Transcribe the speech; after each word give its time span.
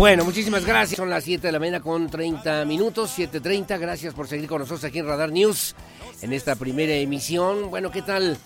Bueno, 0.00 0.24
muchísimas 0.24 0.64
gracias. 0.64 0.96
Son 0.96 1.10
las 1.10 1.24
7 1.24 1.46
de 1.46 1.52
la 1.52 1.58
mañana 1.58 1.80
con 1.80 2.08
30 2.08 2.64
minutos, 2.64 3.18
7.30. 3.18 3.78
Gracias 3.78 4.14
por 4.14 4.26
seguir 4.26 4.48
con 4.48 4.60
nosotros 4.60 4.82
aquí 4.84 4.98
en 4.98 5.06
Radar 5.06 5.30
News 5.30 5.74
en 6.22 6.32
esta 6.32 6.56
primera 6.56 6.94
emisión. 6.94 7.68
Bueno, 7.68 7.90
¿qué 7.90 8.00
tal? 8.00 8.38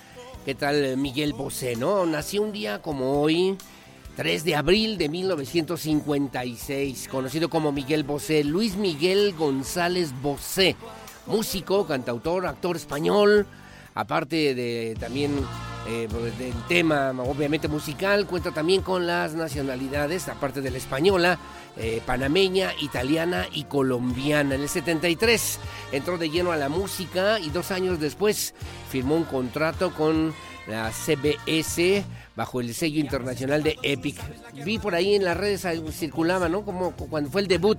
¿Qué 0.45 0.57
tal 0.57 0.85
eh, 0.85 0.97
Miguel 0.97 1.33
Bosé, 1.33 1.77
no? 1.77 2.07
Nació 2.07 2.43
un 2.43 2.51
día 2.51 2.83
como 2.83 3.23
hoy, 3.23 3.57
3 4.17 4.43
de 4.43 4.57
abril 4.57 4.99
de 4.99 5.09
1956, 5.09 7.07
conocido 7.07 7.49
como 7.49 7.71
Miguel 7.71 8.03
Bosé, 8.03 8.43
Luis 8.43 8.75
Miguel 8.75 9.33
González 9.39 10.11
Bosé, 10.21 10.75
músico, 11.27 11.87
cantautor, 11.87 12.49
actor 12.49 12.75
español, 12.75 13.47
aparte 13.95 14.57
de 14.57 14.97
también 14.99 15.39
eh, 15.87 16.09
pues, 16.11 16.39
del 16.39 16.55
tema 16.67 17.11
obviamente 17.11 17.69
musical, 17.69 18.27
cuenta 18.27 18.53
también 18.53 18.83
con 18.83 19.07
las 19.07 19.35
nacionalidades, 19.35 20.29
aparte 20.29 20.63
de 20.63 20.71
la 20.71 20.79
española, 20.79 21.39
eh, 21.77 22.01
panameña, 22.07 22.73
italiana 22.81 23.47
y 23.53 23.65
colombiana. 23.65 24.55
En 24.55 24.63
el 24.63 24.69
73 24.69 25.59
entró 25.93 26.17
de 26.17 26.31
lleno 26.31 26.53
a 26.53 26.57
la 26.57 26.69
música 26.69 27.39
y 27.39 27.51
dos 27.51 27.71
años 27.71 28.01
después 28.01 28.55
firmó 28.91 29.17
un 29.17 29.25
contrato 29.25 29.93
con 29.93 30.33
la 30.67 30.91
CBS 30.91 32.05
bajo 32.37 32.61
el 32.61 32.75
sello 32.75 33.01
internacional 33.01 33.63
de 33.63 33.79
Epic. 33.83 34.17
Vi 34.65 34.79
por 34.79 34.95
ahí 34.95 35.15
en 35.15 35.25
las 35.25 35.37
redes 35.37 35.67
circulaba, 35.93 36.49
¿no? 36.49 36.65
Como 36.65 36.93
cuando 36.93 37.31
fue 37.31 37.43
el 37.43 37.49
debut 37.49 37.79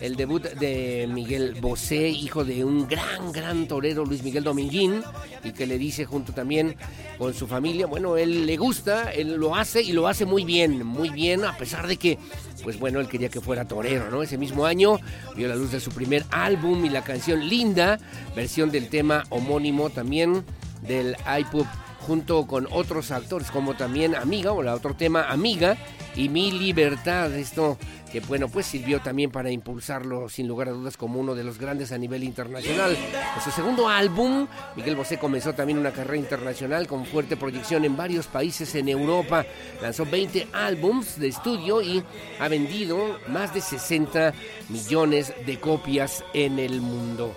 el 0.00 0.16
debut 0.16 0.42
de 0.42 1.08
Miguel 1.12 1.56
Bosé, 1.60 2.08
hijo 2.08 2.44
de 2.44 2.64
un 2.64 2.86
gran, 2.86 3.32
gran 3.32 3.66
torero, 3.66 4.04
Luis 4.04 4.22
Miguel 4.22 4.44
Dominguín, 4.44 5.02
y 5.42 5.52
que 5.52 5.66
le 5.66 5.78
dice 5.78 6.04
junto 6.04 6.32
también 6.32 6.76
con 7.18 7.34
su 7.34 7.46
familia, 7.46 7.86
bueno, 7.86 8.16
él 8.16 8.46
le 8.46 8.56
gusta, 8.56 9.10
él 9.12 9.34
lo 9.34 9.56
hace 9.56 9.82
y 9.82 9.92
lo 9.92 10.06
hace 10.06 10.24
muy 10.24 10.44
bien, 10.44 10.86
muy 10.86 11.10
bien, 11.10 11.44
a 11.44 11.56
pesar 11.56 11.86
de 11.86 11.96
que, 11.96 12.18
pues 12.62 12.78
bueno, 12.78 13.00
él 13.00 13.08
quería 13.08 13.28
que 13.28 13.40
fuera 13.40 13.66
torero, 13.66 14.10
¿no? 14.10 14.22
Ese 14.22 14.38
mismo 14.38 14.66
año 14.66 14.98
vio 15.36 15.48
la 15.48 15.56
luz 15.56 15.72
de 15.72 15.80
su 15.80 15.90
primer 15.90 16.24
álbum 16.30 16.84
y 16.84 16.90
la 16.90 17.02
canción 17.02 17.48
Linda, 17.48 17.98
versión 18.36 18.70
del 18.70 18.88
tema 18.88 19.24
homónimo 19.30 19.90
también 19.90 20.44
del 20.82 21.16
iPop 21.40 21.66
junto 22.08 22.46
con 22.46 22.66
otros 22.70 23.10
actores 23.10 23.50
como 23.50 23.74
también 23.74 24.14
Amiga 24.14 24.52
o 24.52 24.62
la 24.62 24.74
otro 24.74 24.94
tema 24.94 25.24
Amiga 25.28 25.76
y 26.16 26.30
Mi 26.30 26.50
Libertad. 26.50 27.30
Esto 27.34 27.76
que 28.10 28.20
bueno 28.20 28.48
pues 28.48 28.64
sirvió 28.64 29.02
también 29.02 29.30
para 29.30 29.50
impulsarlo 29.50 30.30
sin 30.30 30.48
lugar 30.48 30.68
a 30.68 30.70
dudas 30.70 30.96
como 30.96 31.20
uno 31.20 31.34
de 31.34 31.44
los 31.44 31.58
grandes 31.58 31.92
a 31.92 31.98
nivel 31.98 32.24
internacional. 32.24 32.96
En 33.36 33.42
su 33.42 33.50
segundo 33.50 33.90
álbum, 33.90 34.46
Miguel 34.74 34.96
Bosé 34.96 35.18
comenzó 35.18 35.52
también 35.52 35.78
una 35.78 35.90
carrera 35.90 36.16
internacional 36.16 36.86
con 36.86 37.04
fuerte 37.04 37.36
proyección 37.36 37.84
en 37.84 37.94
varios 37.94 38.26
países 38.26 38.74
en 38.74 38.88
Europa. 38.88 39.44
Lanzó 39.82 40.06
20 40.06 40.48
álbums 40.54 41.20
de 41.20 41.28
estudio 41.28 41.82
y 41.82 42.02
ha 42.40 42.48
vendido 42.48 43.18
más 43.28 43.52
de 43.52 43.60
60 43.60 44.32
millones 44.70 45.34
de 45.44 45.60
copias 45.60 46.24
en 46.32 46.58
el 46.58 46.80
mundo. 46.80 47.34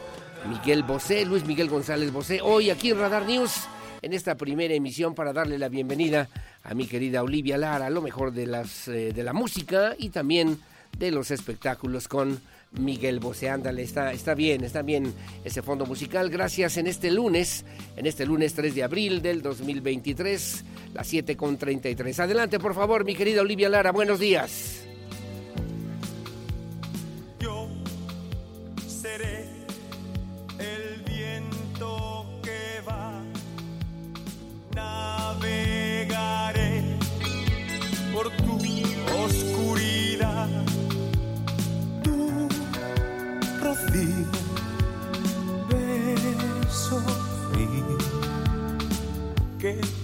Miguel 0.48 0.84
Bosé, 0.84 1.26
Luis 1.26 1.46
Miguel 1.46 1.68
González 1.68 2.14
Bosé, 2.14 2.40
hoy 2.42 2.70
aquí 2.70 2.92
en 2.92 3.00
Radar 3.00 3.26
News 3.26 3.68
en 4.02 4.14
esta 4.14 4.36
primera 4.36 4.74
emisión 4.74 5.14
para 5.16 5.34
darle 5.34 5.58
la 5.58 5.70
bienvenida 5.70 6.30
a 6.64 6.74
mi 6.74 6.88
querida 6.88 7.24
Olivia 7.24 7.58
Lara, 7.58 7.90
lo 7.90 8.02
mejor 8.02 8.32
de, 8.32 8.48
las, 8.48 8.88
eh, 8.88 9.14
de 9.14 9.24
la 9.24 9.34
música 9.34 9.96
y 9.98 10.10
también 10.10 10.60
de 10.98 11.12
los 11.12 11.32
espectáculos 11.32 12.08
con 12.08 12.40
Miguel 12.72 13.20
Bosé. 13.20 13.50
Ándale, 13.50 13.84
está, 13.84 14.12
está 14.12 14.34
bien, 14.34 14.64
está 14.64 14.82
bien 14.82 15.14
ese 15.44 15.62
fondo 15.62 15.86
musical. 15.86 16.30
Gracias 16.30 16.78
en 16.78 16.88
este 16.88 17.12
lunes, 17.12 17.66
en 17.96 18.06
este 18.06 18.26
lunes 18.26 18.54
3 18.54 18.74
de 18.74 18.84
abril 18.84 19.22
del 19.22 19.42
2023, 19.42 20.64
las 20.94 21.08
7 21.08 21.38
con 21.38 21.58
33. 21.58 22.20
Adelante, 22.20 22.60
por 22.60 22.74
favor, 22.74 23.06
mi 23.06 23.16
querida 23.16 23.42
Olivia 23.42 23.70
Lara, 23.70 23.92
buenos 23.92 24.20
días. 24.20 24.91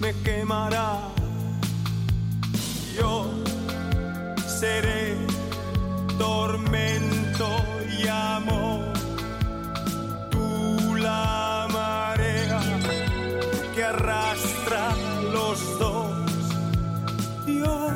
Me 0.00 0.12
quemará. 0.22 1.00
Yo 2.96 3.30
seré 4.46 5.16
tormento 6.18 7.48
y 7.98 8.08
amor. 8.08 8.92
Tú 10.30 10.96
la 10.96 11.68
marea 11.72 12.60
que 13.74 13.84
arrastra 13.84 14.94
los 15.32 15.78
dos. 15.78 16.10
Yo 17.46 17.90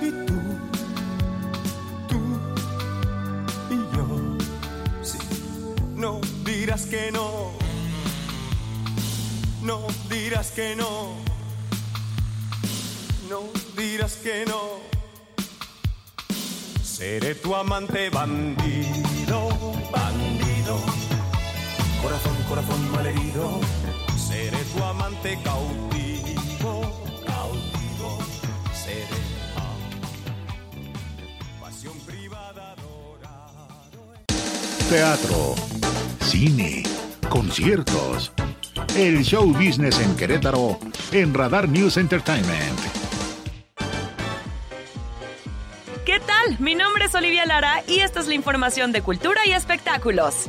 y 0.00 0.10
tú, 0.26 0.40
tú 2.08 2.20
y 3.70 3.96
yo. 3.96 4.06
Sí, 5.02 5.18
no 5.94 6.20
dirás 6.44 6.86
que 6.86 7.10
no. 7.12 7.52
No 9.62 9.97
dirás 10.28 10.50
que 10.50 10.76
no. 10.76 11.16
No 13.30 13.40
dirás 13.74 14.16
que 14.16 14.44
no. 14.44 14.62
Seré 16.82 17.34
tu 17.36 17.54
amante 17.54 18.10
bandido, 18.10 19.48
bandido. 19.90 20.76
Corazón, 22.02 22.36
corazón 22.46 22.92
malherido. 22.92 23.58
Seré 24.18 24.58
tu 24.74 24.84
amante 24.84 25.38
cautivo, 25.42 26.72
cautivo. 27.24 28.18
Seré 28.84 29.20
ah, 29.56 29.76
pasión 31.62 31.98
privada. 32.00 32.74
Teatro, 34.90 35.54
cine, 36.20 36.82
conciertos. 37.30 38.30
El 38.96 39.22
show 39.22 39.46
business 39.52 40.00
en 40.00 40.16
Querétaro 40.16 40.78
en 41.12 41.34
Radar 41.34 41.68
News 41.68 41.96
Entertainment. 41.96 42.78
¿Qué 46.04 46.20
tal? 46.20 46.58
Mi 46.58 46.74
nombre 46.74 47.04
es 47.04 47.14
Olivia 47.14 47.44
Lara 47.46 47.82
y 47.86 48.00
esta 48.00 48.20
es 48.20 48.28
la 48.28 48.34
información 48.34 48.92
de 48.92 49.02
cultura 49.02 49.46
y 49.46 49.52
espectáculos. 49.52 50.48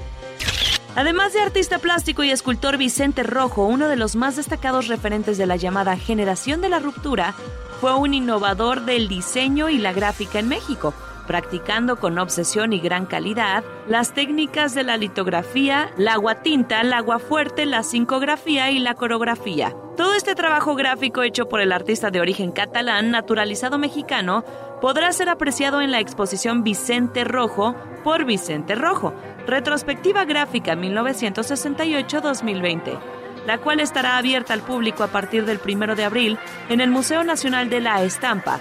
Además 0.96 1.34
de 1.34 1.42
artista 1.42 1.80
plástico 1.80 2.24
y 2.24 2.32
escultor 2.32 2.78
Vicente 2.78 3.24
Rojo, 3.24 3.66
uno 3.66 3.88
de 3.88 3.96
los 3.96 4.16
más 4.16 4.36
destacados 4.36 4.88
referentes 4.88 5.38
de 5.38 5.46
la 5.46 5.56
llamada 5.56 5.98
generación 5.98 6.62
de 6.62 6.70
la 6.70 6.80
ruptura, 6.80 7.36
fue 7.80 7.96
un 7.96 8.14
innovador 8.14 8.86
del 8.86 9.08
diseño 9.08 9.70
y 9.70 9.78
la 9.78 9.94
gráfica 9.94 10.40
en 10.40 10.48
México, 10.50 10.94
practicando 11.30 11.96
con 11.98 12.18
obsesión 12.18 12.74
y 12.74 12.80
gran 12.80 13.06
calidad 13.06 13.64
las 13.88 14.16
técnicas 14.16 14.74
de 14.74 14.84
la 14.84 14.98
litografía, 14.98 15.92
la 15.96 16.14
aguatinta, 16.14 16.82
la 16.82 16.98
agua 16.98 17.20
fuerte, 17.20 17.68
la 17.68 17.84
sincografía 17.84 18.72
y 18.72 18.80
la 18.80 18.96
coreografía. 18.96 19.76
Todo 19.96 20.16
este 20.16 20.34
trabajo 20.34 20.74
gráfico 20.74 21.22
hecho 21.22 21.48
por 21.48 21.62
el 21.62 21.72
artista 21.72 22.10
de 22.10 22.20
origen 22.20 22.52
catalán, 22.52 23.12
naturalizado 23.12 23.78
mexicano, 23.78 24.44
podrá 24.82 25.14
ser 25.14 25.30
apreciado 25.30 25.82
en 25.82 25.92
la 25.92 26.00
exposición 26.00 26.64
Vicente 26.64 27.24
Rojo 27.26 27.76
por 28.04 28.26
Vicente 28.26 28.74
Rojo, 28.74 29.14
retrospectiva 29.46 30.26
gráfica 30.26 30.74
1968-2020, 30.74 32.98
la 33.46 33.60
cual 33.60 33.82
estará 33.82 34.18
abierta 34.18 34.56
al 34.56 34.62
público 34.62 35.04
a 35.04 35.10
partir 35.10 35.46
del 35.46 35.60
1 35.64 35.96
de 35.96 36.06
abril 36.06 36.40
en 36.70 36.82
el 36.82 36.90
Museo 36.90 37.24
Nacional 37.24 37.70
de 37.70 37.82
la 37.82 38.02
Estampa. 38.02 38.60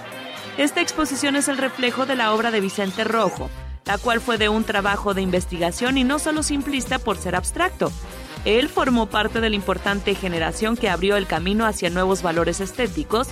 Esta 0.57 0.81
exposición 0.81 1.35
es 1.35 1.47
el 1.47 1.57
reflejo 1.57 2.05
de 2.05 2.15
la 2.15 2.33
obra 2.33 2.51
de 2.51 2.59
Vicente 2.59 3.03
Rojo, 3.03 3.49
la 3.85 3.97
cual 3.97 4.19
fue 4.19 4.37
de 4.37 4.49
un 4.49 4.63
trabajo 4.63 5.13
de 5.13 5.21
investigación 5.21 5.97
y 5.97 6.03
no 6.03 6.19
solo 6.19 6.43
simplista 6.43 6.99
por 6.99 7.17
ser 7.17 7.35
abstracto. 7.35 7.91
Él 8.45 8.69
formó 8.69 9.07
parte 9.07 9.41
de 9.41 9.49
la 9.49 9.55
importante 9.55 10.15
generación 10.15 10.77
que 10.77 10.89
abrió 10.89 11.17
el 11.17 11.27
camino 11.27 11.65
hacia 11.65 11.89
nuevos 11.89 12.21
valores 12.21 12.61
estéticos 12.61 13.29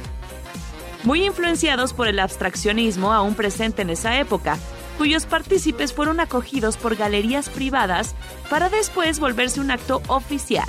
muy 1.03 1.23
influenciados 1.25 1.93
por 1.93 2.07
el 2.07 2.19
abstraccionismo 2.19 3.13
aún 3.13 3.35
presente 3.35 3.81
en 3.81 3.89
esa 3.89 4.19
época, 4.19 4.57
cuyos 4.97 5.25
partícipes 5.25 5.93
fueron 5.93 6.19
acogidos 6.19 6.75
por 6.75 6.95
galerías 6.95 7.49
privadas 7.49 8.15
para 8.49 8.69
después 8.69 9.19
volverse 9.19 9.61
un 9.61 9.71
acto 9.71 10.01
oficial. 10.07 10.67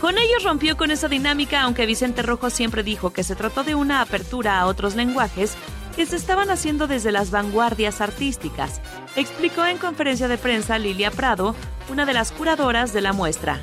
Con 0.00 0.16
ellos 0.16 0.42
rompió 0.44 0.78
con 0.78 0.90
esa 0.90 1.08
dinámica, 1.08 1.60
aunque 1.60 1.84
Vicente 1.84 2.22
Rojo 2.22 2.48
siempre 2.48 2.82
dijo 2.82 3.10
que 3.10 3.22
se 3.22 3.36
trató 3.36 3.64
de 3.64 3.74
una 3.74 4.00
apertura 4.00 4.58
a 4.58 4.66
otros 4.66 4.96
lenguajes 4.96 5.54
que 5.94 6.06
se 6.06 6.16
estaban 6.16 6.48
haciendo 6.48 6.86
desde 6.86 7.12
las 7.12 7.30
vanguardias 7.30 8.00
artísticas, 8.00 8.80
explicó 9.14 9.66
en 9.66 9.76
conferencia 9.76 10.26
de 10.26 10.38
prensa 10.38 10.78
Lilia 10.78 11.10
Prado, 11.10 11.54
una 11.90 12.06
de 12.06 12.14
las 12.14 12.32
curadoras 12.32 12.94
de 12.94 13.02
la 13.02 13.12
muestra. 13.12 13.60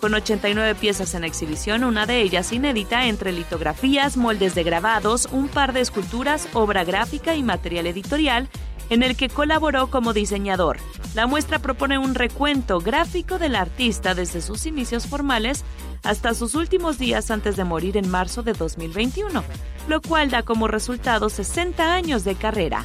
Con 0.00 0.14
89 0.14 0.76
piezas 0.76 1.12
en 1.14 1.24
exhibición, 1.24 1.82
una 1.82 2.06
de 2.06 2.22
ellas 2.22 2.52
inédita 2.52 3.06
entre 3.06 3.32
litografías, 3.32 4.16
moldes 4.16 4.54
de 4.54 4.62
grabados, 4.62 5.28
un 5.32 5.48
par 5.48 5.72
de 5.72 5.80
esculturas, 5.80 6.48
obra 6.52 6.84
gráfica 6.84 7.34
y 7.34 7.42
material 7.42 7.88
editorial, 7.88 8.48
en 8.90 9.02
el 9.02 9.16
que 9.16 9.28
colaboró 9.28 9.88
como 9.88 10.12
diseñador. 10.12 10.78
La 11.14 11.26
muestra 11.26 11.58
propone 11.58 11.98
un 11.98 12.14
recuento 12.14 12.80
gráfico 12.80 13.38
del 13.38 13.54
artista 13.54 14.14
desde 14.14 14.42
sus 14.42 14.66
inicios 14.66 15.06
formales 15.06 15.64
hasta 16.02 16.34
sus 16.34 16.54
últimos 16.54 16.98
días 16.98 17.30
antes 17.30 17.56
de 17.56 17.64
morir 17.64 17.96
en 17.96 18.10
marzo 18.10 18.42
de 18.42 18.52
2021, 18.52 19.42
lo 19.88 20.00
cual 20.02 20.30
da 20.30 20.42
como 20.42 20.68
resultado 20.68 21.28
60 21.30 21.94
años 21.94 22.24
de 22.24 22.34
carrera. 22.34 22.84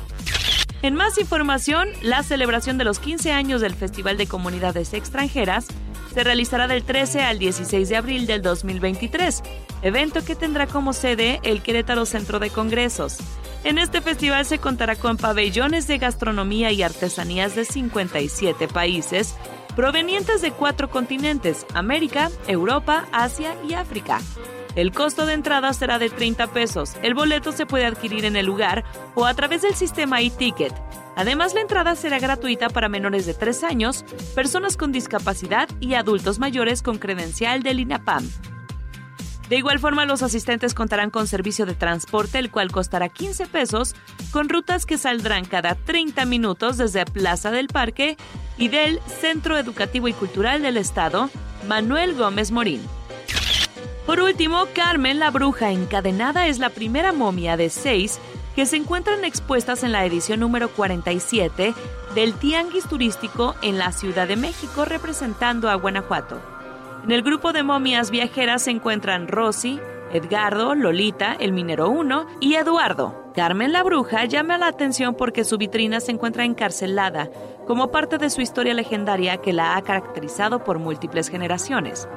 En 0.81 0.94
más 0.94 1.18
información, 1.18 1.90
la 2.02 2.22
celebración 2.24 2.78
de 2.78 2.84
los 2.84 3.00
15 3.00 3.31
años 3.31 3.62
del 3.62 3.74
Festival 3.74 4.18
de 4.18 4.28
Comunidades 4.28 4.94
Extranjeras 4.94 5.68
se 6.15 6.23
realizará 6.23 6.69
del 6.69 6.85
13 6.85 7.23
al 7.23 7.39
16 7.39 7.89
de 7.89 7.97
abril 7.97 8.25
del 8.25 8.41
2023, 8.41 9.44
evento 9.81 10.23
que 10.23 10.33
tendrá 10.33 10.65
como 10.65 10.94
sede 10.94 11.41
el 11.44 11.62
Querétaro 11.62 12.06
Centro 12.06 12.39
de 12.39 12.50
Congresos. 12.50 13.17
En 13.65 13.77
este 13.77 14.00
festival 14.00 14.45
se 14.45 14.59
contará 14.59 14.95
con 14.95 15.17
pabellones 15.17 15.88
de 15.88 15.97
gastronomía 15.97 16.71
y 16.71 16.83
artesanías 16.83 17.53
de 17.53 17.65
57 17.65 18.69
países, 18.69 19.35
provenientes 19.75 20.41
de 20.41 20.51
cuatro 20.51 20.89
continentes, 20.89 21.65
América, 21.73 22.31
Europa, 22.47 23.07
Asia 23.11 23.53
y 23.68 23.73
África. 23.73 24.21
El 24.75 24.92
costo 24.92 25.25
de 25.25 25.33
entrada 25.33 25.72
será 25.72 26.00
de 26.00 26.10
30 26.10 26.48
pesos. 26.48 26.94
El 27.01 27.13
boleto 27.13 27.54
se 27.54 27.66
puede 27.66 27.86
adquirir 27.86 28.25
en 28.25 28.36
el 28.36 28.45
lugar 28.45 28.83
o 29.16 29.25
a 29.25 29.33
través 29.33 29.62
del 29.62 29.74
sistema 29.74 30.22
e-ticket. 30.22 30.74
Además, 31.16 31.54
la 31.54 31.62
entrada 31.62 31.95
será 31.95 32.19
gratuita 32.19 32.69
para 32.69 32.89
menores 32.89 33.25
de 33.25 33.33
3 33.33 33.63
años, 33.63 34.04
personas 34.36 34.75
con 34.75 34.92
discapacidad 34.92 35.69
y 35.80 35.94
adultos 35.94 36.39
mayores 36.39 36.81
con 36.81 36.98
credencial 36.98 37.63
del 37.63 37.80
INAPAM. 37.80 38.30
De 39.48 39.57
igual 39.57 39.80
forma, 39.80 40.06
los 40.06 40.24
asistentes 40.24 40.74
contarán 40.74 41.12
con 41.12 41.28
servicio 41.28 41.66
de 41.66 41.75
transporte, 41.75 42.39
el 42.39 42.51
cual 42.51 42.71
costará 42.71 43.10
15 43.10 43.45
pesos, 43.45 43.95
con 44.31 44.50
rutas 44.50 44.86
que 44.86 44.98
saldrán 44.98 45.45
cada 45.45 45.75
30 45.75 46.25
minutos 46.25 46.78
desde 46.78 47.06
Plaza 47.06 47.51
del 47.51 47.68
Parque 47.68 48.18
y 48.57 48.68
del 48.69 49.00
Centro 49.21 49.57
Educativo 49.57 50.07
y 50.07 50.13
Cultural 50.13 50.63
del 50.63 50.78
Estado, 50.78 51.30
Manuel 51.68 52.16
Gómez 52.16 52.51
Morín. 52.51 52.81
Por 54.06 54.19
último, 54.19 54.66
Carmen 54.75 55.18
la 55.18 55.31
Bruja 55.31 55.72
encadenada 55.72 56.46
es 56.46 56.60
la 56.60 56.69
primera 56.69 57.12
momia 57.12 57.57
de 57.57 57.72
seis 57.72 58.19
que 58.56 58.68
se 58.68 58.78
encuentran 58.78 59.25
expuestas 59.25 59.84
en 59.84 59.92
la 59.92 60.06
edición 60.06 60.40
número 60.40 60.69
47 60.69 61.74
del 62.13 62.34
Tianguis 62.36 62.88
Turístico 62.88 63.56
en 63.63 63.80
la 63.80 63.92
Ciudad 63.92 64.28
de 64.28 64.36
México 64.36 64.86
representando 64.86 65.72
a 65.72 65.75
Guanajuato. 65.75 66.40
En 67.04 67.12
el 67.12 67.24
grupo 67.24 67.52
de 67.52 67.63
momias 67.63 68.12
viajeras 68.12 68.62
se 68.62 68.72
encuentran 68.72 69.28
Rosy, 69.28 69.80
Edgardo, 70.13 70.75
Lolita, 70.75 71.36
el 71.40 71.52
Minero 71.52 71.90
1 71.90 72.28
y 72.40 72.56
Eduardo. 72.56 73.31
Carmen 73.36 73.74
la 73.74 73.81
Bruja 73.81 74.25
llama 74.25 74.60
la 74.60 74.68
atención 74.68 75.16
porque 75.16 75.44
su 75.44 75.57
vitrina 75.57 76.00
se 76.00 76.12
encuentra 76.12 76.46
encarcelada 76.46 77.30
como 77.66 77.92
parte 77.92 78.19
de 78.19 78.30
su 78.30 78.42
historia 78.42 78.75
legendaria 78.75 79.38
que 79.38 79.52
la 79.52 79.75
ha 79.75 79.81
caracterizado 79.81 80.63
por 80.63 80.78
múltiples 80.78 81.28
generaciones. 81.30 82.07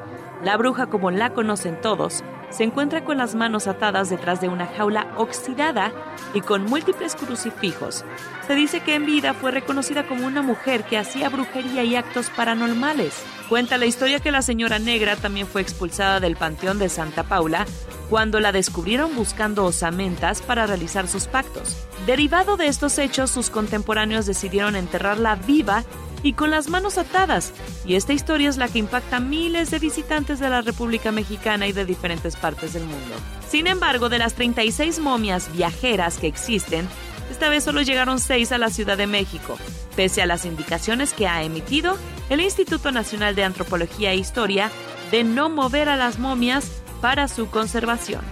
La 0.42 0.56
bruja, 0.56 0.86
como 0.86 1.10
la 1.10 1.34
conocen 1.34 1.80
todos, 1.80 2.22
se 2.50 2.64
encuentra 2.64 3.04
con 3.04 3.18
las 3.18 3.34
manos 3.34 3.66
atadas 3.66 4.10
detrás 4.10 4.40
de 4.40 4.48
una 4.48 4.66
jaula 4.66 5.12
oxidada 5.16 5.92
y 6.34 6.40
con 6.40 6.64
múltiples 6.64 7.14
crucifijos. 7.14 8.04
Se 8.46 8.54
dice 8.54 8.80
que 8.80 8.94
en 8.94 9.06
vida 9.06 9.34
fue 9.34 9.50
reconocida 9.50 10.06
como 10.06 10.26
una 10.26 10.42
mujer 10.42 10.84
que 10.84 10.98
hacía 10.98 11.28
brujería 11.28 11.84
y 11.84 11.96
actos 11.96 12.30
paranormales. 12.30 13.14
Cuenta 13.48 13.78
la 13.78 13.86
historia 13.86 14.20
que 14.20 14.30
la 14.30 14.42
señora 14.42 14.78
negra 14.78 15.16
también 15.16 15.46
fue 15.46 15.62
expulsada 15.62 16.20
del 16.20 16.36
panteón 16.36 16.78
de 16.78 16.88
Santa 16.88 17.22
Paula 17.22 17.66
cuando 18.08 18.40
la 18.40 18.52
descubrieron 18.52 19.14
buscando 19.14 19.64
osamentas 19.64 20.40
para 20.40 20.66
realizar 20.66 21.08
sus 21.08 21.26
pactos. 21.26 21.76
Derivado 22.06 22.56
de 22.56 22.68
estos 22.68 22.98
hechos, 22.98 23.30
sus 23.30 23.50
contemporáneos 23.50 24.26
decidieron 24.26 24.76
enterrarla 24.76 25.34
viva 25.34 25.84
y 26.22 26.32
con 26.32 26.50
las 26.50 26.68
manos 26.68 26.98
atadas. 26.98 27.52
Y 27.84 27.94
esta 27.94 28.12
historia 28.12 28.48
es 28.48 28.56
la 28.56 28.68
que 28.68 28.78
impacta 28.78 29.16
a 29.16 29.20
miles 29.20 29.70
de 29.70 29.78
visitantes 29.78 30.40
de 30.40 30.48
la 30.48 30.62
República 30.62 31.12
Mexicana 31.12 31.66
y 31.66 31.72
de 31.72 31.84
diferentes 31.84 32.36
partes 32.38 32.72
del 32.72 32.84
mundo. 32.84 33.14
Sin 33.48 33.66
embargo, 33.66 34.08
de 34.08 34.18
las 34.18 34.34
36 34.34 34.98
momias 35.00 35.52
viajeras 35.52 36.18
que 36.18 36.26
existen, 36.26 36.88
esta 37.30 37.48
vez 37.48 37.64
solo 37.64 37.82
llegaron 37.82 38.20
6 38.20 38.52
a 38.52 38.58
la 38.58 38.70
Ciudad 38.70 38.96
de 38.96 39.06
México, 39.06 39.58
pese 39.96 40.22
a 40.22 40.26
las 40.26 40.44
indicaciones 40.44 41.12
que 41.12 41.28
ha 41.28 41.42
emitido 41.42 41.96
el 42.30 42.40
Instituto 42.40 42.92
Nacional 42.92 43.34
de 43.34 43.44
Antropología 43.44 44.12
e 44.12 44.16
Historia 44.16 44.70
de 45.10 45.24
no 45.24 45.50
mover 45.50 45.88
a 45.88 45.96
las 45.96 46.18
momias 46.18 46.70
para 47.00 47.28
su 47.28 47.50
conservación. 47.50 48.22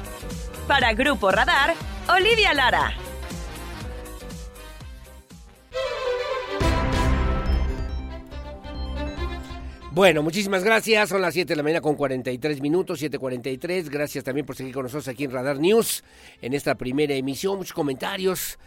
Para 0.67 0.93
Grupo 0.95 1.31
Radar, 1.31 1.75
Olivia 2.09 2.53
Lara. 2.55 3.06
Bueno, 9.97 10.23
muchísimas 10.23 10.63
gracias. 10.63 11.09
Son 11.09 11.23
las 11.23 11.33
7 11.33 11.55
de 11.55 11.57
la 11.57 11.63
mañana 11.63 11.81
con 11.81 11.95
43 11.95 12.61
minutos, 12.61 13.01
7.43. 13.01 13.89
Gracias 13.89 14.23
también 14.23 14.45
por 14.45 14.55
seguir 14.55 14.75
con 14.75 14.83
nosotros 14.83 15.09
aquí 15.09 15.25
en 15.25 15.31
Radar 15.31 15.59
News 15.59 16.05
en 16.43 16.53
esta 16.53 16.75
primera 16.75 17.15
emisión. 17.15 17.57
Muchos 17.57 17.73
comentarios 17.73 18.59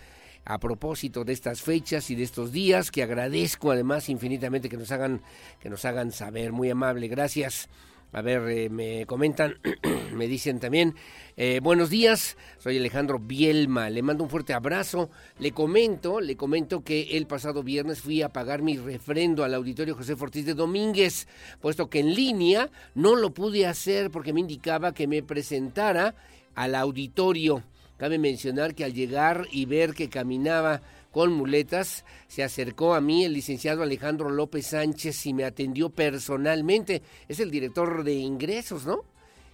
a 0.43 0.57
propósito 0.57 1.23
de 1.23 1.33
estas 1.33 1.61
fechas 1.61 2.09
y 2.09 2.15
de 2.15 2.23
estos 2.23 2.51
días 2.51 2.89
que 2.89 3.03
agradezco 3.03 3.69
además 3.69 4.09
infinitamente 4.09 4.69
que 4.69 4.77
nos 4.77 4.91
hagan 4.91 5.21
que 5.59 5.69
nos 5.69 5.85
hagan 5.85 6.11
saber. 6.11 6.51
Muy 6.51 6.71
amable, 6.71 7.07
gracias. 7.07 7.69
A 8.11 8.23
ver, 8.23 8.49
eh, 8.49 8.69
me 8.69 9.05
comentan, 9.05 9.59
me 10.15 10.27
dicen 10.27 10.59
también, 10.59 10.95
eh, 11.37 11.59
buenos 11.61 11.91
días, 11.91 12.37
soy 12.57 12.77
Alejandro 12.77 13.19
Bielma, 13.19 13.91
le 13.91 14.01
mando 14.01 14.23
un 14.23 14.31
fuerte 14.31 14.53
abrazo, 14.53 15.11
le 15.37 15.51
comento, 15.51 16.19
le 16.19 16.35
comento 16.35 16.83
que 16.83 17.17
el 17.17 17.27
pasado 17.27 17.61
viernes 17.61 18.01
fui 18.01 18.23
a 18.23 18.29
pagar 18.29 18.63
mi 18.63 18.77
refrendo 18.77 19.43
al 19.43 19.53
auditorio 19.53 19.95
José 19.95 20.15
Ortiz 20.19 20.43
de 20.47 20.55
Domínguez, 20.55 21.27
puesto 21.61 21.87
que 21.87 21.99
en 21.99 22.15
línea 22.15 22.71
no 22.95 23.15
lo 23.15 23.31
pude 23.31 23.67
hacer 23.67 24.09
porque 24.09 24.33
me 24.33 24.39
indicaba 24.39 24.91
que 24.91 25.05
me 25.05 25.21
presentara 25.21 26.15
al 26.55 26.73
auditorio. 26.73 27.63
Cabe 27.97 28.17
mencionar 28.17 28.73
que 28.73 28.85
al 28.85 28.93
llegar 28.93 29.45
y 29.51 29.65
ver 29.65 29.93
que 29.93 30.09
caminaba 30.09 30.81
con 31.11 31.33
muletas, 31.33 32.05
se 32.27 32.43
acercó 32.43 32.93
a 32.93 33.01
mí 33.01 33.25
el 33.25 33.33
licenciado 33.33 33.81
Alejandro 33.81 34.29
López 34.29 34.67
Sánchez 34.67 35.25
y 35.25 35.33
me 35.33 35.43
atendió 35.43 35.89
personalmente. 35.89 37.01
Es 37.27 37.39
el 37.39 37.49
director 37.51 38.03
de 38.03 38.13
ingresos, 38.13 38.85
¿no? 38.85 39.03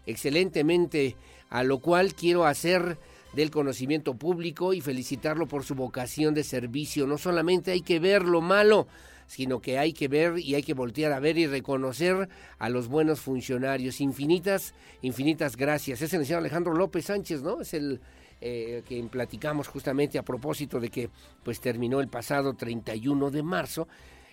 Excelentemente, 0.05 1.15
a 1.49 1.63
lo 1.63 1.79
cual 1.79 2.13
quiero 2.13 2.45
hacer 2.45 2.97
del 3.33 3.51
conocimiento 3.51 4.15
público 4.15 4.73
y 4.73 4.81
felicitarlo 4.81 5.47
por 5.47 5.63
su 5.63 5.75
vocación 5.75 6.33
de 6.33 6.43
servicio. 6.43 7.07
No 7.07 7.17
solamente 7.17 7.71
hay 7.71 7.81
que 7.81 7.99
ver 7.99 8.23
lo 8.23 8.41
malo, 8.41 8.87
sino 9.27 9.59
que 9.59 9.77
hay 9.77 9.93
que 9.93 10.07
ver 10.07 10.39
y 10.39 10.55
hay 10.55 10.63
que 10.63 10.73
voltear 10.73 11.11
a 11.11 11.19
ver 11.19 11.37
y 11.37 11.47
reconocer 11.47 12.29
a 12.59 12.69
los 12.69 12.87
buenos 12.87 13.21
funcionarios. 13.21 14.01
Infinitas, 14.01 14.73
infinitas 15.01 15.57
gracias. 15.57 16.01
Es 16.01 16.13
el 16.13 16.19
licenciado 16.19 16.39
Alejandro 16.39 16.73
López 16.73 17.05
Sánchez, 17.05 17.41
¿no? 17.41 17.61
Es 17.61 17.73
el 17.73 18.01
eh, 18.41 18.83
que 18.87 19.03
platicamos 19.03 19.67
justamente 19.67 20.17
a 20.17 20.23
propósito 20.23 20.79
de 20.79 20.89
que 20.89 21.09
pues 21.43 21.59
terminó 21.59 21.99
el 21.99 22.07
pasado 22.07 22.53
31 22.53 23.31
de 23.31 23.43
marzo 23.43 23.87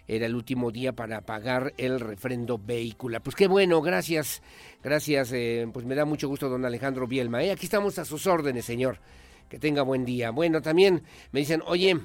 era 0.07 0.27
el 0.27 0.35
último 0.35 0.71
día 0.71 0.93
para 0.93 1.21
pagar 1.21 1.73
el 1.77 2.01
refrendo 2.01 2.59
vehícula. 2.59 3.21
Pues 3.21 3.37
qué 3.37 3.47
bueno, 3.47 3.81
gracias, 3.81 4.43
gracias, 4.83 5.33
eh, 5.33 5.69
pues 5.73 5.87
me 5.87 5.95
da 5.95 6.05
mucho 6.05 6.29
gusto 6.29 6.49
don 6.49 6.65
Alejandro 6.65 7.07
Bielma. 7.07 7.43
¿eh? 7.43 7.53
Aquí 7.53 7.67
estamos 7.67 7.99
a 7.99 8.05
sus 8.05 8.27
órdenes, 8.27 8.65
señor. 8.65 8.99
Que 9.49 9.59
tenga 9.59 9.83
buen 9.83 10.05
día. 10.05 10.31
Bueno, 10.31 10.63
también 10.63 11.03
me 11.31 11.41
dicen, 11.41 11.63
oye, 11.67 12.01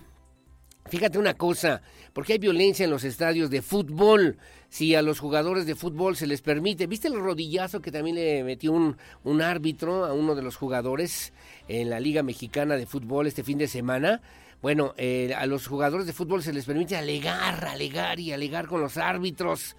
Fíjate 0.89 1.19
una 1.19 1.33
cosa, 1.33 1.81
porque 2.13 2.33
hay 2.33 2.39
violencia 2.39 2.83
en 2.83 2.91
los 2.91 3.03
estadios 3.03 3.49
de 3.49 3.61
fútbol. 3.61 4.37
Si 4.69 4.95
a 4.95 5.01
los 5.01 5.19
jugadores 5.19 5.65
de 5.65 5.75
fútbol 5.75 6.15
se 6.15 6.27
les 6.27 6.41
permite, 6.41 6.87
¿viste 6.87 7.07
el 7.07 7.19
rodillazo 7.19 7.81
que 7.81 7.91
también 7.91 8.15
le 8.15 8.43
metió 8.43 8.71
un, 8.71 8.97
un 9.23 9.41
árbitro 9.41 10.05
a 10.05 10.13
uno 10.13 10.35
de 10.35 10.41
los 10.41 10.55
jugadores 10.55 11.33
en 11.67 11.89
la 11.89 11.99
Liga 11.99 12.23
Mexicana 12.23 12.75
de 12.75 12.85
Fútbol 12.85 13.27
este 13.27 13.43
fin 13.43 13.57
de 13.57 13.67
semana? 13.67 14.21
Bueno, 14.61 14.95
eh, 14.97 15.33
a 15.37 15.45
los 15.45 15.67
jugadores 15.67 16.07
de 16.07 16.13
fútbol 16.13 16.41
se 16.41 16.51
les 16.51 16.65
permite 16.65 16.97
alegar, 16.97 17.65
alegar 17.65 18.19
y 18.19 18.33
alegar 18.33 18.67
con 18.67 18.81
los 18.81 18.97
árbitros. 18.97 19.75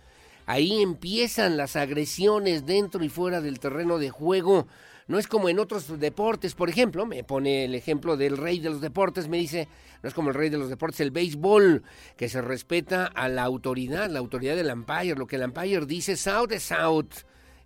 Ahí 0.47 0.81
empiezan 0.81 1.57
las 1.57 1.75
agresiones 1.75 2.65
dentro 2.65 3.03
y 3.03 3.09
fuera 3.09 3.41
del 3.41 3.59
terreno 3.59 3.99
de 3.99 4.11
juego. 4.11 4.69
No 5.09 5.19
es 5.19 5.27
como 5.27 5.49
en 5.49 5.59
otros 5.59 5.99
deportes, 5.99 6.55
por 6.55 6.69
ejemplo, 6.69 7.07
me 7.07 7.25
pone 7.25 7.65
el 7.65 7.75
ejemplo 7.75 8.19
del 8.19 8.37
rey 8.37 8.61
de 8.61 8.69
los 8.69 8.83
deportes, 8.83 9.27
me 9.27 9.38
dice, 9.38 9.67
no 10.03 10.09
es 10.09 10.15
como 10.15 10.29
el 10.29 10.35
rey 10.35 10.50
de 10.50 10.59
los 10.59 10.69
deportes, 10.69 11.00
el 11.00 11.11
béisbol, 11.11 11.83
que 12.17 12.29
se 12.29 12.43
respeta 12.43 13.07
a 13.07 13.29
la 13.31 13.43
autoridad, 13.43 14.11
la 14.11 14.19
autoridad 14.19 14.55
del 14.55 14.71
umpire. 14.71 15.15
Lo 15.15 15.27
que 15.27 15.37
el 15.37 15.45
umpire 15.45 15.87
dice 15.87 16.12
es 16.12 16.27
out, 16.27 16.53
es 16.53 16.71
out. 16.73 17.15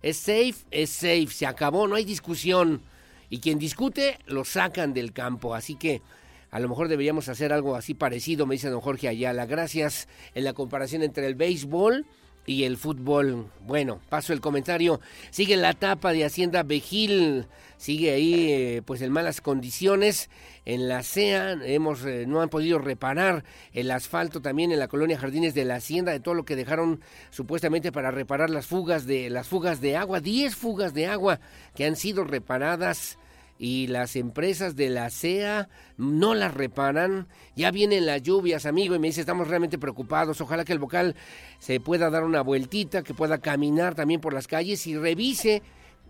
Es 0.01 0.17
safe, 0.17 0.55
es 0.71 0.89
safe. 0.89 1.27
Se 1.27 1.45
acabó, 1.45 1.85
no 1.85 1.95
hay 1.95 2.05
discusión. 2.05 2.81
Y 3.29 3.39
quien 3.39 3.59
discute, 3.59 4.19
lo 4.25 4.45
sacan 4.45 4.93
del 4.93 5.11
campo. 5.11 5.53
Así 5.53 5.75
que 5.75 6.01
a 6.49 6.61
lo 6.61 6.69
mejor 6.69 6.87
deberíamos 6.87 7.27
hacer 7.27 7.51
algo 7.51 7.75
así 7.75 7.93
parecido, 7.93 8.45
me 8.45 8.55
dice 8.55 8.69
don 8.69 8.79
Jorge 8.79 9.09
Ayala. 9.09 9.45
Gracias 9.45 10.07
en 10.33 10.45
la 10.45 10.53
comparación 10.53 11.03
entre 11.03 11.27
el 11.27 11.35
béisbol 11.35 12.05
y 12.45 12.63
el 12.63 12.77
fútbol. 12.77 13.51
Bueno, 13.65 14.01
paso 14.09 14.33
el 14.33 14.41
comentario. 14.41 14.99
Sigue 15.31 15.57
la 15.57 15.73
tapa 15.73 16.11
de 16.11 16.25
Hacienda 16.25 16.63
Bejil. 16.63 17.47
Sigue 17.77 18.11
ahí 18.11 18.51
eh, 18.51 18.81
pues 18.85 19.01
en 19.01 19.11
malas 19.11 19.41
condiciones. 19.41 20.29
En 20.65 20.87
la 20.87 21.03
CEA 21.03 21.57
hemos, 21.63 22.05
eh, 22.05 22.25
no 22.27 22.41
han 22.41 22.49
podido 22.49 22.79
reparar 22.79 23.43
el 23.73 23.91
asfalto 23.91 24.41
también 24.41 24.71
en 24.71 24.79
la 24.79 24.87
colonia 24.87 25.19
Jardines 25.19 25.53
de 25.53 25.65
la 25.65 25.75
Hacienda 25.75 26.11
de 26.11 26.19
todo 26.19 26.33
lo 26.33 26.45
que 26.45 26.55
dejaron 26.55 27.01
supuestamente 27.31 27.91
para 27.91 28.11
reparar 28.11 28.49
las 28.49 28.65
fugas 28.65 29.05
de 29.05 29.29
las 29.29 29.47
fugas 29.47 29.81
de 29.81 29.97
agua. 29.97 30.19
Diez 30.19 30.55
fugas 30.55 30.93
de 30.93 31.07
agua 31.07 31.39
que 31.75 31.85
han 31.85 31.95
sido 31.95 32.23
reparadas 32.23 33.17
y 33.63 33.87
las 33.87 34.17
empresas 34.17 34.75
de 34.75 34.89
la 34.89 35.09
CEA 35.09 35.69
no 35.95 36.35
las 36.35 36.53
reparan. 36.53 37.29
Ya 37.55 37.71
vienen 37.71 38.05
las 38.05 38.21
lluvias, 38.21 38.65
amigo, 38.65 38.93
y 38.93 38.99
me 38.99 39.07
dice, 39.07 39.21
estamos 39.21 39.47
realmente 39.47 39.77
preocupados. 39.77 40.41
Ojalá 40.41 40.65
que 40.65 40.73
el 40.73 40.79
vocal 40.79 41.15
se 41.59 41.79
pueda 41.79 42.09
dar 42.09 42.25
una 42.25 42.41
vueltita, 42.41 43.03
que 43.03 43.13
pueda 43.13 43.37
caminar 43.37 43.95
también 43.95 44.19
por 44.19 44.33
las 44.33 44.47
calles 44.47 44.85
y 44.85 44.97
revise, 44.97 45.61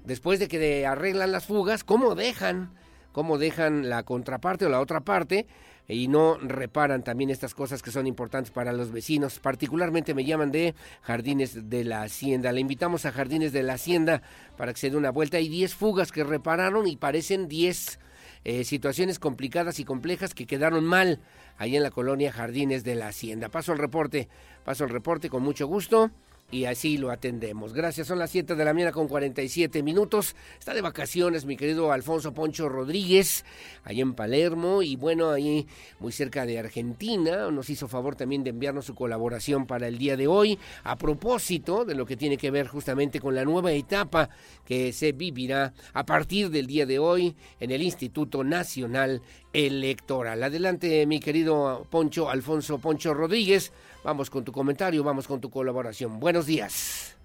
después 0.03 0.39
de 0.39 0.47
que 0.47 0.87
arreglan 0.87 1.31
las 1.31 1.45
fugas, 1.45 1.83
cómo 1.83 2.15
dejan, 2.15 2.73
cómo 3.11 3.37
dejan 3.37 3.87
la 3.87 4.01
contraparte 4.01 4.65
o 4.65 4.69
la 4.69 4.79
otra 4.79 5.01
parte 5.01 5.45
y 5.87 6.07
no 6.07 6.37
reparan 6.37 7.03
también 7.03 7.29
estas 7.29 7.53
cosas 7.53 7.81
que 7.81 7.91
son 7.91 8.07
importantes 8.07 8.51
para 8.51 8.71
los 8.71 8.91
vecinos. 8.91 9.39
Particularmente 9.39 10.13
me 10.13 10.25
llaman 10.25 10.51
de 10.51 10.75
Jardines 11.01 11.69
de 11.69 11.83
la 11.83 12.03
Hacienda. 12.03 12.51
Le 12.51 12.61
invitamos 12.61 13.05
a 13.05 13.11
Jardines 13.11 13.51
de 13.51 13.63
la 13.63 13.73
Hacienda 13.73 14.21
para 14.57 14.73
que 14.73 14.79
se 14.79 14.89
dé 14.89 14.97
una 14.97 15.11
vuelta. 15.11 15.37
Hay 15.37 15.49
10 15.49 15.75
fugas 15.75 16.11
que 16.11 16.23
repararon 16.23 16.87
y 16.87 16.95
parecen 16.95 17.47
10 17.47 17.99
eh, 18.45 18.63
situaciones 18.63 19.19
complicadas 19.19 19.79
y 19.79 19.85
complejas 19.85 20.33
que 20.33 20.45
quedaron 20.45 20.83
mal 20.85 21.19
ahí 21.57 21.75
en 21.75 21.83
la 21.83 21.91
colonia 21.91 22.31
Jardines 22.31 22.83
de 22.83 22.95
la 22.95 23.07
Hacienda. 23.07 23.49
Paso 23.49 23.71
al 23.71 23.77
reporte, 23.77 24.27
paso 24.65 24.83
al 24.83 24.89
reporte 24.89 25.29
con 25.29 25.43
mucho 25.43 25.67
gusto 25.67 26.11
y 26.53 26.65
así 26.65 26.99
lo 26.99 27.09
atendemos. 27.09 27.73
Gracias, 27.73 28.05
son 28.05 28.19
las 28.19 28.29
7 28.29 28.53
de 28.53 28.63
la 28.63 28.73
mañana 28.73 28.91
con 28.91 29.07
47 29.07 29.81
minutos. 29.81 30.35
Está 30.59 30.75
de 30.75 30.81
vacaciones 30.81 31.45
mi 31.45 31.57
querido 31.57 31.91
Alfonso 31.91 32.31
Poncho 32.31 32.69
Rodríguez, 32.69 33.43
ahí 33.83 34.01
en 34.01 34.13
Palermo 34.13 34.83
y 34.83 34.95
bueno, 34.95 35.31
ahí 35.31 35.65
muy 35.99 36.11
cerca 36.11 36.45
de 36.45 36.59
Argentina. 36.59 37.49
Nos 37.49 37.71
hizo 37.71 37.87
favor 37.87 38.15
también 38.15 38.43
de 38.43 38.51
enviarnos 38.51 38.85
su 38.85 38.93
colaboración 38.93 39.65
para 39.65 39.87
el 39.87 39.97
día 39.97 40.15
de 40.15 40.27
hoy 40.27 40.59
a 40.83 40.95
propósito 40.95 41.85
de 41.85 41.95
lo 41.95 42.05
que 42.05 42.17
tiene 42.17 42.37
que 42.37 42.51
ver 42.51 42.67
justamente 42.67 43.19
con 43.19 43.33
la 43.33 43.45
nueva 43.45 43.71
etapa 43.71 44.29
que 44.63 44.93
se 44.93 45.11
vivirá 45.11 45.73
a 45.93 46.05
partir 46.05 46.51
del 46.51 46.67
día 46.67 46.85
de 46.85 46.99
hoy 46.99 47.35
en 47.59 47.71
el 47.71 47.81
Instituto 47.81 48.43
Nacional 48.43 49.23
Electoral. 49.53 50.43
Adelante, 50.43 51.07
mi 51.07 51.19
querido 51.19 51.87
Poncho 51.89 52.29
Alfonso 52.29 52.77
Poncho 52.77 53.15
Rodríguez 53.15 53.71
Vamos 54.03 54.29
con 54.29 54.43
tu 54.43 54.51
comentario, 54.51 55.01
vamos 55.01 55.27
con 55.27 55.39
tu 55.39 55.49
colaboración. 55.49 56.19
Buenos 56.19 56.45
días. 56.45 57.15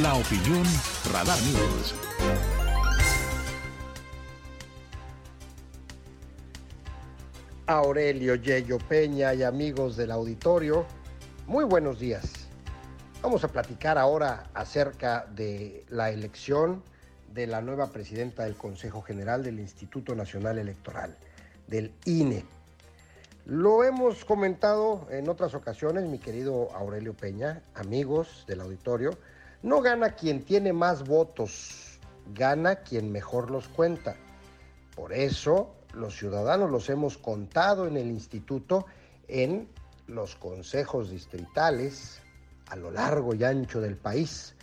La 0.00 0.14
opinión 0.14 0.62
Radar 1.12 1.38
News. 1.42 1.94
Aurelio 7.66 8.36
Yello 8.36 8.78
Peña 8.78 9.34
y 9.34 9.42
amigos 9.42 9.96
del 9.96 10.12
auditorio, 10.12 10.86
muy 11.46 11.64
buenos 11.64 11.98
días. 11.98 12.48
Vamos 13.20 13.42
a 13.42 13.48
platicar 13.48 13.98
ahora 13.98 14.48
acerca 14.54 15.26
de 15.34 15.84
la 15.88 16.10
elección 16.10 16.84
de 17.34 17.48
la 17.48 17.60
nueva 17.60 17.88
presidenta 17.88 18.44
del 18.44 18.54
Consejo 18.54 19.02
General 19.02 19.42
del 19.42 19.58
Instituto 19.58 20.14
Nacional 20.14 20.58
Electoral, 20.58 21.18
del 21.66 21.92
INE. 22.04 22.57
Lo 23.48 23.82
hemos 23.82 24.26
comentado 24.26 25.06
en 25.08 25.26
otras 25.30 25.54
ocasiones, 25.54 26.04
mi 26.04 26.18
querido 26.18 26.70
Aurelio 26.74 27.14
Peña, 27.14 27.62
amigos 27.74 28.44
del 28.46 28.60
auditorio, 28.60 29.16
no 29.62 29.80
gana 29.80 30.10
quien 30.10 30.44
tiene 30.44 30.74
más 30.74 31.08
votos, 31.08 31.98
gana 32.34 32.76
quien 32.76 33.10
mejor 33.10 33.50
los 33.50 33.66
cuenta. 33.68 34.16
Por 34.94 35.14
eso 35.14 35.74
los 35.94 36.14
ciudadanos 36.14 36.70
los 36.70 36.90
hemos 36.90 37.16
contado 37.16 37.86
en 37.86 37.96
el 37.96 38.08
instituto 38.08 38.84
en 39.28 39.66
los 40.08 40.36
consejos 40.36 41.08
distritales 41.08 42.20
a 42.66 42.76
lo 42.76 42.90
largo 42.90 43.34
y 43.34 43.44
ancho 43.44 43.80
del 43.80 43.96
país. 43.96 44.54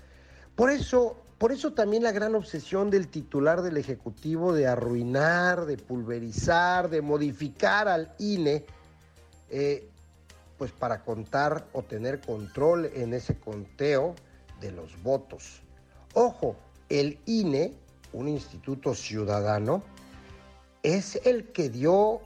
Por 0.56 0.70
eso, 0.70 1.18
por 1.40 1.52
eso 1.52 1.74
también 1.74 2.04
la 2.04 2.12
gran 2.12 2.36
obsesión 2.36 2.92
del 2.92 3.08
titular 3.08 3.64
del 3.64 3.78
Ejecutivo 3.78 4.54
de 4.54 4.68
arruinar, 4.68 5.66
de 5.66 5.78
pulverizar, 5.78 6.88
de 6.92 7.02
modificar 7.02 7.88
al 7.88 8.14
INE 8.20 8.64
eh, 9.50 9.88
pues 10.58 10.72
para 10.72 11.04
contar 11.04 11.68
o 11.74 11.84
tener 11.84 12.22
control 12.22 12.86
en 12.94 13.14
ese 13.14 13.36
conteo 13.36 14.16
de 14.62 14.72
los 14.72 15.02
votos. 15.04 15.62
Ojo, 16.14 16.56
el 16.90 17.20
INE, 17.26 17.74
un 18.14 18.28
instituto 18.28 18.96
ciudadano, 18.96 19.84
es 20.82 21.20
el 21.26 21.52
que 21.52 21.70
dio 21.70 22.22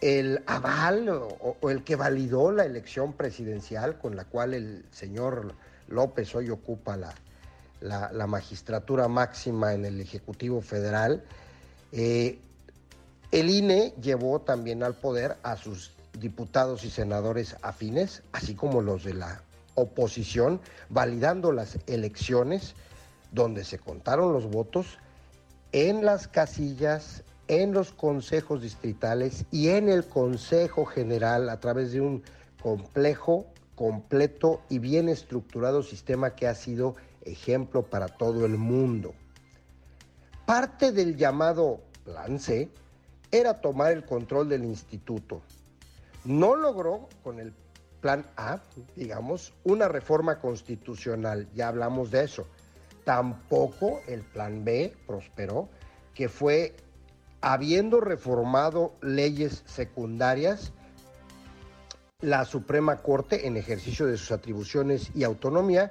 el 0.00 0.42
aval 0.46 1.08
o, 1.08 1.68
el 1.68 1.84
que 1.84 1.96
validó 1.96 2.50
la 2.52 2.64
elección 2.64 3.12
presidencial 3.12 3.98
con 3.98 4.16
la 4.16 4.24
cual 4.24 4.54
el 4.54 4.86
señor 4.90 5.54
López 5.88 6.34
hoy 6.34 6.48
ocupa 6.48 6.96
la, 6.96 7.14
la, 7.80 8.26
magistratura 8.26 9.08
máxima 9.08 9.74
en 9.74 9.84
el 9.84 10.00
Ejecutivo 10.00 10.62
Federal. 10.62 11.22
Eh, 11.92 12.38
el 13.30 13.50
INE 13.50 13.92
llevó 14.00 14.40
también 14.40 14.82
al 14.82 14.94
poder 14.94 15.36
a 15.42 15.56
sus 15.56 15.92
diputados 16.18 16.84
y 16.84 16.90
senadores 16.90 17.56
afines, 17.62 18.22
así 18.32 18.54
como 18.54 18.82
los 18.82 19.04
de 19.04 19.14
la 19.14 19.42
oposición, 19.74 20.60
validando 20.88 21.52
las 21.52 21.78
elecciones 21.86 22.74
donde 23.32 23.64
se 23.64 23.78
contaron 23.78 24.32
los 24.32 24.46
votos 24.46 24.98
en 25.72 26.04
las 26.04 26.26
casillas, 26.26 27.22
en 27.48 27.72
los 27.72 27.92
consejos 27.92 28.62
distritales 28.62 29.44
y 29.50 29.68
en 29.68 29.88
el 29.88 30.06
Consejo 30.06 30.84
General 30.84 31.48
a 31.48 31.60
través 31.60 31.92
de 31.92 32.00
un 32.00 32.22
complejo, 32.62 33.46
completo 33.74 34.60
y 34.68 34.78
bien 34.78 35.08
estructurado 35.08 35.82
sistema 35.82 36.34
que 36.34 36.46
ha 36.46 36.54
sido 36.54 36.96
ejemplo 37.22 37.82
para 37.82 38.08
todo 38.08 38.44
el 38.44 38.58
mundo. 38.58 39.14
Parte 40.46 40.92
del 40.92 41.16
llamado 41.16 41.80
Plan 42.04 42.38
C 42.38 42.68
era 43.30 43.60
tomar 43.60 43.92
el 43.92 44.04
control 44.04 44.48
del 44.48 44.64
instituto, 44.64 45.40
no 46.24 46.56
logró 46.56 47.08
con 47.22 47.38
el 47.40 47.52
plan 48.00 48.26
A, 48.36 48.60
digamos, 48.96 49.52
una 49.64 49.88
reforma 49.88 50.38
constitucional, 50.38 51.48
ya 51.54 51.68
hablamos 51.68 52.10
de 52.10 52.24
eso. 52.24 52.46
Tampoco 53.04 54.00
el 54.06 54.22
plan 54.22 54.64
B 54.64 54.94
prosperó, 55.06 55.68
que 56.14 56.28
fue, 56.28 56.74
habiendo 57.40 58.00
reformado 58.00 58.94
leyes 59.02 59.62
secundarias, 59.66 60.72
la 62.20 62.44
Suprema 62.44 62.98
Corte, 62.98 63.46
en 63.46 63.56
ejercicio 63.56 64.06
de 64.06 64.18
sus 64.18 64.30
atribuciones 64.30 65.10
y 65.14 65.24
autonomía, 65.24 65.90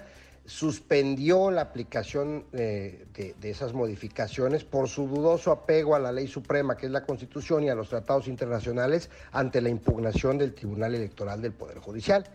suspendió 0.50 1.52
la 1.52 1.62
aplicación 1.62 2.44
eh, 2.54 3.06
de, 3.14 3.50
esas 3.52 3.74
modificaciones 3.74 4.64
por 4.64 4.90
su 4.90 5.08
dudoso 5.08 5.52
apego 5.52 5.94
a 5.94 6.00
la 6.00 6.12
ley 6.12 6.28
suprema, 6.28 6.76
que 6.76 6.88
es 6.88 6.92
la 6.92 7.06
Constitución, 7.06 7.64
y 7.64 7.70
a 7.70 7.76
los 7.76 7.90
tratados 7.90 8.28
internacionales 8.28 9.12
ante 9.32 9.62
la 9.62 9.70
impugnación 9.70 10.40
del 10.40 10.56
Tribunal 10.56 10.96
Electoral 10.96 11.40
del 11.40 11.52
Poder 11.52 11.78
Judicial. 11.78 12.26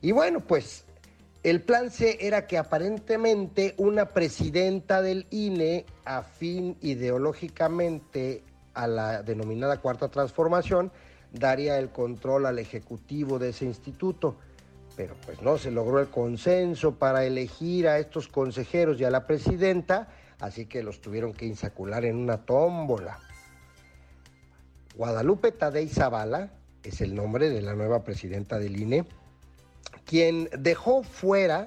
Y 0.00 0.12
bueno, 0.12 0.40
pues 0.40 0.84
El 1.42 1.60
plan 1.60 1.90
C 1.90 2.18
era 2.20 2.46
que 2.46 2.56
aparentemente 2.56 3.74
una 3.76 4.06
presidenta 4.06 5.02
del 5.02 5.26
INE, 5.30 5.84
afín 6.06 6.78
ideológicamente 6.80 8.42
a 8.72 8.86
la 8.86 9.22
denominada 9.22 9.78
Cuarta 9.78 10.08
Transformación, 10.08 10.90
daría 11.32 11.78
el 11.78 11.90
control 11.90 12.46
al 12.46 12.58
Ejecutivo 12.60 13.38
de 13.38 13.50
ese 13.50 13.66
instituto. 13.66 14.36
Pero 14.96 15.14
pues 15.24 15.42
no 15.42 15.58
se 15.58 15.70
logró 15.70 16.00
el 16.00 16.08
consenso 16.08 16.94
para 16.96 17.24
elegir 17.24 17.88
a 17.88 17.98
estos 17.98 18.28
consejeros 18.28 19.00
y 19.00 19.04
a 19.04 19.10
la 19.10 19.26
presidenta, 19.26 20.08
así 20.40 20.66
que 20.66 20.82
los 20.82 21.00
tuvieron 21.00 21.32
que 21.32 21.46
insacular 21.46 22.04
en 22.04 22.16
una 22.16 22.44
tómbola. 22.44 23.18
Guadalupe 24.94 25.50
Tadei 25.50 25.88
Zavala 25.88 26.50
es 26.84 27.00
el 27.00 27.14
nombre 27.14 27.50
de 27.50 27.62
la 27.62 27.74
nueva 27.74 28.04
presidenta 28.04 28.58
del 28.58 28.80
INE, 28.80 29.04
quien 30.04 30.48
dejó 30.56 31.02
fuera 31.02 31.66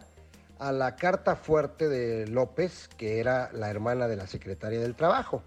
a 0.59 0.71
la 0.71 0.95
carta 0.95 1.35
fuerte 1.35 1.89
de 1.89 2.27
López, 2.27 2.87
que 2.97 3.19
era 3.19 3.51
la 3.51 3.69
hermana 3.69 4.07
de 4.07 4.15
la 4.15 4.27
secretaria 4.27 4.79
del 4.79 4.95
Trabajo. 4.95 5.43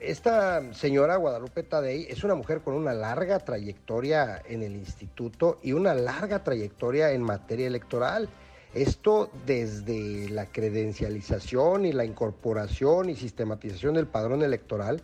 Esta 0.00 0.72
señora 0.72 1.16
Guadalupe 1.16 1.62
Tadei 1.62 2.06
es 2.08 2.22
una 2.22 2.34
mujer 2.34 2.60
con 2.60 2.74
una 2.74 2.92
larga 2.92 3.40
trayectoria 3.40 4.40
en 4.48 4.62
el 4.62 4.76
instituto 4.76 5.58
y 5.62 5.72
una 5.72 5.94
larga 5.94 6.44
trayectoria 6.44 7.12
en 7.12 7.22
materia 7.22 7.66
electoral. 7.66 8.28
Esto 8.74 9.30
desde 9.46 10.28
la 10.28 10.46
credencialización 10.46 11.86
y 11.86 11.92
la 11.92 12.04
incorporación 12.04 13.08
y 13.08 13.16
sistematización 13.16 13.94
del 13.94 14.06
padrón 14.06 14.42
electoral, 14.42 15.02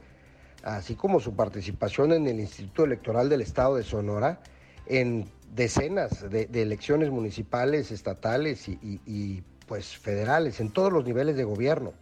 así 0.62 0.94
como 0.94 1.20
su 1.20 1.34
participación 1.34 2.12
en 2.12 2.26
el 2.26 2.38
Instituto 2.38 2.84
Electoral 2.84 3.28
del 3.28 3.40
Estado 3.40 3.76
de 3.76 3.82
Sonora 3.82 4.40
en 4.86 5.26
decenas 5.54 6.30
de, 6.30 6.48
elecciones 6.52 7.10
municipales, 7.10 7.90
estatales 7.90 8.68
y, 8.68 8.72
y, 8.82 9.00
y 9.06 9.42
pues 9.66 9.96
federales, 9.96 10.60
en 10.60 10.70
todos 10.70 10.92
los 10.92 11.04
niveles 11.04 11.36
de 11.36 11.44
gobierno. 11.44 11.94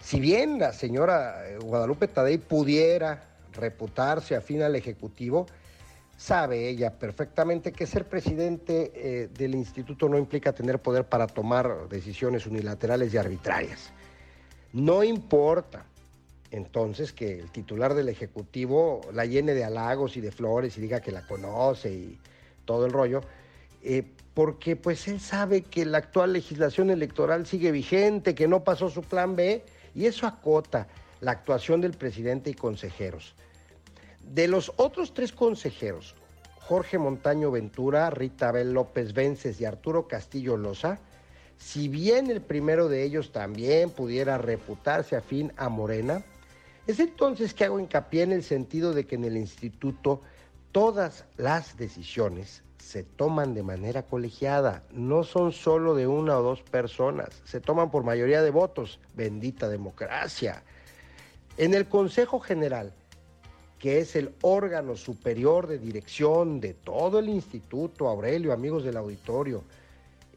Si 0.00 0.18
bien 0.18 0.58
la 0.58 0.72
señora 0.72 1.46
eh, 1.46 1.58
Guadalupe 1.58 2.08
Tadei 2.08 2.38
pudiera 2.38 3.22
reputarse 3.52 4.34
afín 4.34 4.62
al 4.62 4.74
Ejecutivo, 4.74 5.46
sabe 6.16 6.68
ella 6.68 6.98
perfectamente 6.98 7.72
que 7.72 7.86
ser 7.86 8.06
presidente 8.08 8.92
eh, 8.94 9.28
del 9.28 9.54
instituto 9.54 10.08
no 10.08 10.16
implica 10.16 10.52
tener 10.52 10.78
poder 10.78 11.04
para 11.04 11.26
tomar 11.26 11.88
decisiones 11.88 12.46
unilaterales 12.46 13.12
y 13.12 13.18
arbitrarias. 13.18 13.92
No 14.72 15.04
importa 15.04 15.84
entonces 16.50 17.12
que 17.12 17.38
el 17.38 17.50
titular 17.50 17.94
del 17.94 18.08
Ejecutivo 18.08 19.02
la 19.12 19.26
llene 19.26 19.54
de 19.54 19.64
halagos 19.64 20.16
y 20.16 20.20
de 20.20 20.32
flores 20.32 20.78
y 20.78 20.80
diga 20.80 21.00
que 21.00 21.12
la 21.12 21.26
conoce 21.26 21.92
y 21.92 22.18
todo 22.64 22.86
el 22.86 22.92
rollo, 22.92 23.20
eh, 23.82 24.04
porque 24.32 24.76
pues 24.76 25.08
él 25.08 25.20
sabe 25.20 25.62
que 25.62 25.84
la 25.84 25.98
actual 25.98 26.32
legislación 26.32 26.90
electoral 26.90 27.46
sigue 27.46 27.70
vigente, 27.70 28.34
que 28.34 28.48
no 28.48 28.64
pasó 28.64 28.88
su 28.88 29.02
plan 29.02 29.36
B 29.36 29.62
y 29.94 30.06
eso 30.06 30.26
acota 30.26 30.88
la 31.20 31.32
actuación 31.32 31.80
del 31.80 31.92
presidente 31.92 32.50
y 32.50 32.54
consejeros. 32.54 33.34
De 34.22 34.48
los 34.48 34.72
otros 34.76 35.14
tres 35.14 35.32
consejeros, 35.32 36.14
Jorge 36.60 36.98
Montaño 36.98 37.50
Ventura, 37.50 38.10
Rita 38.10 38.50
Abel 38.50 38.72
López 38.72 39.12
Vences 39.12 39.60
y 39.60 39.64
Arturo 39.64 40.06
Castillo 40.06 40.56
Loza, 40.56 40.98
si 41.56 41.88
bien 41.88 42.30
el 42.30 42.40
primero 42.40 42.88
de 42.88 43.02
ellos 43.04 43.32
también 43.32 43.90
pudiera 43.90 44.38
reputarse 44.38 45.16
afín 45.16 45.52
a 45.56 45.68
Morena, 45.68 46.22
es 46.86 47.00
entonces 47.00 47.54
que 47.54 47.64
hago 47.64 47.78
hincapié 47.78 48.22
en 48.22 48.32
el 48.32 48.42
sentido 48.42 48.94
de 48.94 49.06
que 49.06 49.16
en 49.16 49.24
el 49.24 49.36
instituto 49.36 50.22
todas 50.72 51.24
las 51.36 51.76
decisiones 51.76 52.62
se 52.80 53.04
toman 53.04 53.54
de 53.54 53.62
manera 53.62 54.02
colegiada, 54.02 54.82
no 54.90 55.22
son 55.22 55.52
solo 55.52 55.94
de 55.94 56.06
una 56.06 56.38
o 56.38 56.42
dos 56.42 56.62
personas, 56.62 57.42
se 57.44 57.60
toman 57.60 57.90
por 57.90 58.02
mayoría 58.02 58.42
de 58.42 58.50
votos, 58.50 58.98
bendita 59.14 59.68
democracia. 59.68 60.62
En 61.56 61.74
el 61.74 61.86
Consejo 61.86 62.40
General, 62.40 62.92
que 63.78 63.98
es 63.98 64.16
el 64.16 64.34
órgano 64.42 64.96
superior 64.96 65.66
de 65.66 65.78
dirección 65.78 66.60
de 66.60 66.74
todo 66.74 67.18
el 67.18 67.28
instituto, 67.28 68.08
Aurelio, 68.08 68.52
amigos 68.52 68.84
del 68.84 68.96
auditorio, 68.96 69.64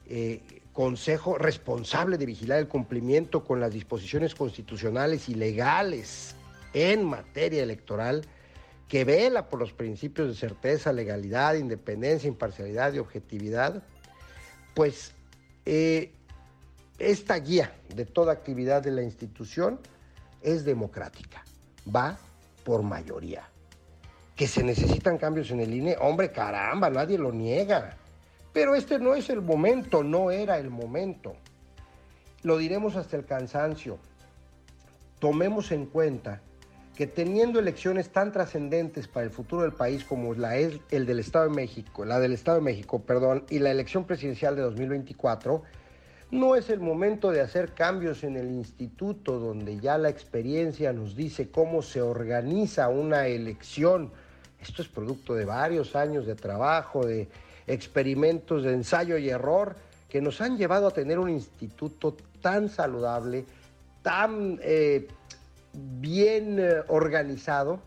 eh, 0.08 0.42
consejo 0.74 1.38
responsable 1.38 2.18
de 2.18 2.26
vigilar 2.26 2.60
el 2.60 2.68
cumplimiento 2.68 3.44
con 3.44 3.60
las 3.60 3.72
disposiciones 3.72 4.34
constitucionales 4.36 5.30
y 5.30 5.36
legales 5.36 6.36
en 6.74 7.06
materia 7.06 7.64
electoral, 7.64 8.26
que 8.88 9.06
vela 9.06 9.50
por 9.50 9.60
los 9.60 9.74
principios 9.74 10.28
de 10.28 10.36
certeza, 10.36 10.94
legalidad, 10.94 11.56
independencia, 11.56 12.28
imparcialidad 12.28 12.94
y 12.94 13.00
objetividad, 13.00 13.84
pues 14.74 15.14
eh, 15.66 16.12
esta 17.00 17.36
guía 17.36 17.74
de 17.96 18.06
toda 18.06 18.34
actividad 18.34 18.84
de 18.84 18.92
la 18.92 19.02
institución 19.02 19.80
es 20.42 20.66
democrática, 20.66 21.44
va 21.94 22.18
por 22.64 22.84
mayoría. 22.84 23.48
Que 24.36 24.48
se 24.48 24.64
necesitan 24.64 25.18
cambios 25.18 25.52
en 25.52 25.60
el 25.60 25.74
INE, 25.74 25.96
hombre, 26.00 26.32
caramba, 26.32 26.90
nadie 26.90 27.18
lo 27.18 27.32
niega. 27.32 27.98
Pero 28.52 28.76
este 28.76 29.00
no 29.00 29.16
es 29.16 29.30
el 29.30 29.42
momento, 29.42 30.04
no 30.04 30.32
era 30.32 30.58
el 30.58 30.70
momento. 30.70 31.36
Lo 32.44 32.58
diremos 32.58 32.96
hasta 32.96 33.16
el 33.16 33.26
cansancio. 33.26 33.98
Tomemos 35.20 35.72
en 35.72 35.86
cuenta 35.86 36.42
que 36.96 37.08
teniendo 37.08 37.60
elecciones 37.60 38.10
tan 38.10 38.32
trascendentes 38.32 39.08
para 39.08 39.26
el 39.26 39.32
futuro 39.32 39.64
del 39.64 39.74
país 39.74 40.04
como 40.04 40.34
la 40.36 40.58
es 40.58 40.80
el 40.92 41.06
del 41.06 41.20
Estado 41.20 41.50
de 41.50 41.56
México, 41.56 42.06
la 42.06 42.20
del 42.20 42.34
Estado 42.34 42.58
de 42.58 42.64
México, 42.64 43.02
perdón, 43.02 43.46
y 43.50 43.60
la 43.60 43.72
elección 43.72 44.06
presidencial 44.06 44.56
de 44.56 44.62
2024, 44.62 45.64
no 46.30 46.56
es 46.56 46.70
el 46.70 46.80
momento 46.80 47.32
de 47.32 47.42
hacer 47.42 47.74
cambios 47.74 48.24
en 48.24 48.38
el 48.38 48.52
instituto 48.52 49.40
donde 49.40 49.80
ya 49.80 49.98
la 49.98 50.10
experiencia 50.10 50.92
nos 50.92 51.16
dice 51.16 51.50
cómo 51.50 51.82
se 51.82 52.02
organiza 52.02 52.90
una 52.90 53.28
elección. 53.28 54.12
Esto 54.60 54.82
es 54.82 54.88
producto 54.88 55.36
de 55.36 55.46
varios 55.46 55.96
años 55.96 56.26
de 56.26 56.36
trabajo, 56.36 57.06
de 57.06 57.28
experimentos 57.68 58.64
de 58.64 58.74
ensayo 58.74 59.18
y 59.18 59.30
error 59.30 59.76
que 60.10 60.22
nos 60.22 60.42
han 60.42 60.58
llevado 60.58 60.88
a 60.88 60.92
tener 60.92 61.18
un 61.18 61.30
instituto 61.30 62.16
tan 62.42 62.70
saludable, 62.70 63.46
tan 64.04 64.60
eh, 64.62 65.08
bien 65.74 66.60
eh, 66.60 66.82
organizado, 66.88 67.82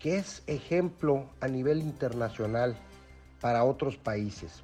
que 0.00 0.16
es 0.16 0.42
ejemplo 0.46 1.28
a 1.40 1.48
nivel 1.48 1.80
internacional 1.82 2.76
para 3.40 3.64
otros 3.64 3.96
países. 3.96 4.62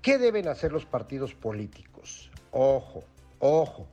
¿Qué 0.00 0.18
deben 0.18 0.48
hacer 0.48 0.72
los 0.72 0.84
partidos 0.84 1.34
políticos? 1.34 2.30
Ojo, 2.50 3.04
ojo. 3.38 3.86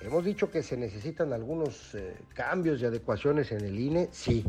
Hemos 0.00 0.24
dicho 0.24 0.50
que 0.50 0.62
se 0.62 0.76
necesitan 0.76 1.32
algunos 1.32 1.94
eh, 1.94 2.16
cambios 2.34 2.80
y 2.80 2.86
adecuaciones 2.86 3.52
en 3.52 3.64
el 3.64 3.78
INE, 3.78 4.08
sí. 4.10 4.44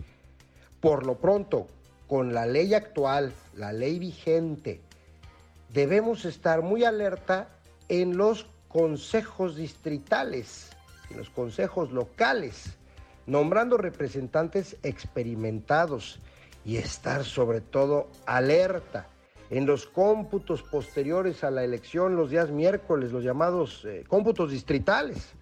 Por 0.81 1.05
lo 1.05 1.17
pronto, 1.17 1.67
con 2.07 2.33
la 2.33 2.45
ley 2.45 2.73
actual, 2.73 3.31
la 3.55 3.71
ley 3.71 3.99
vigente, 3.99 4.81
debemos 5.73 6.25
estar 6.25 6.61
muy 6.61 6.83
alerta 6.83 7.49
en 7.87 8.17
los 8.17 8.47
consejos 8.67 9.55
distritales 9.55 10.74
los 11.15 11.29
consejos 11.29 11.91
locales, 11.91 12.77
nombrando 13.25 13.77
representantes 13.77 14.77
experimentados 14.83 16.19
y 16.63 16.77
estar 16.77 17.23
sobre 17.23 17.61
todo 17.61 18.09
alerta 18.25 19.07
en 19.49 19.65
los 19.65 19.85
cómputos 19.85 20.63
posteriores 20.63 21.43
a 21.43 21.51
la 21.51 21.63
elección 21.63 22.15
los 22.15 22.31
días 22.31 22.49
miércoles, 22.49 23.11
los 23.11 23.23
llamados 23.23 23.85
eh, 23.85 24.03
cómputos 24.07 24.51
distritales. 24.51 25.33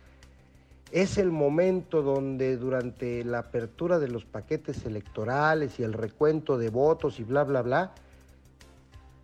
Es 0.91 1.17
el 1.17 1.31
momento 1.31 2.01
donde 2.01 2.57
durante 2.57 3.23
la 3.23 3.39
apertura 3.39 3.97
de 3.99 4.09
los 4.09 4.25
paquetes 4.25 4.85
electorales 4.85 5.79
y 5.79 5.83
el 5.83 5.93
recuento 5.93 6.57
de 6.57 6.69
votos 6.69 7.19
y 7.19 7.23
bla, 7.23 7.43
bla, 7.43 7.61
bla, 7.63 7.93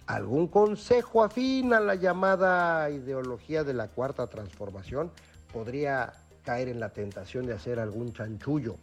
algún 0.08 0.48
consejo 0.48 1.24
afín 1.24 1.74
a 1.74 1.80
la 1.80 1.94
llamada 1.94 2.90
ideología 2.90 3.64
de 3.64 3.76
la 3.76 3.90
cuarta 3.90 4.26
transformación 4.26 5.12
podría 5.54 6.14
caer 6.44 6.70
en 6.70 6.80
la 6.80 6.90
tentación 6.90 7.46
de 7.46 7.54
hacer 7.54 7.80
algún 7.80 8.14
chanchullo. 8.14 8.78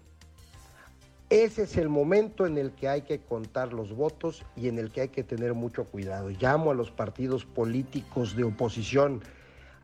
Ese 1.29 1.65
es 1.65 1.77
el 1.77 1.89
momento 1.89 2.47
en 2.47 2.57
el 2.57 2.71
que 2.73 2.89
hay 2.89 3.03
que 3.03 3.19
contar 3.19 3.73
los 3.73 3.93
votos 3.93 4.45
y 4.55 4.69
en 4.69 4.79
el 4.79 4.93
que 4.93 5.01
hay 5.01 5.09
que 5.09 5.25
tener 5.25 5.55
mucho 5.55 5.85
cuidado. 5.85 6.31
Llamo 6.31 6.71
a 6.71 6.75
los 6.75 6.93
partidos 6.93 7.45
políticos 7.45 8.37
de 8.37 8.45
oposición. 8.45 9.23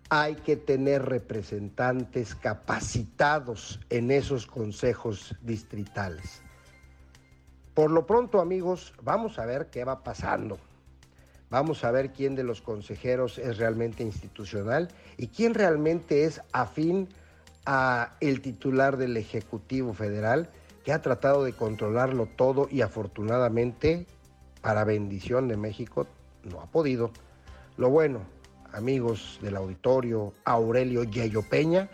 Hay 0.09 0.37
que 0.37 0.57
tener 0.57 1.05
representantes 1.05 2.37
capacitados 2.37 3.81
en 3.91 4.13
esos 4.13 4.47
consejos 4.47 5.35
distritales. 5.43 6.43
Por 7.75 7.91
lo 7.91 8.07
pronto, 8.07 8.41
amigos, 8.41 8.93
vamos 9.03 9.41
a 9.41 9.47
ver 9.47 9.67
qué 9.67 9.85
va 9.85 10.05
pasando. 10.05 10.59
Vamos 11.51 11.83
a 11.83 11.91
ver 11.91 12.13
quién 12.13 12.37
de 12.37 12.45
los 12.45 12.63
consejeros 12.63 13.39
es 13.39 13.59
realmente 13.59 14.05
institucional 14.05 14.89
y 15.17 15.27
quién 15.27 15.55
realmente 15.55 16.25
es 16.25 16.41
afín 16.53 17.09
el 18.21 18.41
titular 18.41 18.97
del 18.97 19.17
Ejecutivo 19.17 19.95
Federal, 19.95 20.51
que 20.85 20.93
ha 20.93 21.01
tratado 21.01 21.45
de 21.45 21.53
controlarlo 21.53 22.27
todo 22.27 22.69
y 22.71 22.81
afortunadamente, 22.81 24.07
para 24.61 24.85
bendición 24.85 25.49
de 25.49 25.57
México, 25.57 26.07
no 26.45 26.61
ha 26.61 26.67
podido. 26.67 27.13
Lo 27.77 27.89
bueno, 27.89 28.23
amigos 28.73 29.39
del 29.43 29.57
auditorio, 29.57 30.33
Aurelio 30.45 31.05
Yayo 31.05 31.43
Peña, 31.43 31.89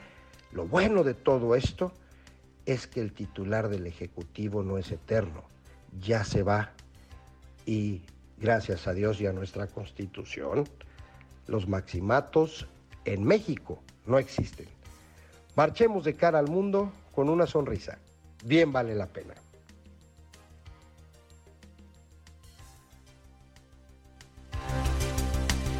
lo 0.53 0.67
bueno 0.67 1.05
de 1.05 1.15
todo 1.15 1.55
esto 1.55 1.93
es 2.65 2.87
que 2.87 3.01
el 3.01 3.13
titular 3.13 3.69
del 3.69 3.87
Ejecutivo 3.87 4.63
no 4.63 4.79
es 4.79 4.91
eterno, 4.91 5.45
ya 6.01 6.25
se 6.25 6.43
va 6.43 6.73
y 7.67 8.03
gracias 8.39 8.87
a 8.87 8.95
Dios 8.95 9.21
y 9.21 9.27
a 9.27 9.33
nuestra 9.33 9.67
Constitución, 9.67 10.65
los 11.47 11.69
maximatos 11.69 12.67
en 13.05 13.25
México 13.25 13.83
no 14.07 14.19
existen. 14.19 14.78
Marchemos 15.59 16.05
de 16.05 16.14
cara 16.14 16.38
al 16.38 16.47
mundo 16.47 16.92
con 17.12 17.29
una 17.29 17.44
sonrisa. 17.44 17.99
Bien 18.44 18.71
vale 18.71 18.94
la 18.94 19.07
pena. 19.09 19.35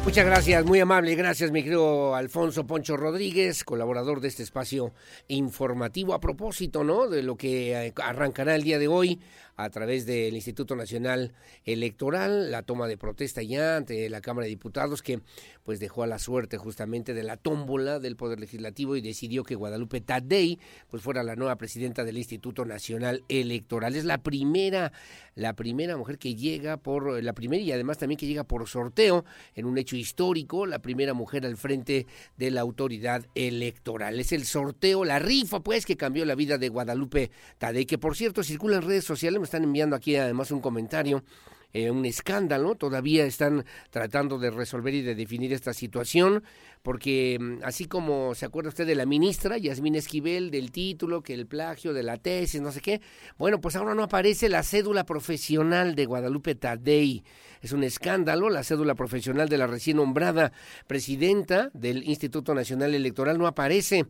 Muchas 0.03 0.25
gracias, 0.25 0.65
muy 0.65 0.81
amable. 0.81 1.15
Gracias, 1.15 1.51
mi 1.51 1.63
querido 1.63 2.13
Alfonso 2.13 2.67
Poncho 2.67 2.97
Rodríguez, 2.97 3.63
colaborador 3.63 4.19
de 4.19 4.27
este 4.27 4.43
espacio 4.43 4.91
informativo. 5.29 6.13
A 6.13 6.19
propósito, 6.19 6.83
¿no? 6.83 7.07
De 7.07 7.23
lo 7.23 7.37
que 7.37 7.71
eh, 7.71 7.93
arrancará 8.03 8.55
el 8.55 8.63
día 8.63 8.79
de 8.79 8.89
hoy 8.89 9.21
a 9.59 9.69
través 9.69 10.05
del 10.05 10.35
Instituto 10.35 10.73
Nacional 10.77 11.33
Electoral, 11.65 12.49
la 12.49 12.63
toma 12.63 12.87
de 12.87 12.97
protesta 12.97 13.43
ya 13.43 13.75
ante 13.75 14.09
la 14.09 14.21
Cámara 14.21 14.45
de 14.45 14.51
Diputados 14.51 15.01
que 15.01 15.19
pues 15.63 15.81
dejó 15.81 16.03
a 16.03 16.07
la 16.07 16.17
suerte 16.17 16.57
justamente 16.57 17.13
de 17.13 17.23
la 17.23 17.35
tómbola 17.35 17.99
del 17.99 18.15
Poder 18.15 18.39
Legislativo 18.39 18.95
y 18.95 19.01
decidió 19.01 19.43
que 19.43 19.55
Guadalupe 19.55 19.99
Tadei 19.99 20.59
pues 20.89 21.03
fuera 21.03 21.23
la 21.23 21.35
nueva 21.35 21.57
presidenta 21.57 22.05
del 22.05 22.17
Instituto 22.17 22.63
Nacional 22.63 23.25
Electoral. 23.27 23.97
Es 23.97 24.05
la 24.05 24.19
primera 24.19 24.93
la 25.35 25.53
primera 25.53 25.95
mujer 25.95 26.17
que 26.17 26.35
llega 26.35 26.77
por 26.77 27.23
la 27.23 27.33
primera 27.33 27.63
y 27.63 27.71
además 27.71 27.97
también 27.97 28.17
que 28.17 28.27
llega 28.27 28.43
por 28.43 28.67
sorteo 28.67 29.25
en 29.55 29.65
un 29.65 29.77
hecho 29.77 29.95
histórico, 29.95 30.65
la 30.65 30.79
primera 30.79 31.13
mujer 31.13 31.45
al 31.45 31.57
frente 31.57 32.07
de 32.37 32.51
la 32.51 32.61
autoridad 32.61 33.25
electoral. 33.35 34.19
Es 34.19 34.31
el 34.31 34.45
sorteo, 34.45 35.05
la 35.05 35.19
rifa 35.19 35.61
pues 35.61 35.85
que 35.85 35.97
cambió 35.97 36.25
la 36.25 36.35
vida 36.35 36.57
de 36.57 36.69
Guadalupe 36.69 37.31
Tadei, 37.57 37.85
que 37.85 37.97
por 37.97 38.15
cierto 38.15 38.43
circula 38.43 38.77
en 38.77 38.83
redes 38.83 39.05
sociales 39.05 39.39
están 39.49 39.63
enviando 39.63 39.95
aquí 39.95 40.15
además 40.15 40.51
un 40.51 40.61
comentario. 40.61 41.23
Eh, 41.71 41.91
un 41.91 42.03
escándalo, 42.05 42.73
todavía 42.73 43.25
están 43.25 43.63
tratando 43.91 44.39
de 44.39 44.49
resolver 44.49 44.91
y 44.95 45.03
de 45.03 45.13
definir 45.13 45.53
esta 45.53 45.71
situación, 45.71 46.43
porque 46.81 47.37
mm, 47.39 47.59
así 47.63 47.85
como 47.85 48.33
se 48.33 48.47
acuerda 48.47 48.69
usted 48.69 48.87
de 48.87 48.95
la 48.95 49.05
ministra 49.05 49.55
Yasmín 49.59 49.93
Esquivel, 49.93 50.49
del 50.49 50.71
título, 50.71 51.21
que 51.21 51.35
el 51.35 51.45
plagio 51.45 51.93
de 51.93 52.01
la 52.01 52.17
tesis, 52.17 52.59
no 52.59 52.71
sé 52.71 52.81
qué, 52.81 53.01
bueno, 53.37 53.61
pues 53.61 53.75
ahora 53.75 53.93
no 53.93 54.01
aparece 54.01 54.49
la 54.49 54.63
cédula 54.63 55.03
profesional 55.05 55.93
de 55.93 56.07
Guadalupe 56.07 56.55
Tadei. 56.55 57.23
Es 57.61 57.71
un 57.71 57.83
escándalo, 57.83 58.49
la 58.49 58.63
cédula 58.63 58.95
profesional 58.95 59.47
de 59.47 59.57
la 59.59 59.67
recién 59.67 59.97
nombrada 59.97 60.51
presidenta 60.87 61.69
del 61.75 62.03
Instituto 62.03 62.55
Nacional 62.55 62.95
Electoral 62.95 63.37
no 63.37 63.45
aparece 63.45 64.07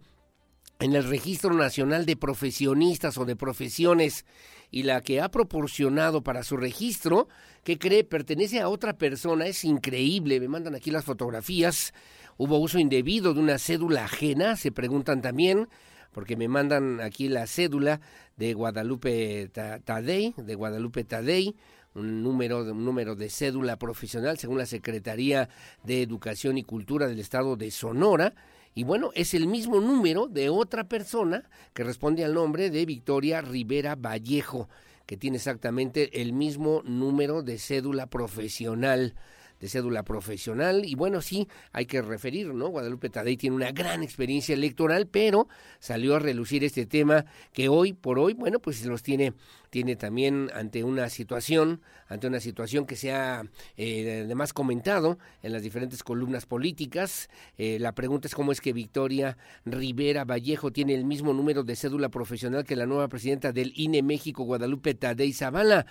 en 0.79 0.95
el 0.95 1.03
Registro 1.03 1.53
Nacional 1.53 2.05
de 2.05 2.15
Profesionistas 2.15 3.17
o 3.17 3.25
de 3.25 3.35
Profesiones 3.35 4.25
y 4.71 4.83
la 4.83 5.01
que 5.01 5.21
ha 5.21 5.29
proporcionado 5.29 6.21
para 6.21 6.43
su 6.43 6.57
registro, 6.57 7.27
que 7.63 7.77
cree 7.77 8.03
pertenece 8.03 8.59
a 8.59 8.69
otra 8.69 8.97
persona, 8.97 9.47
es 9.47 9.63
increíble, 9.63 10.39
me 10.39 10.47
mandan 10.47 10.75
aquí 10.75 10.91
las 10.91 11.05
fotografías, 11.05 11.93
hubo 12.37 12.57
uso 12.59 12.79
indebido 12.79 13.33
de 13.33 13.39
una 13.39 13.57
cédula 13.57 14.05
ajena, 14.05 14.55
se 14.55 14.71
preguntan 14.71 15.21
también, 15.21 15.67
porque 16.11 16.35
me 16.35 16.47
mandan 16.47 17.01
aquí 17.01 17.29
la 17.29 17.47
cédula 17.47 18.01
de 18.37 18.53
Guadalupe 18.53 19.49
Tadei, 19.49 20.33
de 20.37 20.55
Guadalupe 20.55 21.03
Tadei, 21.03 21.55
un 21.95 22.23
número, 22.23 22.59
un 22.61 22.85
número 22.85 23.15
de 23.15 23.29
cédula 23.29 23.77
profesional 23.77 24.37
según 24.37 24.57
la 24.57 24.65
Secretaría 24.65 25.49
de 25.83 26.01
Educación 26.01 26.57
y 26.57 26.63
Cultura 26.63 27.07
del 27.07 27.19
Estado 27.19 27.55
de 27.55 27.71
Sonora, 27.71 28.33
y 28.75 28.83
bueno, 28.83 29.11
es 29.15 29.33
el 29.33 29.47
mismo 29.47 29.79
número 29.79 30.27
de 30.27 30.49
otra 30.49 30.87
persona 30.87 31.49
que 31.73 31.83
responde 31.83 32.23
al 32.23 32.33
nombre 32.33 32.69
de 32.69 32.85
Victoria 32.85 33.41
Rivera 33.41 33.95
Vallejo, 33.95 34.69
que 35.05 35.17
tiene 35.17 35.37
exactamente 35.37 36.21
el 36.21 36.33
mismo 36.33 36.81
número 36.85 37.41
de 37.41 37.57
cédula 37.57 38.07
profesional 38.07 39.15
de 39.59 39.67
cédula 39.67 40.03
profesional. 40.03 40.85
Y 40.85 40.95
bueno, 40.95 41.21
sí, 41.21 41.47
hay 41.71 41.85
que 41.85 42.01
referir, 42.01 42.53
¿no? 42.53 42.67
Guadalupe 42.69 43.09
Tadei 43.09 43.37
tiene 43.37 43.55
una 43.55 43.71
gran 43.71 44.03
experiencia 44.03 44.53
electoral, 44.53 45.07
pero 45.07 45.47
salió 45.79 46.15
a 46.15 46.19
relucir 46.19 46.63
este 46.63 46.85
tema 46.85 47.25
que 47.53 47.69
hoy 47.69 47.93
por 47.93 48.19
hoy, 48.19 48.33
bueno, 48.33 48.59
pues 48.59 48.85
los 48.85 49.03
tiene, 49.03 49.33
tiene 49.69 49.95
también 49.95 50.49
ante 50.53 50.83
una 50.83 51.09
situación, 51.09 51.81
ante 52.07 52.27
una 52.27 52.39
situación 52.39 52.85
que 52.85 52.95
se 52.95 53.11
ha 53.11 53.43
eh, 53.77 54.23
además 54.25 54.53
comentado 54.53 55.17
en 55.41 55.53
las 55.53 55.61
diferentes 55.61 56.03
columnas 56.03 56.45
políticas. 56.45 57.29
Eh, 57.57 57.77
la 57.79 57.93
pregunta 57.93 58.27
es 58.27 58.35
cómo 58.35 58.51
es 58.51 58.61
que 58.61 58.73
Victoria 58.73 59.37
Rivera 59.65 60.25
Vallejo 60.25 60.71
tiene 60.71 60.95
el 60.95 61.05
mismo 61.05 61.33
número 61.33 61.63
de 61.63 61.75
cédula 61.75 62.09
profesional 62.09 62.63
que 62.63 62.75
la 62.75 62.85
nueva 62.85 63.07
presidenta 63.07 63.51
del 63.51 63.73
INE 63.75 64.01
México, 64.03 64.43
Guadalupe 64.43 64.93
Tadei 64.93 65.33
Zavala 65.33 65.85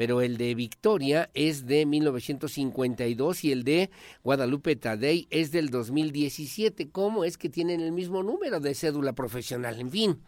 pero 0.00 0.22
el 0.22 0.38
de 0.38 0.54
Victoria 0.54 1.28
es 1.34 1.66
de 1.66 1.84
1952 1.84 3.44
y 3.44 3.52
el 3.52 3.64
de 3.64 3.90
Guadalupe 4.24 4.74
Tadei 4.74 5.26
es 5.28 5.52
del 5.52 5.68
2017. 5.68 6.88
¿Cómo 6.88 7.22
es 7.22 7.36
que 7.36 7.50
tienen 7.50 7.82
el 7.82 7.92
mismo 7.92 8.22
número 8.22 8.60
de 8.60 8.74
cédula 8.74 9.12
profesional? 9.12 9.78
En 9.78 9.90
fin. 9.90 10.18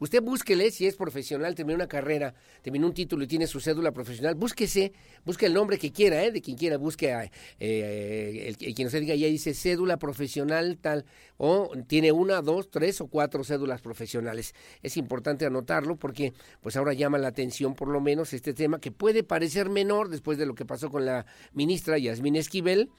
Usted 0.00 0.22
búsquele 0.22 0.70
si 0.70 0.86
es 0.86 0.96
profesional, 0.96 1.54
terminó 1.54 1.76
una 1.76 1.86
carrera, 1.86 2.34
terminó 2.62 2.86
un 2.86 2.94
título 2.94 3.22
y 3.22 3.26
tiene 3.26 3.46
su 3.46 3.60
cédula 3.60 3.92
profesional, 3.92 4.34
búsquese, 4.34 4.92
busque 5.26 5.44
el 5.44 5.52
nombre 5.52 5.78
que 5.78 5.92
quiera, 5.92 6.24
¿eh? 6.24 6.32
de 6.32 6.40
quien 6.40 6.56
quiera, 6.56 6.78
busque 6.78 7.12
a, 7.12 7.30
eh, 7.58 8.46
el, 8.48 8.56
quien 8.56 8.86
usted 8.86 9.00
diga, 9.00 9.14
ya 9.14 9.26
dice 9.26 9.52
cédula 9.52 9.98
profesional 9.98 10.78
tal, 10.80 11.04
o 11.36 11.70
tiene 11.86 12.12
una, 12.12 12.40
dos, 12.40 12.70
tres 12.70 13.02
o 13.02 13.08
cuatro 13.08 13.44
cédulas 13.44 13.82
profesionales. 13.82 14.54
Es 14.82 14.96
importante 14.96 15.44
anotarlo 15.44 15.96
porque 15.96 16.32
pues 16.62 16.76
ahora 16.76 16.94
llama 16.94 17.18
la 17.18 17.28
atención 17.28 17.74
por 17.74 17.88
lo 17.88 18.00
menos 18.00 18.32
este 18.32 18.54
tema 18.54 18.80
que 18.80 18.92
puede 18.92 19.22
parecer 19.22 19.68
menor 19.68 20.08
después 20.08 20.38
de 20.38 20.46
lo 20.46 20.54
que 20.54 20.64
pasó 20.64 20.88
con 20.88 21.04
la 21.04 21.26
ministra 21.52 21.98
Yasmín 21.98 22.36
Esquivel, 22.36 22.90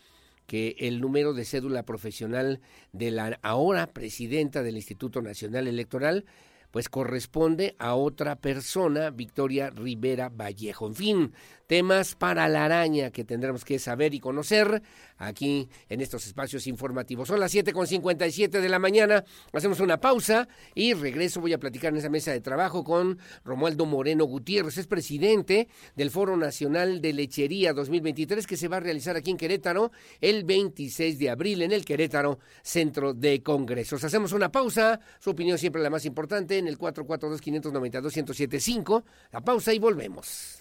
que 0.45 0.75
el 0.79 1.01
número 1.01 1.33
de 1.33 1.45
cédula 1.45 1.83
profesional 1.83 2.61
de 2.91 3.09
la 3.09 3.39
ahora 3.41 3.87
presidenta 3.87 4.61
del 4.61 4.75
Instituto 4.75 5.23
Nacional 5.23 5.67
Electoral 5.67 6.25
pues 6.71 6.89
corresponde 6.89 7.75
a 7.77 7.95
otra 7.95 8.37
persona, 8.37 9.09
Victoria 9.09 9.69
Rivera 9.69 10.29
Vallejo. 10.29 10.87
En 10.87 10.95
fin, 10.95 11.33
temas 11.67 12.15
para 12.15 12.47
la 12.47 12.65
araña 12.65 13.11
que 13.11 13.23
tendremos 13.23 13.63
que 13.63 13.79
saber 13.79 14.13
y 14.13 14.19
conocer 14.19 14.81
aquí 15.17 15.69
en 15.89 16.01
estos 16.01 16.25
espacios 16.25 16.67
informativos. 16.67 17.27
Son 17.27 17.39
las 17.39 17.53
7.57 17.53 18.49
de 18.49 18.69
la 18.69 18.79
mañana, 18.79 19.23
hacemos 19.53 19.79
una 19.79 19.99
pausa 19.99 20.47
y 20.73 20.93
regreso. 20.93 21.41
Voy 21.41 21.53
a 21.53 21.59
platicar 21.59 21.91
en 21.93 21.99
esa 21.99 22.09
mesa 22.09 22.31
de 22.31 22.41
trabajo 22.41 22.83
con 22.83 23.19
Romualdo 23.43 23.85
Moreno 23.85 24.25
Gutiérrez, 24.25 24.77
es 24.77 24.87
presidente 24.87 25.67
del 25.95 26.09
Foro 26.09 26.35
Nacional 26.37 27.01
de 27.01 27.13
Lechería 27.13 27.73
2023 27.73 28.47
que 28.47 28.57
se 28.57 28.67
va 28.67 28.77
a 28.77 28.81
realizar 28.81 29.15
aquí 29.15 29.31
en 29.31 29.37
Querétaro 29.37 29.91
el 30.19 30.43
26 30.43 31.19
de 31.19 31.29
abril 31.29 31.61
en 31.61 31.71
el 31.71 31.85
Querétaro 31.85 32.39
Centro 32.63 33.13
de 33.13 33.43
Congresos. 33.43 34.03
Hacemos 34.03 34.31
una 34.31 34.51
pausa, 34.51 34.99
su 35.19 35.31
opinión 35.31 35.57
siempre 35.57 35.81
la 35.81 35.89
más 35.89 36.05
importante 36.05 36.60
en 36.61 36.69
el 36.69 36.79
442-592-1075. 36.79 39.03
La 39.31 39.41
pausa 39.41 39.73
y 39.73 39.79
volvemos. 39.79 40.59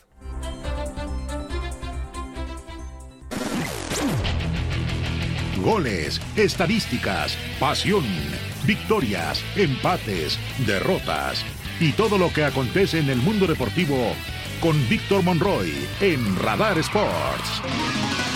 Goles, 5.62 6.20
estadísticas, 6.36 7.36
pasión, 7.58 8.04
victorias, 8.66 9.42
empates, 9.56 10.38
derrotas 10.66 11.44
y 11.78 11.92
todo 11.92 12.16
lo 12.18 12.32
que 12.32 12.44
acontece 12.44 12.98
en 12.98 13.10
el 13.10 13.18
mundo 13.18 13.46
deportivo 13.46 14.14
con 14.60 14.76
Víctor 14.88 15.22
Monroy 15.22 15.72
en 16.00 16.36
Radar 16.38 16.78
Sports. 16.78 18.29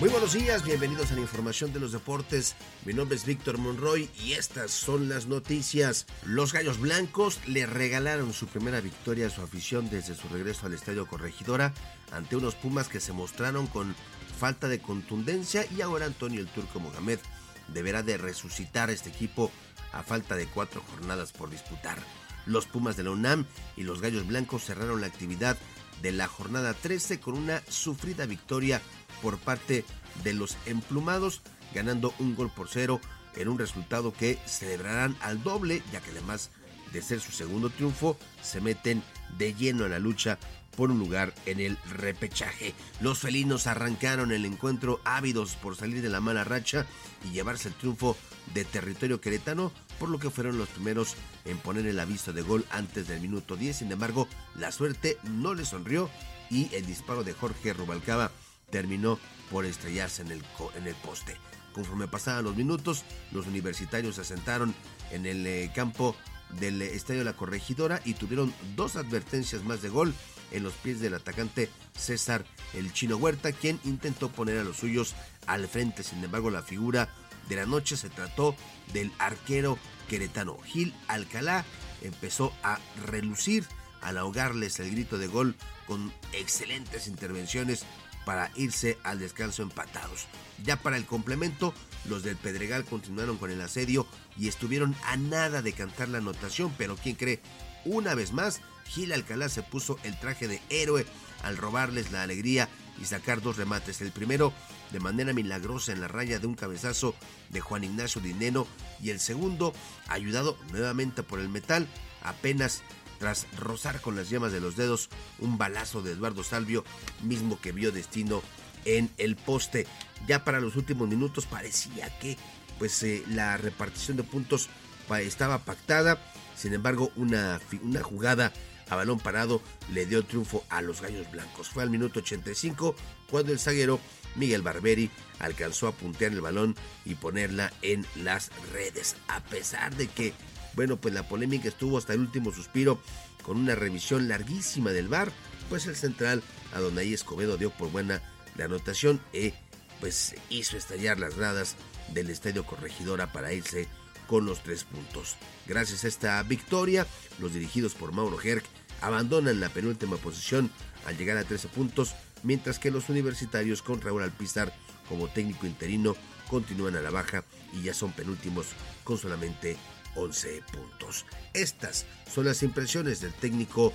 Muy 0.00 0.10
buenos 0.10 0.32
días, 0.32 0.62
bienvenidos 0.62 1.10
a 1.10 1.16
la 1.16 1.22
información 1.22 1.72
de 1.72 1.80
los 1.80 1.90
deportes. 1.90 2.54
Mi 2.84 2.92
nombre 2.92 3.16
es 3.16 3.26
Víctor 3.26 3.58
Monroy 3.58 4.08
y 4.22 4.34
estas 4.34 4.70
son 4.70 5.08
las 5.08 5.26
noticias. 5.26 6.06
Los 6.24 6.52
Gallos 6.52 6.78
Blancos 6.78 7.40
le 7.48 7.66
regalaron 7.66 8.32
su 8.32 8.46
primera 8.46 8.80
victoria 8.80 9.26
a 9.26 9.30
su 9.30 9.42
afición 9.42 9.90
desde 9.90 10.14
su 10.14 10.28
regreso 10.28 10.66
al 10.66 10.74
Estadio 10.74 11.08
Corregidora 11.08 11.74
ante 12.12 12.36
unos 12.36 12.54
Pumas 12.54 12.86
que 12.86 13.00
se 13.00 13.12
mostraron 13.12 13.66
con 13.66 13.96
falta 14.38 14.68
de 14.68 14.78
contundencia 14.78 15.66
y 15.76 15.80
ahora 15.80 16.06
Antonio 16.06 16.40
el 16.40 16.46
Turco 16.46 16.78
Mohamed 16.78 17.18
deberá 17.66 18.04
de 18.04 18.18
resucitar 18.18 18.90
este 18.90 19.08
equipo 19.08 19.50
a 19.90 20.04
falta 20.04 20.36
de 20.36 20.46
cuatro 20.46 20.80
jornadas 20.92 21.32
por 21.32 21.50
disputar. 21.50 21.98
Los 22.46 22.66
Pumas 22.66 22.96
de 22.96 23.02
la 23.02 23.10
UNAM 23.10 23.46
y 23.76 23.82
los 23.82 24.00
Gallos 24.00 24.28
Blancos 24.28 24.62
cerraron 24.62 25.00
la 25.00 25.08
actividad 25.08 25.58
de 26.02 26.12
la 26.12 26.28
jornada 26.28 26.74
13 26.74 27.18
con 27.18 27.36
una 27.36 27.62
sufrida 27.68 28.26
victoria 28.26 28.80
por 29.22 29.38
parte 29.38 29.84
de 30.24 30.32
los 30.32 30.56
emplumados, 30.66 31.42
ganando 31.74 32.14
un 32.18 32.34
gol 32.34 32.50
por 32.50 32.68
cero 32.68 33.00
en 33.36 33.48
un 33.48 33.58
resultado 33.58 34.12
que 34.12 34.38
celebrarán 34.46 35.16
al 35.20 35.42
doble, 35.42 35.82
ya 35.92 36.00
que 36.00 36.10
además 36.10 36.50
de 36.92 37.02
ser 37.02 37.20
su 37.20 37.32
segundo 37.32 37.70
triunfo, 37.70 38.16
se 38.42 38.60
meten 38.60 39.02
de 39.36 39.54
lleno 39.54 39.84
en 39.84 39.90
la 39.90 39.98
lucha 39.98 40.38
por 40.76 40.90
un 40.92 40.98
lugar 41.00 41.34
en 41.46 41.58
el 41.58 41.76
repechaje. 41.90 42.72
Los 43.00 43.18
felinos 43.18 43.66
arrancaron 43.66 44.30
el 44.30 44.44
encuentro 44.44 45.00
ávidos 45.04 45.56
por 45.56 45.76
salir 45.76 46.02
de 46.02 46.08
la 46.08 46.20
mala 46.20 46.44
racha 46.44 46.86
y 47.24 47.32
llevarse 47.32 47.68
el 47.68 47.74
triunfo 47.74 48.16
de 48.54 48.64
territorio 48.64 49.20
queretano, 49.20 49.72
por 49.98 50.08
lo 50.08 50.20
que 50.20 50.30
fueron 50.30 50.56
los 50.56 50.68
primeros 50.68 51.16
en 51.44 51.58
poner 51.58 51.86
el 51.86 51.98
aviso 51.98 52.32
de 52.32 52.42
gol 52.42 52.64
antes 52.70 53.08
del 53.08 53.20
minuto 53.20 53.56
10. 53.56 53.76
Sin 53.76 53.90
embargo, 53.90 54.28
la 54.54 54.70
suerte 54.70 55.18
no 55.24 55.54
le 55.54 55.64
sonrió 55.64 56.08
y 56.48 56.72
el 56.72 56.86
disparo 56.86 57.24
de 57.24 57.32
Jorge 57.32 57.72
Rubalcaba 57.72 58.30
terminó 58.70 59.18
por 59.50 59.64
estrellarse 59.64 60.22
en 60.22 60.32
el, 60.32 60.42
en 60.76 60.86
el 60.86 60.94
poste. 60.96 61.36
Conforme 61.72 62.08
pasaban 62.08 62.44
los 62.44 62.56
minutos, 62.56 63.04
los 63.32 63.46
universitarios 63.46 64.16
se 64.16 64.22
asentaron 64.22 64.74
en 65.10 65.26
el 65.26 65.46
eh, 65.46 65.70
campo 65.74 66.16
del 66.58 66.82
Estadio 66.82 67.24
La 67.24 67.34
Corregidora 67.34 68.00
y 68.04 68.14
tuvieron 68.14 68.52
dos 68.74 68.96
advertencias 68.96 69.62
más 69.64 69.82
de 69.82 69.88
gol 69.88 70.14
en 70.50 70.62
los 70.62 70.72
pies 70.74 71.00
del 71.00 71.14
atacante 71.14 71.68
César 71.96 72.44
el 72.74 72.92
Chino 72.92 73.16
Huerta, 73.16 73.52
quien 73.52 73.78
intentó 73.84 74.30
poner 74.30 74.58
a 74.58 74.64
los 74.64 74.78
suyos 74.78 75.14
al 75.46 75.68
frente. 75.68 76.02
Sin 76.02 76.22
embargo, 76.24 76.50
la 76.50 76.62
figura 76.62 77.08
de 77.48 77.56
la 77.56 77.66
noche 77.66 77.96
se 77.96 78.08
trató 78.08 78.54
del 78.92 79.12
arquero 79.18 79.78
queretano 80.08 80.58
Gil 80.64 80.94
Alcalá. 81.06 81.64
Empezó 82.02 82.52
a 82.62 82.78
relucir 83.06 83.66
al 84.00 84.18
ahogarles 84.18 84.78
el 84.80 84.90
grito 84.90 85.18
de 85.18 85.26
gol 85.26 85.56
con 85.86 86.12
excelentes 86.32 87.08
intervenciones 87.08 87.84
para 88.28 88.50
irse 88.56 88.98
al 89.04 89.18
descanso 89.18 89.62
empatados. 89.62 90.26
Ya 90.62 90.76
para 90.76 90.98
el 90.98 91.06
complemento, 91.06 91.72
los 92.04 92.22
del 92.22 92.36
Pedregal 92.36 92.84
continuaron 92.84 93.38
con 93.38 93.50
el 93.50 93.58
asedio 93.62 94.06
y 94.36 94.48
estuvieron 94.48 94.94
a 95.06 95.16
nada 95.16 95.62
de 95.62 95.72
cantar 95.72 96.10
la 96.10 96.18
anotación, 96.18 96.70
pero 96.76 96.94
¿quién 96.96 97.16
cree? 97.16 97.40
Una 97.86 98.14
vez 98.14 98.34
más, 98.34 98.60
Gil 98.84 99.14
Alcalá 99.14 99.48
se 99.48 99.62
puso 99.62 99.98
el 100.02 100.20
traje 100.20 100.46
de 100.46 100.60
héroe 100.68 101.06
al 101.42 101.56
robarles 101.56 102.12
la 102.12 102.22
alegría 102.22 102.68
y 103.00 103.06
sacar 103.06 103.40
dos 103.40 103.56
remates. 103.56 104.02
El 104.02 104.12
primero 104.12 104.52
de 104.92 105.00
manera 105.00 105.32
milagrosa 105.32 105.92
en 105.92 106.02
la 106.02 106.08
raya 106.08 106.38
de 106.38 106.46
un 106.46 106.54
cabezazo 106.54 107.14
de 107.48 107.60
Juan 107.60 107.84
Ignacio 107.84 108.20
Dineno 108.20 108.66
y 109.00 109.08
el 109.08 109.20
segundo 109.20 109.72
ayudado 110.06 110.58
nuevamente 110.70 111.22
por 111.22 111.40
el 111.40 111.48
metal 111.48 111.88
apenas 112.22 112.82
tras 113.18 113.46
rozar 113.56 114.00
con 114.00 114.16
las 114.16 114.30
yemas 114.30 114.52
de 114.52 114.60
los 114.60 114.76
dedos 114.76 115.08
un 115.38 115.58
balazo 115.58 116.02
de 116.02 116.12
Eduardo 116.12 116.42
Salvio, 116.42 116.84
mismo 117.22 117.60
que 117.60 117.72
vio 117.72 117.92
destino 117.92 118.42
en 118.84 119.10
el 119.18 119.36
poste. 119.36 119.86
Ya 120.26 120.44
para 120.44 120.60
los 120.60 120.76
últimos 120.76 121.08
minutos 121.08 121.46
parecía 121.46 122.16
que 122.18 122.36
pues 122.78 123.02
eh, 123.02 123.22
la 123.28 123.56
repartición 123.56 124.16
de 124.16 124.22
puntos 124.22 124.68
estaba 125.16 125.58
pactada. 125.64 126.18
Sin 126.56 126.74
embargo, 126.74 127.10
una, 127.16 127.60
una 127.82 128.02
jugada 128.02 128.52
a 128.88 128.96
balón 128.96 129.18
parado 129.18 129.60
le 129.92 130.06
dio 130.06 130.24
triunfo 130.24 130.64
a 130.68 130.82
los 130.82 131.00
Gallos 131.00 131.30
Blancos. 131.30 131.68
Fue 131.68 131.82
al 131.82 131.90
minuto 131.90 132.20
85 132.20 132.94
cuando 133.30 133.52
el 133.52 133.58
zaguero 133.58 134.00
Miguel 134.34 134.62
Barberi 134.62 135.10
alcanzó 135.38 135.88
a 135.88 135.92
puntear 135.92 136.32
el 136.32 136.40
balón 136.40 136.74
y 137.04 137.14
ponerla 137.14 137.72
en 137.82 138.06
las 138.16 138.50
redes. 138.72 139.16
A 139.28 139.40
pesar 139.40 139.94
de 139.96 140.08
que, 140.08 140.32
bueno, 140.78 140.96
pues 140.96 141.12
la 141.12 141.26
polémica 141.26 141.66
estuvo 141.66 141.98
hasta 141.98 142.12
el 142.12 142.20
último 142.20 142.52
suspiro 142.52 143.00
con 143.42 143.56
una 143.56 143.74
revisión 143.74 144.28
larguísima 144.28 144.92
del 144.92 145.08
VAR, 145.08 145.32
pues 145.68 145.88
el 145.88 145.96
central 145.96 146.40
Adonai 146.72 147.12
Escobedo 147.12 147.56
dio 147.56 147.70
por 147.70 147.90
buena 147.90 148.22
la 148.54 148.66
anotación 148.66 149.20
y 149.32 149.54
pues 149.98 150.36
hizo 150.50 150.76
estallar 150.76 151.18
las 151.18 151.36
gradas 151.36 151.74
del 152.14 152.30
Estadio 152.30 152.64
Corregidora 152.64 153.32
para 153.32 153.52
irse 153.52 153.88
con 154.28 154.46
los 154.46 154.62
tres 154.62 154.84
puntos. 154.84 155.34
Gracias 155.66 156.04
a 156.04 156.06
esta 156.06 156.40
victoria, 156.44 157.08
los 157.40 157.54
dirigidos 157.54 157.94
por 157.94 158.12
Mauro 158.12 158.40
Herc 158.40 158.64
abandonan 159.00 159.58
la 159.58 159.70
penúltima 159.70 160.16
posición 160.16 160.70
al 161.06 161.16
llegar 161.16 161.38
a 161.38 161.44
13 161.44 161.66
puntos, 161.66 162.14
mientras 162.44 162.78
que 162.78 162.92
los 162.92 163.08
universitarios 163.08 163.82
con 163.82 164.00
Raúl 164.00 164.22
Alpizar 164.22 164.72
como 165.08 165.26
técnico 165.26 165.66
interino 165.66 166.14
continúan 166.48 166.94
a 166.94 167.00
la 167.00 167.10
baja 167.10 167.42
y 167.72 167.82
ya 167.82 167.94
son 167.94 168.12
penúltimos 168.12 168.68
con 169.02 169.18
solamente 169.18 169.76
11 170.14 170.62
puntos. 170.72 171.26
Estas 171.54 172.06
son 172.32 172.46
las 172.46 172.62
impresiones 172.62 173.20
del 173.20 173.32
técnico 173.32 173.92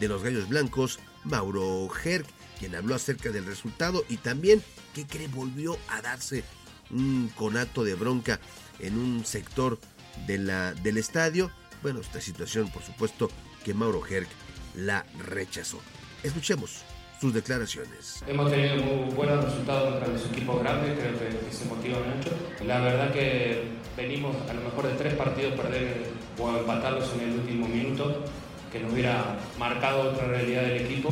de 0.00 0.08
los 0.08 0.22
Gallos 0.22 0.48
Blancos, 0.48 0.98
Mauro 1.24 1.88
Herc, 2.04 2.26
quien 2.58 2.74
habló 2.74 2.94
acerca 2.94 3.30
del 3.30 3.46
resultado 3.46 4.04
y 4.08 4.16
también 4.16 4.62
que 4.94 5.06
cree 5.06 5.28
volvió 5.28 5.76
a 5.88 6.02
darse 6.02 6.44
un 6.90 7.30
conato 7.34 7.84
de 7.84 7.94
bronca 7.94 8.40
en 8.78 8.98
un 8.98 9.24
sector 9.24 9.78
de 10.26 10.38
la, 10.38 10.74
del 10.74 10.98
estadio. 10.98 11.50
Bueno, 11.82 12.00
esta 12.00 12.20
situación, 12.20 12.70
por 12.70 12.82
supuesto, 12.82 13.30
que 13.64 13.74
Mauro 13.74 14.06
Herc 14.06 14.28
la 14.74 15.04
rechazó. 15.18 15.80
Escuchemos 16.22 16.84
sus 17.20 17.32
declaraciones. 17.32 18.22
Hemos 18.26 18.50
tenido 18.50 18.76
muy 18.76 19.14
buenos 19.14 19.44
resultados 19.44 19.92
contra 19.92 20.08
los 20.08 20.26
equipos 20.26 20.60
grandes, 20.60 20.98
creo 20.98 21.12
que, 21.18 21.54
se 21.54 21.64
motivan 21.66 22.02
mucho. 22.16 22.30
La 22.66 22.80
verdad 22.80 23.12
que 23.12 23.64
venimos 23.96 24.36
a 24.48 24.52
lo 24.52 24.60
mejor 24.62 24.88
de 24.88 24.94
tres 24.94 25.14
partidos 25.14 25.54
perder 25.54 26.10
o 26.38 26.48
empatarlos 26.56 27.12
en 27.14 27.28
el 27.28 27.38
último 27.38 27.68
minuto, 27.68 28.24
que 28.72 28.80
nos 28.80 28.92
hubiera 28.92 29.38
marcado 29.58 30.10
otra 30.10 30.26
realidad 30.26 30.62
del 30.62 30.82
equipo. 30.82 31.10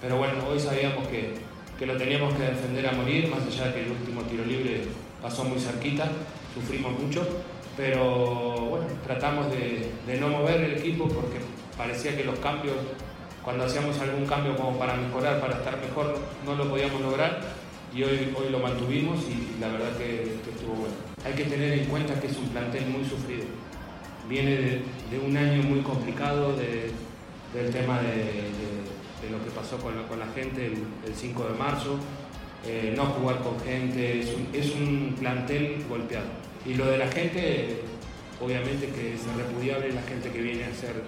Pero 0.00 0.16
bueno, 0.16 0.34
hoy 0.48 0.58
sabíamos 0.60 1.08
que, 1.08 1.34
que 1.78 1.86
lo 1.86 1.96
teníamos 1.96 2.34
que 2.34 2.44
defender 2.44 2.86
a 2.86 2.92
morir, 2.92 3.28
más 3.28 3.42
allá 3.46 3.66
de 3.66 3.74
que 3.74 3.82
el 3.82 3.90
último 3.90 4.22
tiro 4.22 4.44
libre 4.44 4.82
pasó 5.20 5.44
muy 5.44 5.58
cerquita, 5.60 6.08
sufrimos 6.54 6.98
mucho, 6.98 7.26
pero 7.76 8.56
bueno, 8.70 8.86
tratamos 9.04 9.50
de, 9.50 9.90
de 10.06 10.20
no 10.20 10.28
mover 10.28 10.60
el 10.62 10.78
equipo 10.78 11.08
porque 11.08 11.38
parecía 11.76 12.16
que 12.16 12.24
los 12.24 12.38
cambios, 12.38 12.76
cuando 13.50 13.66
hacíamos 13.66 13.98
algún 13.98 14.26
cambio 14.26 14.54
como 14.54 14.78
para 14.78 14.94
mejorar, 14.94 15.40
para 15.40 15.54
estar 15.54 15.76
mejor, 15.80 16.16
no 16.46 16.54
lo 16.54 16.70
podíamos 16.70 17.00
lograr 17.00 17.40
y 17.92 18.04
hoy, 18.04 18.32
hoy 18.38 18.48
lo 18.48 18.60
mantuvimos 18.60 19.24
y 19.24 19.60
la 19.60 19.66
verdad 19.66 19.96
que, 19.98 20.36
estuvo 20.48 20.74
bueno. 20.74 20.94
Hay 21.24 21.32
que 21.32 21.46
tener 21.46 21.72
en 21.72 21.86
cuenta 21.86 22.20
que 22.20 22.28
es 22.28 22.36
un 22.36 22.48
plantel 22.50 22.86
muy 22.86 23.04
sufrido. 23.04 23.46
Viene 24.28 24.52
de, 24.54 25.18
un 25.26 25.36
año 25.36 25.64
muy 25.64 25.80
complicado 25.80 26.54
del 26.54 27.70
tema 27.72 28.00
de, 28.00 29.28
lo 29.28 29.42
que 29.42 29.50
pasó 29.50 29.78
con 29.78 29.96
la, 29.96 30.26
gente 30.28 30.66
el, 30.66 31.12
5 31.12 31.44
de 31.48 31.58
marzo, 31.58 31.98
eh, 32.64 32.94
no 32.96 33.06
jugar 33.06 33.40
con 33.40 33.58
gente, 33.58 34.20
es 34.52 34.74
un, 34.76 35.16
plantel 35.18 35.84
golpeado. 35.88 36.26
Y 36.64 36.74
lo 36.74 36.86
de 36.86 36.98
la 36.98 37.08
gente, 37.08 37.80
obviamente 38.40 38.86
que 38.90 39.14
es 39.14 39.26
repudiable 39.36 39.92
la 39.92 40.02
gente 40.02 40.30
que 40.30 40.40
viene 40.40 40.66
a 40.66 40.68
hacer 40.68 41.02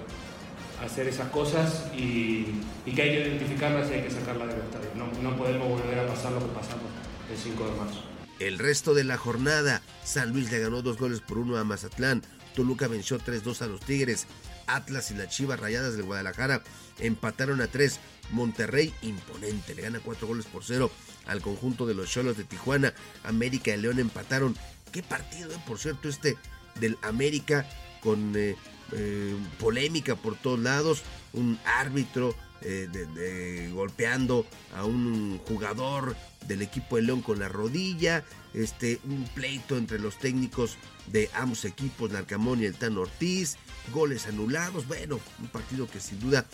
hacer 0.84 1.08
esas 1.08 1.28
cosas 1.30 1.86
y, 1.96 2.44
que 2.84 3.02
hay 3.02 3.10
que 3.10 3.28
identificarlas 3.28 3.90
y 3.90 3.94
hay 3.94 4.02
que 4.02 4.10
sacarlas 4.10 4.48
del 4.48 4.60
estadio. 4.60 4.90
No, 4.96 5.06
no 5.22 5.36
podemos 5.36 5.68
volver 5.68 5.98
a 5.98 6.06
pasar 6.06 6.32
lo 6.32 6.40
que 6.40 6.52
pasamos 6.54 6.86
el 7.30 7.38
5 7.38 7.64
de 7.64 7.76
marzo. 7.76 8.02
El 8.38 8.58
resto 8.58 8.94
de 8.94 9.04
la 9.04 9.16
jornada, 9.16 9.82
San 10.04 10.32
Luis 10.32 10.50
le 10.50 10.58
ganó 10.58 10.82
dos 10.82 10.98
goles 10.98 11.20
por 11.20 11.38
uno 11.38 11.56
a 11.58 11.64
Mazatlán, 11.64 12.22
Toluca 12.54 12.88
venció 12.88 13.18
3-2 13.18 13.62
a 13.62 13.66
los 13.66 13.80
Tigres, 13.80 14.26
Atlas 14.66 15.10
y 15.10 15.14
las 15.14 15.28
Chivas 15.28 15.60
Rayadas 15.60 15.96
del 15.96 16.04
Guadalajara 16.04 16.62
empataron 16.98 17.60
a 17.60 17.68
3, 17.68 18.00
Monterrey 18.30 18.92
imponente, 19.02 19.74
le 19.74 19.82
gana 19.82 20.00
4 20.02 20.26
goles 20.26 20.46
por 20.46 20.64
0 20.64 20.90
al 21.26 21.40
conjunto 21.40 21.86
de 21.86 21.94
los 21.94 22.10
Cholos 22.10 22.36
de 22.36 22.44
Tijuana, 22.44 22.94
América 23.24 23.74
y 23.74 23.80
León 23.80 23.98
empataron. 23.98 24.56
Qué 24.90 25.02
partido, 25.02 25.52
eh, 25.52 25.58
por 25.66 25.78
cierto, 25.78 26.08
este 26.08 26.36
del 26.80 26.98
América 27.02 27.66
con 28.02 28.32
eh, 28.36 28.56
eh, 28.92 29.34
polémica 29.58 30.16
por 30.16 30.36
todos 30.36 30.58
lados, 30.58 31.02
un 31.32 31.58
árbitro 31.64 32.34
eh, 32.64 33.70
golpeando 33.72 34.46
a 34.76 34.84
un 34.84 35.38
jugador 35.48 36.14
del 36.46 36.62
equipo 36.62 36.96
de 36.96 37.02
León 37.02 37.22
con 37.22 37.38
la 37.38 37.48
rodilla, 37.48 38.24
este, 38.54 39.00
un 39.04 39.24
pleito 39.34 39.76
entre 39.76 39.98
los 39.98 40.18
técnicos 40.18 40.76
de 41.06 41.30
ambos 41.34 41.64
equipos, 41.64 42.10
Narcamón 42.10 42.62
y 42.62 42.66
el 42.66 42.74
Tan 42.74 42.96
Ortiz, 42.98 43.56
goles 43.92 44.26
anulados, 44.26 44.86
bueno, 44.86 45.18
un 45.40 45.48
partido 45.48 45.88
que 45.88 46.00
sin 46.00 46.20
duda 46.20 46.46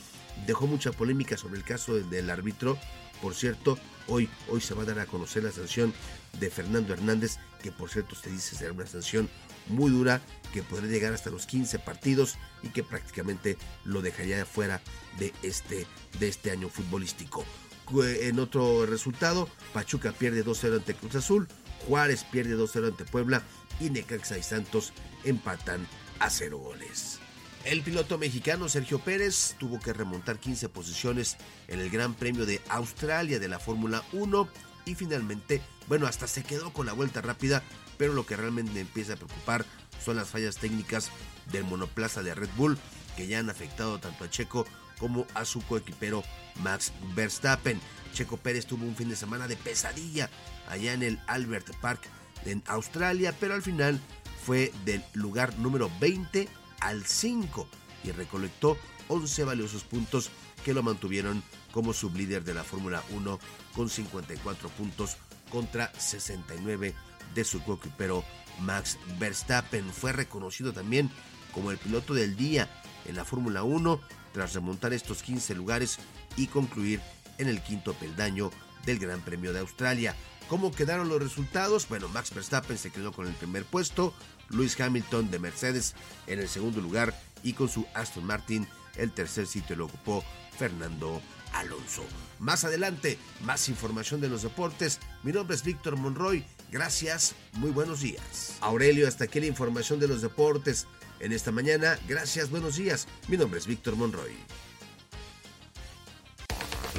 dejó 0.47 0.67
mucha 0.67 0.93
polémica 0.93 1.37
sobre 1.37 1.59
el 1.59 1.65
caso 1.65 1.95
del, 1.95 2.31
árbitro. 2.31 2.79
Por 3.21 3.35
cierto, 3.35 3.79
hoy, 4.07 4.29
hoy 4.49 4.61
se 4.61 4.75
va 4.75 4.83
a 4.83 4.87
dar 4.87 5.01
a 5.01 5.07
conocer 5.07 5.43
la 5.43 5.53
sanción 5.53 5.93
de 6.39 6.51
Fernando 6.51 6.93
Hernández, 6.93 7.39
que 7.63 7.73
por 7.73 7.91
cierto 7.91 8.15
se 8.15 8.31
dice 8.31 8.55
será 8.55 8.73
una 8.73 8.87
sanción 8.87 9.29
muy 9.69 9.91
dura 9.91 10.21
que 10.53 10.63
podría 10.63 10.91
llegar 10.91 11.13
hasta 11.13 11.31
los 11.31 11.47
15 11.47 11.79
partidos 11.79 12.37
y 12.63 12.69
que 12.69 12.83
prácticamente 12.83 13.57
lo 13.85 14.03
dejaría 14.03 14.45
fuera 14.47 14.81
de 15.19 15.33
este, 15.43 15.87
de 16.19 16.29
este 16.29 16.51
año 16.51 16.69
futbolístico. 16.69 17.45
En 17.91 18.39
otro 18.39 18.85
resultado, 18.85 19.49
Pachuca 19.73 20.13
pierde 20.13 20.45
2-0 20.45 20.77
ante 20.77 20.95
Cruz 20.95 21.15
Azul, 21.15 21.49
Juárez 21.87 22.25
pierde 22.25 22.57
2-0 22.57 22.89
ante 22.89 23.05
Puebla 23.05 23.43
y 23.81 23.91
Necaxa 23.91 24.37
y 24.37 24.43
Santos 24.43 24.93
empatan 25.25 25.87
a 26.19 26.29
0 26.29 26.59
goles. 26.59 27.19
El 27.65 27.83
piloto 27.83 28.19
mexicano 28.19 28.69
Sergio 28.69 28.99
Pérez 28.99 29.57
tuvo 29.59 29.81
que 29.81 29.93
remontar 29.93 30.39
15 30.39 30.69
posiciones 30.69 31.37
en 31.67 31.81
el 31.81 31.91
Gran 31.91 32.15
Premio 32.15 32.47
de 32.47 32.61
Australia 32.69 33.39
de 33.39 33.49
la 33.49 33.59
Fórmula 33.59 34.03
1 34.13 34.49
y 34.89 34.95
finalmente, 34.95 35.63
bueno, 35.87 36.07
hasta 36.07 36.27
se 36.27 36.43
quedó 36.43 36.73
con 36.73 36.87
la 36.87 36.93
vuelta 36.93 37.21
rápida 37.21 37.63
pero 37.99 38.15
lo 38.15 38.25
que 38.25 38.37
realmente 38.37 38.73
me 38.73 38.81
empieza 38.81 39.15
a 39.15 39.17
preocupar 39.17 39.67
son 40.03 40.17
las 40.17 40.29
fallas 40.29 40.57
técnicas 40.57 41.11
del 41.53 41.65
monoplaza 41.65 42.23
de 42.23 42.35
Red 42.35 42.49
Bull, 42.57 42.79
que 43.17 43.27
ya 43.27 43.41
han 43.41 43.51
afectado 43.51 43.99
tanto 43.99 44.25
a 44.25 44.31
Checo 44.31 44.65
como 44.99 45.27
a 45.35 45.45
su 45.45 45.61
coequipero 45.63 46.23
Max 46.63 46.93
Verstappen. 47.15 47.81
Checo 48.15 48.37
Pérez 48.37 48.67
tuvo 48.67 48.85
un 48.85 48.97
fin 48.97 49.11
de 49.11 49.17
semana 49.17 49.49
de 49.49 49.57
pesadilla 49.57 50.31
allá 50.69 50.93
en 50.93 51.03
el 51.03 51.21
Albert 51.27 51.75
Park 51.81 52.09
en 52.47 52.63
Australia, 52.67 53.35
pero 53.39 53.55
al 53.55 53.63
final 53.63 54.01
fue 54.47 54.73
del 54.85 55.05
lugar 55.13 55.59
número 55.59 55.91
20 56.01 56.49
al 56.81 57.05
5 57.05 57.69
y 58.05 58.13
recolectó 58.13 58.79
11 59.09 59.45
valiosos 59.45 59.83
puntos 59.83 60.31
que 60.65 60.73
lo 60.73 60.83
mantuvieron 60.83 61.43
como 61.79 61.93
sublíder 61.93 62.43
de 62.43 62.55
la 62.55 62.65
Fórmula 62.65 63.05
1 63.11 63.39
con 63.73 63.89
54 63.89 64.69
puntos 64.71 65.17
contra 65.49 65.93
69 65.97 66.93
de 67.37 67.45
su 67.45 67.63
coequipero 67.63 68.25
Max 68.63 68.99
Verstappen. 69.21 69.89
Fue 69.93 70.11
reconocido 70.11 70.73
también 70.73 71.09
como 71.53 71.71
el 71.71 71.79
piloto 71.79 72.15
del 72.15 72.37
día 72.37 72.69
en 73.05 73.15
la 73.15 73.25
Fórmula 73.25 73.63
1 73.63 74.01
tras 74.33 74.55
remontar 74.55 74.93
estos 74.93 75.23
15 75.23 75.55
lugares 75.55 76.01
y 76.37 76.49
concluir 76.49 77.01
en 77.39 77.47
el 77.47 77.63
quinto 77.63 77.95
peldaño 77.95 78.51
del 78.85 78.99
Gran 78.99 79.21
Premio 79.21 79.53
de 79.53 79.61
Australia. 79.61 80.17
¿Cómo 80.49 80.73
quedaron 80.73 81.09
los 81.09 81.23
resultados? 81.23 81.89
Bueno, 81.89 82.09
Max 82.09 82.35
Verstappen 82.35 82.77
se 82.77 82.91
quedó 82.91 83.13
con 83.13 83.29
el 83.29 83.35
primer 83.35 83.65
puesto, 83.65 84.13
Luis 84.49 84.81
Hamilton 84.81 85.31
de 85.31 85.39
Mercedes 85.39 85.95
en 86.27 86.41
el 86.41 86.49
segundo 86.49 86.81
lugar 86.81 87.17
y 87.45 87.53
con 87.53 87.69
su 87.69 87.87
Aston 87.95 88.25
Martin 88.25 88.67
el 88.97 89.13
tercer 89.13 89.47
sitio 89.47 89.77
lo 89.77 89.85
ocupó 89.85 90.25
Fernando 90.59 91.23
Alonso. 91.53 92.05
Más 92.39 92.65
adelante, 92.65 93.19
más 93.43 93.69
información 93.69 94.21
de 94.21 94.29
los 94.29 94.43
deportes. 94.43 95.01
Mi 95.23 95.33
nombre 95.33 95.57
es 95.57 95.65
Víctor 95.65 95.97
Monroy. 95.97 96.45
Gracias, 96.71 97.35
muy 97.55 97.71
buenos 97.71 98.01
días. 98.01 98.57
Aurelio, 98.61 99.09
hasta 99.09 99.25
aquí 99.25 99.41
la 99.41 99.47
información 99.47 99.99
de 99.99 100.09
los 100.09 100.23
deportes. 100.23 100.87
En 101.21 101.33
esta 101.33 101.51
mañana, 101.51 101.99
gracias, 102.07 102.51
buenos 102.51 102.77
días. 102.77 103.09
Mi 103.27 103.37
nombre 103.37 103.59
es 103.59 103.67
Víctor 103.67 103.97
Monroy. 103.97 104.37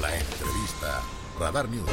La 0.00 0.14
entrevista. 0.16 1.02
Radar 1.38 1.68
News. 1.68 1.88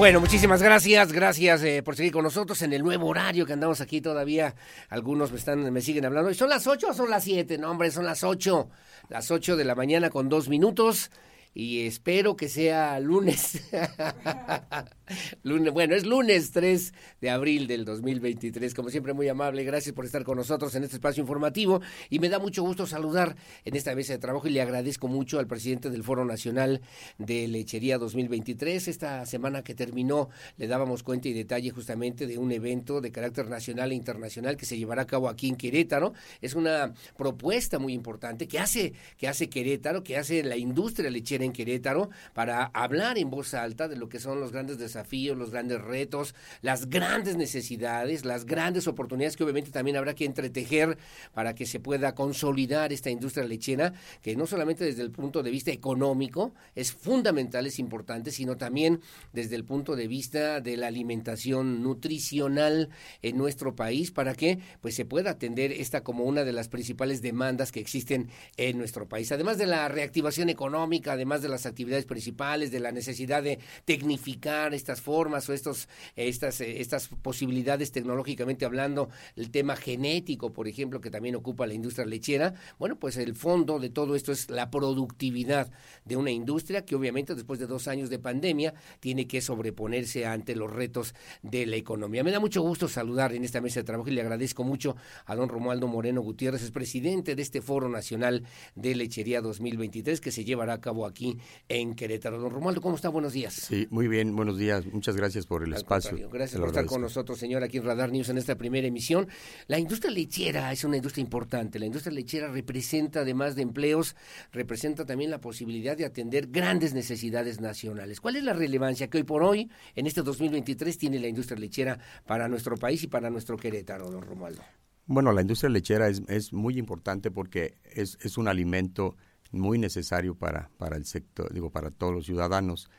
Bueno, 0.00 0.18
muchísimas 0.18 0.62
gracias, 0.62 1.12
gracias 1.12 1.62
eh, 1.62 1.82
por 1.82 1.94
seguir 1.94 2.10
con 2.10 2.22
nosotros 2.24 2.62
en 2.62 2.72
el 2.72 2.82
nuevo 2.82 3.06
horario 3.06 3.44
que 3.44 3.52
andamos 3.52 3.82
aquí 3.82 4.00
todavía. 4.00 4.54
Algunos 4.88 5.30
me 5.30 5.36
están, 5.36 5.70
me 5.70 5.82
siguen 5.82 6.06
hablando. 6.06 6.30
¿Y 6.30 6.34
son 6.34 6.48
las 6.48 6.66
8 6.66 6.88
o 6.88 6.94
son 6.94 7.10
las 7.10 7.22
7? 7.22 7.58
No, 7.58 7.70
hombre, 7.70 7.90
son 7.90 8.06
las 8.06 8.24
8. 8.24 8.70
Las 9.10 9.30
8 9.30 9.58
de 9.58 9.64
la 9.66 9.74
mañana 9.74 10.08
con 10.08 10.30
dos 10.30 10.48
minutos 10.48 11.10
y 11.52 11.86
espero 11.86 12.34
que 12.34 12.48
sea 12.48 12.98
lunes. 12.98 13.60
lunes. 15.42 15.72
Bueno, 15.72 15.94
es 15.94 16.06
lunes 16.06 16.50
3 16.52 16.92
de 17.20 17.30
abril 17.30 17.66
del 17.66 17.84
2023. 17.84 18.74
Como 18.74 18.90
siempre, 18.90 19.12
muy 19.12 19.28
amable. 19.28 19.64
Gracias 19.64 19.94
por 19.94 20.04
estar 20.04 20.24
con 20.24 20.36
nosotros 20.36 20.74
en 20.74 20.84
este 20.84 20.96
espacio 20.96 21.20
informativo. 21.20 21.80
Y 22.08 22.18
me 22.18 22.28
da 22.28 22.38
mucho 22.38 22.62
gusto 22.62 22.86
saludar 22.86 23.36
en 23.64 23.76
esta 23.76 23.94
mesa 23.94 24.12
de 24.12 24.18
trabajo 24.18 24.48
y 24.48 24.50
le 24.50 24.62
agradezco 24.62 25.08
mucho 25.08 25.38
al 25.38 25.46
presidente 25.46 25.90
del 25.90 26.02
Foro 26.02 26.24
Nacional 26.24 26.80
de 27.18 27.48
Lechería 27.48 27.98
2023. 27.98 28.88
Esta 28.88 29.24
semana 29.26 29.62
que 29.62 29.74
terminó 29.74 30.28
le 30.56 30.66
dábamos 30.66 31.02
cuenta 31.02 31.28
y 31.28 31.32
detalle 31.32 31.70
justamente 31.70 32.26
de 32.26 32.38
un 32.38 32.52
evento 32.52 33.00
de 33.00 33.12
carácter 33.12 33.48
nacional 33.48 33.92
e 33.92 33.94
internacional 33.94 34.56
que 34.56 34.66
se 34.66 34.76
llevará 34.76 35.02
a 35.02 35.06
cabo 35.06 35.28
aquí 35.28 35.48
en 35.48 35.56
Querétaro. 35.56 36.12
Es 36.40 36.54
una 36.54 36.92
propuesta 37.16 37.78
muy 37.78 37.92
importante 37.92 38.48
que 38.48 38.58
hace, 38.58 38.92
que 39.16 39.28
hace 39.28 39.48
Querétaro, 39.48 40.02
que 40.02 40.16
hace 40.16 40.42
la 40.42 40.56
industria 40.56 41.10
lechera 41.10 41.44
en 41.44 41.52
Querétaro 41.52 42.10
para 42.34 42.64
hablar 42.66 43.18
en 43.18 43.30
voz 43.30 43.54
alta 43.54 43.88
de 43.88 43.96
lo 43.96 44.08
que 44.08 44.18
son 44.18 44.40
los 44.40 44.52
grandes 44.52 44.78
desafíos, 44.78 44.99
los 45.10 45.50
grandes 45.50 45.80
retos, 45.80 46.34
las 46.62 46.88
grandes 46.88 47.36
necesidades, 47.36 48.24
las 48.24 48.44
grandes 48.44 48.86
oportunidades 48.86 49.36
que 49.36 49.44
obviamente 49.44 49.70
también 49.70 49.96
habrá 49.96 50.14
que 50.14 50.24
entretejer 50.24 50.98
para 51.34 51.54
que 51.54 51.66
se 51.66 51.80
pueda 51.80 52.14
consolidar 52.14 52.92
esta 52.92 53.10
industria 53.10 53.44
lechera, 53.44 53.92
que 54.22 54.36
no 54.36 54.46
solamente 54.46 54.84
desde 54.84 55.02
el 55.02 55.10
punto 55.10 55.42
de 55.42 55.50
vista 55.50 55.70
económico 55.70 56.52
es 56.74 56.92
fundamental, 56.92 57.66
es 57.66 57.78
importante, 57.78 58.30
sino 58.30 58.56
también 58.56 59.00
desde 59.32 59.56
el 59.56 59.64
punto 59.64 59.96
de 59.96 60.08
vista 60.08 60.60
de 60.60 60.76
la 60.76 60.88
alimentación 60.88 61.82
nutricional 61.82 62.88
en 63.22 63.36
nuestro 63.36 63.74
país 63.74 64.10
para 64.10 64.34
que 64.34 64.58
pues 64.80 64.94
se 64.94 65.04
pueda 65.04 65.30
atender 65.30 65.72
esta 65.72 66.02
como 66.02 66.24
una 66.24 66.44
de 66.44 66.52
las 66.52 66.68
principales 66.68 67.22
demandas 67.22 67.72
que 67.72 67.80
existen 67.80 68.30
en 68.56 68.78
nuestro 68.78 69.08
país. 69.08 69.32
Además 69.32 69.58
de 69.58 69.66
la 69.66 69.88
reactivación 69.88 70.48
económica, 70.48 71.12
además 71.12 71.42
de 71.42 71.48
las 71.48 71.66
actividades 71.66 72.04
principales, 72.04 72.70
de 72.70 72.80
la 72.80 72.92
necesidad 72.92 73.42
de 73.42 73.58
tecnificar 73.84 74.74
formas 74.98 75.48
o 75.48 75.52
estos, 75.52 75.88
estas, 76.16 76.60
eh, 76.62 76.80
estas 76.80 77.08
posibilidades 77.08 77.92
tecnológicamente 77.92 78.64
hablando, 78.64 79.10
el 79.36 79.50
tema 79.50 79.76
genético, 79.76 80.52
por 80.52 80.68
ejemplo, 80.68 81.00
que 81.00 81.10
también 81.10 81.36
ocupa 81.36 81.66
la 81.66 81.74
industria 81.74 82.06
lechera. 82.06 82.54
Bueno, 82.78 82.98
pues 82.98 83.16
el 83.18 83.34
fondo 83.34 83.78
de 83.78 83.90
todo 83.90 84.16
esto 84.16 84.32
es 84.32 84.48
la 84.48 84.70
productividad 84.70 85.70
de 86.04 86.16
una 86.16 86.30
industria 86.30 86.84
que 86.84 86.96
obviamente 86.96 87.34
después 87.34 87.60
de 87.60 87.66
dos 87.66 87.88
años 87.88 88.10
de 88.10 88.18
pandemia 88.18 88.74
tiene 89.00 89.26
que 89.26 89.40
sobreponerse 89.40 90.26
ante 90.26 90.56
los 90.56 90.72
retos 90.72 91.14
de 91.42 91.66
la 91.66 91.76
economía. 91.76 92.24
Me 92.24 92.30
da 92.30 92.40
mucho 92.40 92.62
gusto 92.62 92.88
saludar 92.88 93.34
en 93.34 93.44
esta 93.44 93.60
mesa 93.60 93.80
de 93.80 93.84
trabajo 93.84 94.08
y 94.08 94.12
le 94.12 94.22
agradezco 94.22 94.64
mucho 94.64 94.96
a 95.26 95.34
don 95.34 95.48
Romualdo 95.48 95.88
Moreno 95.88 96.22
Gutiérrez, 96.22 96.62
es 96.62 96.70
presidente 96.70 97.34
de 97.34 97.42
este 97.42 97.60
Foro 97.60 97.88
Nacional 97.88 98.44
de 98.74 98.94
Lechería 98.94 99.40
2023 99.40 100.20
que 100.20 100.30
se 100.30 100.44
llevará 100.44 100.74
a 100.74 100.80
cabo 100.80 101.06
aquí 101.06 101.38
en 101.68 101.94
Querétaro. 101.94 102.38
Don 102.38 102.50
Romualdo, 102.50 102.80
¿cómo 102.80 102.96
está? 102.96 103.08
Buenos 103.08 103.32
días. 103.32 103.54
Sí, 103.54 103.86
muy 103.90 104.08
bien, 104.08 104.34
buenos 104.36 104.58
días. 104.58 104.69
Muchas 104.92 105.16
gracias 105.16 105.46
por 105.46 105.62
el 105.62 105.72
Al 105.72 105.78
espacio. 105.78 106.28
Gracias 106.30 106.60
por 106.60 106.68
estar 106.68 106.86
con 106.86 107.02
nosotros, 107.02 107.38
señor, 107.38 107.62
aquí 107.62 107.78
en 107.78 107.84
Radar 107.84 108.10
News 108.10 108.28
en 108.28 108.38
esta 108.38 108.56
primera 108.56 108.86
emisión. 108.86 109.28
La 109.66 109.78
industria 109.78 110.10
lechera 110.10 110.72
es 110.72 110.84
una 110.84 110.96
industria 110.96 111.22
importante. 111.22 111.78
La 111.78 111.86
industria 111.86 112.12
lechera 112.12 112.48
representa, 112.48 113.20
además 113.20 113.56
de 113.56 113.62
empleos, 113.62 114.16
representa 114.52 115.04
también 115.04 115.30
la 115.30 115.40
posibilidad 115.40 115.96
de 115.96 116.04
atender 116.04 116.48
grandes 116.48 116.94
necesidades 116.94 117.60
nacionales. 117.60 118.20
¿Cuál 118.20 118.36
es 118.36 118.44
la 118.44 118.52
relevancia 118.52 119.08
que 119.08 119.18
hoy 119.18 119.24
por 119.24 119.42
hoy, 119.42 119.70
en 119.94 120.06
este 120.06 120.22
2023, 120.22 120.98
tiene 120.98 121.18
la 121.18 121.28
industria 121.28 121.58
lechera 121.58 121.98
para 122.26 122.48
nuestro 122.48 122.76
país 122.76 123.02
y 123.02 123.06
para 123.06 123.30
nuestro 123.30 123.56
Querétaro, 123.56 124.10
don 124.10 124.22
Romualdo? 124.22 124.62
Bueno, 125.06 125.32
la 125.32 125.40
industria 125.40 125.70
lechera 125.70 126.08
es, 126.08 126.22
es 126.28 126.52
muy 126.52 126.78
importante 126.78 127.30
porque 127.30 127.78
es, 127.84 128.16
es 128.22 128.38
un 128.38 128.46
alimento 128.46 129.16
muy 129.52 129.78
necesario 129.78 130.34
para, 130.34 130.70
para 130.78 130.96
el 130.96 131.04
sector, 131.04 131.52
digo, 131.52 131.70
para 131.70 131.90
todos 131.90 132.14
los 132.14 132.26
ciudadanos. 132.26 132.90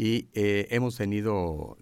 Y 0.00 0.28
eh, 0.32 0.68
hemos 0.70 0.94
tenido 0.96 1.76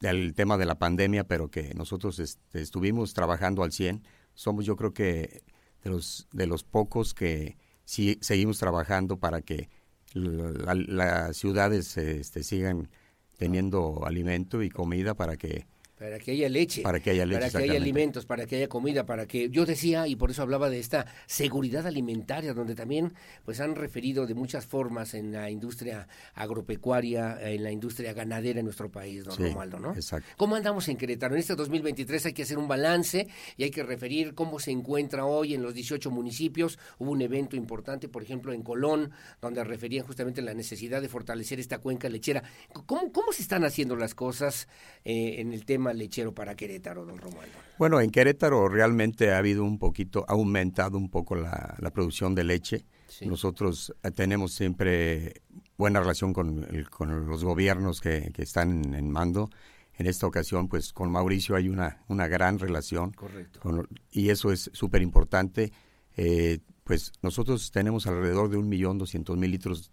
el 0.00 0.32
tema 0.32 0.56
de 0.56 0.64
la 0.64 0.78
pandemia, 0.78 1.24
pero 1.24 1.50
que 1.50 1.74
nosotros 1.74 2.18
este, 2.18 2.62
estuvimos 2.62 3.12
trabajando 3.12 3.62
al 3.62 3.70
100. 3.70 4.02
Somos 4.32 4.64
yo 4.64 4.76
creo 4.76 4.94
que 4.94 5.42
de 5.84 5.90
los, 5.90 6.26
de 6.32 6.46
los 6.46 6.64
pocos 6.64 7.12
que 7.12 7.58
sí 7.84 8.16
seguimos 8.22 8.58
trabajando 8.58 9.18
para 9.18 9.42
que 9.42 9.68
la- 10.14 10.74
las 10.74 11.36
ciudades 11.36 11.98
este, 11.98 12.42
sigan 12.44 12.88
teniendo 13.36 14.06
alimento 14.06 14.62
y 14.62 14.70
comida 14.70 15.12
para 15.14 15.36
que 15.36 15.66
Para 16.00 16.18
que 16.18 16.30
haya 16.30 16.48
leche. 16.48 16.80
Para 16.80 16.98
que 16.98 17.10
haya 17.10 17.26
leche, 17.26 17.40
Para 17.40 17.50
que 17.50 17.70
haya 17.70 17.78
alimentos, 17.78 18.24
para 18.24 18.46
que 18.46 18.56
haya 18.56 18.68
comida, 18.68 19.04
para 19.04 19.26
que... 19.26 19.50
Yo 19.50 19.66
decía, 19.66 20.08
y 20.08 20.16
por 20.16 20.30
eso 20.30 20.40
hablaba 20.40 20.70
de 20.70 20.78
esta 20.78 21.04
seguridad 21.26 21.86
alimentaria, 21.86 22.54
donde 22.54 22.74
también 22.74 23.12
pues 23.44 23.60
han 23.60 23.74
referido 23.76 24.26
de 24.26 24.34
muchas 24.34 24.64
formas 24.64 25.12
en 25.12 25.30
la 25.30 25.50
industria 25.50 26.08
agropecuaria, 26.34 27.38
en 27.42 27.62
la 27.62 27.70
industria 27.70 28.14
ganadera 28.14 28.60
en 28.60 28.64
nuestro 28.64 28.90
país, 28.90 29.24
don 29.24 29.36
Sí, 29.36 29.42
Romualdo, 29.42 29.78
¿no? 29.78 29.94
exacto. 29.94 30.26
¿Cómo 30.38 30.56
andamos 30.56 30.88
en 30.88 30.96
Querétaro? 30.96 31.34
En 31.34 31.40
este 31.40 31.54
2023 31.54 32.24
hay 32.24 32.32
que 32.32 32.44
hacer 32.44 32.56
un 32.56 32.66
balance 32.66 33.28
y 33.58 33.64
hay 33.64 33.70
que 33.70 33.82
referir 33.82 34.34
cómo 34.34 34.58
se 34.58 34.70
encuentra 34.70 35.26
hoy 35.26 35.52
en 35.52 35.62
los 35.62 35.74
18 35.74 36.10
municipios. 36.10 36.78
Hubo 36.98 37.10
un 37.10 37.20
evento 37.20 37.56
importante, 37.56 38.08
por 38.08 38.22
ejemplo, 38.22 38.54
en 38.54 38.62
Colón, 38.62 39.10
donde 39.42 39.62
referían 39.64 40.06
justamente 40.06 40.40
la 40.40 40.54
necesidad 40.54 41.02
de 41.02 41.10
fortalecer 41.10 41.60
esta 41.60 41.76
cuenca 41.76 42.08
lechera. 42.08 42.42
¿Cómo, 42.86 43.12
cómo 43.12 43.32
se 43.34 43.42
están 43.42 43.64
haciendo 43.64 43.96
las 43.96 44.14
cosas 44.14 44.66
eh, 45.04 45.34
en 45.40 45.52
el 45.52 45.66
tema 45.66 45.89
lechero 45.92 46.34
para 46.34 46.54
Querétaro, 46.54 47.04
don 47.04 47.18
Romualdo? 47.18 47.52
Bueno, 47.78 48.00
en 48.00 48.10
Querétaro 48.10 48.68
realmente 48.68 49.32
ha 49.32 49.38
habido 49.38 49.64
un 49.64 49.78
poquito, 49.78 50.24
ha 50.28 50.32
aumentado 50.32 50.98
un 50.98 51.08
poco 51.10 51.34
la, 51.34 51.74
la 51.78 51.90
producción 51.90 52.34
de 52.34 52.44
leche. 52.44 52.84
Sí. 53.08 53.26
Nosotros 53.26 53.94
eh, 54.02 54.10
tenemos 54.10 54.52
siempre 54.52 55.42
buena 55.76 56.00
relación 56.00 56.32
con, 56.32 56.64
el- 56.70 56.88
con 56.90 57.26
los 57.26 57.42
gobiernos 57.44 58.00
que, 58.00 58.30
que 58.34 58.42
están 58.42 58.94
en, 58.94 59.10
mando. 59.10 59.50
En 59.94 60.06
esta 60.06 60.26
ocasión, 60.26 60.68
pues 60.68 60.92
con 60.92 61.10
Mauricio 61.10 61.56
hay 61.56 61.68
una, 61.68 62.02
una 62.08 62.26
gran 62.28 62.58
relación. 62.58 63.12
Correcto. 63.12 63.60
Con- 63.60 63.88
y 64.10 64.30
eso 64.30 64.52
es 64.52 64.70
súper 64.72 65.02
importante. 65.02 65.72
Eh, 66.16 66.58
pues 66.84 67.12
nosotros 67.22 67.70
tenemos 67.70 68.06
alrededor 68.06 68.48
de 68.50 68.56
un 68.58 68.68
millón 68.68 68.98
doscientos 68.98 69.36
mil 69.36 69.50
litros 69.50 69.90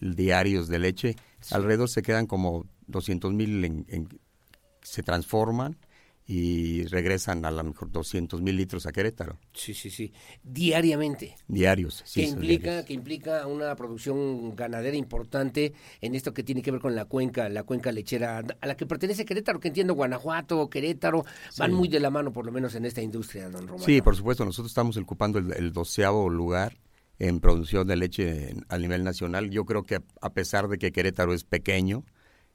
diarios 0.00 0.68
de 0.68 0.78
leche. 0.78 1.16
Alrededor 1.50 1.88
se 1.88 2.02
quedan 2.02 2.26
como 2.26 2.66
doscientos 2.86 3.32
mil 3.32 3.64
en- 3.64 3.84
en- 3.88 4.08
se 4.82 5.02
transforman 5.02 5.76
y 6.24 6.84
regresan 6.84 7.44
a 7.44 7.50
lo 7.50 7.64
mejor 7.64 7.90
200 7.90 8.40
mil 8.42 8.56
litros 8.56 8.86
a 8.86 8.92
Querétaro. 8.92 9.38
Sí, 9.52 9.74
sí, 9.74 9.90
sí. 9.90 10.12
Diariamente. 10.44 11.34
Diarios, 11.48 12.02
sí. 12.06 12.20
que 12.22 12.28
implica 12.28 12.62
diarios. 12.64 12.86
que 12.86 12.92
implica 12.92 13.46
una 13.48 13.74
producción 13.74 14.54
ganadera 14.54 14.96
importante 14.96 15.72
en 16.00 16.14
esto 16.14 16.32
que 16.32 16.44
tiene 16.44 16.62
que 16.62 16.70
ver 16.70 16.80
con 16.80 16.94
la 16.94 17.06
cuenca, 17.06 17.48
la 17.48 17.64
cuenca 17.64 17.90
lechera 17.90 18.38
a 18.60 18.66
la 18.66 18.76
que 18.76 18.86
pertenece 18.86 19.24
Querétaro, 19.24 19.58
que 19.58 19.68
entiendo 19.68 19.94
Guanajuato, 19.94 20.70
Querétaro, 20.70 21.24
van 21.58 21.72
muy 21.72 21.88
de 21.88 21.98
la 21.98 22.10
mano 22.10 22.32
por 22.32 22.46
lo 22.46 22.52
menos 22.52 22.74
en 22.76 22.84
esta 22.84 23.02
industria, 23.02 23.48
don 23.50 23.66
Román. 23.66 23.84
Sí, 23.84 24.00
por 24.00 24.14
supuesto, 24.14 24.44
nosotros 24.44 24.70
estamos 24.70 24.96
ocupando 24.96 25.40
el, 25.40 25.52
el 25.54 25.72
doceavo 25.72 26.30
lugar 26.30 26.78
en 27.18 27.40
producción 27.40 27.86
de 27.88 27.96
leche 27.96 28.50
en- 28.50 28.64
a 28.68 28.78
nivel 28.78 29.02
nacional. 29.02 29.50
Yo 29.50 29.64
creo 29.64 29.82
que 29.82 29.98
a 30.20 30.32
pesar 30.32 30.68
de 30.68 30.78
que 30.78 30.92
Querétaro 30.92 31.34
es 31.34 31.42
pequeño, 31.44 32.04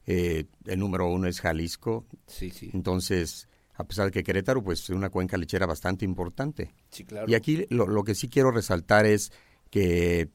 eh, 0.07 0.45
el 0.65 0.79
número 0.79 1.07
uno 1.07 1.27
es 1.27 1.39
Jalisco, 1.41 2.05
Sí, 2.25 2.49
sí, 2.49 2.71
entonces 2.73 3.47
a 3.75 3.83
pesar 3.83 4.05
de 4.05 4.11
que 4.11 4.23
Querétaro 4.23 4.63
pues 4.63 4.79
es 4.81 4.89
una 4.89 5.09
cuenca 5.11 5.37
lechera 5.37 5.67
bastante 5.67 6.03
importante. 6.05 6.73
sí, 6.89 7.03
claro. 7.05 7.29
Y 7.29 7.35
aquí 7.35 7.67
lo, 7.69 7.85
lo 7.85 8.03
que 8.03 8.15
sí 8.15 8.27
quiero 8.27 8.49
resaltar 8.49 9.05
es 9.05 9.31
que, 9.69 10.29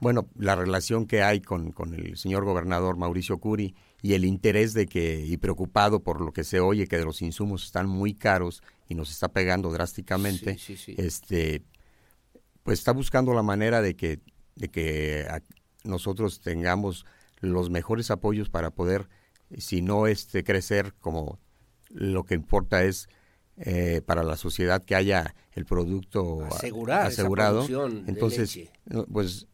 bueno, 0.00 0.28
la 0.36 0.56
relación 0.56 1.06
que 1.06 1.22
hay 1.22 1.40
con, 1.40 1.70
con 1.70 1.94
el 1.94 2.16
señor 2.16 2.44
gobernador 2.44 2.96
Mauricio 2.96 3.38
Curi 3.38 3.76
y 4.00 4.14
el 4.14 4.24
interés 4.24 4.74
de 4.74 4.86
que, 4.86 5.24
y 5.24 5.36
preocupado 5.36 6.02
por 6.02 6.20
lo 6.20 6.32
que 6.32 6.42
se 6.42 6.58
oye, 6.58 6.88
que 6.88 6.98
los 6.98 7.22
insumos 7.22 7.62
están 7.64 7.86
muy 7.86 8.14
caros 8.14 8.62
y 8.88 8.96
nos 8.96 9.12
está 9.12 9.28
pegando 9.28 9.70
drásticamente, 9.70 10.58
Sí, 10.58 10.76
sí, 10.76 10.76
sí. 10.76 10.94
este 10.98 11.62
pues 12.64 12.80
está 12.80 12.92
buscando 12.92 13.32
la 13.34 13.42
manera 13.44 13.80
de 13.82 13.94
que, 13.94 14.18
de 14.56 14.68
que 14.68 15.24
nosotros 15.84 16.40
tengamos 16.40 17.04
los 17.42 17.68
mejores 17.68 18.10
apoyos 18.10 18.48
para 18.48 18.70
poder, 18.70 19.08
si 19.58 19.82
no 19.82 20.06
este 20.06 20.42
crecer 20.44 20.94
como 21.00 21.38
lo 21.90 22.24
que 22.24 22.34
importa 22.34 22.82
es 22.84 23.08
eh, 23.58 24.00
para 24.06 24.22
la 24.22 24.36
sociedad 24.38 24.82
que 24.82 24.94
haya 24.94 25.34
el 25.52 25.66
producto 25.66 26.46
esa 26.46 27.06
asegurado. 27.08 27.66
de 27.66 28.10
Entonces, 28.10 28.56
leche. 28.56 28.72
pues 29.12 29.46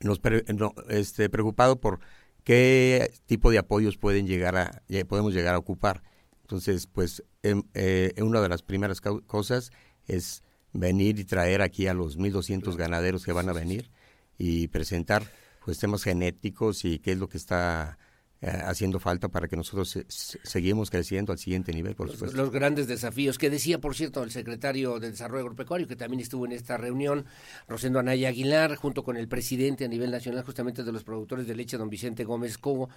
nos 0.00 0.18
pre- 0.18 0.44
no, 0.54 0.74
este, 0.88 1.28
preocupado 1.30 1.80
por 1.80 2.00
qué 2.44 3.12
tipo 3.26 3.50
de 3.50 3.58
apoyos 3.58 3.96
pueden 3.96 4.26
llegar 4.26 4.56
a 4.56 4.82
ya 4.88 5.04
podemos 5.04 5.32
llegar 5.34 5.54
a 5.54 5.58
ocupar. 5.58 6.02
Entonces, 6.42 6.86
pues 6.86 7.22
em, 7.42 7.62
eh, 7.74 8.12
una 8.22 8.40
de 8.40 8.48
las 8.48 8.62
primeras 8.62 9.00
cosas 9.00 9.70
es 10.06 10.42
venir 10.72 11.18
y 11.18 11.24
traer 11.24 11.62
aquí 11.62 11.86
a 11.86 11.94
los 11.94 12.18
1.200 12.18 12.76
ganaderos 12.76 13.24
que 13.24 13.32
van 13.32 13.48
a 13.48 13.52
venir 13.52 13.90
y 14.38 14.68
presentar 14.68 15.24
pues 15.66 15.78
temas 15.78 16.04
genéticos 16.04 16.84
y 16.84 17.00
qué 17.00 17.10
es 17.10 17.18
lo 17.18 17.28
que 17.28 17.38
está 17.38 17.98
haciendo 18.42 18.98
falta 19.00 19.28
para 19.28 19.48
que 19.48 19.56
nosotros 19.56 19.88
se- 19.90 20.04
se- 20.08 20.38
seguimos 20.42 20.90
creciendo 20.90 21.32
al 21.32 21.38
siguiente 21.38 21.72
nivel, 21.72 21.94
por 21.94 22.06
los, 22.06 22.16
supuesto. 22.16 22.36
los 22.36 22.50
grandes 22.50 22.86
desafíos 22.86 23.38
que 23.38 23.48
decía, 23.50 23.80
por 23.80 23.94
cierto, 23.94 24.22
el 24.22 24.30
secretario 24.30 24.98
de 25.00 25.10
Desarrollo 25.10 25.40
Agropecuario, 25.44 25.86
que 25.88 25.96
también 25.96 26.20
estuvo 26.20 26.44
en 26.46 26.52
esta 26.52 26.76
reunión, 26.76 27.24
Rosendo 27.66 27.98
Anaya 27.98 28.28
Aguilar, 28.28 28.76
junto 28.76 29.04
con 29.04 29.16
el 29.16 29.26
presidente 29.28 29.84
a 29.84 29.88
nivel 29.88 30.10
nacional 30.10 30.44
justamente 30.44 30.84
de 30.84 30.92
los 30.92 31.02
productores 31.04 31.46
de 31.46 31.54
leche, 31.56 31.76
don 31.78 31.88
Vicente 31.88 32.24
Gómez 32.24 32.58
Cobo, 32.58 32.88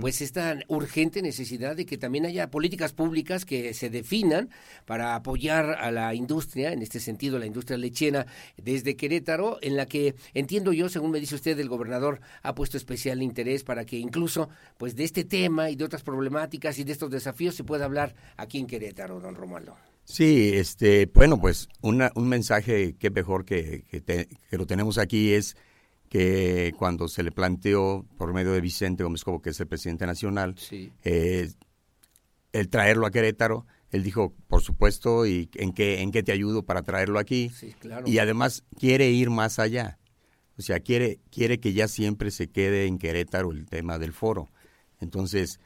pues 0.00 0.20
esta 0.20 0.58
urgente 0.68 1.22
necesidad 1.22 1.76
de 1.76 1.86
que 1.86 1.96
también 1.98 2.26
haya 2.26 2.50
políticas 2.50 2.92
públicas 2.92 3.44
que 3.44 3.74
se 3.74 3.90
definan 3.90 4.50
para 4.84 5.14
apoyar 5.14 5.70
a 5.80 5.90
la 5.90 6.14
industria, 6.14 6.72
en 6.72 6.82
este 6.82 7.00
sentido 7.00 7.38
la 7.38 7.46
industria 7.46 7.78
lechera 7.78 8.26
desde 8.56 8.96
Querétaro, 8.96 9.58
en 9.62 9.76
la 9.76 9.86
que 9.86 10.14
entiendo 10.34 10.72
yo, 10.72 10.88
según 10.88 11.10
me 11.12 11.20
dice 11.20 11.34
usted, 11.36 11.58
el 11.60 11.68
gobernador 11.68 12.20
ha 12.42 12.54
puesto 12.54 12.76
especial 12.76 13.22
interés 13.22 13.62
para 13.64 13.84
que 13.84 13.96
incluso 13.98 14.48
pues 14.76 14.87
de 14.96 15.04
este 15.04 15.24
tema 15.24 15.70
y 15.70 15.76
de 15.76 15.84
otras 15.84 16.02
problemáticas 16.02 16.78
y 16.78 16.84
de 16.84 16.92
estos 16.92 17.10
desafíos 17.10 17.54
se 17.54 17.64
pueda 17.64 17.84
hablar 17.84 18.14
aquí 18.36 18.58
en 18.58 18.66
Querétaro, 18.66 19.20
don 19.20 19.34
Romualdo. 19.34 19.76
Sí, 20.04 20.52
este, 20.54 21.06
bueno, 21.12 21.38
pues 21.40 21.68
una, 21.82 22.10
un 22.14 22.28
mensaje 22.28 22.94
que 22.98 23.10
mejor 23.10 23.44
que, 23.44 23.84
que, 23.90 24.00
te- 24.00 24.28
que 24.50 24.56
lo 24.56 24.66
tenemos 24.66 24.96
aquí 24.98 25.32
es 25.34 25.56
que 26.08 26.72
cuando 26.78 27.08
se 27.08 27.22
le 27.22 27.30
planteó 27.32 28.06
por 28.16 28.32
medio 28.32 28.52
de 28.52 28.62
Vicente 28.62 29.02
Gómez 29.04 29.24
Cobo, 29.24 29.42
que 29.42 29.50
es 29.50 29.60
el 29.60 29.66
presidente 29.66 30.06
nacional, 30.06 30.54
Sí. 30.58 30.90
eh, 31.04 31.50
el 32.52 32.68
traerlo 32.70 33.06
a 33.06 33.10
Querétaro, 33.10 33.66
él 33.90 34.02
dijo, 34.02 34.34
por 34.48 34.62
supuesto, 34.62 35.26
y 35.26 35.50
en 35.54 35.72
qué, 35.72 36.00
en 36.00 36.10
qué 36.12 36.22
te 36.22 36.32
ayudo 36.32 36.62
para 36.62 36.82
traerlo 36.82 37.18
aquí. 37.18 37.50
Sí, 37.50 37.74
claro. 37.78 38.06
Y 38.08 38.18
además 38.18 38.64
quiere 38.78 39.10
ir 39.10 39.28
más 39.30 39.58
allá. 39.58 39.98
O 40.58 40.62
sea, 40.62 40.80
quiere, 40.80 41.20
quiere 41.30 41.60
que 41.60 41.72
ya 41.72 41.86
siempre 41.88 42.30
se 42.30 42.48
quede 42.48 42.86
en 42.86 42.98
Querétaro 42.98 43.52
el 43.52 43.66
tema 43.66 43.98
del 43.98 44.12
foro. 44.12 44.48
Entonces, 45.00 45.60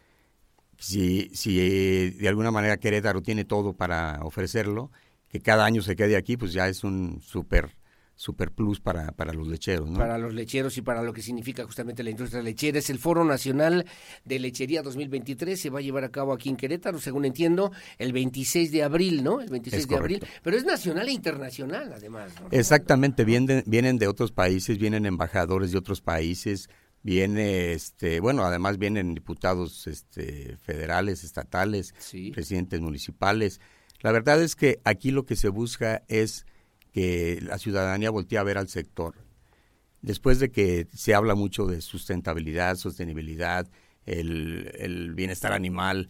si, 0.78 1.30
si 1.34 2.10
de 2.10 2.28
alguna 2.28 2.50
manera 2.50 2.76
Querétaro 2.76 3.22
tiene 3.22 3.44
todo 3.44 3.72
para 3.72 4.20
ofrecerlo, 4.22 4.90
que 5.28 5.40
cada 5.40 5.64
año 5.64 5.80
se 5.80 5.96
quede 5.96 6.16
aquí, 6.16 6.36
pues 6.36 6.52
ya 6.52 6.68
es 6.68 6.84
un 6.84 7.20
super, 7.22 7.74
super 8.14 8.50
plus 8.50 8.80
para, 8.80 9.12
para 9.12 9.32
los 9.32 9.48
lecheros, 9.48 9.88
¿no? 9.88 9.98
Para 9.98 10.18
los 10.18 10.34
lecheros 10.34 10.76
y 10.76 10.82
para 10.82 11.02
lo 11.02 11.14
que 11.14 11.22
significa 11.22 11.64
justamente 11.64 12.02
la 12.02 12.10
industria 12.10 12.42
lechera. 12.42 12.78
Es 12.78 12.90
el 12.90 12.98
Foro 12.98 13.24
Nacional 13.24 13.86
de 14.24 14.38
Lechería 14.38 14.82
2023. 14.82 15.58
Se 15.58 15.70
va 15.70 15.78
a 15.78 15.82
llevar 15.82 16.04
a 16.04 16.10
cabo 16.10 16.34
aquí 16.34 16.50
en 16.50 16.56
Querétaro, 16.56 16.98
según 16.98 17.24
entiendo, 17.24 17.72
el 17.98 18.12
26 18.12 18.72
de 18.72 18.82
abril, 18.82 19.24
¿no? 19.24 19.40
El 19.40 19.48
26 19.48 19.82
Es 19.82 19.88
de 19.88 19.96
abril. 19.96 20.26
Pero 20.42 20.56
es 20.56 20.64
nacional 20.64 21.08
e 21.08 21.12
internacional, 21.12 21.92
además. 21.94 22.32
¿no? 22.40 22.48
Exactamente, 22.50 23.24
vienen, 23.24 23.62
vienen 23.66 23.98
de 23.98 24.08
otros 24.08 24.32
países, 24.32 24.78
vienen 24.78 25.06
embajadores 25.06 25.72
de 25.72 25.78
otros 25.78 26.02
países, 26.02 26.68
viene, 27.02 27.72
este, 27.72 28.20
bueno, 28.20 28.44
además 28.44 28.78
vienen 28.78 29.14
diputados 29.14 29.86
este, 29.86 30.56
federales, 30.58 31.24
estatales, 31.24 31.94
Sí. 31.98 32.30
presidentes 32.30 32.80
municipales. 32.80 33.60
La 34.00 34.12
verdad 34.12 34.42
es 34.42 34.56
que 34.56 34.80
aquí 34.84 35.10
lo 35.10 35.24
que 35.24 35.36
se 35.36 35.48
busca 35.48 36.02
es 36.08 36.46
que 36.92 37.40
la 37.42 37.58
ciudadanía 37.58 38.10
voltee 38.10 38.38
a 38.38 38.42
ver 38.42 38.58
al 38.58 38.68
sector. 38.68 39.14
Después 40.00 40.38
de 40.40 40.50
que 40.50 40.86
se 40.94 41.14
habla 41.14 41.34
mucho 41.34 41.66
de 41.66 41.80
sustentabilidad, 41.80 42.76
sostenibilidad, 42.76 43.68
el, 44.04 44.70
el 44.78 45.14
bienestar 45.14 45.52
animal, 45.52 46.08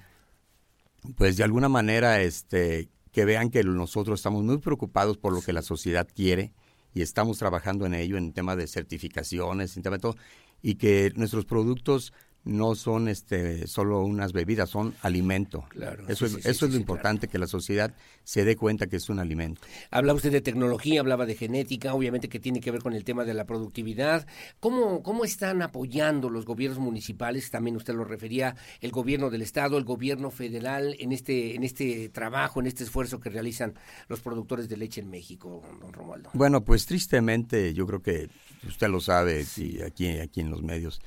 pues 1.16 1.36
de 1.36 1.44
alguna 1.44 1.68
manera 1.68 2.20
este 2.22 2.88
que 3.12 3.26
vean 3.26 3.50
que 3.50 3.62
nosotros 3.62 4.20
estamos 4.20 4.42
muy 4.42 4.56
preocupados 4.58 5.18
por 5.18 5.34
lo 5.34 5.42
que 5.42 5.52
la 5.52 5.60
sociedad 5.60 6.08
quiere 6.14 6.54
y 6.94 7.02
estamos 7.02 7.38
trabajando 7.38 7.84
en 7.84 7.92
ello 7.92 8.16
en 8.16 8.32
tema 8.32 8.56
de 8.56 8.66
certificaciones, 8.66 9.76
en 9.76 9.82
tema 9.82 9.96
de 9.96 10.00
todo 10.00 10.16
y 10.62 10.76
que 10.76 11.12
nuestros 11.16 11.44
productos 11.44 12.12
no 12.44 12.74
son 12.74 13.08
este 13.08 13.66
solo 13.66 14.02
unas 14.02 14.32
bebidas, 14.32 14.70
son 14.70 14.94
alimento. 15.02 15.64
Claro, 15.68 16.04
Eso 16.08 16.26
sí, 16.26 16.36
es 16.36 16.42
sí, 16.42 16.50
eso 16.50 16.58
sí, 16.60 16.64
es 16.66 16.74
lo 16.74 16.80
importante 16.80 17.28
que 17.28 17.38
la 17.38 17.46
sociedad 17.46 17.94
se 18.24 18.44
dé 18.44 18.56
cuenta 18.56 18.86
que 18.86 18.96
es 18.96 19.08
un 19.08 19.18
alimento. 19.18 19.60
Habla 19.90 20.14
usted 20.14 20.32
de 20.32 20.40
tecnología, 20.40 21.00
hablaba 21.00 21.26
de 21.26 21.34
genética, 21.34 21.94
obviamente 21.94 22.28
que 22.28 22.40
tiene 22.40 22.60
que 22.60 22.70
ver 22.70 22.82
con 22.82 22.94
el 22.94 23.04
tema 23.04 23.24
de 23.24 23.34
la 23.34 23.44
productividad. 23.44 24.26
¿Cómo, 24.60 25.02
cómo 25.02 25.24
están 25.24 25.62
apoyando 25.62 26.30
los 26.30 26.44
gobiernos 26.44 26.80
municipales? 26.80 27.50
También 27.50 27.76
usted 27.76 27.94
lo 27.94 28.04
refería, 28.04 28.56
el 28.80 28.90
gobierno 28.90 29.30
del 29.30 29.42
estado, 29.42 29.78
el 29.78 29.84
gobierno 29.84 30.30
federal 30.30 30.96
en 30.98 31.12
este, 31.12 31.54
en 31.54 31.62
este 31.62 32.08
trabajo, 32.08 32.60
en 32.60 32.66
este 32.66 32.84
esfuerzo 32.84 33.20
que 33.20 33.30
realizan 33.30 33.74
los 34.08 34.20
productores 34.20 34.68
de 34.68 34.76
leche 34.76 35.00
en 35.00 35.10
México, 35.10 35.62
don 35.80 35.92
Romualdo. 35.92 36.30
Bueno, 36.34 36.64
pues 36.64 36.86
tristemente, 36.86 37.72
yo 37.74 37.86
creo 37.86 38.02
que 38.02 38.28
usted 38.66 38.88
lo 38.88 39.00
sabe 39.00 39.44
y 39.56 39.80
aquí, 39.82 40.08
aquí 40.18 40.40
en 40.40 40.50
los 40.50 40.62
medios, 40.62 41.00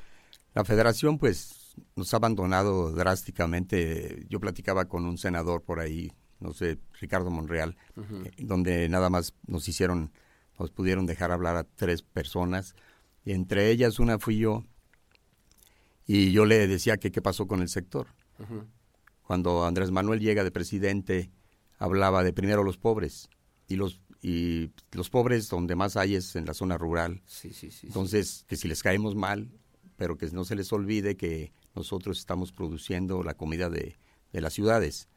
la 0.56 0.64
federación 0.64 1.20
pues 1.20 1.76
nos 1.96 2.14
ha 2.14 2.18
abandonado 2.18 2.92
drásticamente. 2.92 4.26
Yo 4.30 4.40
platicaba 4.40 4.86
con 4.86 5.06
un 5.06 5.18
senador 5.18 5.62
por 5.62 5.80
ahí, 5.80 6.12
no 6.40 6.54
sé, 6.54 6.80
Ricardo 7.00 7.30
Monreal, 7.30 7.78
eh, 7.98 8.32
donde 8.40 8.88
nada 8.90 9.10
más 9.10 9.34
nos 9.46 9.68
hicieron, 9.68 10.12
nos 10.58 10.72
pudieron 10.72 11.06
dejar 11.06 11.32
hablar 11.32 11.58
a 11.58 11.66
tres 11.66 12.02
personas, 12.02 12.74
y 13.26 13.34
entre 13.34 13.70
ellas 13.70 14.00
una 14.00 14.18
fui 14.18 14.38
yo, 14.38 14.64
y 16.08 16.32
yo 16.32 16.46
le 16.46 16.68
decía 16.68 16.98
que 16.98 17.12
qué 17.12 17.22
pasó 17.22 17.48
con 17.48 17.62
el 17.62 17.70
sector. 17.70 18.08
Cuando 19.24 19.66
Andrés 19.66 19.92
Manuel 19.92 20.20
llega 20.20 20.44
de 20.44 20.52
presidente, 20.52 21.32
hablaba 21.80 22.24
de 22.24 22.32
primero 22.32 22.64
los 22.64 22.78
pobres, 22.78 23.30
y 23.68 23.76
los 23.76 24.02
y 24.22 24.72
los 24.92 25.12
pobres 25.12 25.50
donde 25.50 25.76
más 25.76 25.98
hay 25.98 26.16
es 26.16 26.36
en 26.36 26.46
la 26.46 26.56
zona 26.56 26.80
rural. 26.80 27.22
Sí, 27.28 27.54
sí, 27.54 27.70
sí. 27.70 27.86
Entonces, 27.88 28.44
que 28.48 28.56
si 28.56 28.68
les 28.68 28.82
caemos 28.82 29.14
mal, 29.14 29.52
pero 29.98 30.18
que 30.18 30.28
no 30.28 30.46
se 30.46 30.56
les 30.56 30.72
olvide 30.74 31.16
que 31.16 31.52
nosotros 31.74 32.20
estamos 32.20 32.52
produciendo 32.52 33.24
la 33.24 33.36
comida 33.36 33.70
de, 33.70 33.98
de 34.32 34.42
las 34.42 34.54
ciudades. 34.54 35.08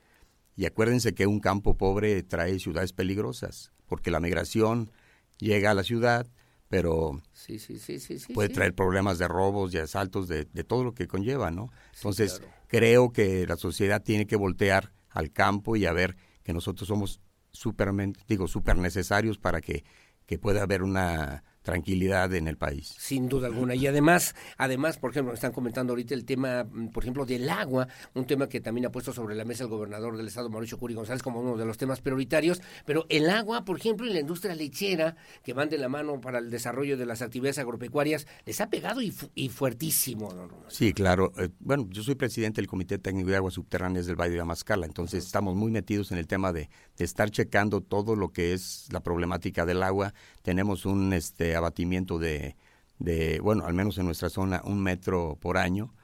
Y 0.57 0.67
acuérdense 0.67 1.15
que 1.15 1.27
un 1.27 1.41
campo 1.41 1.77
pobre 1.77 2.23
trae 2.23 2.59
ciudades 2.59 2.93
peligrosas, 2.93 3.73
porque 3.87 4.11
la 4.11 4.21
migración 4.21 4.91
llega 5.39 5.71
a 5.71 5.75
la 5.75 5.85
ciudad, 5.85 6.27
pero 6.69 7.23
sí, 7.33 7.59
sí, 7.59 7.79
sí, 7.79 7.99
sí, 7.99 8.19
sí, 8.19 8.33
puede 8.33 8.49
traer 8.49 8.75
problemas 8.75 9.19
de 9.19 9.29
robos, 9.29 9.73
de 9.73 9.81
asaltos, 9.81 10.29
de, 10.29 10.45
de 10.45 10.65
todo 10.65 10.85
lo 10.85 10.95
que 10.95 11.07
conlleva, 11.07 11.51
¿no? 11.51 11.71
Entonces, 11.95 12.41
claro. 12.41 12.55
creo 12.67 13.13
que 13.13 13.47
la 13.47 13.57
sociedad 13.57 14.03
tiene 14.03 14.27
que 14.27 14.37
voltear 14.37 14.93
al 15.11 15.33
campo 15.33 15.77
y 15.77 15.87
a 15.87 15.93
ver 15.93 16.17
que 16.43 16.53
nosotros 16.53 16.89
somos 16.89 17.21
supermente, 17.53 18.21
digo, 18.29 18.49
super 18.49 18.77
necesarios 18.77 19.39
para 19.39 19.61
que, 19.61 19.85
que 20.27 20.39
pueda 20.39 20.63
haber 20.63 20.83
una 20.83 21.45
tranquilidad 21.69 22.33
en 22.33 22.49
el 22.49 22.57
país. 22.57 22.95
Sin 22.97 23.29
duda 23.29 23.49
alguna. 23.49 23.75
Y 23.75 23.87
además, 23.87 24.35
además, 24.57 24.97
por 24.97 25.11
ejemplo, 25.11 25.35
están 25.35 25.53
comentando 25.53 25.93
ahorita 25.93 26.15
el 26.15 26.25
tema, 26.25 26.65
mm, 26.65 26.89
por 26.89 27.05
ejemplo, 27.05 27.27
del 27.27 27.47
agua, 27.51 27.87
un 28.15 28.27
tema 28.27 28.49
que 28.49 28.63
también 28.63 28.87
ha 28.87 28.91
puesto 28.91 29.13
sobre 29.13 29.35
la 29.35 29.45
mesa 29.45 29.65
el 29.65 29.69
gobernador 29.69 30.17
del 30.17 30.27
estado, 30.27 30.49
Mauricio 30.49 30.79
Curi 30.79 30.95
González, 30.95 31.23
como 31.23 31.41
uno 31.43 31.59
de 31.59 31.67
los 31.67 31.77
temas 31.77 32.01
prioritarios. 32.01 32.63
Pero 32.87 33.05
el 33.11 33.29
agua, 33.29 33.67
por 33.67 33.77
ejemplo, 33.77 34.07
y 34.07 34.15
la 34.15 34.21
industria 34.21 34.55
lechera, 34.55 35.17
que 35.45 35.53
van 35.53 35.69
de 35.69 35.77
la 35.77 35.91
mano 35.91 36.23
para 36.23 36.39
el 36.39 36.49
desarrollo 36.49 36.97
de 36.97 37.05
las 37.05 37.21
actividades 37.21 37.59
agropecuarias, 37.59 38.27
les 38.47 38.63
ha 38.63 38.71
pegado 38.71 39.03
y, 39.03 39.13
y 39.35 39.51
fuertísimo, 39.51 40.33
don. 40.33 40.49
Sí, 40.69 40.95
claro. 40.95 41.35
Eh, 41.37 41.51
bueno, 41.61 41.87
yo 41.91 42.03
soy 42.03 42.15
presidente 42.15 42.63
del 42.63 42.69
Comité 42.69 42.97
Técnico 42.97 43.29
de 43.29 43.37
Aguas 43.37 43.53
Subterráneas 43.53 44.07
del 44.07 44.17
Valle 44.17 44.37
de 44.37 44.41
Amascala, 44.41 44.87
entonces 44.87 45.23
estamos 45.23 45.55
muy 45.55 45.71
metidos 45.71 46.13
en 46.13 46.17
el 46.17 46.27
tema 46.27 46.51
de, 46.51 46.71
de 46.97 47.05
estar 47.05 47.31
checando 47.31 47.83
todo 47.83 48.17
lo 48.17 48.31
que 48.31 48.55
es 48.55 48.89
la 48.91 49.01
problemática 49.01 49.67
del 49.67 49.83
agua. 49.83 50.15
Tenemos 50.41 50.87
un 50.87 51.13
este 51.13 51.58
abatimiento 51.59 52.19
de 52.19 52.57
de, 52.99 53.41
bueno, 53.41 53.65
al 53.65 53.75
menos 53.75 53.99
en 53.99 54.07
nuestra 54.07 54.29
zona, 54.29 54.61
un 54.65 54.83
metro 54.83 55.37
por 55.41 55.57
año. 55.57 55.95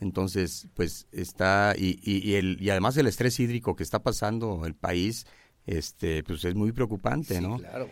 Entonces, 0.00 0.68
pues 0.74 1.06
está, 1.12 1.72
y, 1.74 1.98
y, 2.02 2.34
el, 2.34 2.58
y 2.60 2.68
además 2.68 2.94
el 2.98 3.06
estrés 3.06 3.40
hídrico 3.40 3.74
que 3.74 3.82
está 3.82 4.02
pasando 4.02 4.66
el 4.66 4.74
país, 4.74 5.26
este, 5.64 6.22
pues 6.24 6.44
es 6.44 6.54
muy 6.54 6.72
preocupante, 6.72 7.40
¿no? 7.40 7.56
Claro. 7.56 7.88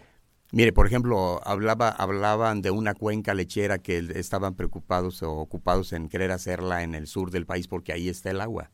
Mire, 0.52 0.74
por 0.74 0.86
ejemplo, 0.86 1.40
hablaba, 1.42 1.88
hablaban 1.88 2.60
de 2.60 2.70
una 2.70 2.92
cuenca 2.92 3.32
lechera 3.32 3.78
que 3.78 3.96
estaban 4.14 4.56
preocupados 4.56 5.22
o 5.22 5.32
ocupados 5.32 5.94
en 5.94 6.10
querer 6.10 6.32
hacerla 6.32 6.82
en 6.82 6.94
el 6.94 7.06
sur 7.06 7.30
del 7.30 7.46
país 7.46 7.66
porque 7.66 7.94
ahí 7.94 8.10
está 8.10 8.30
el 8.30 8.42
agua. 8.42 8.70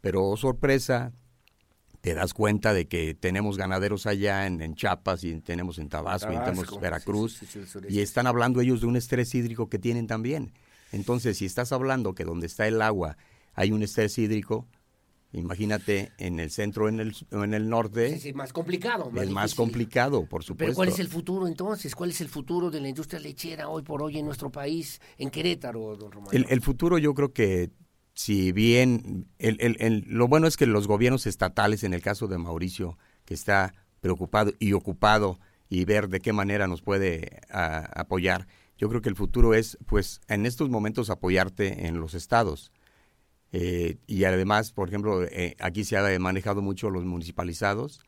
Pero 0.00 0.24
oh, 0.24 0.38
sorpresa, 0.38 1.12
te 2.08 2.14
das 2.14 2.32
cuenta 2.32 2.72
de 2.72 2.88
que 2.88 3.12
tenemos 3.12 3.58
ganaderos 3.58 4.06
allá 4.06 4.46
en, 4.46 4.62
en 4.62 4.74
Chiapas 4.74 5.24
y 5.24 5.38
tenemos 5.42 5.78
en 5.78 5.90
Tabasco, 5.90 6.32
y 6.32 6.38
tenemos 6.38 6.80
Veracruz 6.80 7.42
y 7.86 8.00
están 8.00 8.26
hablando 8.26 8.62
ellos 8.62 8.80
de 8.80 8.86
un 8.86 8.96
estrés 8.96 9.34
hídrico 9.34 9.68
que 9.68 9.78
tienen 9.78 10.06
también. 10.06 10.54
Entonces, 10.90 11.36
si 11.36 11.44
estás 11.44 11.70
hablando 11.70 12.14
que 12.14 12.24
donde 12.24 12.46
está 12.46 12.66
el 12.66 12.80
agua 12.80 13.18
hay 13.52 13.72
un 13.72 13.82
estrés 13.82 14.16
hídrico, 14.16 14.66
imagínate 15.32 16.12
en 16.16 16.40
el 16.40 16.50
centro 16.50 16.88
en 16.88 17.00
el, 17.00 17.14
en 17.30 17.52
el 17.52 17.68
norte. 17.68 18.06
es 18.14 18.34
más 18.34 18.54
complicado. 18.54 19.12
es 19.14 19.28
más 19.28 19.54
complicado, 19.54 20.24
por 20.24 20.42
supuesto. 20.42 20.64
Pero 20.64 20.74
¿cuál 20.74 20.88
es 20.88 20.98
el 21.00 21.08
futuro 21.08 21.46
entonces? 21.46 21.94
¿Cuál 21.94 22.08
es 22.08 22.22
el 22.22 22.30
futuro 22.30 22.70
de 22.70 22.80
la 22.80 22.88
industria 22.88 23.20
lechera 23.20 23.68
hoy 23.68 23.82
por 23.82 24.02
hoy 24.02 24.16
en 24.16 24.24
nuestro 24.24 24.50
país, 24.50 24.98
en 25.18 25.28
Querétaro, 25.28 25.94
don 25.94 26.10
Román? 26.10 26.30
El, 26.34 26.46
el 26.48 26.62
futuro 26.62 26.96
yo 26.96 27.12
creo 27.12 27.34
que 27.34 27.70
si 28.18 28.50
bien 28.50 29.28
el, 29.38 29.76
el, 29.78 30.04
lo 30.08 30.26
bueno 30.26 30.48
es 30.48 30.56
que 30.56 30.66
los 30.66 30.88
gobiernos 30.88 31.28
estatales, 31.28 31.84
en 31.84 31.94
el 31.94 32.02
caso 32.02 32.26
de 32.26 32.36
Mauricio, 32.36 32.98
que 33.24 33.32
está 33.32 33.74
preocupado 34.00 34.50
y 34.58 34.72
ocupado 34.72 35.38
y 35.68 35.84
ver 35.84 36.08
de 36.08 36.18
qué 36.18 36.32
manera 36.32 36.66
nos 36.66 36.82
puede 36.82 37.42
apoyar, 37.48 38.48
yo 38.76 38.88
creo 38.88 39.02
que 39.02 39.08
el 39.08 39.14
futuro 39.14 39.54
es, 39.54 39.78
pues, 39.86 40.20
en 40.26 40.46
estos 40.46 40.68
momentos 40.68 41.10
apoyarte 41.10 41.86
en 41.86 42.00
los 42.00 42.14
estados. 42.14 42.72
Eh, 43.52 43.98
y 44.08 44.24
además, 44.24 44.72
por 44.72 44.88
ejemplo, 44.88 45.22
eh, 45.22 45.54
aquí 45.60 45.84
se 45.84 45.96
ha 45.96 46.18
manejado 46.18 46.60
mucho 46.60 46.90
los 46.90 47.04
municipalizados 47.04 48.00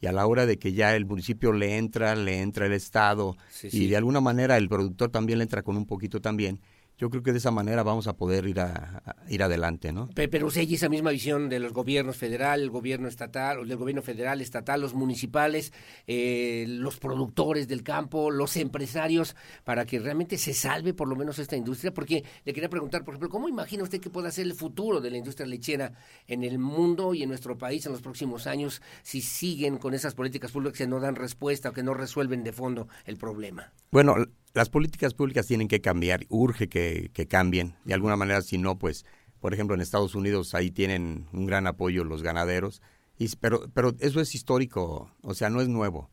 y 0.00 0.06
a 0.06 0.12
la 0.12 0.28
hora 0.28 0.46
de 0.46 0.60
que 0.60 0.74
ya 0.74 0.94
el 0.94 1.06
municipio 1.06 1.52
le 1.52 1.76
entra, 1.76 2.14
le 2.14 2.40
entra 2.40 2.66
el 2.66 2.72
estado 2.72 3.36
y 3.64 3.88
de 3.88 3.96
alguna 3.96 4.20
manera 4.20 4.58
el 4.58 4.68
productor 4.68 5.10
también 5.10 5.40
le 5.40 5.42
entra 5.42 5.62
con 5.64 5.76
un 5.76 5.86
poquito 5.86 6.20
también 6.20 6.60
yo 6.98 7.10
creo 7.10 7.22
que 7.22 7.32
de 7.32 7.38
esa 7.38 7.50
manera 7.50 7.82
vamos 7.82 8.06
a 8.06 8.16
poder 8.16 8.46
ir 8.46 8.60
a, 8.60 9.02
ir 9.28 9.42
adelante, 9.42 9.92
¿no? 9.92 10.08
Pero, 10.14 10.30
pero 10.30 10.50
si 10.50 10.60
hay 10.60 10.74
esa 10.74 10.88
misma 10.88 11.10
visión 11.10 11.48
de 11.48 11.58
los 11.58 11.72
gobiernos 11.72 12.16
federal, 12.16 12.62
el 12.62 12.70
gobierno 12.70 13.08
estatal, 13.08 13.66
del 13.66 13.76
gobierno 13.76 14.02
federal, 14.02 14.40
estatal, 14.40 14.80
los 14.80 14.94
municipales, 14.94 15.72
eh, 16.06 16.64
los 16.68 16.98
productores 16.98 17.68
del 17.68 17.82
campo, 17.82 18.30
los 18.30 18.56
empresarios, 18.56 19.36
para 19.64 19.84
que 19.84 19.98
realmente 19.98 20.38
se 20.38 20.54
salve 20.54 20.94
por 20.94 21.08
lo 21.08 21.16
menos 21.16 21.38
esta 21.38 21.56
industria, 21.56 21.92
porque 21.92 22.24
le 22.44 22.52
quería 22.52 22.70
preguntar, 22.70 23.04
por 23.04 23.14
ejemplo, 23.14 23.28
¿cómo 23.28 23.48
imagina 23.48 23.82
usted 23.82 24.00
que 24.00 24.10
pueda 24.10 24.30
ser 24.30 24.46
el 24.46 24.54
futuro 24.54 25.00
de 25.00 25.10
la 25.10 25.18
industria 25.18 25.46
lechera 25.46 25.92
en 26.26 26.44
el 26.44 26.58
mundo 26.58 27.14
y 27.14 27.22
en 27.22 27.28
nuestro 27.28 27.58
país 27.58 27.84
en 27.86 27.92
los 27.92 28.02
próximos 28.02 28.46
años 28.46 28.80
si 29.02 29.20
siguen 29.20 29.78
con 29.78 29.94
esas 29.94 30.14
políticas 30.14 30.52
públicas 30.52 30.78
que 30.78 30.86
no 30.86 31.00
dan 31.00 31.14
respuesta 31.14 31.70
o 31.70 31.72
que 31.72 31.82
no 31.82 31.94
resuelven 31.94 32.42
de 32.42 32.52
fondo 32.52 32.88
el 33.04 33.16
problema? 33.16 33.72
Bueno, 33.90 34.16
las 34.56 34.70
políticas 34.70 35.12
públicas 35.12 35.46
tienen 35.46 35.68
que 35.68 35.82
cambiar, 35.82 36.24
urge 36.30 36.70
que, 36.70 37.10
cambien. 37.28 37.74
De 37.84 37.92
alguna 37.92 38.16
manera, 38.16 38.40
si 38.40 38.56
no, 38.56 38.78
pues, 38.78 39.04
por 39.38 39.52
ejemplo, 39.52 39.74
en 39.74 39.82
Estados 39.82 40.14
Unidos 40.14 40.54
ahí 40.54 40.70
tienen 40.70 41.26
un 41.34 41.44
gran 41.44 41.66
apoyo 41.66 42.04
los 42.04 42.22
ganaderos, 42.22 42.80
y, 43.18 43.28
pero, 43.36 43.68
pero 43.74 43.94
eso 44.00 44.18
es 44.18 44.34
histórico, 44.34 45.14
o 45.20 45.34
sea, 45.34 45.50
no 45.50 45.60
es 45.60 45.68
nuevo. 45.68 46.10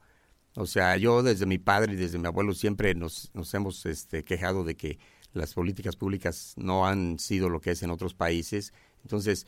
O 0.55 0.65
sea, 0.65 0.97
yo 0.97 1.23
desde 1.23 1.45
mi 1.45 1.57
padre 1.57 1.93
y 1.93 1.95
desde 1.95 2.19
mi 2.19 2.27
abuelo 2.27 2.53
siempre 2.53 2.93
nos, 2.95 3.31
nos 3.33 3.53
hemos 3.53 3.85
este, 3.85 4.25
quejado 4.25 4.65
de 4.65 4.75
que 4.75 4.99
las 5.31 5.53
políticas 5.53 5.95
públicas 5.95 6.53
no 6.57 6.85
han 6.85 7.19
sido 7.19 7.47
lo 7.47 7.61
que 7.61 7.71
es 7.71 7.81
en 7.81 7.91
otros 7.91 8.13
países. 8.13 8.73
Entonces, 9.03 9.47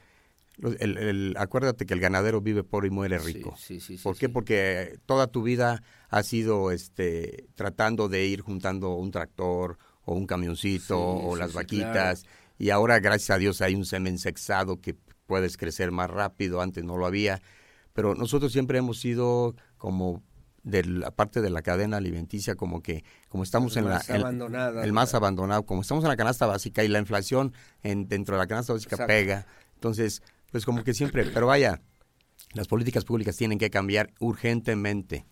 el, 0.80 1.36
acuérdate 1.38 1.86
que 1.86 1.94
el 1.94 2.00
ganadero 2.00 2.42
vive 2.42 2.64
pobre 2.64 2.88
y 2.88 2.92
muere 2.92 3.18
rico. 3.18 3.56
¿Por 4.04 4.18
qué? 4.18 4.30
Porque 4.30 5.00
toda 5.06 5.28
tu 5.28 5.44
vida 5.44 5.84
has 6.10 6.32
ido 6.34 6.72
este, 6.72 7.48
tratando 7.56 8.08
de 8.08 8.26
ir 8.26 8.42
juntando 8.42 8.94
un 8.96 9.12
tractor 9.12 9.78
o 10.04 10.14
un 10.14 10.26
camioncito 10.26 11.00
o 11.00 11.36
las 11.36 11.54
vaquitas. 11.54 12.26
y 12.58 12.70
ahora 12.70 13.00
gracias 13.00 13.32
a 13.32 13.38
Dios 13.38 13.62
hay 13.62 13.76
un 13.76 13.86
semen 13.86 14.18
sexado 14.18 14.80
que 14.80 14.96
puedes 15.26 15.58
crecer 15.58 15.92
más 15.92 16.10
rápido, 16.10 16.62
antes 16.62 16.84
no 16.84 16.98
lo 16.98 17.06
había, 17.06 17.42
pero 17.94 18.14
nosotros 18.16 18.52
siempre 18.52 18.78
hemos 18.78 19.00
sido 19.00 19.56
como 19.78 20.24
de 20.64 20.84
la 20.84 21.12
parte 21.12 21.42
de 21.42 21.50
la 21.50 21.62
cadena 21.62 21.98
alimenticia 21.98 22.56
como 22.56 22.82
que 22.82 23.04
como 23.30 23.44
estamos 23.44 23.78
en 23.78 23.86
la 23.86 24.02
el, 24.08 24.94
más 24.94 25.14
abandonado. 25.14 25.64
Como 25.64 25.82
estamos 25.82 26.04
en 26.04 26.10
la 26.10 26.18
canasta 26.18 26.48
básica 26.48 26.84
y 26.84 26.88
la 26.88 26.98
inflación 26.98 27.54
en 27.84 28.08
dentro 28.08 28.36
de 28.36 28.40
la 28.40 28.48
canasta 28.48 28.74
básica 28.74 29.06
pega 29.06 29.46
entonces 29.76 30.24
pues 30.56 30.64
como 30.64 30.86
que 30.86 30.94
siempre, 30.94 31.26
pero 31.34 31.48
vaya, 31.48 31.82
las 32.54 32.70
políticas 32.70 33.04
públicas 33.04 33.36
tienen 33.36 33.60
que 33.60 33.70
cambiar 33.70 34.14
urgentemente 34.22 35.26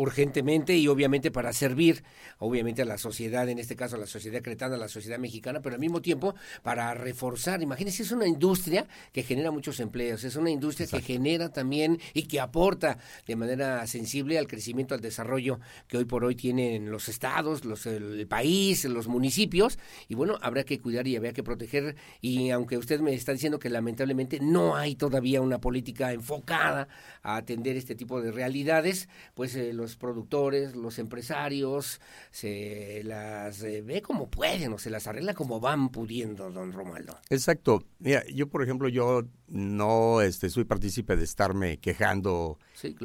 urgentemente 0.00 0.74
y 0.78 0.88
obviamente 0.88 1.30
para 1.30 1.52
servir, 1.52 2.02
obviamente 2.38 2.80
a 2.80 2.86
la 2.86 2.96
sociedad, 2.96 3.46
en 3.50 3.58
este 3.58 3.76
caso 3.76 3.96
a 3.96 3.98
la 3.98 4.06
sociedad 4.06 4.40
cretana, 4.40 4.76
a 4.76 4.78
la 4.78 4.88
sociedad 4.88 5.18
mexicana, 5.18 5.60
pero 5.60 5.74
al 5.74 5.80
mismo 5.80 6.00
tiempo 6.00 6.34
para 6.62 6.94
reforzar. 6.94 7.60
Imagínense, 7.60 8.02
es 8.02 8.10
una 8.10 8.26
industria 8.26 8.86
que 9.12 9.22
genera 9.22 9.50
muchos 9.50 9.78
empleos, 9.78 10.24
es 10.24 10.36
una 10.36 10.48
industria 10.48 10.86
que 10.86 11.02
genera 11.02 11.50
también 11.50 11.98
y 12.14 12.22
que 12.22 12.40
aporta 12.40 12.96
de 13.26 13.36
manera 13.36 13.86
sensible 13.86 14.38
al 14.38 14.46
crecimiento, 14.46 14.94
al 14.94 15.02
desarrollo 15.02 15.60
que 15.86 15.98
hoy 15.98 16.06
por 16.06 16.24
hoy 16.24 16.34
tienen 16.34 16.90
los 16.90 17.10
estados, 17.10 17.66
los, 17.66 17.84
el 17.84 18.26
país, 18.26 18.86
los 18.86 19.06
municipios, 19.06 19.78
y 20.08 20.14
bueno, 20.14 20.38
habrá 20.40 20.64
que 20.64 20.80
cuidar 20.80 21.06
y 21.08 21.16
habrá 21.16 21.34
que 21.34 21.42
proteger, 21.42 21.96
y 22.22 22.48
aunque 22.50 22.78
usted 22.78 23.00
me 23.00 23.12
está 23.12 23.32
diciendo 23.32 23.58
que 23.58 23.68
lamentablemente 23.68 24.40
no 24.40 24.76
hay 24.76 24.94
todavía 24.94 25.42
una 25.42 25.60
política 25.60 26.14
enfocada 26.14 26.88
a 27.22 27.36
atender 27.36 27.76
este 27.76 27.94
tipo 27.94 28.22
de 28.22 28.32
realidades, 28.32 29.10
pues 29.34 29.54
eh, 29.56 29.74
los 29.74 29.89
productores, 29.96 30.76
los 30.76 30.98
empresarios, 30.98 32.00
se 32.30 33.02
las 33.04 33.62
eh, 33.62 33.82
ve 33.82 34.02
como 34.02 34.30
pueden 34.30 34.72
o 34.72 34.78
se 34.78 34.90
las 34.90 35.06
arregla 35.06 35.34
como 35.34 35.60
van 35.60 35.90
pudiendo, 35.90 36.50
don 36.50 36.72
Romualdo. 36.72 37.16
Exacto. 37.30 37.84
Mira, 37.98 38.24
yo 38.26 38.48
por 38.48 38.62
ejemplo, 38.62 38.88
yo 38.88 39.22
no 39.48 40.20
este, 40.20 40.50
soy 40.50 40.64
partícipe 40.64 41.16
de 41.16 41.24
estarme 41.24 41.78
quejando 41.78 42.58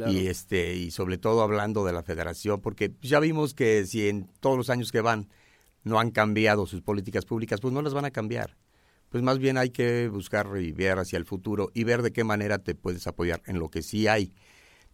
y 0.07 0.27
este 0.27 0.75
y 0.75 0.91
sobre 0.91 1.17
todo 1.17 1.41
hablando 1.41 1.85
de 1.85 1.93
la 1.93 2.03
federación, 2.03 2.61
porque 2.61 2.93
ya 3.01 3.19
vimos 3.19 3.53
que 3.53 3.85
si 3.85 4.07
en 4.09 4.27
todos 4.39 4.57
los 4.57 4.69
años 4.69 4.91
que 4.91 5.01
van 5.01 5.29
no 5.83 5.99
han 5.99 6.11
cambiado 6.11 6.65
sus 6.65 6.81
políticas 6.81 7.25
públicas, 7.25 7.61
pues 7.61 7.73
no 7.73 7.81
las 7.81 7.93
van 7.93 8.05
a 8.05 8.11
cambiar 8.11 8.57
pues 9.15 9.23
más 9.23 9.39
bien 9.39 9.57
hay 9.57 9.69
que 9.69 10.09
buscar 10.09 10.47
y 10.59 10.73
ver 10.73 10.99
hacia 10.99 11.15
el 11.15 11.23
futuro 11.23 11.71
y 11.73 11.85
ver 11.85 12.01
de 12.01 12.11
qué 12.11 12.25
manera 12.25 12.59
te 12.59 12.75
puedes 12.75 13.07
apoyar 13.07 13.41
en 13.45 13.59
lo 13.59 13.69
que 13.69 13.81
sí 13.81 14.07
hay. 14.09 14.33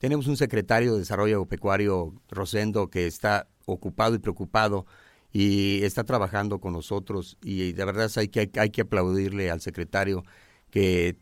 Tenemos 0.01 0.25
un 0.25 0.35
secretario 0.35 0.93
de 0.93 0.99
Desarrollo 1.01 1.35
Agropecuario, 1.35 2.15
Rosendo, 2.27 2.89
que 2.89 3.05
está 3.05 3.47
ocupado 3.67 4.15
y 4.15 4.17
preocupado 4.17 4.87
y 5.31 5.83
está 5.83 6.03
trabajando 6.03 6.59
con 6.59 6.73
nosotros 6.73 7.37
y 7.43 7.73
de 7.73 7.85
verdad 7.85 8.09
hay 8.15 8.29
que, 8.29 8.49
hay 8.57 8.71
que 8.71 8.81
aplaudirle 8.81 9.51
al 9.51 9.61
secretario 9.61 10.23
que 10.71 11.17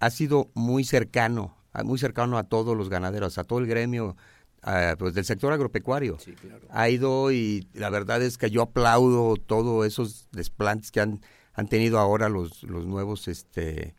ha 0.00 0.10
sido 0.10 0.50
muy 0.54 0.82
cercano, 0.82 1.56
muy 1.84 1.96
cercano 1.96 2.38
a 2.38 2.42
todos 2.42 2.76
los 2.76 2.88
ganaderos, 2.88 3.38
a 3.38 3.44
todo 3.44 3.60
el 3.60 3.68
gremio 3.68 4.16
pues 4.98 5.14
del 5.14 5.24
sector 5.24 5.52
agropecuario. 5.52 6.18
Ha 6.70 6.88
ido 6.88 7.30
y 7.30 7.68
la 7.72 7.88
verdad 7.88 8.20
es 8.20 8.36
que 8.36 8.50
yo 8.50 8.62
aplaudo 8.62 9.36
todos 9.36 9.86
esos 9.86 10.26
desplantes 10.32 10.90
que 10.90 11.00
han, 11.00 11.20
han 11.54 11.68
tenido 11.68 12.00
ahora 12.00 12.28
los, 12.28 12.64
los 12.64 12.84
nuevos 12.84 13.28
este, 13.28 13.94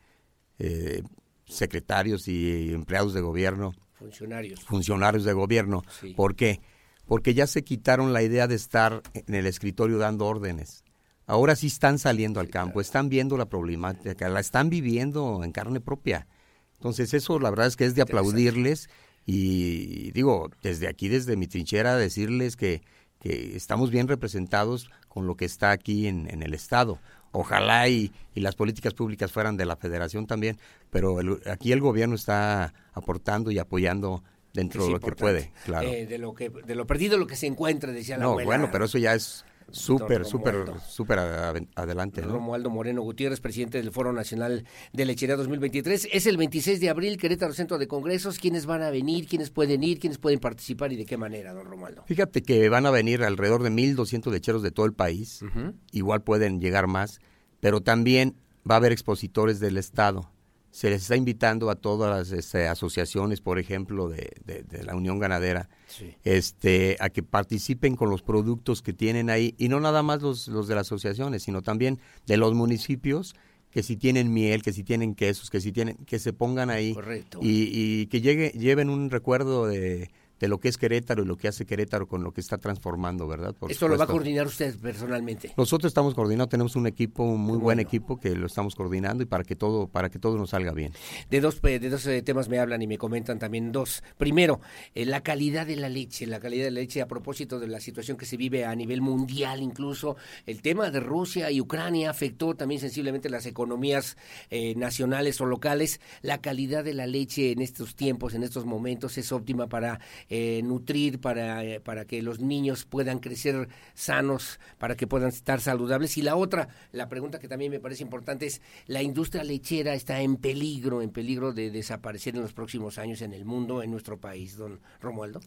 eh, 0.58 1.04
secretarios 1.46 2.28
y 2.28 2.74
empleados 2.74 3.14
de 3.14 3.22
gobierno 3.22 3.72
Funcionarios. 4.00 4.62
Funcionarios 4.64 5.26
de 5.26 5.34
gobierno. 5.34 5.84
¿Por 6.16 6.36
qué? 6.36 6.62
Porque 7.06 7.34
ya 7.34 7.48
se 7.48 7.64
quitaron 7.64 8.14
la 8.14 8.24
idea 8.24 8.48
de 8.48 8.56
estar 8.56 9.02
en 9.14 9.36
el 9.36 9.46
escritorio 9.46 9.98
dando 9.98 10.26
órdenes. 10.26 10.84
Ahora 11.26 11.56
sí 11.56 11.68
están 11.68 12.00
saliendo 12.00 12.40
al 12.40 12.50
campo, 12.50 12.82
están 12.82 13.10
viendo 13.10 13.38
la 13.38 13.46
problemática, 13.46 14.30
la 14.30 14.40
están 14.40 14.70
viviendo 14.70 15.44
en 15.44 15.52
carne 15.52 15.82
propia. 15.82 16.28
Entonces 16.76 17.14
eso 17.14 17.40
la 17.40 17.50
verdad 17.50 17.68
es 17.68 17.76
que 17.76 17.86
es 17.86 17.94
de 17.94 18.02
aplaudirles 18.02 18.90
y 19.26 20.12
digo, 20.12 20.50
desde 20.64 20.88
aquí, 20.88 21.08
desde 21.08 21.36
mi 21.36 21.48
trinchera, 21.48 21.98
decirles 21.98 22.56
que 22.56 22.82
que 23.20 23.56
estamos 23.56 23.92
bien 23.92 24.08
representados 24.08 24.90
con 25.08 25.28
lo 25.28 25.36
que 25.36 25.46
está 25.46 25.72
aquí 25.72 26.08
en, 26.08 26.30
en 26.30 26.42
el 26.42 26.54
Estado. 26.54 27.00
Ojalá 27.32 27.88
y, 27.88 28.12
y, 28.34 28.40
las 28.40 28.56
políticas 28.56 28.94
públicas 28.94 29.32
fueran 29.32 29.56
de 29.56 29.66
la 29.66 29.76
federación 29.76 30.26
también, 30.26 30.58
pero 30.90 31.20
el, 31.20 31.40
aquí 31.50 31.72
el 31.72 31.80
gobierno 31.80 32.16
está 32.16 32.74
aportando 32.94 33.52
y 33.52 33.60
apoyando 33.60 34.24
dentro 34.54 34.86
de 34.86 34.92
lo 34.92 35.00
que 35.00 35.12
puede, 35.12 35.52
claro. 35.66 35.88
Eh, 35.88 36.06
de 36.08 36.18
lo 36.18 36.34
que 36.34 36.50
de 36.50 36.76
lo 36.76 36.88
perdido 36.88 37.18
lo 37.18 37.28
que 37.28 37.36
se 37.36 37.46
encuentra, 37.48 37.92
decía 37.92 38.18
la 38.18 38.24
no, 38.24 38.30
abuela. 38.32 38.48
bueno, 38.48 38.70
pero 38.72 38.86
eso 38.86 38.98
ya 38.98 39.14
es 39.14 39.46
súper, 39.72 40.26
súper, 40.26 40.66
súper 40.88 41.20
adelante. 41.20 42.22
¿no? 42.22 42.34
Romualdo 42.34 42.70
Moreno 42.70 43.02
Gutiérrez, 43.02 43.40
presidente 43.40 43.78
del 43.78 43.92
Foro 43.92 44.14
Nacional 44.14 44.66
de 44.94 45.06
Lechería 45.06 45.36
2023. 45.36 46.10
Es 46.12 46.26
el 46.26 46.38
26 46.38 46.80
de 46.80 46.90
abril, 46.90 47.18
Querétaro 47.18 47.54
Centro 47.54 47.78
de 47.78 47.88
Congresos. 47.88 48.40
¿Quiénes 48.40 48.66
van 48.66 48.82
a 48.82 48.90
venir? 48.90 49.28
¿Quiénes 49.28 49.50
pueden 49.50 49.84
ir? 49.84 50.00
¿Quiénes 50.00 50.18
pueden 50.18 50.40
participar 50.40 50.92
y 50.94 50.96
de 50.96 51.06
qué 51.06 51.18
manera, 51.18 51.54
don 51.54 51.66
Romualdo? 51.66 52.04
Fíjate 52.06 52.42
que 52.42 52.70
van 52.70 52.86
a 52.86 52.92
venir 52.92 53.24
alrededor 53.24 53.64
de 53.64 53.70
1.200 53.70 54.32
lecheros 54.32 54.62
de 54.62 54.72
todo 54.72 54.86
el 54.86 54.94
país. 54.94 55.42
Uh 55.42 55.46
-huh. 55.46 55.74
Igual 55.92 56.22
pueden 56.22 56.60
llegar 56.60 56.88
más, 56.88 57.20
pero 57.60 57.82
también 57.82 58.36
va 58.70 58.76
a 58.76 58.78
haber 58.78 58.92
expositores 58.92 59.60
del 59.60 59.78
Estado 59.78 60.32
se 60.72 60.90
les 60.90 61.02
está 61.02 61.16
invitando 61.16 61.70
a 61.70 61.76
todas 61.76 62.16
las 62.16 62.32
este, 62.38 62.68
asociaciones, 62.68 63.42
por 63.42 63.60
ejemplo, 63.60 64.08
de, 64.08 64.32
de, 64.46 64.64
de 64.64 64.84
la 64.84 64.96
Unión 64.96 65.20
Ganadera, 65.20 65.70
sí. 65.88 66.16
este, 66.24 66.96
a 67.00 67.10
que 67.10 67.24
participen 67.24 67.96
con 67.96 68.10
los 68.10 68.22
productos 68.22 68.82
que 68.82 68.94
tienen 68.94 69.30
ahí, 69.30 69.56
y 69.58 69.70
no 69.70 69.80
nada 69.80 70.04
más 70.04 70.22
los, 70.22 70.48
los 70.48 70.68
de 70.68 70.76
las 70.76 70.88
asociaciones, 70.88 71.44
sino 71.44 71.62
también 71.62 72.00
de 72.28 72.38
los 72.38 72.54
municipios, 72.54 73.36
que 73.72 73.84
si 73.84 73.98
tienen 73.98 74.34
miel, 74.34 74.64
que 74.64 74.74
si 74.74 74.84
tienen 74.84 75.16
quesos, 75.16 75.50
que 75.50 75.62
si 75.62 75.72
tienen, 75.72 75.98
que 76.06 76.20
se 76.20 76.34
pongan 76.34 76.70
ahí 76.70 76.94
Correcto. 76.94 77.40
Y, 77.42 77.70
y 77.72 78.08
que 78.08 78.22
llegue, 78.22 78.50
lleven 78.52 78.90
un 78.90 79.12
recuerdo 79.12 79.68
de, 79.68 80.10
de 80.40 80.48
lo 80.48 80.60
que 80.60 80.70
es 80.70 80.78
Querétaro 80.78 81.24
y 81.24 81.26
lo 81.26 81.38
que 81.38 81.48
hace 81.48 81.66
Querétaro 81.66 82.08
con 82.08 82.24
lo 82.24 82.32
que 82.32 82.42
está 82.42 82.58
transformando, 82.58 83.28
¿verdad? 83.28 83.54
Por 83.54 83.72
Esto 83.72 83.86
supuesto. 83.86 83.88
lo 83.90 83.98
va 83.98 84.04
a 84.04 84.08
coordinar 84.08 84.48
usted 84.48 84.78
personalmente. 84.80 85.54
Nosotros 85.58 85.90
estamos 85.90 86.14
coordinando, 86.14 86.48
tenemos 86.48 86.76
un 86.76 86.88
equipo, 86.88 87.24
un 87.24 87.40
muy 87.40 87.52
bueno. 87.52 87.64
buen 87.64 87.80
equipo 87.80 88.20
que 88.20 88.36
lo 88.36 88.48
estamos 88.48 88.76
coordinando 88.76 89.24
y 89.24 89.26
para 89.26 89.44
que 89.44 89.56
todo, 89.56 89.88
para 89.88 90.10
que 90.10 90.20
todo 90.20 90.38
nos 90.38 90.52
salga 90.52 90.72
bien. 90.74 90.94
De 91.30 91.42
dos, 91.42 91.62
de 91.62 91.80
dos 91.90 92.06
eh, 92.08 92.22
temas 92.22 92.50
me 92.50 92.60
hablan 92.60 92.82
y 92.82 92.88
me 92.88 92.98
comentan 92.98 93.40
también 93.40 93.72
dos. 93.72 94.04
Primero, 94.18 94.62
eh, 94.96 95.06
la 95.06 95.22
calidad 95.22 95.68
de 95.68 95.76
la 95.76 95.90
leche, 95.90 96.26
la 96.26 96.40
calidad 96.40 96.66
de 96.66 96.72
la 96.72 96.80
leche 96.82 97.02
a 97.02 97.08
propósito 97.08 97.60
de 97.60 97.68
la 97.68 97.80
situación 97.80 98.18
que 98.18 98.26
se 98.26 98.38
vive 98.38 98.66
a 98.66 98.76
nivel 98.76 99.02
mundial, 99.02 99.62
incluso 99.62 100.16
el 100.46 100.62
tema 100.62 100.90
de 100.92 101.00
Rusia 101.00 101.52
y 101.52 101.62
Ucrania 101.62 102.10
afectó 102.10 102.56
también 102.56 102.82
sensiblemente 102.82 103.30
las 103.30 103.46
economías 103.46 104.18
eh, 104.50 104.76
nacionales 104.76 105.40
o 105.42 105.46
locales. 105.46 106.00
La 106.22 106.40
calidad 106.42 106.84
de 106.84 106.94
la 106.94 107.08
leche 107.08 107.52
en 107.52 107.62
estos 107.62 107.96
tiempos, 107.96 108.34
en 108.34 108.44
estos 108.44 108.66
momentos, 108.66 109.18
es 109.18 109.32
óptima 109.32 109.68
para 109.68 110.00
eh, 110.30 110.62
nutrir, 110.64 111.20
para, 111.20 111.64
eh, 111.64 111.80
para 111.80 112.06
que 112.06 112.22
los 112.22 112.40
niños 112.40 112.86
puedan 112.86 113.20
crecer 113.20 113.68
sanos, 113.94 114.60
para 114.78 114.96
que 114.96 115.08
puedan 115.08 115.30
estar 115.30 115.60
saludables. 115.60 116.18
Y 116.18 116.22
la 116.22 116.36
otra, 116.36 116.70
la 116.92 117.10
pregunta 117.10 117.40
que 117.40 117.48
también 117.48 117.72
me 117.72 117.80
parece 117.80 118.04
importante 118.04 118.46
es, 118.46 118.62
la 118.88 119.02
industria 119.02 119.44
lechera 119.44 119.94
está 119.94 120.22
en 120.22 120.38
peligro, 120.38 121.02
en 121.02 121.10
peligro 121.10 121.54
de 121.54 121.72
desaparecer 121.72 122.36
en 122.36 122.42
los 122.42 122.54
próximos 122.54 122.98
años 122.98 123.22
en 123.22 123.34
el 123.34 123.46
mundo, 123.46 123.82
en 123.84 123.92
nuestro 123.92 124.18
país, 124.20 124.56
don 124.56 124.80
Romualdo. 125.02 125.40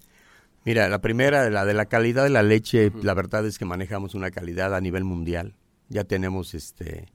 Mira, 0.64 0.88
la 0.88 1.00
primera, 1.00 1.50
la 1.50 1.64
de 1.64 1.74
la 1.74 1.86
calidad 1.86 2.24
de 2.24 2.30
la 2.30 2.42
leche, 2.42 2.88
uh 2.88 2.90
-huh. 2.90 3.02
la 3.02 3.14
verdad 3.14 3.44
es 3.46 3.58
que 3.58 3.64
manejamos 3.64 4.14
una 4.14 4.30
calidad 4.30 4.74
a 4.74 4.80
nivel 4.80 5.04
mundial. 5.04 5.54
Ya 5.88 6.04
tenemos 6.04 6.54
este 6.54 7.06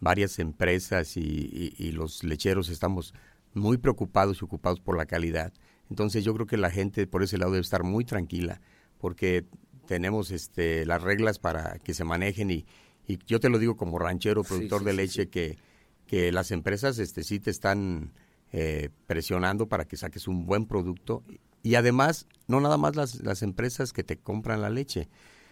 varias 0.00 0.38
empresas 0.38 1.16
y, 1.16 1.20
y, 1.20 1.74
y 1.78 1.92
los 1.92 2.24
lecheros 2.24 2.68
estamos 2.68 3.14
muy 3.54 3.76
preocupados 3.76 4.40
y 4.40 4.44
ocupados 4.44 4.80
por 4.80 4.96
la 4.96 5.06
calidad. 5.06 5.52
Entonces 5.92 6.24
yo 6.24 6.32
creo 6.32 6.46
que 6.46 6.56
la 6.56 6.70
gente 6.70 7.06
por 7.06 7.22
ese 7.22 7.36
lado 7.36 7.52
debe 7.52 7.60
estar 7.60 7.82
muy 7.82 8.06
tranquila 8.06 8.62
porque 8.96 9.44
tenemos 9.86 10.30
este, 10.30 10.86
las 10.86 11.02
reglas 11.02 11.38
para 11.38 11.78
que 11.80 11.92
se 11.92 12.02
manejen 12.02 12.50
y, 12.50 12.64
y 13.06 13.18
yo 13.26 13.40
te 13.40 13.50
lo 13.50 13.58
digo 13.58 13.76
como 13.76 13.98
ranchero, 13.98 14.42
productor 14.42 14.78
sí, 14.78 14.84
sí, 14.84 14.86
de 14.86 14.92
leche, 14.94 15.22
sí, 15.24 15.28
que, 15.28 15.58
que 16.06 16.32
las 16.32 16.50
empresas 16.50 16.98
este, 16.98 17.22
sí 17.24 17.40
te 17.40 17.50
están 17.50 18.14
eh, 18.52 18.88
presionando 19.06 19.68
para 19.68 19.84
que 19.84 19.98
saques 19.98 20.26
un 20.28 20.46
buen 20.46 20.64
producto 20.64 21.22
y 21.62 21.74
además 21.74 22.26
no 22.46 22.62
nada 22.62 22.78
más 22.78 22.96
las, 22.96 23.20
las 23.20 23.42
empresas 23.42 23.92
que 23.92 24.02
te 24.02 24.16
compran 24.16 24.62
la 24.62 24.70
leche, 24.70 25.10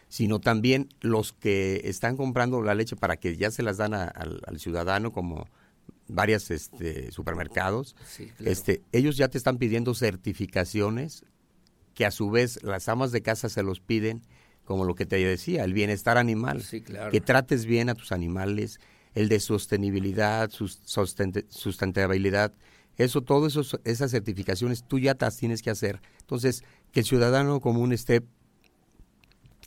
sino 0.08 0.40
también 0.40 0.88
los 1.02 1.34
que 1.34 1.82
están 1.84 2.16
comprando 2.16 2.62
la 2.62 2.74
leche 2.74 2.96
para 2.96 3.18
que 3.18 3.36
ya 3.36 3.50
se 3.50 3.62
las 3.62 3.76
dan 3.76 3.92
a, 3.92 4.04
al 4.04 4.58
ciudadano 4.58 5.12
como 5.12 5.46
varias 6.10 6.50
este, 6.50 7.12
supermercados, 7.12 7.96
sí, 8.06 8.26
claro. 8.36 8.50
este, 8.50 8.82
ellos 8.92 9.16
ya 9.16 9.28
te 9.28 9.38
están 9.38 9.58
pidiendo 9.58 9.94
certificaciones 9.94 11.24
que 11.94 12.06
a 12.06 12.10
su 12.10 12.30
vez 12.30 12.62
las 12.62 12.88
amas 12.88 13.12
de 13.12 13.22
casa 13.22 13.48
se 13.48 13.62
los 13.62 13.80
piden, 13.80 14.22
como 14.64 14.84
lo 14.84 14.94
que 14.94 15.06
te 15.06 15.16
decía, 15.16 15.64
el 15.64 15.72
bienestar 15.72 16.18
animal, 16.18 16.62
sí, 16.62 16.80
claro. 16.80 17.10
que 17.10 17.20
trates 17.20 17.66
bien 17.66 17.88
a 17.88 17.94
tus 17.94 18.12
animales, 18.12 18.78
el 19.14 19.28
de 19.28 19.40
sostenibilidad, 19.40 20.50
sustentabilidad, 20.50 22.52
eso, 22.96 23.22
todo 23.22 23.46
eso, 23.46 23.62
esas 23.84 24.10
certificaciones 24.10 24.84
tú 24.86 24.98
ya 24.98 25.16
las 25.18 25.36
tienes 25.36 25.62
que 25.62 25.70
hacer. 25.70 26.00
Entonces, 26.20 26.64
que 26.92 27.00
el 27.00 27.06
ciudadano 27.06 27.60
común 27.60 27.92
esté 27.92 28.22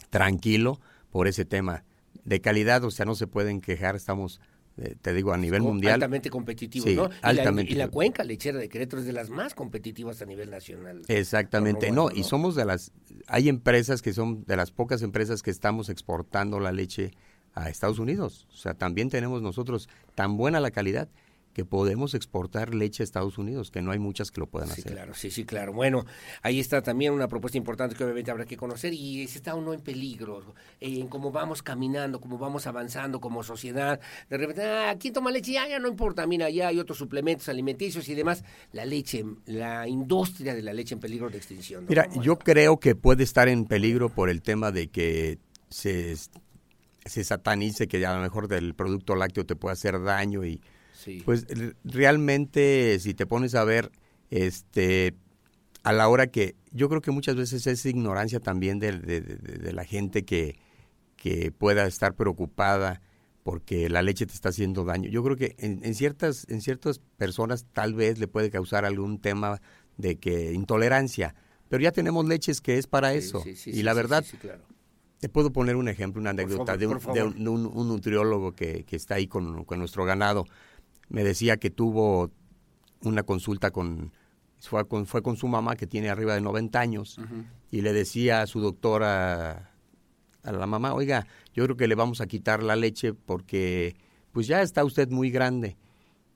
tranquilo 0.09 0.79
por 1.11 1.27
ese 1.27 1.45
tema 1.45 1.83
de 2.23 2.41
calidad, 2.41 2.83
o 2.83 2.91
sea, 2.91 3.05
no 3.05 3.15
se 3.15 3.27
pueden 3.27 3.59
quejar, 3.59 3.95
estamos 3.95 4.39
eh, 4.77 4.95
te 5.01 5.13
digo, 5.13 5.33
a 5.33 5.37
nivel 5.37 5.61
mundial. 5.61 5.95
Altamente 5.95 6.29
competitivo, 6.29 6.85
sí, 6.85 6.95
¿no? 6.95 7.09
Altamente. 7.21 7.71
Y 7.71 7.75
la, 7.75 7.83
y 7.83 7.87
la, 7.87 7.91
cuenca 7.91 8.23
lechera 8.23 8.57
de 8.57 8.69
Querétaro 8.69 9.01
es 9.01 9.05
de 9.05 9.13
las 9.13 9.29
más 9.29 9.53
competitivas 9.53 10.21
a 10.21 10.25
nivel 10.25 10.49
nacional. 10.49 11.01
Exactamente, 11.07 11.91
no, 11.91 12.09
no, 12.09 12.15
y 12.15 12.23
somos 12.23 12.55
de 12.55 12.65
las, 12.65 12.91
hay 13.27 13.49
empresas 13.49 14.01
que 14.01 14.13
son 14.13 14.43
de 14.45 14.57
las 14.57 14.71
pocas 14.71 15.01
empresas 15.03 15.43
que 15.43 15.51
estamos 15.51 15.89
exportando 15.89 16.59
la 16.59 16.71
leche 16.71 17.11
a 17.53 17.69
Estados 17.69 17.99
Unidos. 17.99 18.47
O 18.51 18.57
sea, 18.57 18.73
también 18.73 19.09
tenemos 19.09 19.41
nosotros 19.41 19.89
tan 20.15 20.37
buena 20.37 20.59
la 20.59 20.71
calidad 20.71 21.09
que 21.53 21.65
podemos 21.65 22.15
exportar 22.15 22.73
leche 22.73 23.03
a 23.03 23.05
Estados 23.05 23.37
Unidos, 23.37 23.69
que 23.69 23.81
no 23.81 23.91
hay 23.91 23.99
muchas 23.99 24.31
que 24.31 24.41
lo 24.41 24.47
puedan 24.47 24.69
sí, 24.69 24.81
hacer. 24.81 24.93
Claro, 24.93 25.13
sí, 25.13 25.29
sí, 25.29 25.45
claro. 25.45 25.71
Bueno, 25.71 26.05
ahí 26.41 26.59
está 26.59 26.81
también 26.81 27.13
una 27.13 27.27
propuesta 27.27 27.57
importante 27.57 27.95
que 27.95 28.03
obviamente 28.03 28.31
habrá 28.31 28.45
que 28.45 28.57
conocer 28.57 28.93
y 28.93 29.27
se 29.27 29.37
está 29.37 29.53
uno 29.53 29.73
en 29.73 29.81
peligro, 29.81 30.55
eh, 30.81 30.99
en 30.99 31.07
cómo 31.07 31.31
vamos 31.31 31.61
caminando, 31.61 32.19
cómo 32.19 32.37
vamos 32.37 32.65
avanzando 32.65 33.19
como 33.19 33.43
sociedad. 33.43 33.99
De 34.29 34.37
repente, 34.37 34.63
ah, 34.63 34.95
¿quién 34.99 35.13
toma 35.13 35.31
leche? 35.31 35.53
Ya, 35.53 35.67
ya 35.67 35.79
no 35.79 35.87
importa, 35.87 36.25
mira, 36.25 36.49
ya 36.49 36.69
hay 36.69 36.79
otros 36.79 36.97
suplementos 36.97 37.47
alimenticios 37.49 38.09
y 38.09 38.15
demás. 38.15 38.43
La 38.71 38.85
leche, 38.85 39.23
la 39.45 39.87
industria 39.87 40.55
de 40.55 40.63
la 40.63 40.73
leche 40.73 40.95
en 40.95 40.99
peligro 40.99 41.29
de 41.29 41.37
extinción. 41.37 41.83
¿no? 41.83 41.89
Mira, 41.89 42.09
yo 42.21 42.39
creo 42.39 42.79
que 42.79 42.95
puede 42.95 43.23
estar 43.23 43.47
en 43.47 43.65
peligro 43.65 44.09
por 44.09 44.29
el 44.29 44.41
tema 44.41 44.71
de 44.71 44.87
que 44.87 45.37
se, 45.69 46.15
se 47.05 47.23
satanice 47.23 47.87
que 47.87 48.03
a 48.05 48.15
lo 48.15 48.21
mejor 48.21 48.47
del 48.47 48.73
producto 48.73 49.15
lácteo 49.15 49.45
te 49.45 49.55
puede 49.55 49.73
hacer 49.73 50.01
daño 50.01 50.43
y 50.45 50.61
Sí. 51.03 51.21
Pues 51.25 51.45
realmente, 51.83 52.97
si 52.99 53.13
te 53.13 53.25
pones 53.25 53.55
a 53.55 53.63
ver, 53.63 53.91
este, 54.29 55.15
a 55.83 55.91
la 55.91 56.07
hora 56.07 56.27
que, 56.27 56.55
yo 56.71 56.87
creo 56.87 57.01
que 57.01 57.11
muchas 57.11 57.35
veces 57.35 57.67
es 57.67 57.85
ignorancia 57.85 58.39
también 58.39 58.79
de, 58.79 58.93
de, 58.93 59.21
de, 59.21 59.35
de 59.35 59.73
la 59.73 59.83
gente 59.83 60.23
que, 60.23 60.55
que, 61.17 61.51
pueda 61.51 61.85
estar 61.87 62.15
preocupada 62.15 63.01
porque 63.43 63.89
la 63.89 64.01
leche 64.01 64.25
te 64.25 64.33
está 64.33 64.49
haciendo 64.49 64.85
daño. 64.85 65.09
Yo 65.09 65.23
creo 65.23 65.35
que 65.35 65.55
en, 65.59 65.83
en, 65.83 65.93
ciertas, 65.93 66.45
en 66.49 66.61
ciertas 66.61 66.99
personas 67.17 67.65
tal 67.73 67.93
vez 67.93 68.17
le 68.17 68.29
puede 68.29 68.49
causar 68.49 68.85
algún 68.85 69.19
tema 69.19 69.61
de 69.97 70.17
que 70.17 70.53
intolerancia, 70.53 71.35
pero 71.67 71.83
ya 71.83 71.91
tenemos 71.91 72.25
leches 72.25 72.61
que 72.61 72.77
es 72.77 72.87
para 72.87 73.11
sí, 73.11 73.17
eso. 73.17 73.41
Sí, 73.41 73.55
sí, 73.57 73.71
y 73.71 73.83
la 73.83 73.93
verdad, 73.93 74.23
claro. 74.39 74.63
Te 75.19 75.29
puedo 75.29 75.53
poner 75.53 75.77
un 75.77 75.87
ejemplo, 75.87 76.19
una 76.19 76.31
anécdota 76.31 76.77
favor, 76.77 76.79
de, 76.79 76.87
un, 76.87 76.99
de, 77.13 77.23
un, 77.23 77.47
un, 77.47 77.77
un, 77.77 77.87
nutriólogo 77.87 78.51
que, 78.51 78.83
que 78.83 78.97
está 78.97 79.15
ahí 79.15 79.25
con, 79.25 79.63
con, 79.63 79.79
nuestro 79.79 80.03
ganado 80.03 80.45
me 81.13 81.23
decía 81.23 81.57
que 81.57 81.69
tuvo 81.69 82.31
una 83.03 83.23
consulta 83.23 83.71
con 83.71 84.11
fue 84.59 84.87
con, 84.87 85.05
fue 85.05 85.21
con 85.21 85.37
su 85.37 85.47
mamá 85.47 85.75
que 85.75 85.87
tiene 85.87 86.09
arriba 86.09 86.33
de 86.33 86.41
90 86.41 86.79
años 86.79 87.17
uh 87.17 87.21
-huh. 87.21 87.45
y 87.69 87.81
le 87.81 87.93
decía 87.93 88.41
a 88.41 88.47
su 88.47 88.59
doctora 88.61 89.71
a 90.43 90.51
la 90.51 90.67
mamá, 90.67 90.93
oiga, 90.93 91.25
yo 91.53 91.63
creo 91.63 91.77
que 91.77 91.87
le 91.87 91.95
vamos 91.95 92.19
a 92.19 92.27
quitar 92.27 92.63
la 92.63 92.75
leche 92.75 93.13
porque 93.13 93.95
pues 94.31 94.47
ya 94.47 94.61
está 94.61 94.83
usted 94.83 95.09
muy 95.09 95.29
grande. 95.31 95.77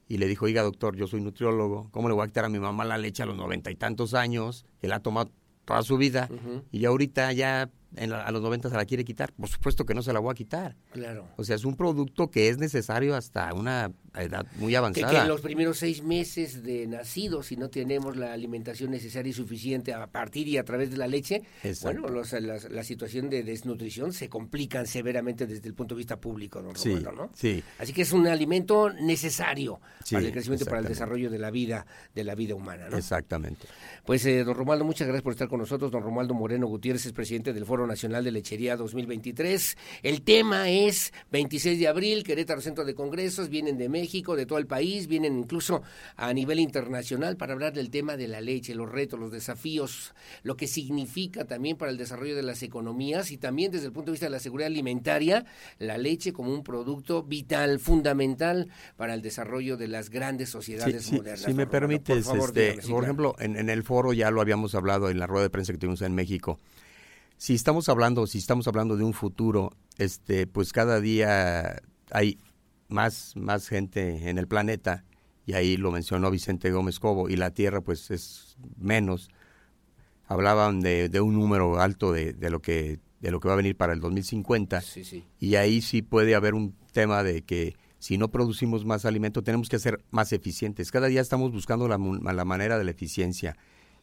Y 0.07 0.17
le 0.19 0.27
dijo, 0.27 0.45
oiga 0.45 0.61
doctor, 0.61 0.95
yo 0.95 1.07
soy 1.07 1.19
nutriólogo, 1.19 1.89
¿cómo 1.91 2.07
le 2.07 2.13
voy 2.13 2.23
a 2.23 2.27
quitar 2.27 2.45
a 2.45 2.49
mi 2.49 2.59
mamá 2.59 2.85
la 2.85 2.97
leche 2.97 3.23
a 3.23 3.25
los 3.25 3.35
noventa 3.35 3.69
y 3.71 3.75
tantos 3.75 4.13
años? 4.13 4.65
Que 4.79 4.87
la 4.87 4.97
ha 4.97 4.99
tomado 5.01 5.31
toda 5.65 5.81
su 5.81 5.97
vida 5.97 6.29
uh 6.31 6.33
-huh. 6.35 6.63
y 6.71 6.85
ahorita 6.85 7.33
ya 7.33 7.69
en 7.97 8.09
la, 8.09 8.23
a 8.23 8.31
los 8.31 8.41
90 8.41 8.69
se 8.69 8.75
la 8.75 8.85
quiere 8.85 9.03
quitar. 9.03 9.33
Por 9.33 9.49
supuesto 9.49 9.85
que 9.85 9.93
no 9.93 10.01
se 10.01 10.13
la 10.13 10.19
voy 10.19 10.31
a 10.31 10.35
quitar. 10.35 10.75
Claro. 10.91 11.27
O 11.37 11.43
sea, 11.43 11.55
es 11.55 11.65
un 11.65 11.75
producto 11.75 12.29
que 12.29 12.49
es 12.49 12.57
necesario 12.57 13.15
hasta 13.15 13.53
una 13.53 13.91
edad 14.15 14.45
muy 14.55 14.75
avanzada. 14.75 15.09
Que, 15.09 15.15
que 15.15 15.21
en 15.21 15.27
los 15.27 15.41
primeros 15.41 15.77
seis 15.77 16.03
meses 16.03 16.63
de 16.63 16.87
nacido, 16.87 17.43
si 17.43 17.55
no 17.55 17.69
tenemos 17.69 18.17
la 18.17 18.33
alimentación 18.33 18.91
necesaria 18.91 19.29
y 19.29 19.33
suficiente 19.33 19.93
a 19.93 20.07
partir 20.07 20.47
y 20.47 20.57
a 20.57 20.63
través 20.63 20.91
de 20.91 20.97
la 20.97 21.07
leche, 21.07 21.43
Exacto. 21.63 22.01
bueno, 22.01 22.15
los, 22.15 22.33
la, 22.33 22.57
la, 22.69 22.83
situación 22.83 23.29
de 23.29 23.43
desnutrición 23.43 24.13
se 24.13 24.29
complican 24.29 24.87
severamente 24.87 25.45
desde 25.45 25.67
el 25.67 25.73
punto 25.73 25.95
de 25.95 25.99
vista 25.99 26.19
público, 26.19 26.61
don 26.61 26.75
sí, 26.75 26.89
Roberto, 26.89 27.11
¿no? 27.11 27.29
Sí. 27.33 27.63
Así 27.79 27.93
que 27.93 28.01
es 28.03 28.11
un 28.11 28.27
alimento 28.27 28.89
necesario 28.89 29.79
sí, 30.03 30.15
para 30.15 30.27
el 30.27 30.31
crecimiento 30.31 30.65
y 30.65 30.67
para 30.67 30.79
el 30.79 30.87
desarrollo 30.87 31.29
de 31.29 31.39
la 31.39 31.51
vida, 31.51 31.85
de 32.13 32.23
la 32.23 32.35
vida 32.35 32.55
humana, 32.55 32.89
¿no? 32.89 32.97
Exactamente. 32.97 33.67
Pues, 34.05 34.25
eh, 34.25 34.43
don 34.43 34.55
Romualdo, 34.55 34.85
muchas 34.85 35.07
gracias 35.07 35.23
por 35.23 35.33
estar 35.33 35.47
con 35.47 35.59
nosotros. 35.59 35.91
Don 35.91 36.03
Romualdo 36.03 36.33
Moreno 36.33 36.67
Gutiérrez 36.67 37.05
es 37.05 37.13
presidente 37.13 37.53
del 37.53 37.65
Foro 37.65 37.86
Nacional 37.87 38.23
de 38.23 38.31
Lechería 38.31 38.75
2023. 38.77 39.77
El 40.03 40.21
tema 40.21 40.69
es 40.69 41.13
26 41.31 41.79
de 41.79 41.87
abril, 41.87 42.23
Querétaro 42.23 42.61
Centro 42.61 42.85
de 42.85 42.93
Congresos, 42.93 43.49
vienen 43.49 43.77
de 43.77 43.89
México, 43.89 44.35
de 44.35 44.45
todo 44.45 44.59
el 44.59 44.67
país, 44.67 45.07
vienen 45.07 45.37
incluso 45.37 45.81
a 46.15 46.33
nivel 46.33 46.59
internacional 46.59 47.37
para 47.37 47.53
hablar 47.53 47.73
del 47.73 47.89
tema 47.89 48.17
de 48.17 48.27
la 48.27 48.41
leche, 48.41 48.75
los 48.75 48.91
retos, 48.91 49.19
los 49.19 49.31
desafíos, 49.31 50.13
lo 50.43 50.55
que 50.55 50.67
significa 50.67 51.45
también 51.45 51.77
para 51.77 51.91
el 51.91 51.97
desarrollo 51.97 52.35
de 52.35 52.43
las 52.43 52.63
economías 52.63 53.31
y 53.31 53.37
también 53.37 53.71
desde 53.71 53.87
el 53.87 53.91
punto 53.91 54.11
de 54.11 54.13
vista 54.13 54.27
de 54.27 54.31
la 54.31 54.39
seguridad 54.39 54.67
alimentaria, 54.67 55.45
la 55.79 55.97
leche 55.97 56.33
como 56.33 56.53
un 56.53 56.63
producto 56.63 57.23
vital, 57.23 57.79
fundamental 57.79 58.69
para 58.95 59.13
el 59.13 59.21
desarrollo 59.21 59.77
de 59.77 59.87
las 59.87 60.09
grandes 60.09 60.49
sociedades 60.49 61.11
modernas. 61.11 61.41
Si 61.41 61.53
me 61.53 61.67
permites, 61.67 62.27
por, 62.27 62.57
este, 62.57 62.79
por 62.89 63.03
ejemplo, 63.03 63.35
en, 63.39 63.55
en 63.57 63.69
el 63.69 63.83
foro 63.83 64.13
ya 64.13 64.31
lo 64.31 64.41
habíamos 64.41 64.75
hablado 64.75 65.09
en 65.09 65.19
la 65.19 65.27
rueda 65.27 65.43
de 65.43 65.49
prensa 65.49 65.73
que 65.73 65.79
tuvimos 65.79 66.01
en 66.01 66.15
México. 66.15 66.59
Si 67.37 67.53
estamos 67.53 67.87
hablando, 67.89 68.25
si 68.27 68.39
estamos 68.39 68.67
hablando 68.67 68.97
de 68.97 69.03
un 69.03 69.13
futuro, 69.13 69.71
este, 69.97 70.47
pues 70.47 70.73
cada 70.73 70.99
día 70.99 71.81
hay 72.11 72.39
más, 72.87 73.33
más 73.35 73.67
gente 73.67 74.29
en 74.29 74.37
el 74.37 74.47
planeta, 74.47 75.03
y 75.45 75.53
ahí 75.53 75.77
lo 75.77 75.91
mencionó 75.91 76.31
Vicente 76.31 76.71
Gómez 76.71 76.99
Cobo, 76.99 77.29
y 77.29 77.35
la 77.35 77.51
Tierra 77.51 77.81
pues 77.81 78.09
es 78.11 78.57
menos. 78.77 79.29
Hablaban 80.25 80.81
de, 80.81 81.09
de 81.09 81.21
un 81.21 81.35
número 81.35 81.79
alto 81.79 82.11
de, 82.11 82.33
de, 82.33 82.49
lo 82.49 82.61
que 82.61 82.99
de 83.21 83.31
lo 83.31 83.39
que 83.39 83.47
va 83.47 83.53
a 83.53 83.57
venir 83.57 83.75
para 83.77 83.93
el 83.93 83.99
2050, 83.99 84.81
Sí, 84.81 85.03
sí. 85.03 85.23
y 85.39 85.55
ahí 85.55 85.81
sí 85.81 86.01
puede 86.01 86.35
haber 86.35 86.53
un 86.53 86.75
tema 86.91 87.23
de 87.23 87.43
que 87.43 87.75
si 87.99 88.17
no 88.17 88.29
producimos 88.29 88.85
más 88.85 89.05
alimento 89.05 89.41
tenemos 89.43 89.69
que 89.69 89.79
ser 89.79 90.03
más 90.11 90.33
eficientes. 90.33 90.91
Cada 90.91 91.07
día 91.07 91.21
estamos 91.21 91.51
buscando 91.51 91.87
la, 91.87 91.97
la 91.97 92.45
manera 92.45 92.77
de 92.77 92.83
la 92.83 92.91
eficiencia. 92.91 93.55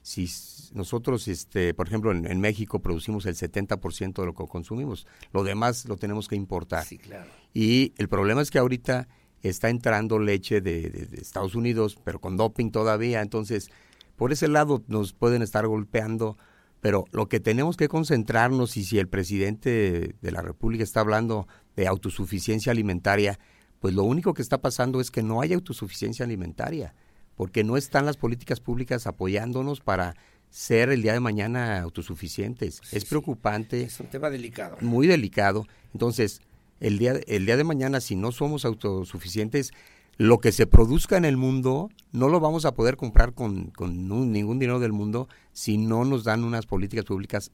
Si 0.07 0.29
nosotros, 0.75 1.29
este, 1.29 1.73
por 1.73 1.87
ejemplo, 1.89 2.13
en, 2.13 2.31
en 2.31 2.39
México 2.39 2.81
producimos 2.81 3.25
el 3.25 3.37
70% 3.37 4.21
de 4.21 4.27
lo 4.27 4.35
que 4.35 4.45
consumimos, 4.47 5.07
lo 5.33 5.45
demás 5.45 5.87
lo 5.87 5.97
tenemos 5.97 6.29
que 6.29 6.37
importar. 6.37 6.85
Sí, 6.85 6.99
claro. 6.99 7.31
Y 7.55 7.95
el 7.97 8.09
problema 8.11 8.43
es 8.43 8.51
que 8.51 8.59
ahorita 8.59 9.09
está 9.43 9.71
entrando 9.71 10.19
leche 10.19 10.61
de, 10.61 10.91
de- 10.91 11.07
de 11.07 11.17
Estados 11.23 11.55
Unidos, 11.55 11.97
pero 12.05 12.21
con 12.21 12.37
doping 12.37 12.71
todavía. 12.71 13.23
Entonces, 13.23 13.71
por 14.17 14.31
ese 14.31 14.47
lado 14.47 14.85
nos 14.89 15.15
pueden 15.15 15.41
estar 15.41 15.67
golpeando. 15.67 16.37
Pero 16.83 17.07
lo 17.13 17.31
que 17.31 17.41
tenemos 17.41 17.79
que 17.79 17.89
concentrarnos, 17.89 18.77
y 18.77 18.85
si 18.85 18.99
el 18.99 19.09
presidente 19.09 20.15
de 20.21 20.31
la 20.33 20.43
República 20.43 20.85
está 20.85 21.01
hablando 21.01 21.49
de 21.77 21.87
autosuficiencia 21.87 22.73
alimentaria, 22.73 23.39
pues 23.81 23.95
lo 23.95 24.03
único 24.03 24.35
que 24.35 24.43
está 24.43 24.61
pasando 24.61 25.01
es 25.01 25.11
que 25.11 25.23
no 25.23 25.41
hay 25.41 25.55
autosuficiencia 25.55 26.27
alimentaria, 26.27 26.95
porque 27.37 27.65
no 27.65 27.77
están 27.77 28.07
las 28.07 28.17
políticas 28.17 28.61
públicas 28.61 29.07
apoyándonos 29.07 29.81
para 29.81 30.15
ser 30.51 30.91
el 30.91 31.03
día 31.03 31.13
de 31.15 31.21
mañana 31.21 31.81
autosuficientes. 31.81 32.81
Sí, 32.85 32.97
es 32.97 33.03
sí. 33.03 33.09
preocupante 33.09 33.83
Es 33.83 33.99
un 34.01 34.07
tema 34.07 34.31
delicado. 34.31 34.77
muy 34.81 35.07
delicado. 35.07 35.67
Entonces, 35.93 36.41
el 36.81 36.99
día, 36.99 37.15
el 37.27 37.47
día 37.47 37.57
de 37.57 37.65
mañana, 37.65 38.01
si 38.01 38.15
no 38.15 38.31
somos 38.33 38.65
autosuficientes, 38.65 39.73
lo 40.17 40.39
que 40.39 40.53
se 40.53 40.67
produzca 40.69 41.17
en 41.17 41.25
el 41.25 41.37
mundo 41.37 41.91
no 42.13 42.29
lo 42.29 42.39
vamos 42.39 42.65
a 42.67 42.75
poder 42.75 42.97
comprar 42.97 43.33
con, 43.33 43.71
con 43.71 44.13
un- 44.13 44.31
ningún 44.31 44.61
dinero 44.61 44.79
del 44.79 44.93
mundo 44.93 45.29
si 45.53 45.77
no 45.77 46.05
nos 46.05 46.23
dan 46.23 46.45
unas 46.45 46.67
políticas 46.67 47.05
públicas 47.05 47.51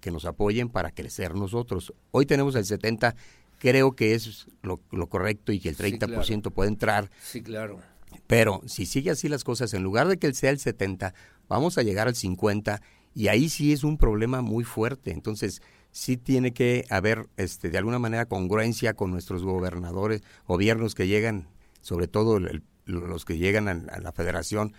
que 0.00 0.10
nos 0.10 0.24
apoyen 0.24 0.70
para 0.70 0.90
crecer 0.90 1.34
nosotros. 1.34 1.92
Hoy 2.12 2.24
tenemos 2.24 2.54
el 2.54 2.64
70, 2.64 3.14
creo 3.58 3.92
que 3.92 4.14
es 4.14 4.46
lo, 4.62 4.80
lo 4.90 5.08
correcto 5.08 5.52
y 5.52 5.60
que 5.60 5.68
el 5.68 5.76
Sí, 5.76 5.82
30% 5.82 6.50
puede 6.50 6.70
entrar. 6.70 7.10
Sí, 7.22 7.42
claro. 7.42 7.78
Pero 8.26 8.62
si 8.66 8.86
sigue 8.86 9.10
así 9.10 9.28
las 9.28 9.44
cosas, 9.44 9.72
en 9.74 9.82
lugar 9.82 10.08
de 10.08 10.18
que 10.18 10.32
sea 10.34 10.50
el 10.50 10.58
70, 10.58 11.14
vamos 11.48 11.78
a 11.78 11.82
llegar 11.82 12.08
al 12.08 12.14
50 12.14 12.82
y 13.14 13.28
ahí 13.28 13.48
sí 13.48 13.72
es 13.72 13.84
un 13.84 13.96
problema 13.98 14.42
muy 14.42 14.64
fuerte. 14.64 15.10
Entonces, 15.12 15.62
sí 15.90 16.16
tiene 16.16 16.52
que 16.52 16.84
haber 16.90 17.26
este 17.36 17.70
de 17.70 17.78
alguna 17.78 17.98
manera 17.98 18.26
congruencia 18.26 18.94
con 18.94 19.10
nuestros 19.10 19.42
gobernadores, 19.44 20.22
gobiernos 20.46 20.94
que 20.94 21.06
llegan, 21.06 21.48
sobre 21.80 22.06
todo 22.08 22.36
el- 22.36 22.62
los 22.86 23.24
que 23.24 23.36
llegan 23.38 23.68
a, 23.68 23.72
a 23.92 24.00
la 24.00 24.12
federación, 24.12 24.72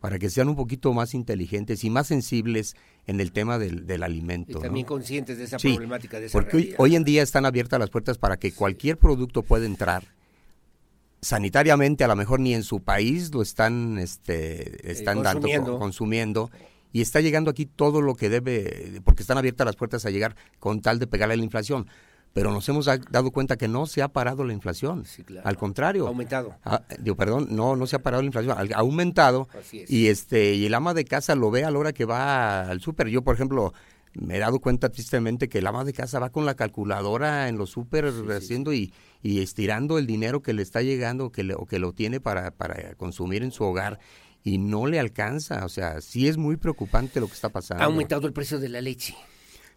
para 0.00 0.18
que 0.18 0.30
sean 0.30 0.48
un 0.48 0.56
poquito 0.56 0.92
más 0.94 1.14
inteligentes 1.14 1.84
y 1.84 1.90
más 1.90 2.06
sensibles 2.06 2.74
en 3.06 3.20
el 3.20 3.32
tema 3.32 3.58
del, 3.58 3.86
del 3.86 4.00
Y 4.00 4.04
alimento. 4.04 4.54
¿no? 4.54 4.60
también 4.60 4.86
conscientes 4.86 5.36
de 5.38 5.44
esa 5.44 5.58
Sí, 5.58 5.68
problemática, 5.74 6.18
de 6.20 6.26
esa 6.26 6.32
Porque 6.32 6.56
hoy, 6.56 6.62
realidad. 6.62 6.80
hoy 6.80 6.96
en 6.96 7.04
día 7.04 7.22
están 7.22 7.44
abiertas 7.44 7.78
las 7.78 7.90
puertas 7.90 8.16
para 8.18 8.38
que 8.38 8.52
cualquier 8.52 8.96
producto 8.98 9.42
pueda 9.42 9.66
entrar. 9.66 10.04
Sanitariamente, 11.22 12.02
a 12.04 12.08
lo 12.08 12.16
mejor 12.16 12.40
ni 12.40 12.54
en 12.54 12.62
su 12.62 12.80
país 12.80 13.32
lo 13.34 13.42
están, 13.42 13.98
este, 13.98 14.90
están 14.90 15.22
dando, 15.22 15.40
consumiendo. 15.42 15.72
co- 15.72 15.78
consumiendo. 15.78 16.50
Y 16.92 17.02
está 17.02 17.20
llegando 17.20 17.50
aquí 17.50 17.66
todo 17.66 18.00
lo 18.00 18.14
que 18.16 18.28
debe, 18.28 19.00
porque 19.04 19.22
están 19.22 19.38
abiertas 19.38 19.64
las 19.64 19.76
puertas 19.76 20.04
a 20.06 20.10
llegar 20.10 20.34
con 20.58 20.80
tal 20.80 20.98
de 20.98 21.06
pegarle 21.06 21.34
a 21.34 21.36
la 21.36 21.44
inflación. 21.44 21.86
Pero 22.32 22.52
nos 22.52 22.68
hemos 22.68 22.86
da- 22.86 22.98
dado 23.10 23.30
cuenta 23.32 23.56
que 23.56 23.68
no 23.68 23.86
se 23.86 24.02
ha 24.02 24.08
parado 24.08 24.44
la 24.44 24.52
inflación. 24.52 25.04
Sí, 25.04 25.22
claro. 25.24 25.46
Al 25.46 25.56
contrario. 25.56 26.06
Ha 26.06 26.08
aumentado. 26.08 26.56
Ah, 26.64 26.82
digo, 27.00 27.16
perdón, 27.16 27.48
no, 27.50 27.76
no 27.76 27.86
se 27.86 27.96
ha 27.96 28.02
parado 28.02 28.22
la 28.22 28.26
inflación, 28.26 28.56
ha 28.56 28.76
ha 28.76 28.80
aumentado 28.80 29.48
Así 29.58 29.80
es. 29.80 29.90
y 29.90 30.08
este 30.08 30.54
y 30.54 30.66
el 30.66 30.74
ama 30.74 30.94
de 30.94 31.04
casa 31.04 31.34
lo 31.34 31.50
ve 31.50 31.64
a 31.64 31.70
la 31.70 31.78
hora 31.78 31.92
que 31.92 32.04
va 32.04 32.62
al 32.62 32.80
súper. 32.80 33.08
Yo, 33.08 33.22
por 33.22 33.34
ejemplo, 33.34 33.72
me 34.20 34.36
he 34.36 34.38
dado 34.38 34.60
cuenta 34.60 34.90
tristemente 34.90 35.48
que 35.48 35.58
el 35.58 35.66
ama 35.66 35.84
de 35.84 35.92
casa 35.92 36.18
va 36.18 36.30
con 36.30 36.44
la 36.46 36.54
calculadora 36.54 37.48
en 37.48 37.58
los 37.58 37.70
súper 37.70 38.12
haciendo 38.30 38.72
y, 38.72 38.92
y 39.22 39.40
estirando 39.40 39.98
el 39.98 40.06
dinero 40.06 40.42
que 40.42 40.52
le 40.52 40.62
está 40.62 40.82
llegando 40.82 41.32
que 41.32 41.42
le- 41.42 41.54
o 41.54 41.66
que 41.66 41.78
lo 41.78 41.92
tiene 41.92 42.20
para, 42.20 42.50
para 42.52 42.94
consumir 42.94 43.42
en 43.42 43.50
su 43.50 43.64
hogar 43.64 43.98
y 44.44 44.58
no 44.58 44.86
le 44.86 45.00
alcanza. 45.00 45.64
O 45.64 45.68
sea, 45.68 46.00
sí 46.00 46.28
es 46.28 46.36
muy 46.36 46.56
preocupante 46.56 47.18
lo 47.20 47.26
que 47.26 47.34
está 47.34 47.48
pasando. 47.48 47.82
Ha 47.82 47.86
aumentado 47.86 48.26
el 48.26 48.32
precio 48.32 48.58
de 48.60 48.68
la 48.68 48.80
leche. 48.80 49.14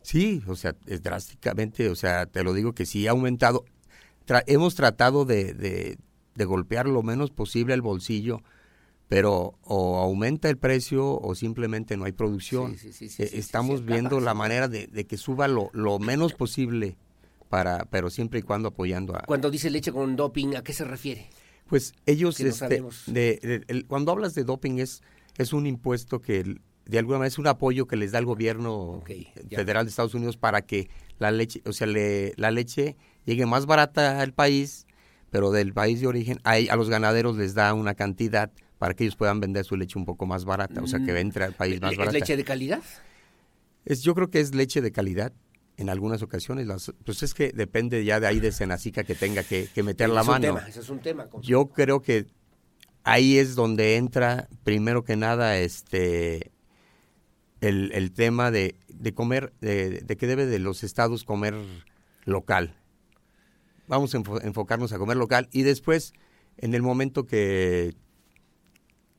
Sí, 0.02 0.44
o 0.48 0.56
sea, 0.56 0.76
es 0.88 1.02
drásticamente, 1.02 1.90
o 1.90 1.96
sea, 1.96 2.26
te 2.26 2.44
lo 2.44 2.54
digo 2.54 2.74
que 2.74 2.86
sí 2.86 3.08
ha 3.08 3.12
aumentado. 3.12 3.64
Tra- 4.28 4.44
hemos 4.48 4.76
tratado 4.76 5.24
de, 5.26 5.54
de, 5.54 5.98
de 6.36 6.46
golpear 6.46 6.88
lo 6.88 7.02
menos 7.04 7.32
posible 7.32 7.74
el 7.74 7.82
bolsillo, 7.82 8.42
pero 9.14 9.54
o 9.66 9.98
aumenta 10.00 10.50
el 10.50 10.58
precio 10.58 11.20
o 11.20 11.36
simplemente 11.36 11.96
no 11.98 12.06
hay 12.06 12.14
producción. 12.14 12.72
Sí, 12.72 12.92
sí, 12.92 12.94
sí, 12.94 13.10
sí, 13.10 13.24
sí, 13.26 13.30
sí, 13.30 13.38
Estamos 13.38 13.86
viendo 13.86 14.20
la 14.20 14.34
manera 14.34 14.68
de, 14.68 14.88
de 14.88 15.06
que 15.06 15.18
suba 15.18 15.48
lo, 15.48 15.70
lo 15.72 16.00
menos 16.00 16.34
posible, 16.34 16.98
para, 17.48 17.86
pero 17.86 18.10
siempre 18.10 18.40
y 18.40 18.42
cuando 18.42 18.70
apoyando 18.70 19.16
a... 19.16 19.20
Cuando 19.28 19.52
dice 19.52 19.70
leche 19.70 19.92
con 19.92 20.16
doping, 20.16 20.56
¿a 20.56 20.64
qué 20.64 20.74
se 20.74 20.84
refiere? 20.84 21.30
Pues 21.68 21.94
ellos, 22.08 22.40
no 22.40 22.48
este, 22.48 22.58
sabemos. 22.58 23.04
de- 23.06 23.40
de- 23.44 23.64
el- 23.68 23.86
cuando 23.86 24.12
hablas 24.12 24.34
de 24.34 24.46
doping 24.46 24.80
es, 24.80 25.04
es 25.38 25.54
un 25.54 25.68
impuesto 25.68 26.20
que 26.20 26.40
el- 26.40 26.62
de 26.88 26.98
alguna 26.98 27.20
manera 27.20 27.28
es 27.28 27.38
un 27.38 27.46
apoyo 27.46 27.86
que 27.86 27.96
les 27.98 28.14
da 28.14 28.18
el 28.18 28.26
gobierno 28.26 29.04
federal 29.52 29.86
de 29.86 29.90
Estados 29.92 30.16
Unidos 30.16 30.38
para 30.38 30.64
que 30.64 30.90
la 31.20 31.30
leche, 31.30 31.62
o 31.68 31.72
sea, 31.72 31.86
le- 31.86 32.34
la 32.38 32.50
leche 32.50 32.98
llegue 33.26 33.46
más 33.46 33.68
barata 33.68 34.22
al 34.22 34.34
país, 34.34 34.88
pero 35.30 35.52
del 35.52 35.72
país 35.72 36.02
de 36.02 36.08
origen 36.08 36.40
a, 36.44 36.54
a 36.54 36.76
los 36.76 36.90
ganaderos 36.90 37.38
les 37.38 37.54
da 37.54 37.76
una 37.76 37.94
cantidad 37.94 38.52
para 38.84 38.96
que 38.96 39.06
ellos 39.06 39.16
puedan 39.16 39.40
vender 39.40 39.64
su 39.64 39.78
leche 39.78 39.98
un 39.98 40.04
poco 40.04 40.26
más 40.26 40.44
barata, 40.44 40.82
o 40.84 40.88
sea, 40.88 41.00
que 41.00 41.18
entre 41.18 41.46
al 41.46 41.54
país 41.54 41.80
más 41.80 41.92
Mm. 41.92 41.94
¿Es 41.94 41.98
barata. 42.00 42.18
leche 42.20 42.36
de 42.36 42.44
calidad? 42.44 42.82
Es, 43.86 44.02
yo 44.02 44.14
creo 44.14 44.30
que 44.30 44.42
es 44.42 44.54
leche 44.54 44.82
de 44.82 44.92
calidad. 44.92 45.32
En 45.78 45.90
algunas 45.90 46.22
ocasiones, 46.22 46.68
las, 46.68 46.92
pues 47.06 47.24
es 47.24 47.34
que 47.34 47.54
depende 47.54 48.04
ya 48.04 48.20
de 48.20 48.28
ahí 48.28 48.42
de 48.42 48.52
Senacica 48.52 49.06
que 49.06 49.16
tenga 49.16 49.42
que, 49.44 49.70
que 49.74 49.84
meter 49.84 50.10
la 50.10 50.20
es 50.20 50.28
un 50.28 50.34
mano. 50.34 50.46
tema, 50.48 50.68
ese 50.68 50.82
es 50.82 50.90
un 50.90 51.00
tema. 51.00 51.30
Yo 51.42 51.68
creo 51.68 52.02
que 52.02 52.26
ahí 53.06 53.38
es 53.38 53.56
donde 53.56 53.96
entra, 53.96 54.50
primero 54.66 55.06
que 55.06 55.16
nada, 55.16 55.58
este 55.60 56.52
el, 57.62 57.90
el 57.94 58.12
tema 58.12 58.52
de, 58.52 58.76
de 58.90 59.14
comer, 59.14 59.54
de, 59.62 60.02
de 60.02 60.18
que 60.18 60.28
debe 60.28 60.46
de 60.46 60.60
los 60.60 60.84
estados 60.84 61.24
comer 61.24 61.56
local. 62.26 62.76
Vamos 63.88 64.14
a 64.14 64.18
enfo- 64.20 64.44
enfocarnos 64.44 64.92
a 64.92 64.98
comer 64.98 65.16
local 65.16 65.48
y 65.54 65.62
después, 65.62 66.12
en 66.58 66.74
el 66.74 66.82
momento 66.82 67.26
que, 67.26 67.96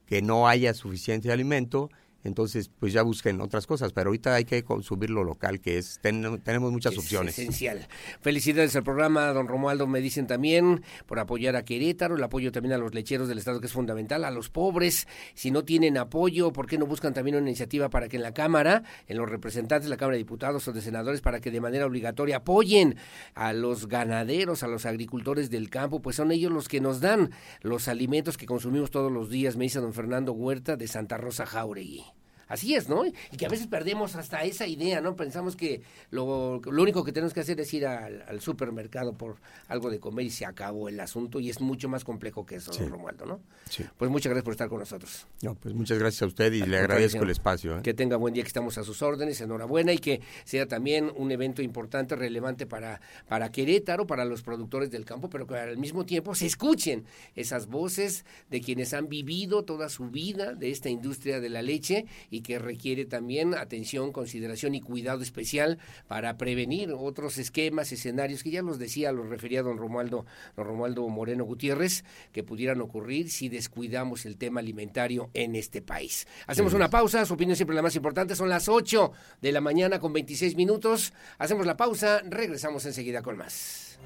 que 0.07 0.22
no 0.22 0.48
haya 0.48 0.74
suficiente 0.74 1.30
alimento, 1.30 1.90
entonces 2.24 2.70
pues 2.80 2.92
ya 2.92 3.02
busquen 3.02 3.40
otras 3.40 3.66
cosas, 3.66 3.92
pero 3.92 4.08
ahorita 4.08 4.34
hay 4.34 4.44
que 4.44 4.64
consumir 4.64 5.10
lo 5.10 5.22
local, 5.24 5.60
que 5.60 5.78
es, 5.78 5.98
ten- 6.02 6.40
tenemos 6.42 6.72
muchas 6.72 6.92
es 6.94 6.98
opciones. 6.98 7.38
esencial. 7.38 7.86
Felicidades 8.20 8.74
al 8.76 8.82
programa, 8.82 9.26
don 9.32 9.46
Romualdo, 9.46 9.86
me 9.86 10.00
dicen 10.00 10.26
también, 10.26 10.82
por 11.06 11.18
apoyar 11.18 11.54
a 11.56 11.64
Querétaro, 11.64 12.16
el 12.16 12.22
apoyo 12.24 12.50
también 12.50 12.72
a 12.74 12.78
los 12.78 12.94
lecheros 12.94 13.28
del 13.28 13.38
Estado, 13.38 13.60
que 13.60 13.66
es 13.66 13.72
fundamental, 13.72 14.24
a 14.24 14.30
los 14.30 14.50
pobres. 14.50 15.06
Si 15.34 15.50
no 15.50 15.64
tienen 15.64 15.98
apoyo, 15.98 16.52
¿por 16.52 16.66
qué 16.66 16.78
no 16.78 16.86
buscan 16.86 17.14
también 17.14 17.36
una 17.36 17.46
iniciativa 17.48 17.90
para 17.90 18.08
que 18.08 18.16
en 18.16 18.22
la 18.22 18.34
Cámara, 18.34 18.82
en 19.06 19.18
los 19.18 19.28
representantes 19.28 19.84
de 19.84 19.90
la 19.90 19.96
Cámara 19.96 20.14
de 20.14 20.18
Diputados 20.18 20.66
o 20.66 20.72
de 20.72 20.80
Senadores, 20.80 21.20
para 21.20 21.40
que 21.40 21.50
de 21.50 21.60
manera 21.60 21.86
obligatoria 21.86 22.36
apoyen 22.38 22.96
a 23.34 23.52
los 23.52 23.86
ganaderos, 23.88 24.62
a 24.62 24.68
los 24.68 24.86
agricultores 24.86 25.50
del 25.50 25.68
campo? 25.70 26.00
Pues 26.00 26.16
son 26.16 26.32
ellos 26.32 26.50
los 26.50 26.68
que 26.68 26.80
nos 26.80 27.00
dan 27.00 27.30
los 27.60 27.88
alimentos 27.88 28.36
que 28.38 28.46
consumimos 28.46 28.90
todos 28.90 29.12
los 29.12 29.28
días, 29.28 29.56
me 29.56 29.64
dice 29.64 29.80
don 29.80 29.92
Fernando 29.92 30.32
Huerta 30.32 30.76
de 30.76 30.88
Santa 30.88 31.18
Rosa 31.18 31.44
Jauregui. 31.44 32.04
Así 32.49 32.74
es, 32.74 32.88
¿no? 32.88 33.05
Y 33.07 33.36
que 33.36 33.47
a 33.47 33.49
veces 33.49 33.66
perdemos 33.66 34.16
hasta 34.16 34.42
esa 34.42 34.66
idea, 34.66 35.01
¿no? 35.01 35.16
Pensamos 35.16 35.57
que 35.57 35.82
lo, 36.11 36.61
lo 36.64 36.82
único 36.82 37.05
que 37.05 37.12
tenemos 37.12 37.32
que 37.32 37.40
hacer 37.40 37.61
es 37.61 37.72
ir 37.74 37.86
al, 37.86 38.22
al, 38.28 38.40
supermercado 38.40 39.14
por 39.14 39.36
algo 39.68 39.90
de 39.90 39.99
comer 39.99 40.26
y 40.26 40.30
se 40.30 40.45
acabó 40.45 40.88
el 40.88 41.01
asunto 41.01 41.40
y 41.40 41.51
es 41.51 41.61
mucho 41.61 41.88
más 41.88 42.05
complejo 42.05 42.45
que 42.45 42.57
eso, 42.57 42.72
sí. 42.72 42.84
Romualdo, 42.84 43.26
¿no? 43.26 43.40
Sí. 43.68 43.84
Pues 43.97 44.11
muchas 44.11 44.30
gracias 44.30 44.45
por 44.45 44.53
estar 44.53 44.68
con 44.68 44.80
nosotros. 44.80 45.26
No, 45.42 45.55
pues 45.55 45.74
muchas 45.74 45.99
gracias 45.99 46.22
a 46.22 46.26
usted 46.26 46.53
y 46.53 46.62
le 46.62 46.78
agradezco 46.78 47.22
el 47.22 47.30
espacio. 47.30 47.78
¿eh? 47.78 47.82
Que 47.82 47.95
tenga 47.95 48.16
buen 48.16 48.34
día, 48.34 48.42
que 48.42 48.49
estamos 48.49 48.76
a 48.78 48.84
sus 48.84 49.03
órdenes, 49.03 49.40
enhorabuena 49.40 49.92
y 49.92 49.99
que 49.99 50.20
sea 50.45 50.66
también 50.66 51.11
un 51.16 51.30
evento 51.30 51.62
importante, 51.62 52.16
relevante 52.16 52.66
para, 52.66 53.01
para 53.28 53.51
Querétaro, 53.51 54.07
para 54.07 54.24
los 54.24 54.42
productores 54.42 54.90
del 54.90 55.05
campo, 55.05 55.30
pero 55.30 55.47
que 55.47 55.57
al 55.57 55.78
mismo 55.78 56.05
tiempo 56.05 56.34
se 56.34 56.47
escuchen 56.47 57.05
esas 57.34 57.66
voces 57.66 58.24
de 58.51 58.61
quienes 58.61 58.92
han 58.95 59.09
vivido 59.09 59.64
toda 59.64 59.88
su 59.88 60.11
vida 60.11 60.55
de 60.55 60.70
esta 60.70 60.88
industria 60.88 61.40
de 61.40 61.49
la 61.49 61.62
leche 61.62 62.07
y 62.35 62.41
que 62.43 62.59
requiere 62.59 63.05
también 63.05 63.55
atención, 63.55 64.11
consideración 64.11 64.74
y 64.74 64.80
cuidado 64.80 65.22
especial 65.22 65.78
para 66.09 66.37
prevenir 66.37 66.93
otros 66.93 67.39
esquemas, 67.39 67.93
escenarios 67.93 68.43
que 68.43 68.51
ya 68.51 68.61
los 68.61 68.80
decía, 68.80 69.12
los 69.12 69.28
refería 69.28 69.62
don 69.62 69.78
Romualdo, 69.78 70.26
don 70.57 70.66
Romualdo 70.66 71.09
Moreno 71.09 71.45
Gutiérrez, 71.45 72.05
que 72.32 72.43
pudieran 72.43 72.80
ocurrir 72.80 73.30
si 73.30 73.49
descuidamos 73.49 74.26
el 74.26 74.37
tema 74.37 74.59
alimentario 74.59 75.30
en 75.32 75.55
este 75.55 75.80
país. 75.80 76.26
Hacemos 76.49 76.72
sí. 76.72 76.76
una 76.76 76.91
pausa, 76.91 77.24
su 77.24 77.35
opinión 77.35 77.55
siempre 77.55 77.76
la 77.76 77.82
más 77.82 77.95
importante, 77.95 78.35
son 78.35 78.49
las 78.49 78.68
8 78.68 79.12
de 79.41 79.53
la 79.53 79.61
mañana 79.61 80.01
con 80.01 80.12
26 80.12 80.57
minutos. 80.57 81.12
Hacemos 81.39 81.66
la 81.66 81.76
pausa, 81.76 82.20
regresamos 82.28 82.85
enseguida 82.85 83.22
con 83.22 83.37
más. 83.37 84.01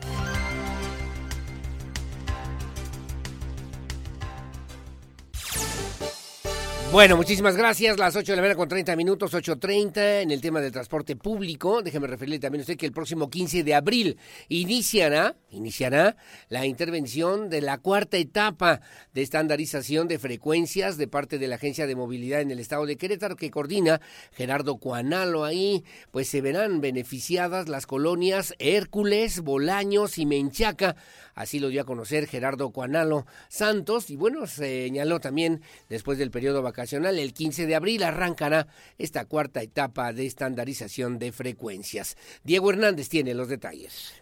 Bueno, 6.91 7.19
muchísimas 7.19 7.55
gracias. 7.55 7.99
Las 7.99 8.17
8 8.17 8.33
de 8.33 8.37
la 8.37 8.43
mañana 8.43 8.57
con 8.57 8.67
30 8.67 8.97
minutos, 8.97 9.35
8.30 9.35 10.23
en 10.23 10.31
el 10.31 10.41
tema 10.41 10.63
del 10.63 10.73
transporte 10.73 11.17
público. 11.17 11.83
Déjeme 11.83 12.07
referirle 12.07 12.39
también 12.39 12.61
a 12.61 12.63
usted 12.63 12.79
que 12.79 12.87
el 12.87 12.93
próximo 12.93 13.29
15 13.29 13.63
de 13.63 13.75
abril 13.75 14.19
iniciará, 14.49 15.37
iniciará 15.51 16.17
la 16.49 16.65
intervención 16.65 17.51
de 17.51 17.61
la 17.61 17.77
cuarta 17.77 18.17
etapa 18.17 18.81
de 19.13 19.21
estandarización 19.21 20.09
de 20.09 20.19
frecuencias 20.19 20.97
de 20.97 21.09
parte 21.09 21.39
de 21.39 21.47
la 21.47 21.57
Agencia 21.57 21.87
de 21.87 21.95
Movilidad 21.95 22.41
en 22.41 22.51
el 22.51 22.59
Estado 22.59 22.87
de 22.87 22.97
Querétaro 22.97 23.37
que 23.37 23.51
coordina 23.51 24.01
Gerardo 24.33 24.79
Cuanalo. 24.79 25.45
Ahí 25.45 25.85
pues 26.11 26.29
se 26.29 26.41
verán 26.41 26.81
beneficiadas 26.81 27.69
las 27.69 27.87
colonias 27.87 28.55
Hércules, 28.59 29.41
Bolaños 29.41 30.17
y 30.17 30.25
Menchaca. 30.25 30.97
Así 31.39 31.61
lo 31.61 31.69
dio 31.69 31.83
a 31.83 31.85
conocer 31.85 32.27
Gerardo 32.27 32.71
Cuanalo 32.71 33.25
Santos 33.47 34.11
y 34.11 34.17
bueno, 34.17 34.49
señaló 34.49 35.21
también 35.21 35.61
después 35.89 36.19
del 36.19 36.33
periodo 36.33 36.63
vacacional, 36.63 37.17
el 37.17 37.33
15 37.33 37.69
de 37.69 37.77
abril 37.77 38.03
arrancará 38.03 38.67
esta 38.99 39.25
cuarta 39.25 39.63
etapa 39.63 40.13
de 40.13 40.27
estandarización 40.27 41.21
de 41.21 41.31
frecuencias. 41.31 42.17
Diego 42.43 42.71
Hernández 42.71 43.09
tiene 43.09 43.35
los 43.35 43.47
detalles. 43.47 44.21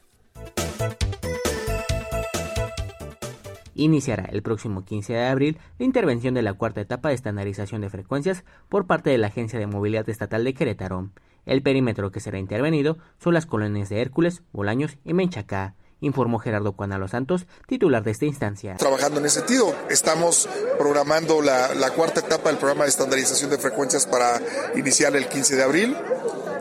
Iniciará 3.74 4.26
el 4.30 4.42
próximo 4.42 4.84
15 4.84 5.14
de 5.14 5.24
abril 5.24 5.58
la 5.78 5.86
intervención 5.86 6.34
de 6.34 6.42
la 6.42 6.52
cuarta 6.52 6.82
etapa 6.82 7.08
de 7.08 7.14
estandarización 7.14 7.80
de 7.80 7.88
frecuencias 7.88 8.44
por 8.68 8.86
parte 8.86 9.08
de 9.08 9.16
la 9.16 9.28
Agencia 9.28 9.58
de 9.58 9.66
Movilidad 9.66 10.06
Estatal 10.10 10.44
de 10.44 10.52
Querétaro. 10.52 11.08
El 11.46 11.62
perímetro 11.62 12.10
que 12.10 12.20
será 12.20 12.38
intervenido 12.38 12.98
son 13.18 13.32
las 13.32 13.46
colonias 13.46 13.88
de 13.88 14.02
Hércules, 14.02 14.42
Bolaños 14.52 14.98
y 15.02 15.14
Menchacá 15.14 15.76
informó 16.00 16.38
Gerardo 16.38 16.72
Cuanalo 16.72 17.08
Santos, 17.08 17.46
titular 17.66 18.02
de 18.02 18.10
esta 18.10 18.26
instancia. 18.26 18.76
Trabajando 18.76 19.20
en 19.20 19.26
ese 19.26 19.40
sentido, 19.40 19.74
estamos 19.90 20.48
programando 20.78 21.42
la, 21.42 21.74
la, 21.74 21.90
cuarta 21.90 22.20
etapa 22.20 22.50
del 22.50 22.58
programa 22.58 22.84
de 22.84 22.90
estandarización 22.90 23.50
de 23.50 23.58
frecuencias 23.58 24.06
para 24.06 24.40
iniciar 24.74 25.16
el 25.16 25.28
15 25.28 25.56
de 25.56 25.62
abril. 25.62 25.96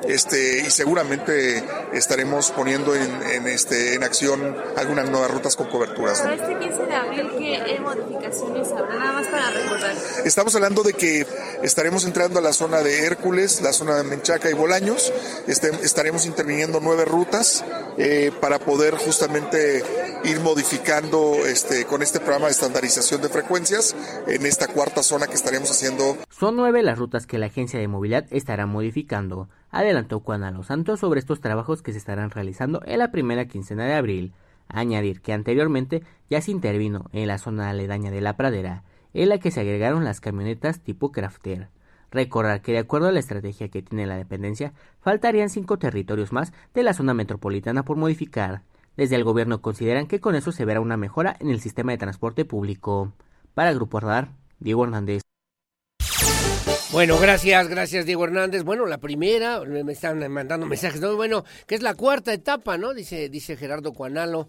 Este, 0.07 0.59
y 0.59 0.69
seguramente 0.69 1.63
estaremos 1.93 2.51
poniendo 2.51 2.95
en, 2.95 3.23
en, 3.23 3.47
este, 3.47 3.95
en 3.95 4.03
acción 4.03 4.55
algunas 4.77 5.09
nuevas 5.09 5.31
rutas 5.31 5.55
con 5.55 5.67
coberturas. 5.67 6.21
Para 6.21 6.35
este 6.35 6.59
15 6.59 6.85
de 6.85 6.95
abril, 6.95 7.29
¿qué 7.37 7.79
modificaciones 7.79 8.71
habrá? 8.71 8.95
Nada 8.95 9.11
más 9.13 9.27
para 9.27 9.49
recordar. 9.51 9.95
Estamos 10.25 10.55
hablando 10.55 10.83
de 10.83 10.93
que 10.93 11.25
estaremos 11.63 12.05
entrando 12.05 12.39
a 12.39 12.41
la 12.41 12.53
zona 12.53 12.81
de 12.81 13.05
Hércules, 13.05 13.61
la 13.61 13.73
zona 13.73 13.95
de 13.95 14.03
Menchaca 14.03 14.49
y 14.49 14.53
Bolaños. 14.53 15.11
Este, 15.47 15.69
estaremos 15.83 16.25
interviniendo 16.25 16.79
nueve 16.81 17.05
rutas 17.05 17.63
eh, 17.97 18.31
para 18.41 18.59
poder 18.59 18.95
justamente 18.95 19.83
ir 20.23 20.39
modificando 20.39 21.35
este, 21.45 21.85
con 21.85 22.01
este 22.01 22.19
programa 22.19 22.45
de 22.45 22.51
estandarización 22.51 23.21
de 23.21 23.29
frecuencias 23.29 23.95
en 24.27 24.45
esta 24.45 24.67
cuarta 24.67 25.03
zona 25.03 25.27
que 25.27 25.33
estaremos 25.33 25.69
haciendo. 25.71 26.17
Son 26.29 26.55
nueve 26.55 26.81
las 26.83 26.97
rutas 26.97 27.27
que 27.27 27.37
la 27.37 27.47
Agencia 27.47 27.79
de 27.79 27.87
Movilidad 27.87 28.25
estará 28.31 28.65
modificando 28.65 29.49
adelantó 29.75 30.21
Juan 30.21 30.43
a 30.45 30.51
los 30.51 30.67
Santos 30.67 31.01
sobre 31.01 31.19
estos 31.19 31.41
trabajos 31.41 31.81
que 31.81 31.91
se 31.91 31.97
estarán 31.97 32.31
realizando 32.31 32.81
en 32.85 32.99
la 32.99 33.11
primera 33.11 33.45
quincena 33.45 33.85
de 33.85 33.93
abril. 33.93 34.33
Añadir 34.69 35.21
que 35.21 35.33
anteriormente 35.33 36.01
ya 36.29 36.41
se 36.41 36.51
intervino 36.51 37.09
en 37.11 37.27
la 37.27 37.37
zona 37.37 37.69
aledaña 37.69 38.09
de 38.09 38.21
la 38.21 38.37
pradera, 38.37 38.83
en 39.13 39.29
la 39.29 39.37
que 39.37 39.51
se 39.51 39.59
agregaron 39.59 40.05
las 40.05 40.21
camionetas 40.21 40.79
tipo 40.79 41.11
crafter. 41.11 41.67
Recordar 42.09 42.61
que 42.61 42.71
de 42.71 42.79
acuerdo 42.79 43.09
a 43.09 43.11
la 43.11 43.19
estrategia 43.19 43.67
que 43.67 43.81
tiene 43.81 44.07
la 44.07 44.15
dependencia, 44.15 44.71
faltarían 45.01 45.49
cinco 45.49 45.77
territorios 45.77 46.31
más 46.31 46.53
de 46.73 46.83
la 46.83 46.93
zona 46.93 47.13
metropolitana 47.13 47.83
por 47.83 47.97
modificar. 47.97 48.61
Desde 48.95 49.17
el 49.17 49.25
gobierno 49.25 49.61
consideran 49.61 50.07
que 50.07 50.21
con 50.21 50.35
eso 50.35 50.53
se 50.53 50.63
verá 50.63 50.79
una 50.79 50.95
mejora 50.95 51.35
en 51.41 51.49
el 51.49 51.59
sistema 51.59 51.91
de 51.91 51.97
transporte 51.97 52.45
público. 52.45 53.11
Para 53.53 53.73
Grupo 53.73 53.99
Radar, 53.99 54.29
Diego 54.59 54.85
Hernández. 54.85 55.24
Bueno, 56.95 57.19
gracias, 57.19 57.67
gracias 57.67 58.05
Diego 58.05 58.23
Hernández. 58.23 58.63
Bueno, 58.63 58.85
la 58.85 58.99
primera, 58.99 59.59
me 59.65 59.91
están 59.91 60.31
mandando 60.31 60.65
mensajes, 60.65 61.01
¿no? 61.01 61.13
Bueno, 61.17 61.43
que 61.67 61.75
es 61.75 61.81
la 61.81 61.93
cuarta 61.93 62.31
etapa, 62.31 62.77
¿no? 62.77 62.93
Dice, 62.93 63.27
dice 63.27 63.57
Gerardo 63.57 63.91
Cuanalo, 63.91 64.47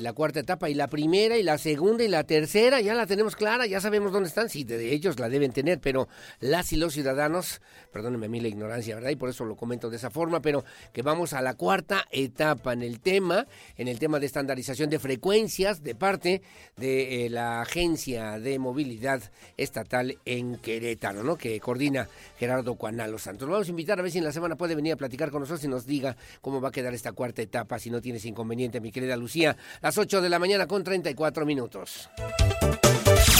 la 0.00 0.12
cuarta 0.12 0.40
etapa 0.40 0.68
y 0.70 0.74
la 0.74 0.88
primera 0.88 1.36
y 1.36 1.42
la 1.42 1.58
segunda 1.58 2.04
y 2.04 2.08
la 2.08 2.24
tercera 2.24 2.80
ya 2.80 2.94
la 2.94 3.06
tenemos 3.06 3.36
clara, 3.36 3.66
ya 3.66 3.80
sabemos 3.80 4.12
dónde 4.12 4.28
están, 4.28 4.48
sí, 4.48 4.64
de 4.64 4.92
ellos 4.92 5.18
la 5.18 5.28
deben 5.28 5.52
tener, 5.52 5.80
pero 5.80 6.08
las 6.40 6.72
y 6.72 6.76
los 6.76 6.94
ciudadanos, 6.94 7.60
perdónenme 7.92 8.26
a 8.26 8.28
mí 8.28 8.40
la 8.40 8.48
ignorancia, 8.48 8.94
¿verdad? 8.94 9.10
Y 9.10 9.16
por 9.16 9.28
eso 9.28 9.44
lo 9.44 9.56
comento 9.56 9.90
de 9.90 9.96
esa 9.96 10.10
forma, 10.10 10.40
pero 10.40 10.64
que 10.92 11.02
vamos 11.02 11.32
a 11.32 11.42
la 11.42 11.54
cuarta 11.54 12.06
etapa 12.10 12.72
en 12.72 12.82
el 12.82 13.00
tema, 13.00 13.46
en 13.76 13.88
el 13.88 13.98
tema 13.98 14.18
de 14.18 14.26
estandarización 14.26 14.90
de 14.90 14.98
frecuencias 14.98 15.82
de 15.82 15.94
parte 15.94 16.42
de 16.76 17.26
eh, 17.26 17.30
la 17.30 17.60
Agencia 17.60 18.38
de 18.38 18.58
Movilidad 18.58 19.22
Estatal 19.56 20.18
en 20.24 20.56
Querétaro, 20.56 21.22
¿no? 21.22 21.36
Que 21.36 21.58
coordina 21.60 22.08
Gerardo 22.38 22.74
Cuanalo 22.76 23.18
Santos. 23.18 23.48
Vamos 23.48 23.66
a 23.66 23.70
invitar 23.70 23.98
a 23.98 24.02
ver 24.02 24.10
si 24.10 24.18
en 24.18 24.24
la 24.24 24.32
semana 24.32 24.56
puede 24.56 24.74
venir 24.74 24.92
a 24.92 24.96
platicar 24.96 25.30
con 25.30 25.40
nosotros 25.40 25.64
y 25.64 25.68
nos 25.68 25.86
diga 25.86 26.16
cómo 26.40 26.60
va 26.60 26.68
a 26.68 26.72
quedar 26.72 26.94
esta 26.94 27.12
cuarta 27.12 27.42
etapa, 27.42 27.78
si 27.78 27.90
no 27.90 28.00
tienes 28.00 28.24
inconveniente, 28.24 28.80
mi 28.80 28.92
querida 28.92 29.16
Lucía 29.16 29.56
las 29.80 29.98
8 29.98 30.20
de 30.20 30.28
la 30.28 30.38
mañana 30.38 30.66
con 30.66 30.84
34 30.84 31.46
minutos. 31.46 32.08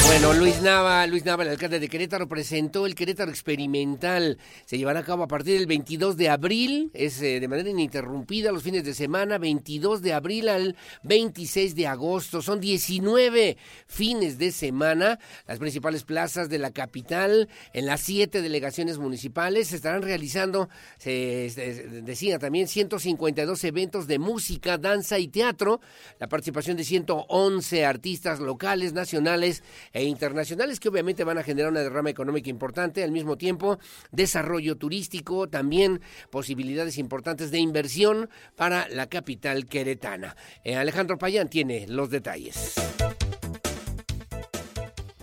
Bueno, 0.08 0.32
Luis 0.32 0.62
Nava, 0.62 1.06
Luis 1.06 1.26
Nava, 1.26 1.42
el 1.42 1.50
alcalde 1.50 1.78
de 1.78 1.86
Querétaro, 1.86 2.26
presentó 2.26 2.86
el 2.86 2.94
Querétaro 2.94 3.30
Experimental. 3.30 4.38
Se 4.64 4.78
llevará 4.78 5.00
a 5.00 5.04
cabo 5.04 5.22
a 5.22 5.28
partir 5.28 5.58
del 5.58 5.66
22 5.66 6.16
de 6.16 6.30
abril, 6.30 6.90
es 6.94 7.20
eh, 7.20 7.40
de 7.40 7.46
manera 7.46 7.68
ininterrumpida 7.68 8.50
los 8.50 8.62
fines 8.62 8.84
de 8.84 8.94
semana, 8.94 9.36
22 9.36 10.00
de 10.00 10.14
abril 10.14 10.48
al 10.48 10.76
26 11.02 11.76
de 11.76 11.86
agosto. 11.86 12.40
Son 12.40 12.58
19 12.58 13.58
fines 13.86 14.38
de 14.38 14.50
semana. 14.50 15.18
Las 15.46 15.58
principales 15.58 16.04
plazas 16.04 16.48
de 16.48 16.58
la 16.58 16.70
capital, 16.70 17.50
en 17.74 17.84
las 17.84 18.00
siete 18.00 18.40
delegaciones 18.40 18.96
municipales, 18.96 19.68
se 19.68 19.76
estarán 19.76 20.00
realizando, 20.00 20.70
se, 20.96 21.50
se 21.50 22.00
decía 22.00 22.38
también, 22.38 22.66
152 22.66 23.62
eventos 23.62 24.06
de 24.06 24.18
música, 24.18 24.78
danza 24.78 25.18
y 25.18 25.28
teatro. 25.28 25.82
La 26.18 26.30
participación 26.30 26.78
de 26.78 26.84
111 26.84 27.84
artistas 27.84 28.40
locales, 28.40 28.94
nacionales 28.94 29.62
e 29.98 30.04
internacionales 30.04 30.78
que 30.78 30.88
obviamente 30.88 31.24
van 31.24 31.38
a 31.38 31.42
generar 31.42 31.72
una 31.72 31.80
derrama 31.80 32.10
económica 32.10 32.48
importante, 32.48 33.02
al 33.02 33.10
mismo 33.10 33.36
tiempo 33.36 33.78
desarrollo 34.12 34.76
turístico, 34.76 35.48
también 35.48 36.00
posibilidades 36.30 36.98
importantes 36.98 37.50
de 37.50 37.58
inversión 37.58 38.30
para 38.56 38.88
la 38.88 39.08
capital 39.08 39.66
queretana. 39.66 40.36
Eh, 40.62 40.76
Alejandro 40.76 41.18
Payán 41.18 41.48
tiene 41.48 41.86
los 41.88 42.10
detalles. 42.10 42.74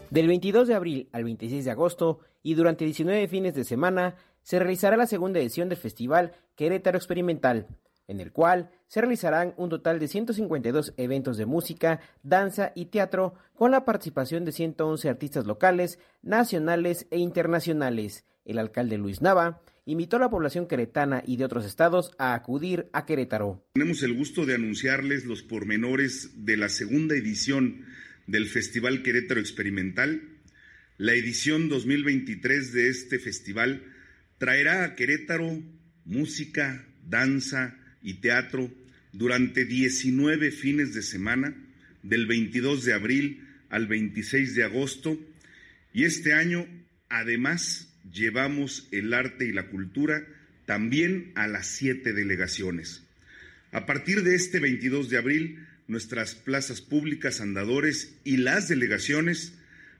Del 0.10 0.28
22 0.28 0.68
de 0.68 0.76
abril 0.76 1.10
al 1.14 1.24
26 1.24 1.66
de 1.66 1.72
agosto 1.72 2.20
y 2.44 2.54
durante 2.54 2.86
19 2.86 3.28
fines 3.28 3.56
de 3.56 3.64
semana 3.64 4.16
se 4.44 4.60
realizará 4.60 4.98
la 4.98 5.08
segunda 5.08 5.40
edición 5.40 5.70
del 5.70 5.78
Festival 5.78 6.34
Querétaro 6.56 6.98
Experimental, 6.98 7.68
en 8.08 8.20
el 8.20 8.32
cual 8.32 8.70
se 8.88 9.02
realizarán 9.02 9.54
un 9.58 9.70
total 9.70 10.00
de 10.00 10.08
152 10.08 10.94
eventos 10.98 11.38
de 11.38 11.46
música, 11.46 12.00
danza 12.24 12.72
y 12.76 12.86
teatro 12.86 13.36
con 13.54 13.72
la 13.72 13.86
participación 13.86 14.46
de 14.46 14.52
111 14.52 15.10
artistas 15.10 15.46
locales, 15.46 16.00
nacionales 16.22 17.08
e 17.12 17.18
internacionales. 17.18 18.26
El 18.46 18.60
alcalde 18.60 18.98
Luis 18.98 19.22
Nava 19.22 19.62
invitó 19.86 20.18
a 20.18 20.20
la 20.20 20.30
población 20.30 20.68
queretana 20.68 21.24
y 21.26 21.38
de 21.38 21.46
otros 21.46 21.66
estados 21.66 22.12
a 22.18 22.34
acudir 22.34 22.90
a 22.94 23.06
Querétaro. 23.06 23.64
Tenemos 23.74 24.02
el 24.04 24.16
gusto 24.16 24.46
de 24.46 24.56
anunciarles 24.56 25.26
los 25.26 25.44
pormenores 25.44 26.46
de 26.46 26.58
la 26.58 26.70
segunda 26.70 27.16
edición 27.16 27.86
del 28.28 28.48
Festival 28.48 29.04
Querétaro 29.04 29.40
Experimental, 29.40 30.32
La 30.98 31.14
edición 31.14 31.68
2023 31.68 32.72
de 32.72 32.88
este 32.88 33.20
festival 33.20 33.84
traerá 34.38 34.86
a 34.86 34.96
Querétaro 34.96 35.62
música, 36.06 36.88
danza 37.06 37.76
y 38.06 38.14
teatro 38.22 38.72
durante 39.12 39.66
19 39.66 40.52
fines 40.52 40.94
de 40.94 41.02
semana, 41.02 41.56
del 42.04 42.28
22 42.28 42.86
de 42.86 42.94
abril 42.94 43.48
al 43.70 43.88
26 43.88 44.54
de 44.54 44.64
agosto, 44.64 45.20
y 45.92 46.04
este 46.04 46.34
año 46.34 46.68
además 47.10 47.92
llevamos 48.14 48.88
el 48.92 49.14
arte 49.14 49.48
y 49.48 49.52
la 49.52 49.70
cultura 49.70 50.24
también 50.68 51.32
a 51.36 51.48
las 51.48 51.68
siete 51.68 52.14
delegaciones. 52.14 53.04
A 53.72 53.86
partir 53.88 54.24
de 54.24 54.36
este 54.36 54.60
22 54.60 55.10
de 55.10 55.18
abril, 55.18 55.66
nuestras 55.88 56.36
plazas 56.36 56.82
públicas, 56.82 57.42
andadores 57.42 58.16
y 58.24 58.38
las 58.38 58.68
delegaciones 58.68 59.54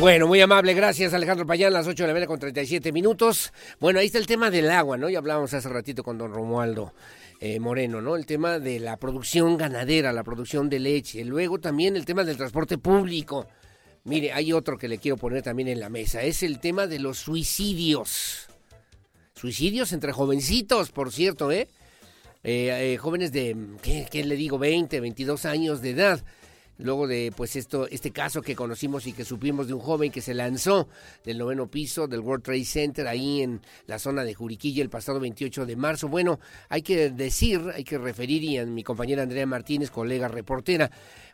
Bueno, 0.00 0.26
muy 0.26 0.40
amable, 0.40 0.72
gracias 0.72 1.12
Alejandro 1.12 1.46
Payán, 1.46 1.74
las 1.74 1.86
8 1.86 2.04
de 2.04 2.06
la 2.06 2.14
mañana 2.14 2.26
con 2.26 2.38
37 2.38 2.90
minutos. 2.90 3.52
Bueno, 3.80 3.98
ahí 3.98 4.06
está 4.06 4.16
el 4.16 4.26
tema 4.26 4.50
del 4.50 4.70
agua, 4.70 4.96
¿no? 4.96 5.10
Ya 5.10 5.18
hablábamos 5.18 5.52
hace 5.52 5.68
ratito 5.68 6.02
con 6.02 6.16
don 6.16 6.32
Romualdo. 6.32 6.94
Eh, 7.42 7.58
Moreno, 7.58 8.02
¿no? 8.02 8.16
El 8.16 8.26
tema 8.26 8.58
de 8.58 8.78
la 8.78 8.98
producción 8.98 9.56
ganadera, 9.56 10.12
la 10.12 10.22
producción 10.22 10.68
de 10.68 10.78
leche, 10.78 11.24
luego 11.24 11.58
también 11.58 11.96
el 11.96 12.04
tema 12.04 12.22
del 12.22 12.36
transporte 12.36 12.76
público. 12.76 13.46
Mire, 14.04 14.34
hay 14.34 14.52
otro 14.52 14.76
que 14.76 14.88
le 14.88 14.98
quiero 14.98 15.16
poner 15.16 15.42
también 15.42 15.68
en 15.68 15.80
la 15.80 15.88
mesa, 15.88 16.20
es 16.22 16.42
el 16.42 16.60
tema 16.60 16.86
de 16.86 16.98
los 16.98 17.16
suicidios. 17.16 18.46
Suicidios 19.34 19.94
entre 19.94 20.12
jovencitos, 20.12 20.90
por 20.90 21.10
cierto, 21.12 21.50
¿eh? 21.50 21.68
eh, 22.42 22.92
eh 22.92 22.98
jóvenes 22.98 23.32
de, 23.32 23.56
¿qué, 23.80 24.06
¿qué, 24.10 24.22
le 24.22 24.36
digo? 24.36 24.58
20, 24.58 25.00
22 25.00 25.46
años 25.46 25.80
de 25.80 25.90
edad 25.92 26.22
luego 26.82 27.06
de 27.06 27.32
pues 27.36 27.56
esto 27.56 27.86
este 27.88 28.10
caso 28.10 28.42
que 28.42 28.56
conocimos 28.56 29.06
y 29.06 29.12
que 29.12 29.24
supimos 29.24 29.68
de 29.68 29.74
un 29.74 29.80
joven 29.80 30.10
que 30.10 30.20
se 30.20 30.34
lanzó 30.34 30.88
del 31.24 31.38
noveno 31.38 31.68
piso 31.68 32.06
del 32.06 32.20
World 32.20 32.44
Trade 32.44 32.64
Center 32.64 33.06
ahí 33.06 33.42
en 33.42 33.60
la 33.86 33.98
zona 33.98 34.24
de 34.24 34.34
Juriquilla 34.34 34.82
el 34.82 34.90
pasado 34.90 35.20
28 35.20 35.66
de 35.66 35.76
marzo. 35.76 36.08
Bueno, 36.08 36.40
hay 36.68 36.82
que 36.82 37.10
decir, 37.10 37.60
hay 37.74 37.84
que 37.84 37.98
referir 37.98 38.42
y 38.42 38.58
a 38.58 38.66
mi 38.66 38.82
compañera 38.82 39.22
Andrea 39.22 39.46
Martínez, 39.46 39.90
colega 39.90 40.28
reportera, 40.28 40.90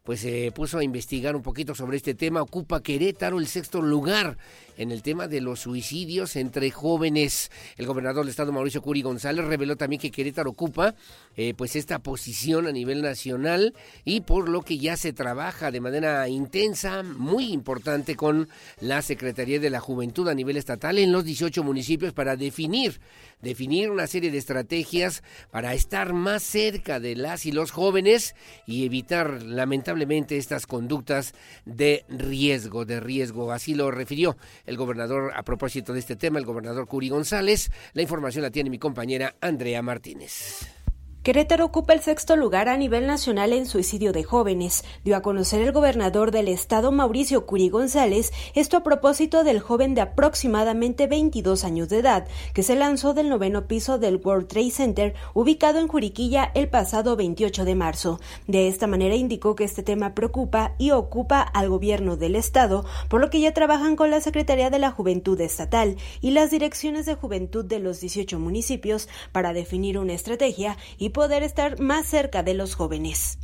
pues 0.06 0.20
se 0.20 0.52
puso 0.52 0.78
a 0.78 0.84
investigar 0.84 1.34
un 1.34 1.42
poquito 1.42 1.74
sobre 1.74 1.96
este 1.96 2.14
tema. 2.14 2.40
Ocupa 2.40 2.80
Querétaro 2.80 3.40
el 3.40 3.48
sexto 3.48 3.82
lugar 3.82 4.38
en 4.78 4.92
el 4.92 5.02
tema 5.02 5.26
de 5.26 5.40
los 5.40 5.60
suicidios 5.60 6.36
entre 6.36 6.70
jóvenes. 6.70 7.50
El 7.76 7.86
gobernador 7.86 8.22
del 8.22 8.30
estado 8.30 8.52
Mauricio 8.52 8.82
Curi 8.82 9.02
González 9.02 9.44
reveló 9.44 9.74
también 9.74 10.00
que 10.00 10.12
Querétaro 10.12 10.50
ocupa 10.50 10.94
eh, 11.36 11.54
pues 11.56 11.74
esta 11.74 11.98
posición 11.98 12.68
a 12.68 12.72
nivel 12.72 13.02
nacional 13.02 13.74
y 14.04 14.20
por 14.20 14.48
lo 14.48 14.62
que 14.62 14.78
ya 14.78 14.96
se 14.96 15.12
trabaja 15.12 15.72
de 15.72 15.80
manera 15.80 16.28
intensa, 16.28 17.02
muy 17.02 17.52
importante 17.52 18.14
con 18.14 18.48
la 18.80 19.02
Secretaría 19.02 19.58
de 19.58 19.70
la 19.70 19.80
Juventud 19.80 20.28
a 20.28 20.34
nivel 20.34 20.56
estatal 20.56 20.98
en 20.98 21.10
los 21.10 21.24
18 21.24 21.64
municipios 21.64 22.12
para 22.12 22.36
definir 22.36 23.00
definir 23.42 23.90
una 23.90 24.06
serie 24.06 24.30
de 24.30 24.38
estrategias 24.38 25.22
para 25.50 25.74
estar 25.74 26.14
más 26.14 26.42
cerca 26.42 27.00
de 27.00 27.16
las 27.16 27.44
y 27.44 27.52
los 27.52 27.70
jóvenes 27.70 28.34
y 28.66 28.86
evitar 28.86 29.42
lamentablemente 29.42 29.95
estas 30.36 30.66
conductas 30.66 31.34
de 31.64 32.04
riesgo, 32.08 32.84
de 32.84 33.00
riesgo. 33.00 33.52
Así 33.52 33.74
lo 33.74 33.90
refirió 33.90 34.36
el 34.66 34.76
gobernador 34.76 35.32
a 35.34 35.42
propósito 35.42 35.92
de 35.92 36.00
este 36.00 36.16
tema, 36.16 36.38
el 36.38 36.46
gobernador 36.46 36.86
Curi 36.86 37.08
González. 37.08 37.70
La 37.92 38.02
información 38.02 38.42
la 38.42 38.50
tiene 38.50 38.70
mi 38.70 38.78
compañera 38.78 39.36
Andrea 39.40 39.82
Martínez. 39.82 40.85
Querétaro 41.26 41.64
ocupa 41.64 41.92
el 41.92 42.02
sexto 42.02 42.36
lugar 42.36 42.68
a 42.68 42.76
nivel 42.76 43.08
nacional 43.08 43.52
en 43.52 43.66
suicidio 43.66 44.12
de 44.12 44.22
jóvenes, 44.22 44.84
dio 45.02 45.16
a 45.16 45.22
conocer 45.22 45.60
el 45.60 45.72
gobernador 45.72 46.30
del 46.30 46.46
estado 46.46 46.92
Mauricio 46.92 47.46
Curi 47.46 47.68
González, 47.68 48.32
esto 48.54 48.76
a 48.76 48.84
propósito 48.84 49.42
del 49.42 49.58
joven 49.58 49.96
de 49.96 50.02
aproximadamente 50.02 51.08
22 51.08 51.64
años 51.64 51.88
de 51.88 51.98
edad, 51.98 52.28
que 52.54 52.62
se 52.62 52.76
lanzó 52.76 53.12
del 53.12 53.28
noveno 53.28 53.66
piso 53.66 53.98
del 53.98 54.20
World 54.22 54.46
Trade 54.46 54.70
Center, 54.70 55.14
ubicado 55.34 55.80
en 55.80 55.88
Juriquilla 55.88 56.52
el 56.54 56.68
pasado 56.68 57.16
28 57.16 57.64
de 57.64 57.74
marzo. 57.74 58.20
De 58.46 58.68
esta 58.68 58.86
manera 58.86 59.16
indicó 59.16 59.56
que 59.56 59.64
este 59.64 59.82
tema 59.82 60.14
preocupa 60.14 60.76
y 60.78 60.92
ocupa 60.92 61.40
al 61.40 61.68
gobierno 61.68 62.16
del 62.16 62.36
estado, 62.36 62.84
por 63.08 63.20
lo 63.20 63.30
que 63.30 63.40
ya 63.40 63.52
trabajan 63.52 63.96
con 63.96 64.12
la 64.12 64.20
Secretaría 64.20 64.70
de 64.70 64.78
la 64.78 64.92
Juventud 64.92 65.40
Estatal 65.40 65.96
y 66.20 66.30
las 66.30 66.52
direcciones 66.52 67.04
de 67.04 67.16
juventud 67.16 67.64
de 67.64 67.80
los 67.80 67.98
18 67.98 68.38
municipios 68.38 69.08
para 69.32 69.52
definir 69.52 69.98
una 69.98 70.12
estrategia 70.12 70.76
y 70.98 71.15
poder 71.16 71.42
estar 71.42 71.80
más 71.80 72.06
cerca 72.06 72.42
de 72.42 72.52
los 72.52 72.74
jóvenes. 72.74 73.38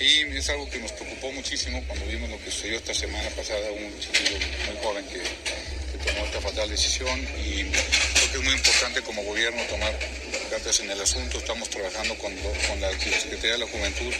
Sí, 0.00 0.22
es 0.34 0.50
algo 0.50 0.68
que 0.68 0.80
nos 0.80 0.90
preocupó 0.90 1.30
muchísimo 1.30 1.80
cuando 1.86 2.04
vimos 2.06 2.28
lo 2.28 2.38
que 2.40 2.50
sucedió 2.50 2.76
esta 2.78 2.92
semana 2.92 3.30
pasada, 3.36 3.70
un 3.70 4.00
chiquillo 4.00 4.36
muy 4.66 4.76
joven 4.82 5.04
que, 5.06 5.22
tomó 6.04 6.24
esta 6.26 6.40
fatal 6.40 6.68
decisión 6.68 7.20
y 7.38 7.70
creo 7.70 8.30
que 8.32 8.38
es 8.38 8.42
muy 8.42 8.52
importante 8.52 9.00
como 9.02 9.22
gobierno 9.22 9.62
tomar 9.70 9.96
cartas 10.50 10.80
en 10.80 10.90
el 10.90 11.00
asunto. 11.00 11.38
Estamos 11.38 11.70
trabajando 11.70 12.18
con, 12.18 12.34
con 12.34 12.80
la, 12.80 12.90
Secretaría 12.98 13.52
de 13.52 13.58
la 13.58 13.66
Juventud, 13.68 14.12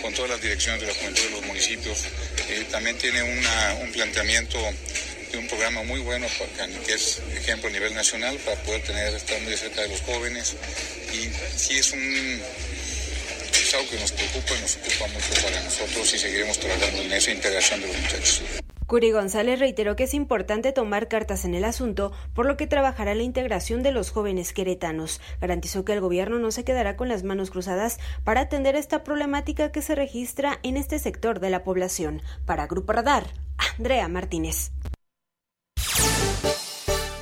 con 0.00 0.14
todas 0.14 0.30
las 0.30 0.40
direcciones 0.40 0.80
de 0.80 0.86
la 0.86 0.94
juventud 0.94 1.22
de 1.22 1.30
los 1.30 1.44
municipios. 1.44 1.98
Eh, 2.48 2.66
también 2.70 2.96
tiene 2.96 3.22
una, 3.22 3.74
un 3.82 3.92
planteamiento 3.92 4.58
de 5.32 5.38
un 5.38 5.46
programa 5.48 5.82
muy 5.84 6.00
bueno 6.00 6.26
que 6.86 6.94
es 6.94 7.22
ejemplo 7.34 7.68
a 7.68 7.72
nivel 7.72 7.94
nacional 7.94 8.36
para 8.38 8.60
poder 8.62 8.82
tener 8.82 9.14
estar 9.14 9.40
muy 9.42 9.56
cerca 9.56 9.82
de 9.82 9.88
los 9.88 10.00
jóvenes 10.02 10.56
y 11.12 11.30
sí 11.58 11.78
es 11.78 11.92
un 11.92 12.40
es 13.52 13.74
algo 13.74 13.90
que 13.90 14.00
nos 14.00 14.12
preocupa 14.12 14.54
y 14.56 14.62
nos 14.62 14.76
ocupa 14.76 15.06
mucho 15.08 15.42
para 15.42 15.62
nosotros 15.62 16.14
y 16.14 16.18
seguiremos 16.18 16.58
trabajando 16.58 17.02
en 17.02 17.12
esa 17.12 17.30
integración 17.30 17.80
de 17.80 17.86
los 17.88 17.96
muchachos. 17.96 18.42
Curi 18.86 19.12
González 19.12 19.60
reiteró 19.60 19.94
que 19.94 20.02
es 20.02 20.14
importante 20.14 20.72
tomar 20.72 21.06
cartas 21.06 21.44
en 21.44 21.54
el 21.54 21.62
asunto, 21.62 22.10
por 22.34 22.46
lo 22.46 22.56
que 22.56 22.66
trabajará 22.66 23.14
la 23.14 23.22
integración 23.22 23.84
de 23.84 23.92
los 23.92 24.10
jóvenes 24.10 24.52
queretanos. 24.52 25.20
Garantizó 25.40 25.84
que 25.84 25.92
el 25.92 26.00
gobierno 26.00 26.40
no 26.40 26.50
se 26.50 26.64
quedará 26.64 26.96
con 26.96 27.08
las 27.08 27.22
manos 27.22 27.52
cruzadas 27.52 28.00
para 28.24 28.40
atender 28.40 28.74
esta 28.74 29.04
problemática 29.04 29.70
que 29.70 29.82
se 29.82 29.94
registra 29.94 30.58
en 30.64 30.76
este 30.76 30.98
sector 30.98 31.38
de 31.38 31.50
la 31.50 31.62
población. 31.62 32.20
Para 32.46 32.66
Grupo 32.66 32.92
Radar, 32.92 33.32
Andrea 33.78 34.08
Martínez. 34.08 34.72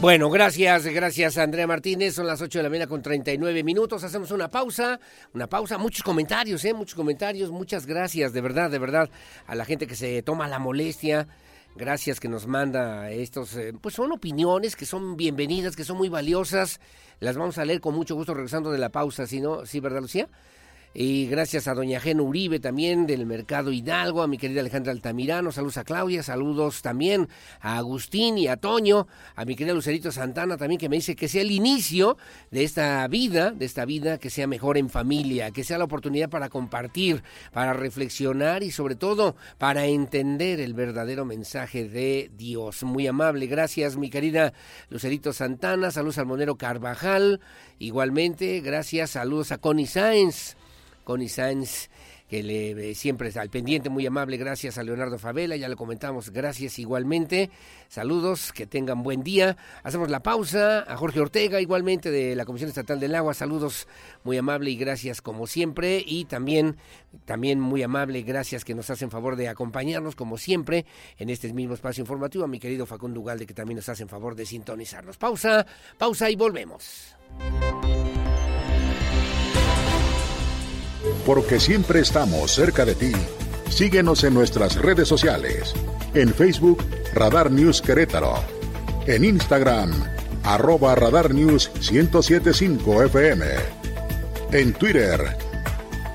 Bueno, 0.01 0.30
gracias, 0.30 0.86
gracias 0.86 1.38
Andrea 1.38 1.66
Martínez. 1.66 2.14
Son 2.14 2.24
las 2.24 2.40
8 2.40 2.61
de 2.61 2.62
la 2.62 2.68
mañana 2.68 2.86
con 2.86 3.03
39 3.03 3.64
minutos. 3.64 4.05
Hacemos 4.05 4.30
una 4.30 4.49
pausa, 4.49 5.01
una 5.34 5.49
pausa. 5.49 5.76
Muchos 5.76 6.05
comentarios, 6.05 6.64
¿eh? 6.64 6.72
Muchos 6.72 6.94
comentarios. 6.94 7.51
Muchas 7.51 7.84
gracias, 7.84 8.32
de 8.32 8.40
verdad, 8.40 8.70
de 8.70 8.78
verdad, 8.78 9.11
a 9.49 9.57
la 9.57 9.64
gente 9.64 9.88
que 9.88 9.96
se 9.96 10.22
toma 10.22 10.46
la 10.46 10.61
molestia. 10.61 11.26
Gracias 11.74 12.20
que 12.20 12.28
nos 12.28 12.46
manda 12.46 13.11
estos, 13.11 13.57
eh, 13.57 13.72
pues 13.80 13.96
son 13.96 14.12
opiniones 14.12 14.76
que 14.76 14.86
son 14.86 15.16
bienvenidas, 15.16 15.74
que 15.74 15.84
son 15.84 15.96
muy 15.96 16.09
valiosas. 16.09 16.78
Las 17.18 17.36
vamos 17.36 17.59
a 17.59 17.64
leer 17.64 17.80
con 17.80 17.96
mucho 17.96 18.14
gusto 18.14 18.34
regresando 18.34 18.70
de 18.70 18.78
la 18.78 18.90
pausa, 18.90 19.26
¿sí, 19.26 19.40
no? 19.40 19.66
¿Sí, 19.66 19.80
verdad, 19.80 20.01
Lucía? 20.01 20.28
Y 21.01 21.28
gracias 21.28 21.68
a 21.68 21.74
doña 21.74 22.01
Gen 22.01 22.18
Uribe 22.18 22.59
también 22.59 23.07
del 23.07 23.24
Mercado 23.24 23.70
Hidalgo, 23.70 24.20
a 24.20 24.26
mi 24.26 24.36
querida 24.36 24.62
Alejandra 24.62 24.90
Altamirano, 24.90 25.53
saludos 25.53 25.76
a 25.76 25.84
Claudia, 25.84 26.24
saludos 26.24 26.82
también 26.82 27.28
a 27.61 27.76
Agustín 27.76 28.36
y 28.36 28.49
a 28.49 28.57
Toño, 28.57 29.07
a 29.36 29.44
mi 29.44 29.55
querida 29.55 29.74
Lucerito 29.74 30.11
Santana 30.11 30.57
también 30.57 30.80
que 30.80 30.88
me 30.88 30.96
dice 30.96 31.14
que 31.14 31.28
sea 31.28 31.42
el 31.42 31.53
inicio 31.53 32.16
de 32.51 32.64
esta 32.64 33.07
vida, 33.07 33.53
de 33.53 33.64
esta 33.64 33.84
vida 33.84 34.18
que 34.18 34.28
sea 34.28 34.49
mejor 34.49 34.76
en 34.76 34.90
familia, 34.90 35.53
que 35.53 35.62
sea 35.62 35.78
la 35.78 35.84
oportunidad 35.84 36.30
para 36.30 36.49
compartir, 36.49 37.22
para 37.53 37.74
reflexionar 37.74 38.64
y 38.64 38.72
sobre 38.72 38.96
todo 38.96 39.36
para 39.57 39.86
entender 39.86 40.59
el 40.59 40.74
verdadero 40.74 41.24
mensaje 41.24 41.88
de 41.88 42.28
Dios. 42.36 42.82
Muy 42.82 43.07
amable, 43.07 43.46
gracias 43.46 43.96
mi 43.96 44.11
querida 44.11 44.53
Lucerito 44.90 45.32
Santana, 45.32 45.92
saludos 45.92 46.18
al 46.18 46.26
Monero 46.26 46.57
Carvajal, 46.57 47.40
igualmente, 47.78 48.59
gracias, 48.62 49.11
saludos 49.11 49.53
a 49.53 49.59
Connie 49.59 49.86
Sáenz. 49.86 50.57
Connie 51.09 51.30
Sáenz, 51.30 51.88
que 52.28 52.42
le, 52.42 52.90
eh, 52.90 52.94
siempre 52.94 53.28
está 53.28 53.40
al 53.40 53.48
pendiente, 53.48 53.88
muy 53.88 54.04
amable, 54.04 54.36
gracias 54.36 54.76
a 54.76 54.82
Leonardo 54.82 55.18
Favela, 55.18 55.56
ya 55.56 55.66
lo 55.70 55.76
comentamos, 55.78 56.28
gracias 56.28 56.78
igualmente, 56.78 57.48
saludos, 57.88 58.52
que 58.52 58.66
tengan 58.66 59.02
buen 59.02 59.22
día, 59.22 59.56
hacemos 59.82 60.11
la 60.11 60.22
pausa, 60.22 60.80
a 60.80 60.98
Jorge 60.98 61.20
Ortega 61.20 61.62
igualmente 61.62 62.11
de 62.11 62.36
la 62.36 62.44
Comisión 62.44 62.68
Estatal 62.68 63.00
del 63.00 63.14
Agua, 63.14 63.32
saludos, 63.32 63.88
muy 64.22 64.36
amable 64.36 64.68
y 64.68 64.76
gracias 64.76 65.22
como 65.22 65.46
siempre, 65.46 66.04
y 66.06 66.26
también, 66.26 66.76
también 67.24 67.59
muy 67.59 67.82
amable, 67.82 68.20
gracias 68.20 68.66
que 68.66 68.74
nos 68.74 68.90
hacen 68.90 69.11
favor 69.11 69.36
de 69.36 69.48
acompañarnos 69.48 70.14
como 70.14 70.36
siempre 70.36 70.84
en 71.16 71.30
este 71.30 71.50
mismo 71.54 71.72
espacio 71.72 72.02
informativo, 72.02 72.44
a 72.44 72.48
mi 72.48 72.59
querido 72.59 72.84
Facundo 72.84 73.20
Ugalde 73.20 73.46
que 73.46 73.54
también 73.54 73.76
nos 73.76 73.88
hacen 73.88 74.11
favor 74.11 74.34
de 74.34 74.44
sintonizarnos. 74.44 75.16
Pausa, 75.16 75.64
pausa 75.96 76.28
y 76.28 76.36
volvemos. 76.36 77.16
Porque 81.29 81.61
siempre 81.61 82.01
estamos 82.01 82.53
cerca 82.53 82.87
de 82.87 82.95
ti. 82.95 83.12
Síguenos 83.68 84.24
en 84.24 84.33
nuestras 84.33 84.76
redes 84.76 85.09
sociales. 85.09 85.74
En 86.14 86.33
Facebook, 86.33 86.83
Radar 87.12 87.51
News 87.51 87.83
Querétaro. 87.83 88.43
En 89.07 89.24
Instagram, 89.26 89.93
arroba 90.43 90.95
Radar 90.95 91.35
News 91.35 91.70
1075 91.93 93.03
FM. 93.03 93.45
En 94.53 94.72
Twitter, 94.72 95.37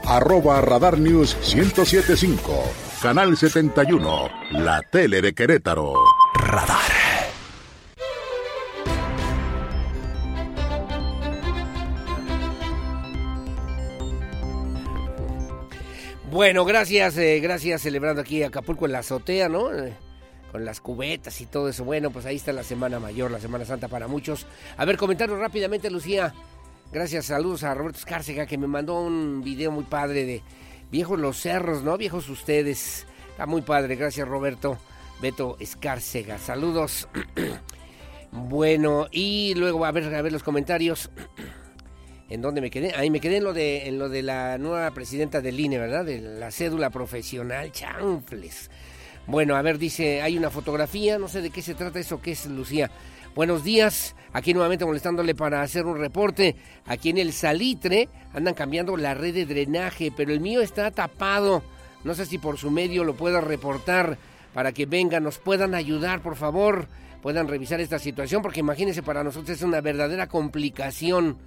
arroba 0.03 0.59
Radar 0.61 0.97
News 0.97 1.37
1075. 1.53 2.63
Canal 2.99 3.37
71, 3.37 4.31
la 4.49 4.81
tele 4.81 5.21
de 5.21 5.35
Querétaro. 5.35 5.93
Radar. 6.33 7.02
Bueno, 16.33 16.65
gracias, 16.65 17.15
eh, 17.19 17.39
gracias 17.41 17.83
celebrando 17.83 18.19
aquí 18.19 18.41
Acapulco 18.41 18.87
en 18.87 18.91
la 18.91 18.99
azotea, 18.99 19.49
¿no? 19.49 19.71
Eh, 19.71 19.93
con 20.51 20.65
las 20.65 20.81
cubetas 20.81 21.39
y 21.41 21.45
todo 21.45 21.69
eso. 21.69 21.83
Bueno, 21.83 22.09
pues 22.09 22.25
ahí 22.25 22.37
está 22.37 22.51
la 22.51 22.63
Semana 22.63 22.99
Mayor, 22.99 23.29
la 23.29 23.39
Semana 23.39 23.65
Santa 23.65 23.87
para 23.87 24.07
muchos. 24.07 24.47
A 24.75 24.83
ver, 24.83 24.97
comentaros 24.97 25.37
rápidamente, 25.37 25.91
Lucía. 25.91 26.33
Gracias, 26.91 27.27
saludos 27.27 27.63
a 27.63 27.75
Roberto 27.75 27.99
Escárcega 27.99 28.47
que 28.47 28.57
me 28.57 28.65
mandó 28.65 28.99
un 28.99 29.43
video 29.43 29.69
muy 29.69 29.83
padre 29.83 30.25
de 30.25 30.41
viejos 30.89 31.19
los 31.19 31.39
cerros, 31.39 31.83
¿no? 31.83 31.99
Viejos 31.99 32.27
ustedes. 32.29 33.05
Está 33.29 33.45
muy 33.45 33.61
padre, 33.61 33.95
gracias 33.95 34.27
Roberto. 34.27 34.79
Beto 35.21 35.55
Escárcega, 35.59 36.39
saludos. 36.39 37.07
bueno, 38.31 39.05
y 39.11 39.53
luego 39.53 39.85
a 39.85 39.91
ver, 39.91 40.11
a 40.15 40.21
ver 40.23 40.31
los 40.31 40.41
comentarios. 40.41 41.11
¿En 42.33 42.41
dónde 42.41 42.61
me 42.61 42.71
quedé? 42.71 42.95
Ahí 42.95 43.11
me 43.11 43.19
quedé 43.19 43.37
en 43.37 43.43
lo 43.43 43.53
de, 43.53 43.87
en 43.87 43.99
lo 43.99 44.09
de 44.09 44.23
la 44.23 44.57
nueva 44.57 44.89
presidenta 44.89 45.39
del 45.39 45.59
INE, 45.59 45.77
¿verdad? 45.77 46.03
De 46.03 46.19
la 46.19 46.49
cédula 46.49 46.89
profesional, 46.89 47.71
chanfles. 47.71 48.71
Bueno, 49.27 49.55
a 49.55 49.61
ver, 49.61 49.77
dice, 49.77 50.23
hay 50.23 50.35
una 50.35 50.49
fotografía, 50.49 51.19
no 51.19 51.27
sé 51.27 51.43
de 51.43 51.51
qué 51.51 51.61
se 51.61 51.75
trata 51.75 51.99
eso, 51.99 52.23
¿qué 52.23 52.31
es 52.31 52.47
Lucía? 52.47 52.89
Buenos 53.35 53.63
días, 53.63 54.15
aquí 54.33 54.51
nuevamente 54.51 54.83
molestándole 54.83 55.35
para 55.35 55.61
hacer 55.61 55.85
un 55.85 55.99
reporte. 55.99 56.55
Aquí 56.87 57.11
en 57.11 57.19
el 57.19 57.33
Salitre 57.33 58.09
andan 58.33 58.55
cambiando 58.55 58.97
la 58.97 59.13
red 59.13 59.35
de 59.35 59.45
drenaje, 59.45 60.11
pero 60.17 60.33
el 60.33 60.39
mío 60.39 60.61
está 60.61 60.89
tapado. 60.89 61.61
No 62.03 62.15
sé 62.15 62.25
si 62.25 62.39
por 62.39 62.57
su 62.57 62.71
medio 62.71 63.03
lo 63.03 63.13
pueda 63.13 63.41
reportar 63.41 64.17
para 64.55 64.71
que 64.71 64.87
vengan, 64.87 65.23
nos 65.23 65.37
puedan 65.37 65.75
ayudar, 65.75 66.23
por 66.23 66.35
favor, 66.35 66.87
puedan 67.21 67.47
revisar 67.47 67.79
esta 67.79 67.99
situación, 67.99 68.41
porque 68.41 68.61
imagínense, 68.61 69.03
para 69.03 69.23
nosotros 69.23 69.55
es 69.55 69.61
una 69.61 69.81
verdadera 69.81 70.25
complicación. 70.25 71.37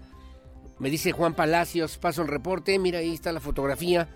Me 0.79 0.91
dice 0.91 1.13
Juan 1.13 1.33
Palacios, 1.33 1.97
paso 1.97 2.21
el 2.21 2.29
reporte, 2.29 2.79
mira 2.79 2.99
ahí 2.99 3.15
está 3.15 3.33
la 3.33 3.41
fotografía. 3.41 4.09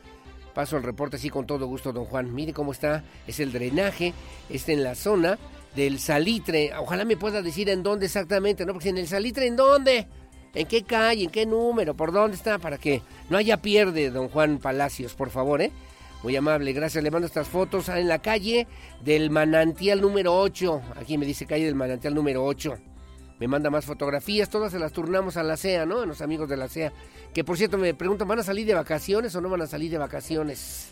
Paso 0.54 0.76
el 0.76 0.82
reporte 0.82 1.16
así 1.16 1.30
con 1.30 1.46
todo 1.46 1.66
gusto, 1.66 1.92
don 1.92 2.04
Juan. 2.04 2.34
Mire 2.34 2.52
cómo 2.52 2.72
está, 2.72 3.02
es 3.26 3.40
el 3.40 3.52
drenaje, 3.52 4.12
está 4.50 4.72
en 4.72 4.84
la 4.84 4.94
zona 4.94 5.38
del 5.74 5.98
salitre. 5.98 6.72
Ojalá 6.76 7.04
me 7.04 7.16
pueda 7.16 7.40
decir 7.40 7.70
en 7.70 7.82
dónde 7.82 8.06
exactamente, 8.06 8.66
¿no? 8.66 8.72
Porque 8.74 8.90
en 8.90 8.98
el 8.98 9.08
salitre, 9.08 9.46
¿en 9.46 9.56
dónde? 9.56 10.06
¿En 10.52 10.66
qué 10.66 10.82
calle? 10.82 11.24
¿En 11.24 11.30
qué 11.30 11.46
número? 11.46 11.94
¿Por 11.94 12.12
dónde 12.12 12.36
está? 12.36 12.58
Para 12.58 12.76
que 12.76 13.00
no 13.30 13.38
haya 13.38 13.62
pierde, 13.62 14.10
don 14.10 14.28
Juan 14.28 14.58
Palacios, 14.58 15.14
por 15.14 15.30
favor, 15.30 15.62
¿eh? 15.62 15.70
Muy 16.22 16.36
amable, 16.36 16.74
gracias. 16.74 17.02
Le 17.02 17.10
mando 17.10 17.26
estas 17.26 17.48
fotos 17.48 17.88
en 17.88 18.06
la 18.06 18.18
calle 18.18 18.66
del 19.02 19.30
manantial 19.30 20.02
número 20.02 20.36
8. 20.36 20.82
Aquí 20.96 21.16
me 21.16 21.24
dice 21.24 21.46
calle 21.46 21.64
del 21.64 21.76
manantial 21.76 22.14
número 22.14 22.44
8 22.44 22.89
me 23.40 23.48
manda 23.48 23.70
más 23.70 23.86
fotografías, 23.86 24.50
todas 24.50 24.70
se 24.70 24.78
las 24.78 24.92
turnamos 24.92 25.38
a 25.38 25.42
la 25.42 25.56
CEA, 25.56 25.86
¿no? 25.86 26.02
A 26.02 26.06
los 26.06 26.20
amigos 26.20 26.48
de 26.48 26.58
la 26.58 26.68
CEA. 26.68 26.92
Que 27.32 27.42
por 27.42 27.56
cierto 27.56 27.78
me 27.78 27.94
preguntan, 27.94 28.28
¿van 28.28 28.38
a 28.38 28.42
salir 28.42 28.66
de 28.66 28.74
vacaciones 28.74 29.34
o 29.34 29.40
no 29.40 29.48
van 29.48 29.62
a 29.62 29.66
salir 29.66 29.90
de 29.90 29.96
vacaciones? 29.96 30.90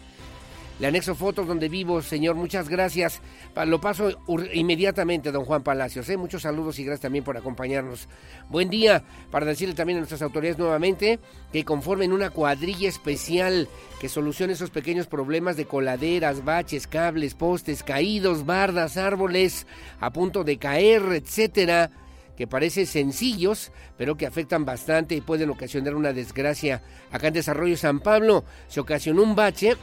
Le 0.78 0.86
anexo 0.86 1.16
fotos 1.16 1.46
donde 1.46 1.68
vivo, 1.68 2.01
señor. 2.01 2.36
Muchas 2.36 2.68
gracias. 2.68 3.20
Lo 3.66 3.80
paso 3.80 4.11
inmediatamente, 4.55 5.32
don 5.32 5.44
Juan 5.44 5.64
Palacios. 5.64 6.09
¿eh? 6.09 6.16
Muchos 6.16 6.42
saludos 6.42 6.78
y 6.78 6.84
gracias 6.84 7.03
también 7.03 7.24
por 7.24 7.36
acompañarnos. 7.36 8.09
Buen 8.49 8.70
día 8.70 9.03
para 9.30 9.44
decirle 9.44 9.74
también 9.74 9.99
a 9.99 10.01
nuestras 10.01 10.22
autoridades 10.22 10.57
nuevamente 10.57 11.18
que 11.53 11.64
conformen 11.64 12.12
una 12.12 12.30
cuadrilla 12.30 12.88
especial 12.88 13.68
que 14.01 14.09
solucione 14.09 14.53
esos 14.53 14.70
pequeños 14.70 15.09
problemas 15.09 15.57
de 15.57 15.66
coladeras, 15.66 16.44
baches, 16.44 16.86
cables, 16.86 17.34
postes, 17.34 17.82
caídos, 17.82 18.46
bardas, 18.46 18.96
árboles 18.96 19.66
a 19.99 20.12
punto 20.12 20.44
de 20.44 20.59
caer, 20.59 21.03
etcétera 21.12 21.90
que 22.39 22.47
parecen 22.47 22.86
sencillos, 22.86 23.72
pero 23.97 24.16
que 24.16 24.24
afectan 24.24 24.64
bastante 24.64 25.16
y 25.16 25.20
pueden 25.20 25.51
ocasionar 25.51 25.97
una 25.97 26.12
desgracia. 26.12 26.84
Acá 27.11 27.26
en 27.26 27.34
Desarrollo 27.34 27.76
San 27.76 27.99
Pablo 27.99 28.45
se 28.68 28.78
ocasionó 28.78 29.24
un 29.24 29.34
bache, 29.34 29.76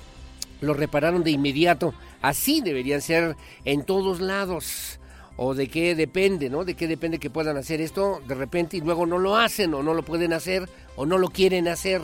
lo 0.60 0.74
repararon 0.74 1.22
de 1.22 1.30
inmediato. 1.30 1.94
Así 2.20 2.60
deberían 2.60 3.02
ser 3.02 3.36
en 3.64 3.84
todos 3.84 4.20
lados. 4.20 4.98
O 5.36 5.54
de 5.54 5.68
qué 5.68 5.94
depende, 5.94 6.50
¿no? 6.50 6.64
De 6.64 6.74
qué 6.74 6.88
depende 6.88 7.20
que 7.20 7.30
puedan 7.30 7.56
hacer 7.56 7.80
esto 7.80 8.20
de 8.26 8.34
repente 8.34 8.76
y 8.76 8.80
luego 8.80 9.06
no 9.06 9.18
lo 9.18 9.36
hacen 9.36 9.72
o 9.72 9.84
no 9.84 9.94
lo 9.94 10.02
pueden 10.02 10.32
hacer 10.32 10.68
o 10.96 11.06
no 11.06 11.18
lo 11.18 11.28
quieren 11.28 11.68
hacer. 11.68 12.02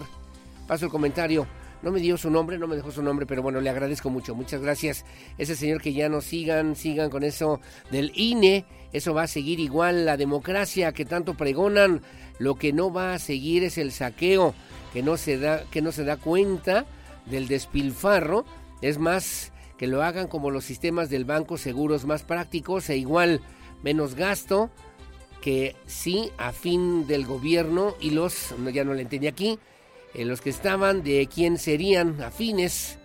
Paso 0.68 0.84
el 0.84 0.92
comentario. 0.92 1.49
No 1.82 1.90
me 1.90 1.99
dio 1.99 2.16
su 2.16 2.30
nombre, 2.30 2.57
no 2.57 2.68
me 2.68 2.76
dejó 2.76 2.92
su 2.92 3.03
nombre, 3.03 3.26
pero 3.26 3.42
bueno, 3.42 3.61
le 3.61 3.70
agradezco 3.70 4.11
mucho. 4.11 4.34
Muchas 4.36 4.61
gracias. 4.61 5.05
Ese 5.38 5.57
señor 5.57 5.80
que 5.80 5.92
ya 5.92 6.09
nos 6.09 6.24
sigan, 6.24 6.76
sigan 6.76 7.11
con 7.11 7.24
eso 7.24 7.61
del 7.90 8.12
INE. 8.14 8.64
Eso 8.93 9.14
va 9.14 9.24
a 9.24 9.28
seguir 9.28 9.61
igual 9.61 10.07
la 10.07 10.16
democracia 10.16 10.93
que 10.93 11.05
tanto 11.05 11.34
pregonan. 11.34 12.03
Lo 12.39 12.55
que 12.55 12.72
no 12.72 12.93
va 12.93 13.14
a 13.14 13.18
seguir 13.18 13.64
es 13.64 13.78
el 13.78 13.93
saqueo, 13.93 14.55
que 14.93 15.03
no 15.03 15.16
se 15.16 15.39
da, 15.39 15.64
que 15.70 15.82
no 15.82 15.93
se 15.93 16.05
da 16.05 16.16
cuenta 16.16 16.86
del 17.26 17.49
despilfarro. 17.49 18.45
Es 18.80 18.99
más, 18.99 19.53
que 19.76 19.86
lo 19.86 20.03
hagan 20.03 20.28
como 20.28 20.51
los 20.51 20.64
sistemas 20.64 21.11
del 21.11 21.24
banco 21.24 21.57
seguros 21.57 22.05
más 22.05 22.22
prácticos 22.24 22.89
e 22.91 22.97
igual 22.97 23.41
menos 23.82 24.14
gasto 24.14 24.70
que 25.41 25.76
sí 25.86 26.30
a 26.36 26.53
fin 26.53 27.07
del 27.07 27.24
gobierno 27.24 27.95
y 28.01 28.11
los, 28.11 28.55
ya 28.72 28.84
no 28.84 28.95
le 28.95 29.03
entendí 29.03 29.28
aquí, 29.28 29.59
eh, 30.14 30.24
los 30.24 30.41
que 30.41 30.51
estaban 30.51 31.03
de 31.03 31.28
quién 31.32 31.59
serían 31.59 32.20
afines. 32.22 32.99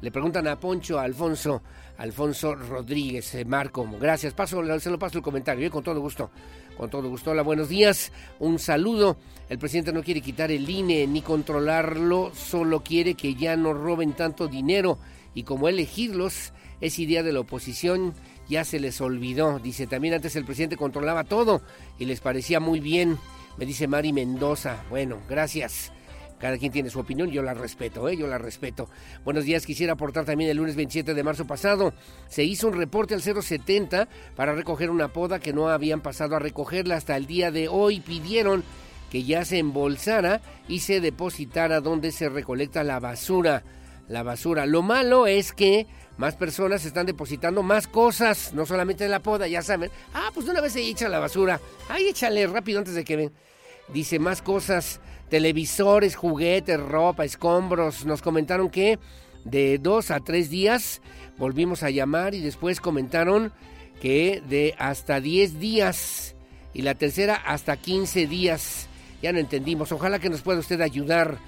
Le 0.00 0.10
preguntan 0.10 0.46
a 0.46 0.58
Poncho, 0.60 0.98
a 0.98 1.02
Alfonso, 1.02 1.62
Alfonso 2.02 2.56
Rodríguez, 2.56 3.32
eh, 3.36 3.44
Marco. 3.44 3.88
Gracias, 4.00 4.34
paso, 4.34 4.60
se 4.80 4.90
lo 4.90 4.98
paso 4.98 5.18
el 5.18 5.22
comentario, 5.22 5.64
eh, 5.64 5.70
con 5.70 5.84
todo 5.84 6.00
gusto. 6.00 6.32
Con 6.76 6.90
todo 6.90 7.08
gusto. 7.08 7.30
Hola, 7.30 7.42
buenos 7.42 7.68
días. 7.68 8.10
Un 8.40 8.58
saludo. 8.58 9.16
El 9.48 9.60
presidente 9.60 9.92
no 9.92 10.02
quiere 10.02 10.20
quitar 10.20 10.50
el 10.50 10.68
INE 10.68 11.06
ni 11.06 11.22
controlarlo, 11.22 12.32
solo 12.34 12.82
quiere 12.82 13.14
que 13.14 13.36
ya 13.36 13.56
no 13.56 13.72
roben 13.72 14.14
tanto 14.14 14.48
dinero. 14.48 14.98
Y 15.32 15.44
como 15.44 15.68
elegirlos 15.68 16.52
es 16.80 16.98
idea 16.98 17.22
de 17.22 17.32
la 17.32 17.38
oposición, 17.38 18.14
ya 18.48 18.64
se 18.64 18.80
les 18.80 19.00
olvidó. 19.00 19.60
Dice, 19.60 19.86
también 19.86 20.14
antes 20.14 20.34
el 20.34 20.44
presidente 20.44 20.76
controlaba 20.76 21.22
todo 21.22 21.62
y 22.00 22.06
les 22.06 22.18
parecía 22.18 22.58
muy 22.58 22.80
bien. 22.80 23.16
Me 23.58 23.64
dice 23.64 23.86
Mari 23.86 24.12
Mendoza. 24.12 24.82
Bueno, 24.90 25.18
gracias. 25.28 25.92
Cada 26.42 26.58
quien 26.58 26.72
tiene 26.72 26.90
su 26.90 26.98
opinión, 26.98 27.30
yo 27.30 27.40
la 27.40 27.54
respeto, 27.54 28.08
¿eh? 28.08 28.16
yo 28.16 28.26
la 28.26 28.36
respeto. 28.36 28.88
Buenos 29.24 29.44
días, 29.44 29.64
quisiera 29.64 29.92
aportar 29.92 30.24
también 30.24 30.50
el 30.50 30.56
lunes 30.56 30.74
27 30.74 31.14
de 31.14 31.22
marzo 31.22 31.46
pasado. 31.46 31.94
Se 32.26 32.42
hizo 32.42 32.66
un 32.66 32.74
reporte 32.74 33.14
al 33.14 33.22
070 33.22 34.08
para 34.34 34.52
recoger 34.52 34.90
una 34.90 35.12
poda 35.12 35.38
que 35.38 35.52
no 35.52 35.68
habían 35.68 36.00
pasado 36.00 36.34
a 36.34 36.40
recogerla 36.40 36.96
hasta 36.96 37.16
el 37.16 37.28
día 37.28 37.52
de 37.52 37.68
hoy. 37.68 38.00
Pidieron 38.00 38.64
que 39.08 39.22
ya 39.22 39.44
se 39.44 39.58
embolsara 39.58 40.40
y 40.66 40.80
se 40.80 41.00
depositara 41.00 41.80
donde 41.80 42.10
se 42.10 42.28
recolecta 42.28 42.82
la 42.82 42.98
basura. 42.98 43.62
La 44.08 44.24
basura. 44.24 44.66
Lo 44.66 44.82
malo 44.82 45.28
es 45.28 45.52
que 45.52 45.86
más 46.16 46.34
personas 46.34 46.84
están 46.84 47.06
depositando 47.06 47.62
más 47.62 47.86
cosas, 47.86 48.52
no 48.52 48.66
solamente 48.66 49.08
la 49.08 49.22
poda, 49.22 49.46
ya 49.46 49.62
saben. 49.62 49.92
Ah, 50.12 50.32
pues 50.34 50.46
de 50.46 50.50
una 50.50 50.60
vez 50.60 50.72
se 50.72 50.80
echa 50.80 51.08
la 51.08 51.20
basura. 51.20 51.60
Ay, 51.88 52.08
échale 52.08 52.44
rápido 52.48 52.80
antes 52.80 52.96
de 52.96 53.04
que 53.04 53.14
ven. 53.14 53.32
Dice 53.92 54.18
más 54.18 54.42
cosas, 54.42 55.00
televisores, 55.32 56.14
juguetes, 56.14 56.78
ropa, 56.78 57.24
escombros. 57.24 58.04
Nos 58.04 58.20
comentaron 58.20 58.68
que 58.68 58.98
de 59.46 59.78
dos 59.78 60.10
a 60.10 60.20
tres 60.20 60.50
días 60.50 61.00
volvimos 61.38 61.82
a 61.82 61.88
llamar 61.88 62.34
y 62.34 62.40
después 62.40 62.82
comentaron 62.82 63.50
que 64.02 64.42
de 64.46 64.74
hasta 64.76 65.22
10 65.22 65.58
días 65.58 66.34
y 66.74 66.82
la 66.82 66.96
tercera 66.96 67.34
hasta 67.34 67.78
15 67.78 68.26
días. 68.26 68.88
Ya 69.22 69.32
no 69.32 69.38
entendimos. 69.38 69.90
Ojalá 69.90 70.18
que 70.18 70.28
nos 70.28 70.42
pueda 70.42 70.58
usted 70.58 70.82
ayudar. 70.82 71.38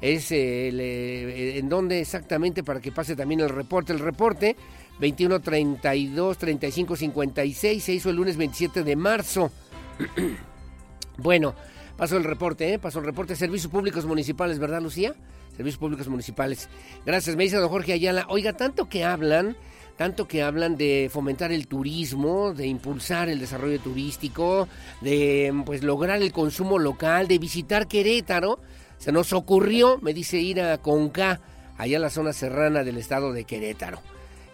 Es 0.00 0.30
eh, 0.30 1.58
en 1.58 1.68
dónde 1.68 2.00
exactamente 2.00 2.62
para 2.62 2.80
que 2.80 2.92
pase 2.92 3.16
también 3.16 3.40
el 3.40 3.48
reporte. 3.48 3.92
El 3.92 3.98
reporte 3.98 4.54
21 5.00 5.40
32 5.40 6.38
35 6.38 6.94
56 6.94 7.82
se 7.82 7.92
hizo 7.92 8.10
el 8.10 8.16
lunes 8.16 8.36
27 8.36 8.84
de 8.84 8.94
marzo. 8.94 9.50
bueno, 11.18 11.56
pasó 12.02 12.16
el 12.16 12.24
reporte, 12.24 12.74
¿eh? 12.74 12.80
El 12.82 13.04
reporte. 13.04 13.36
Servicios 13.36 13.70
Públicos 13.70 14.04
Municipales, 14.06 14.58
¿verdad, 14.58 14.82
Lucía? 14.82 15.14
Servicios 15.56 15.78
Públicos 15.78 16.08
Municipales. 16.08 16.68
Gracias, 17.06 17.36
me 17.36 17.44
dice 17.44 17.58
don 17.58 17.68
Jorge 17.68 17.92
Ayala. 17.92 18.26
Oiga, 18.28 18.54
tanto 18.54 18.88
que 18.88 19.04
hablan 19.04 19.56
tanto 19.96 20.26
que 20.26 20.42
hablan 20.42 20.76
de 20.76 21.08
fomentar 21.12 21.52
el 21.52 21.68
turismo, 21.68 22.54
de 22.54 22.66
impulsar 22.66 23.28
el 23.28 23.38
desarrollo 23.38 23.78
turístico, 23.78 24.66
de 25.00 25.54
pues 25.64 25.84
lograr 25.84 26.20
el 26.20 26.32
consumo 26.32 26.80
local, 26.80 27.28
de 27.28 27.38
visitar 27.38 27.86
Querétaro. 27.86 28.58
Se 28.98 29.12
nos 29.12 29.32
ocurrió, 29.32 30.00
me 30.02 30.12
dice, 30.12 30.38
ir 30.38 30.60
a 30.60 30.78
Conca, 30.78 31.40
allá 31.78 31.94
en 31.98 32.02
la 32.02 32.10
zona 32.10 32.32
serrana 32.32 32.82
del 32.82 32.98
estado 32.98 33.32
de 33.32 33.44
Querétaro. 33.44 34.00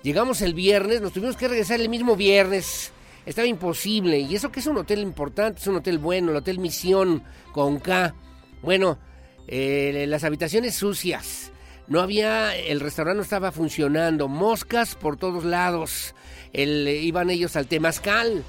Llegamos 0.02 0.42
el 0.42 0.52
viernes, 0.52 1.00
nos 1.00 1.14
tuvimos 1.14 1.38
que 1.38 1.48
regresar 1.48 1.80
el 1.80 1.88
mismo 1.88 2.14
viernes. 2.14 2.92
Estaba 3.28 3.46
imposible. 3.46 4.18
Y 4.20 4.34
eso 4.34 4.50
que 4.50 4.60
es 4.60 4.66
un 4.66 4.78
hotel 4.78 5.00
importante, 5.00 5.60
es 5.60 5.66
un 5.66 5.76
hotel 5.76 5.98
bueno, 5.98 6.30
el 6.30 6.38
Hotel 6.38 6.58
Misión 6.58 7.22
Conca. 7.52 8.14
Bueno, 8.62 8.98
eh, 9.46 10.06
las 10.08 10.24
habitaciones 10.24 10.74
sucias 10.74 11.52
no 11.88 12.00
había, 12.00 12.56
el 12.56 12.80
restaurante 12.80 13.18
no 13.18 13.22
estaba 13.22 13.52
funcionando, 13.52 14.28
moscas 14.28 14.94
por 14.94 15.18
todos 15.18 15.44
lados. 15.44 16.14
Iban 16.54 17.28
ellos 17.28 17.54
al 17.56 17.66
temazcal, 17.66 18.44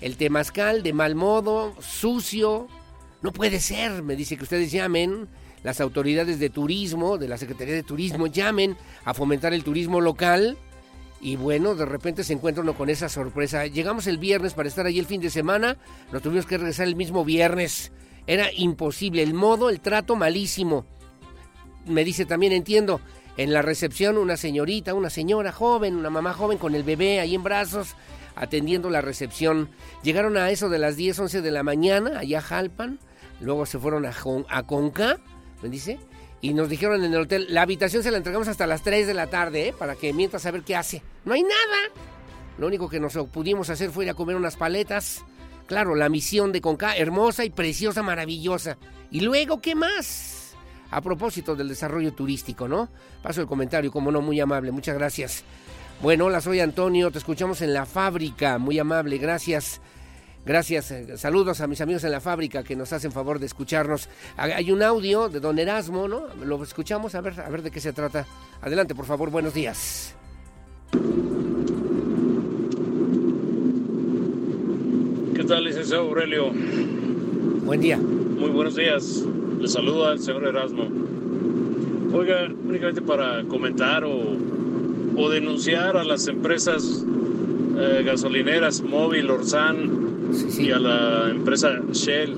el 0.00 0.16
temazcal 0.16 0.82
de 0.82 0.92
mal 0.92 1.14
modo, 1.14 1.74
sucio. 1.80 2.66
No 3.22 3.32
puede 3.32 3.60
ser, 3.60 4.02
me 4.02 4.16
dice 4.16 4.36
que 4.36 4.42
ustedes 4.42 4.72
llamen, 4.72 5.28
las 5.62 5.80
autoridades 5.80 6.40
de 6.40 6.50
turismo, 6.50 7.16
de 7.16 7.28
la 7.28 7.38
Secretaría 7.38 7.74
de 7.74 7.84
Turismo, 7.84 8.26
llamen 8.26 8.76
a 9.04 9.14
fomentar 9.14 9.54
el 9.54 9.62
turismo 9.62 10.00
local. 10.00 10.58
Y 11.26 11.34
bueno, 11.34 11.74
de 11.74 11.86
repente 11.86 12.22
se 12.22 12.34
encuentra 12.34 12.62
uno 12.62 12.74
con 12.74 12.88
esa 12.88 13.08
sorpresa. 13.08 13.66
Llegamos 13.66 14.06
el 14.06 14.16
viernes 14.16 14.54
para 14.54 14.68
estar 14.68 14.86
allí 14.86 15.00
el 15.00 15.06
fin 15.06 15.20
de 15.20 15.28
semana, 15.28 15.76
nos 16.12 16.22
tuvimos 16.22 16.46
que 16.46 16.56
regresar 16.56 16.86
el 16.86 16.94
mismo 16.94 17.24
viernes. 17.24 17.90
Era 18.28 18.52
imposible, 18.52 19.24
el 19.24 19.34
modo, 19.34 19.68
el 19.68 19.80
trato 19.80 20.14
malísimo 20.14 20.86
me 21.84 22.04
dice 22.04 22.26
también, 22.26 22.52
entiendo, 22.52 23.00
en 23.36 23.52
la 23.52 23.60
recepción 23.60 24.18
una 24.18 24.36
señorita, 24.36 24.94
una 24.94 25.10
señora 25.10 25.50
joven, 25.50 25.96
una 25.96 26.10
mamá 26.10 26.32
joven 26.32 26.58
con 26.58 26.76
el 26.76 26.84
bebé 26.84 27.18
ahí 27.18 27.34
en 27.34 27.42
brazos, 27.42 27.96
atendiendo 28.36 28.88
la 28.88 29.00
recepción. 29.00 29.70
Llegaron 30.04 30.36
a 30.36 30.50
eso 30.50 30.68
de 30.68 30.78
las 30.78 30.94
10, 30.94 31.18
11 31.18 31.42
de 31.42 31.50
la 31.50 31.64
mañana, 31.64 32.20
allá 32.20 32.38
a 32.38 32.42
Jalpan, 32.42 33.00
luego 33.40 33.66
se 33.66 33.80
fueron 33.80 34.06
a, 34.06 34.14
a 34.48 34.62
Conca, 34.64 35.18
me 35.60 35.70
dice, 35.70 35.98
y 36.40 36.54
nos 36.54 36.68
dijeron 36.68 37.02
en 37.04 37.12
el 37.12 37.20
hotel, 37.20 37.46
la 37.50 37.62
habitación 37.62 38.02
se 38.02 38.10
la 38.10 38.18
entregamos 38.18 38.48
hasta 38.48 38.66
las 38.66 38.82
3 38.82 39.06
de 39.06 39.14
la 39.14 39.26
tarde, 39.28 39.68
¿eh? 39.68 39.74
para 39.76 39.94
que 39.94 40.12
mientras 40.12 40.46
a 40.46 40.50
ver 40.50 40.62
qué 40.62 40.76
hace. 40.76 41.02
No 41.24 41.34
hay 41.34 41.42
nada. 41.42 41.90
Lo 42.58 42.66
único 42.66 42.88
que 42.88 43.00
nos 43.00 43.14
pudimos 43.32 43.70
hacer 43.70 43.90
fue 43.90 44.04
ir 44.04 44.10
a 44.10 44.14
comer 44.14 44.36
unas 44.36 44.56
paletas. 44.56 45.24
Claro, 45.66 45.94
la 45.94 46.08
misión 46.08 46.52
de 46.52 46.60
Conca, 46.60 46.96
hermosa 46.96 47.44
y 47.44 47.50
preciosa, 47.50 48.02
maravillosa. 48.02 48.78
¿Y 49.10 49.20
luego 49.20 49.60
qué 49.60 49.74
más? 49.74 50.36
a 50.90 51.00
propósito 51.00 51.56
del 51.56 51.68
desarrollo 51.68 52.12
turístico, 52.12 52.68
¿no? 52.68 52.88
Paso 53.22 53.40
el 53.40 53.46
comentario, 53.46 53.90
como 53.90 54.10
no, 54.10 54.20
muy 54.20 54.40
amable, 54.40 54.70
muchas 54.70 54.96
gracias. 54.96 55.44
Bueno, 56.02 56.26
hola, 56.26 56.40
soy 56.40 56.60
Antonio, 56.60 57.10
te 57.10 57.18
escuchamos 57.18 57.62
en 57.62 57.72
la 57.72 57.86
fábrica, 57.86 58.58
muy 58.58 58.78
amable, 58.78 59.18
gracias. 59.18 59.80
Gracias, 60.46 60.92
eh, 60.92 61.18
saludos 61.18 61.60
a 61.60 61.66
mis 61.66 61.80
amigos 61.80 62.04
en 62.04 62.12
la 62.12 62.20
fábrica 62.20 62.62
que 62.62 62.76
nos 62.76 62.92
hacen 62.92 63.10
favor 63.10 63.40
de 63.40 63.46
escucharnos. 63.46 64.08
Hay 64.36 64.70
un 64.70 64.80
audio 64.80 65.28
de 65.28 65.40
don 65.40 65.58
Erasmo, 65.58 66.06
¿no? 66.06 66.28
Lo 66.44 66.62
escuchamos, 66.62 67.16
a 67.16 67.20
ver, 67.20 67.40
a 67.40 67.50
ver 67.50 67.62
de 67.62 67.72
qué 67.72 67.80
se 67.80 67.92
trata. 67.92 68.24
Adelante, 68.60 68.94
por 68.94 69.06
favor, 69.06 69.28
buenos 69.28 69.54
días. 69.54 70.14
¿Qué 75.34 75.42
tal, 75.42 75.64
licenciado 75.64 76.04
Aurelio? 76.04 76.52
Buen 77.64 77.80
día. 77.80 77.96
Muy 77.96 78.50
buenos 78.50 78.76
días. 78.76 79.24
Le 79.58 79.66
saluda 79.66 80.12
al 80.12 80.20
señor 80.20 80.44
Erasmo. 80.44 80.86
Oiga, 82.16 82.48
únicamente 82.64 83.02
para 83.02 83.42
comentar 83.46 84.04
o, 84.04 85.28
denunciar 85.28 85.96
a 85.96 86.04
las 86.04 86.28
empresas 86.28 87.04
eh, 87.76 88.04
gasolineras 88.04 88.80
Móvil, 88.80 89.28
Orsan 89.28 90.06
y 90.58 90.70
a 90.70 90.78
la 90.78 91.30
empresa 91.30 91.80
Shell 91.92 92.34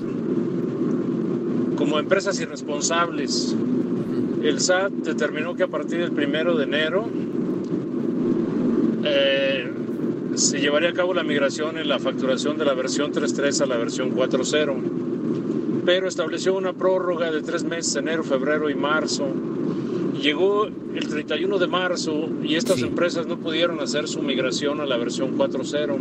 como 1.75 1.99
empresas 1.99 2.39
irresponsables. 2.39 3.55
El 4.43 4.59
SAT 4.59 4.91
determinó 4.91 5.55
que 5.55 5.63
a 5.63 5.67
partir 5.67 5.99
del 5.99 6.11
primero 6.11 6.55
de 6.55 6.63
enero 6.63 7.09
eh, 9.03 9.71
se 10.35 10.59
llevaría 10.59 10.89
a 10.89 10.93
cabo 10.93 11.13
la 11.13 11.23
migración 11.23 11.77
en 11.77 11.87
la 11.87 11.99
facturación 11.99 12.57
de 12.57 12.65
la 12.65 12.73
versión 12.73 13.11
3.3 13.11 13.61
a 13.61 13.65
la 13.65 13.77
versión 13.77 14.15
4.0 14.15 15.09
pero 15.89 16.07
estableció 16.07 16.55
una 16.55 16.73
prórroga 16.73 17.31
de 17.31 17.41
tres 17.41 17.63
meses, 17.63 17.95
enero, 17.95 18.23
febrero 18.23 18.69
y 18.69 18.75
marzo. 18.75 19.25
Llegó 20.21 20.67
el 20.67 21.07
31 21.07 21.57
de 21.57 21.65
marzo 21.65 22.29
y 22.43 22.57
estas 22.57 22.83
empresas 22.83 23.25
no 23.25 23.37
pudieron 23.39 23.79
hacer 23.79 24.07
su 24.07 24.21
migración 24.21 24.81
a 24.81 24.85
la 24.85 24.97
versión 24.97 25.35
4.0. 25.35 25.97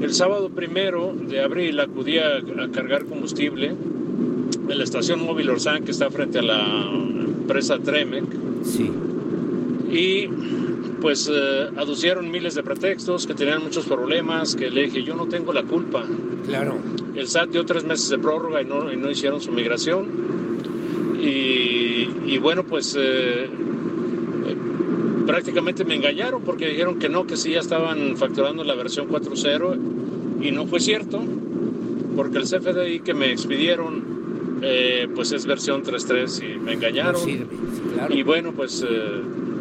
El 0.00 0.14
sábado 0.14 0.48
primero 0.48 1.14
de 1.14 1.40
abril 1.42 1.78
acudí 1.78 2.18
a, 2.18 2.40
cargar 2.72 3.04
combustible 3.04 3.68
en 3.68 4.78
la 4.78 4.84
estación 4.84 5.24
móvil 5.24 5.50
Orsan 5.50 5.84
que 5.84 5.90
está 5.90 6.10
frente 6.10 6.38
a 6.38 6.42
la 6.42 6.90
empresa 6.92 7.78
Tremec. 7.78 8.24
Sí. 8.64 8.90
Y 9.90 10.28
pues 11.00 11.30
eh, 11.32 11.68
aducieron 11.76 12.30
miles 12.30 12.54
de 12.54 12.62
pretextos, 12.62 13.26
que 13.26 13.34
tenían 13.34 13.62
muchos 13.62 13.86
problemas, 13.86 14.54
que 14.54 14.70
le 14.70 14.82
dije, 14.84 15.02
yo 15.02 15.14
no 15.14 15.26
tengo 15.26 15.52
la 15.52 15.64
culpa. 15.64 16.04
Claro. 16.46 16.78
El 17.14 17.26
SAT 17.26 17.50
dio 17.50 17.64
tres 17.64 17.84
meses 17.84 18.08
de 18.08 18.18
prórroga 18.18 18.62
y 18.62 18.64
no, 18.64 18.92
y 18.92 18.96
no 18.96 19.10
hicieron 19.10 19.40
su 19.40 19.50
migración. 19.52 20.30
Y, 21.22 22.38
bueno, 22.38 22.64
pues 22.64 22.96
eh, 22.98 23.50
prácticamente 25.30 25.84
me 25.84 25.94
engañaron 25.94 26.42
porque 26.42 26.66
dijeron 26.66 26.98
que 26.98 27.08
no, 27.08 27.24
que 27.24 27.36
sí 27.36 27.52
ya 27.52 27.60
estaban 27.60 28.16
facturando 28.16 28.64
la 28.64 28.74
versión 28.74 29.08
4.0 29.08 30.42
y 30.42 30.50
no 30.50 30.66
fue 30.66 30.80
cierto, 30.80 31.20
porque 32.16 32.38
el 32.38 32.44
CFDI 32.44 32.98
que 33.00 33.14
me 33.14 33.30
expidieron 33.30 34.58
pues 35.14 35.30
es 35.30 35.46
versión 35.46 35.84
3.3 35.84 36.56
y 36.56 36.58
me 36.58 36.72
engañaron. 36.72 37.22
Y 38.08 38.24
bueno, 38.24 38.52
pues 38.52 38.84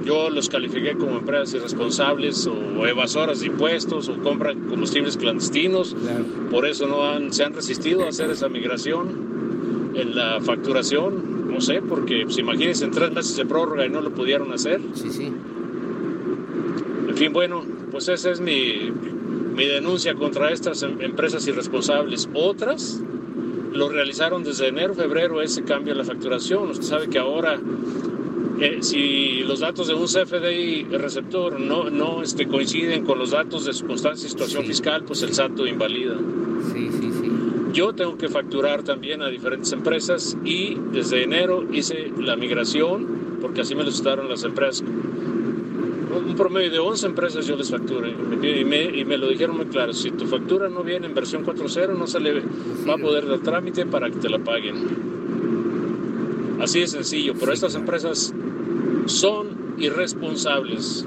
yo 0.04 0.32
los 0.32 0.50
califiqué 0.50 0.94
como 0.94 1.20
empresas 1.20 1.54
irresponsables 1.54 2.48
o 2.48 2.88
evasoras 2.88 3.42
de 3.42 3.46
impuestos 3.46 4.10
o 4.10 4.18
compran 4.24 4.60
combustibles 4.70 5.18
clandestinos. 5.18 5.96
Por 6.50 6.66
eso 6.66 6.88
no 6.88 7.06
han, 7.06 7.32
se 7.32 7.44
han 7.44 7.54
resistido 7.54 8.06
a 8.06 8.10
hacer 8.10 8.32
esa 8.32 8.50
migración 8.50 9.92
en 9.94 10.16
la 10.16 10.42
facturación. 10.42 11.48
No 11.52 11.62
sé, 11.62 11.82
porque 11.82 12.24
pues, 12.24 12.40
imagínense 12.40 12.86
en 12.86 12.92
tres 12.92 13.12
meses 13.12 13.36
de 13.36 13.46
prórroga 13.46 13.86
y 13.86 13.90
no 13.90 14.02
lo 14.02 14.10
pudieron 14.12 14.52
hacer. 14.52 14.82
Sí, 14.96 15.10
sí. 15.12 15.32
Fin, 17.20 17.34
bueno, 17.34 17.66
pues 17.92 18.08
esa 18.08 18.32
es 18.32 18.40
mi, 18.40 18.94
mi 19.54 19.66
denuncia 19.66 20.16
contra 20.16 20.54
estas 20.54 20.84
em, 20.84 21.02
empresas 21.02 21.46
irresponsables. 21.50 22.30
Otras 22.34 23.04
lo 23.74 23.90
realizaron 23.90 24.42
desde 24.42 24.70
enero, 24.70 24.94
febrero 24.94 25.42
ese 25.42 25.66
cambio 25.66 25.92
en 25.92 25.98
la 25.98 26.06
facturación. 26.06 26.70
Usted 26.70 26.86
sabe 26.86 27.10
que 27.10 27.20
ahora 27.20 27.60
eh, 28.62 28.78
si 28.80 29.42
los 29.44 29.60
datos 29.60 29.90
de 29.90 29.96
un 29.96 30.06
CFDI 30.06 30.86
receptor 30.98 31.60
no, 31.60 31.90
no 31.90 32.24
este, 32.24 32.48
coinciden 32.48 33.04
con 33.04 33.20
los 33.20 33.32
datos 33.32 33.66
de 33.66 33.74
su 33.74 33.86
constancia 33.86 34.24
de 34.24 34.30
situación 34.30 34.64
fiscal, 34.64 35.04
pues 35.04 35.22
el 35.22 35.34
SAT 35.34 35.60
invalida. 35.68 36.16
Sí, 36.72 36.88
sí, 36.90 37.12
sí. 37.12 37.32
Yo 37.74 37.92
tengo 37.92 38.18
que 38.18 38.30
facturar 38.30 38.84
también 38.84 39.22
a 39.24 39.28
diferentes 39.28 39.74
empresas 39.74 40.38
y 40.46 40.78
desde 40.94 41.24
enero 41.24 41.66
hice 41.70 42.14
la 42.18 42.38
migración, 42.38 43.40
porque 43.42 43.60
así 43.60 43.76
me 43.76 43.84
lo 43.84 43.90
estaron 43.90 44.30
las 44.30 44.46
empresas 44.46 44.86
un 46.16 46.36
promedio 46.36 46.72
de 46.72 46.80
11 46.80 47.06
empresas 47.06 47.46
yo 47.46 47.56
les 47.56 47.72
me, 47.72 48.60
y 48.60 48.66
me, 48.66 48.84
y 48.84 49.06
me 49.06 49.18
lo 49.18 49.28
dijeron 49.28 49.58
muy 49.58 49.68
claro, 49.68 49.94
si 49.94 50.12
tu 50.12 50.26
factura 50.26 50.70
no 50.70 50.84
viene 50.84 51.08
en 51.08 51.14
versión 51.14 51.46
4.0 51.46 51.98
no 51.98 52.08
se 52.08 52.20
le 52.20 52.42
va 52.88 52.96
a 52.96 52.98
poder 52.98 53.28
dar 53.28 53.40
trámite 53.40 53.86
para 53.86 54.10
que 54.10 54.18
te 54.18 54.30
la 54.30 54.40
paguen. 54.40 54.76
Así 56.62 56.80
de 56.80 56.88
sencillo, 56.88 57.34
pero 57.40 57.54
estas 57.54 57.76
empresas 57.76 58.34
son 59.06 59.48
irresponsables. 59.78 61.06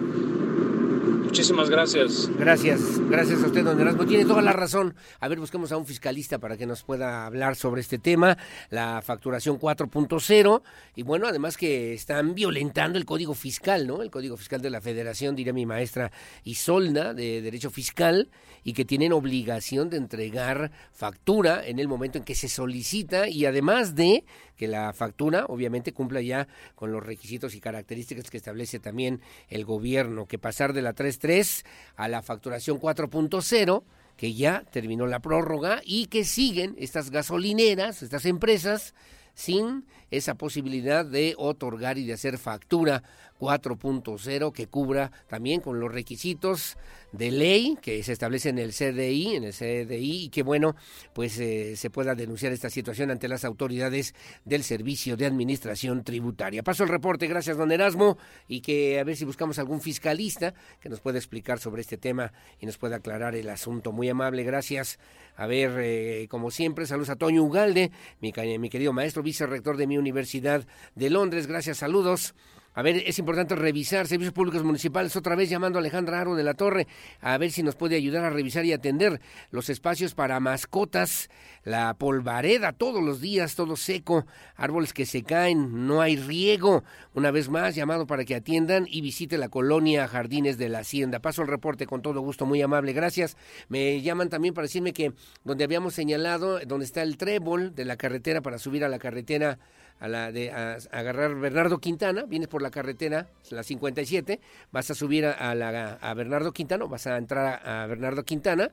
Muchísimas 1.33 1.71
gracias. 1.71 2.31
Gracias, 2.39 3.01
gracias 3.09 3.43
a 3.43 3.47
usted, 3.47 3.65
don 3.65 3.81
Erasmo. 3.81 4.05
Tiene 4.05 4.27
toda 4.27 4.43
la 4.43 4.53
razón. 4.53 4.95
A 5.19 5.29
ver, 5.29 5.41
busquemos 5.41 5.73
a 5.73 5.79
un 5.79 5.87
fiscalista 5.87 6.39
para 6.39 6.59
que 6.59 6.67
nos 6.67 6.83
pueda 6.83 7.25
hablar 7.25 7.57
sobre 7.57 7.81
este 7.81 7.99
tema, 7.99 8.37
la 8.69 9.01
facturación 9.01 9.59
4.0. 9.59 10.63
Y 10.95 11.03
bueno, 11.05 11.27
además 11.27 11.57
que 11.57 11.95
están 11.95 12.35
violentando 12.35 12.99
el 12.99 13.07
código 13.07 13.33
fiscal, 13.33 13.87
¿no? 13.87 14.03
El 14.03 14.11
código 14.11 14.37
fiscal 14.37 14.61
de 14.61 14.69
la 14.69 14.83
Federación, 14.83 15.35
diría 15.35 15.55
mi 15.55 15.65
maestra 15.65 16.13
Isolda, 16.45 17.15
de 17.15 17.41
Derecho 17.41 17.71
Fiscal, 17.71 18.29
y 18.63 18.75
que 18.75 18.85
tienen 18.85 19.15
obligación 19.15 19.89
de 19.89 19.97
entregar 19.97 20.71
factura 20.93 21.67
en 21.67 21.79
el 21.79 21.89
momento 21.89 22.19
en 22.19 22.25
que 22.25 22.35
se 22.35 22.51
solicita 22.51 23.27
y 23.27 23.47
además 23.47 23.95
de 23.95 24.27
que 24.63 24.69
la 24.69 24.93
factura 24.93 25.47
obviamente 25.49 25.93
cumpla 25.93 26.21
ya 26.21 26.47
con 26.77 26.93
los 26.93 27.05
requisitos 27.05 27.57
y 27.57 27.61
características 27.61 28.31
que 28.31 28.37
establece 28.37 28.79
también 28.79 29.21
el 29.49 29.65
gobierno, 29.65 30.27
que 30.27 30.39
pasar 30.39 30.73
de 30.73 30.83
la 30.83 30.95
3.3 30.95 31.65
a 31.97 32.07
la 32.07 32.23
facturación 32.23 32.79
4.0 32.79 33.83
que 34.17 34.35
ya 34.35 34.63
terminó 34.71 35.09
la 35.09 35.19
prórroga 35.19 35.81
y 35.85 36.07
que 36.07 36.23
siguen 36.25 36.77
estas 36.79 37.11
gasolineras, 37.11 38.05
estas 38.05 38.25
empresas, 38.25 38.95
sin 39.35 39.85
esa 40.13 40.37
posibilidad 40.37 41.05
de 41.05 41.35
otorgar 41.39 41.99
y 41.99 42.07
de 42.07 42.13
hacer 42.13 42.39
factura 42.39 43.03
4.0 43.43 44.53
que 44.53 44.69
cubra 44.69 45.11
también 45.27 45.61
con 45.61 45.81
los 45.81 45.93
requisitos 45.93 46.77
de 47.11 47.33
ley 47.33 47.77
que 47.83 48.01
se 48.05 48.13
establece 48.13 48.51
en 48.51 48.59
el 48.59 48.71
CDI, 48.71 49.35
en 49.35 49.43
el 49.43 49.53
CDI, 49.53 50.25
y 50.25 50.29
que 50.29 50.45
bueno, 50.45 50.77
pues 51.13 51.41
eh, 51.41 51.75
se 51.75 51.91
pueda 51.91 52.15
denunciar 52.15 52.53
esta 52.53 52.71
situación 52.71 53.11
ante 53.11 53.27
las 53.27 53.45
autoridades 53.45 54.15
del 54.45 54.63
Servicio 54.63 55.17
de 55.17 55.27
Administración 55.27 56.05
Tributaria. 56.05 56.63
Paso 56.63 56.85
el 56.85 56.89
reporte, 56.89 57.27
gracias 57.27 57.57
don 57.57 57.73
Erasmo, 57.73 58.17
y 58.47 58.61
que 58.61 59.01
a 59.01 59.05
ver 59.05 59.17
si 59.17 59.25
buscamos 59.25 59.59
algún 59.59 59.81
fiscalista 59.81 60.55
que 60.81 60.89
nos 60.89 61.01
pueda 61.01 61.19
explicar 61.19 61.59
sobre 61.59 61.83
este 61.83 61.99
tema 61.99 62.33
y 62.61 62.67
nos 62.67 62.79
pueda 62.79 62.97
aclarar 62.97 63.35
el 63.35 63.51
asunto. 63.51 63.91
Muy 63.91 64.09
amable, 64.09 64.45
gracias. 64.45 65.01
A 65.35 65.49
ver, 65.49 65.73
eh, 65.81 66.29
como 66.31 66.53
siempre, 66.53 66.87
saludos 66.87 67.11
a 67.11 67.17
Toño 67.17 67.43
Ugalde, 67.43 67.91
mi, 68.21 68.33
mi 68.61 68.71
querido 68.71 68.93
maestro, 68.93 69.25
vicerrector 69.25 69.77
de 69.77 69.89
mi 69.89 69.99
Universidad 69.99 70.65
de 70.95 71.11
Londres, 71.11 71.49
gracias, 71.49 71.79
saludos. 71.79 72.37
A 72.75 72.81
ver, 72.81 73.03
es 73.07 73.19
importante 73.19 73.55
revisar 73.55 74.07
servicios 74.07 74.33
públicos 74.33 74.65
municipales, 74.65 75.15
otra 75.15 75.37
vez 75.37 75.51
llamando 75.51 75.79
a 75.79 75.81
Alejandra 75.81 76.23
Aro 76.23 76.35
de 76.35 76.43
la 76.43 76.55
Torre, 76.55 76.87
a 77.21 77.37
ver 77.37 77.51
si 77.51 77.63
nos 77.63 77.77
puede 77.77 77.97
ayudar 77.97 78.25
a 78.25 78.31
revisar 78.31 78.65
y 78.65 78.73
atender 78.73 79.21
los 79.51 79.69
espacios 79.69 80.15
para 80.15 80.41
mascotas, 80.41 81.29
la 81.65 81.93
polvareda 81.93 82.73
todos 82.73 83.03
los 83.03 83.21
días, 83.21 83.57
todo 83.57 83.77
seco, 83.77 84.25
árboles 84.57 84.95
que 84.95 85.05
se 85.05 85.23
caen, 85.23 85.87
no 85.87 86.01
hay 86.01 86.17
riego. 86.17 86.83
Una 87.13 87.31
vez 87.31 87.51
más, 87.51 87.75
llamado 87.75 88.07
para 88.07 88.25
que 88.25 88.35
atiendan 88.35 88.87
y 88.89 89.03
visite 89.03 89.37
la 89.37 89.51
colonia 89.51 90.09
Jardines 90.09 90.57
de 90.57 90.71
la 90.71 90.79
Hacienda. 90.79 91.21
Paso 91.21 91.43
el 91.43 91.49
reporte 91.49 91.87
con 91.87 92.01
todo 92.01 92.23
gusto, 92.23 92.47
muy 92.47 92.63
amable, 92.63 92.95
gracias. 92.95 93.37
Me 93.69 94.01
llaman 94.01 94.31
también 94.31 94.55
para 94.55 94.67
decirme 94.67 94.95
que 94.95 95.13
donde 95.45 95.65
habíamos 95.65 95.93
señalado, 95.93 96.59
donde 96.61 96.87
está 96.87 97.03
el 97.03 97.19
trébol 97.19 97.75
de 97.75 97.85
la 97.85 97.97
carretera 97.97 98.41
para 98.41 98.59
subir 98.59 98.83
a 98.83 98.89
la 98.89 98.99
carretera 98.99 99.59
a 100.03 100.09
la 100.09 100.33
de 100.33 100.51
a, 100.51 100.79
agarrar 100.91 101.37
Bernardo 101.37 101.79
Quintana, 101.79 102.25
vienes 102.25 102.49
por 102.49 102.61
la 102.61 102.73
carretera, 102.73 103.29
la 103.51 103.63
57, 103.63 104.41
vas 104.73 104.91
a 104.91 104.97
subir 104.97 105.25
a, 105.25 105.55
la, 105.55 105.93
a 105.93 106.15
Bernardo 106.15 106.53
Quintana, 106.53 106.87
vas 106.87 107.07
a 107.07 107.17
entrar 107.17 107.63
a, 107.65 107.87
Bernardo 107.87 108.25
Quintana, 108.25 108.73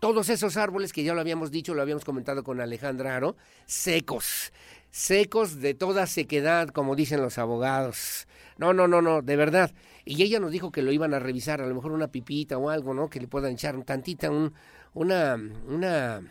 todos 0.00 0.30
esos 0.30 0.56
árboles 0.56 0.94
que 0.94 1.04
ya 1.04 1.12
lo 1.12 1.20
habíamos 1.20 1.50
dicho, 1.50 1.74
lo 1.74 1.82
habíamos 1.82 2.06
comentado 2.06 2.42
con 2.42 2.62
Alejandra 2.62 3.14
Aro, 3.14 3.36
secos, 3.66 4.54
secos 4.90 5.60
de 5.60 5.74
toda 5.74 6.06
sequedad, 6.06 6.70
como 6.70 6.96
dicen 6.96 7.20
los 7.20 7.36
abogados. 7.36 8.26
No, 8.56 8.72
no, 8.72 8.88
no, 8.88 9.02
no, 9.02 9.20
de 9.20 9.36
verdad. 9.36 9.72
Y 10.06 10.22
ella 10.22 10.40
nos 10.40 10.50
dijo 10.50 10.72
que 10.72 10.80
lo 10.80 10.92
iban 10.92 11.12
a 11.12 11.18
revisar, 11.18 11.60
a 11.60 11.66
lo 11.66 11.74
mejor 11.74 11.92
una 11.92 12.08
pipita 12.08 12.56
o 12.56 12.70
algo, 12.70 12.94
¿no? 12.94 13.10
Que 13.10 13.20
le 13.20 13.28
puedan 13.28 13.52
echar 13.52 13.76
un 13.76 13.84
tantita, 13.84 14.30
un, 14.30 14.54
una, 14.94 15.36
una, 15.68 16.22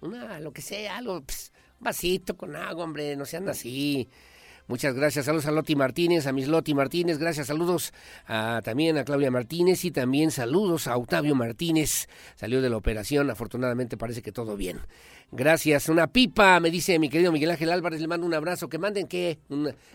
una, 0.00 0.40
lo 0.40 0.54
que 0.54 0.62
sea, 0.62 0.96
algo, 0.96 1.22
vasito 1.78 2.36
con 2.36 2.56
agua, 2.56 2.84
hombre, 2.84 3.16
no 3.16 3.24
sean 3.24 3.48
así. 3.48 4.08
Muchas 4.68 4.94
gracias. 4.94 5.26
Saludos 5.26 5.46
a 5.46 5.52
Loti 5.52 5.76
Martínez, 5.76 6.26
a 6.26 6.32
Miss 6.32 6.48
Loti 6.48 6.74
Martínez. 6.74 7.18
Gracias. 7.18 7.46
Saludos 7.46 7.92
a, 8.26 8.60
también 8.64 8.98
a 8.98 9.04
Claudia 9.04 9.30
Martínez 9.30 9.84
y 9.84 9.92
también 9.92 10.32
saludos 10.32 10.88
a 10.88 10.96
Octavio 10.96 11.36
Martínez. 11.36 12.08
Salió 12.34 12.60
de 12.60 12.68
la 12.68 12.76
operación. 12.76 13.30
Afortunadamente 13.30 13.96
parece 13.96 14.22
que 14.22 14.32
todo 14.32 14.56
bien. 14.56 14.80
Gracias. 15.30 15.88
Una 15.88 16.08
pipa, 16.08 16.58
me 16.58 16.72
dice 16.72 16.98
mi 16.98 17.08
querido 17.08 17.30
Miguel 17.30 17.52
Ángel 17.52 17.70
Álvarez. 17.70 18.00
Le 18.00 18.08
mando 18.08 18.26
un 18.26 18.34
abrazo. 18.34 18.68
Que 18.68 18.78
manden 18.78 19.06
que, 19.06 19.38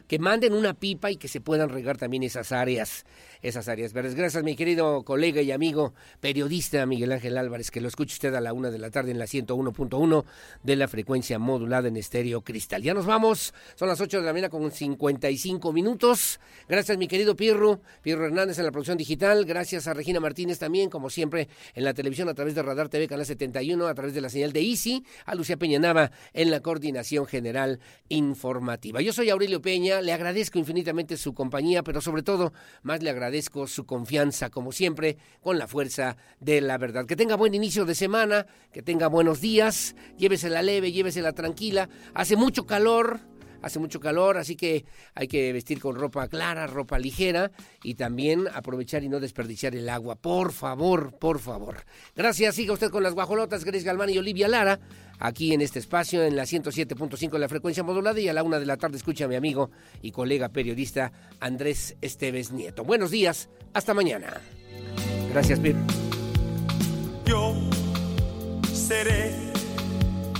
que 0.08 0.20
manden 0.20 0.54
una 0.54 0.74
pipa 0.74 1.12
y 1.12 1.18
que 1.18 1.28
se 1.28 1.42
puedan 1.42 1.68
regar 1.68 1.98
también 1.98 2.24
esas 2.24 2.54
áreas 2.54 3.06
esas 3.42 3.68
áreas 3.68 3.94
verdes. 3.94 4.16
Gracias, 4.16 4.44
mi 4.44 4.56
querido 4.56 5.04
colega 5.04 5.42
y 5.42 5.52
amigo 5.52 5.94
periodista 6.20 6.86
Miguel 6.86 7.12
Ángel 7.12 7.38
Álvarez, 7.38 7.72
que 7.72 7.82
lo 7.82 7.88
escuche 7.88 8.14
usted 8.14 8.34
a 8.36 8.42
la 8.42 8.54
una 8.54 8.70
de 8.70 8.78
la 8.78 8.92
tarde 8.92 9.12
en 9.12 9.20
la 9.20 9.26
101.1 9.26 10.24
de 10.64 10.76
la 10.76 10.88
frecuencia 10.88 11.40
modulada 11.40 11.88
en 11.88 11.98
estéreo 11.98 12.42
cristal. 12.42 12.84
Ya 12.84 12.94
nos 12.94 13.06
vamos, 13.06 13.54
son 13.76 13.88
las 13.88 14.00
8 14.00 14.20
de 14.20 14.26
la 14.26 14.34
mañana 14.34 14.50
con 14.50 14.61
55 14.70 15.72
minutos. 15.74 16.40
Gracias, 16.68 16.98
mi 16.98 17.08
querido 17.08 17.36
Pirro, 17.36 17.82
Pirro 18.02 18.26
Hernández 18.26 18.60
en 18.60 18.66
la 18.66 18.72
producción 18.72 18.98
digital. 18.98 19.46
Gracias 19.46 19.88
a 19.88 19.94
Regina 19.94 20.20
Martínez 20.20 20.60
también, 20.60 20.90
como 20.90 21.10
siempre, 21.10 21.48
en 21.74 21.84
la 21.86 21.94
televisión 21.94 22.30
a 22.30 22.34
través 22.34 22.54
de 22.54 22.62
Radar 22.62 22.90
TV, 22.90 23.08
Canal 23.08 23.26
71, 23.26 23.88
a 23.88 23.94
través 23.96 24.14
de 24.14 24.22
la 24.22 24.30
señal 24.30 24.52
de 24.52 24.62
Easy, 24.62 25.04
a 25.26 25.34
Lucía 25.34 25.58
Peñanava 25.58 26.12
en 26.34 26.52
la 26.52 26.60
coordinación 26.60 27.26
general 27.26 27.80
informativa. 28.10 29.02
Yo 29.02 29.14
soy 29.14 29.30
Aurelio 29.30 29.62
Peña, 29.62 30.02
le 30.02 30.14
agradezco 30.14 30.60
infinitamente 30.60 31.18
su 31.18 31.34
compañía, 31.34 31.84
pero 31.84 32.02
sobre 32.02 32.24
todo, 32.24 32.54
más 32.84 33.02
le 33.02 33.10
agradezco 33.10 33.68
su 33.68 33.86
confianza, 33.86 34.50
como 34.50 34.72
siempre, 34.72 35.18
con 35.42 35.58
la 35.58 35.68
fuerza 35.68 36.18
de 36.40 36.60
la 36.60 36.78
verdad. 36.78 37.06
Que 37.06 37.16
tenga 37.16 37.36
buen 37.36 37.54
inicio 37.54 37.86
de 37.86 37.96
semana, 37.96 38.46
que 38.72 38.82
tenga 38.82 39.08
buenos 39.08 39.40
días, 39.40 39.96
llévesela 40.18 40.62
leve, 40.62 40.92
llévesela 40.92 41.32
tranquila. 41.34 41.90
Hace 42.14 42.36
mucho 42.36 42.66
calor, 42.66 43.20
hace 43.62 43.80
mucho 43.80 44.00
calor, 44.00 44.38
así 44.38 44.56
que 44.56 44.86
hay 45.16 45.28
que 45.28 45.52
vestir 45.54 45.80
con 45.80 45.96
ropa 45.96 46.28
clara, 46.28 46.68
ropa 46.68 47.00
ligera 47.00 47.52
y 47.84 47.96
también 47.96 48.48
aprovechar 48.54 49.04
y 49.04 49.10
no 49.10 49.20
desperdiciar 49.20 49.76
el 49.76 49.90
agua. 49.90 50.16
Por 50.16 50.52
favor, 50.52 51.18
por 51.18 51.40
favor. 51.40 51.84
Gracias, 52.16 52.56
siga 52.56 52.74
usted 52.74 52.90
con 52.90 53.04
las 53.04 53.14
guajolotas, 53.14 53.64
Grace 53.64 53.86
Galván 53.86 54.10
y 54.10 54.18
Olivia 54.18 54.48
Lara 54.48 54.80
aquí 55.20 55.54
en 55.54 55.62
este 55.62 55.80
espacio, 55.80 56.24
en 56.24 56.36
la 56.36 56.44
107.5 56.44 57.32
de 57.32 57.40
la 57.40 57.48
frecuencia 57.48 57.84
modulada 57.84 58.20
y 58.20 58.28
a 58.28 58.34
la 58.34 58.44
una 58.44 58.60
de 58.60 58.66
la 58.66 58.78
tarde 58.78 58.98
escucha 58.98 59.26
a 59.26 59.28
mi 59.28 59.36
amigo 59.36 59.70
y 60.02 60.12
colega 60.12 60.50
periodista 60.50 61.12
Andrés 61.40 61.96
Esteves 62.02 62.52
Nieto. 62.52 62.84
Buenos 62.84 63.12
días, 63.12 63.50
hasta 63.74 63.94
mañana. 63.94 64.42
Gracias, 65.32 65.60
Pip. 65.60 65.78
Yo 67.26 67.56
seré 68.74 69.32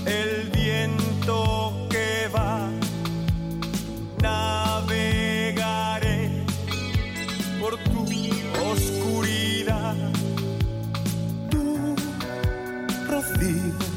el 0.04 0.50
viento 0.50 1.86
que 1.88 2.28
va, 2.34 2.68
navegaré 4.22 6.18
por 7.60 7.76
tu 7.90 8.02
oscuridad, 8.70 9.96
tu 11.50 11.96
rocío 13.10 13.92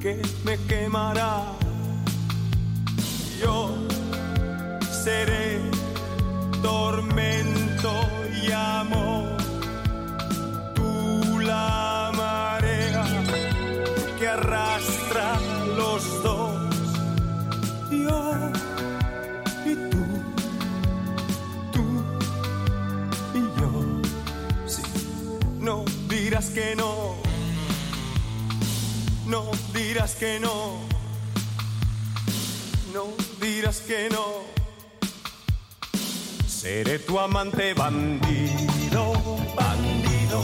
que 0.00 0.22
me 0.44 0.56
quemará. 0.68 1.34
Yo 3.40 3.75
dirás 26.36 26.50
que 26.50 26.76
no 26.76 27.16
no 29.26 29.50
dirás 29.72 30.14
que 30.16 30.38
no, 30.38 30.80
no 32.92 33.04
dirás 33.40 33.80
que 33.80 34.10
no. 34.10 34.44
Seré 36.46 36.98
tu 36.98 37.18
amante 37.18 37.72
bandido, 37.72 39.12
bandido, 39.56 40.40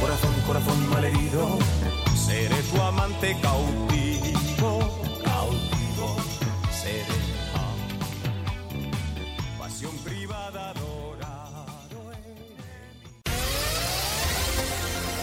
corazón, 0.00 0.34
corazón 0.46 0.90
malherido. 0.90 1.58
Seré 2.14 2.62
tu 2.72 2.80
amante 2.80 3.36
cautivo, 3.42 4.39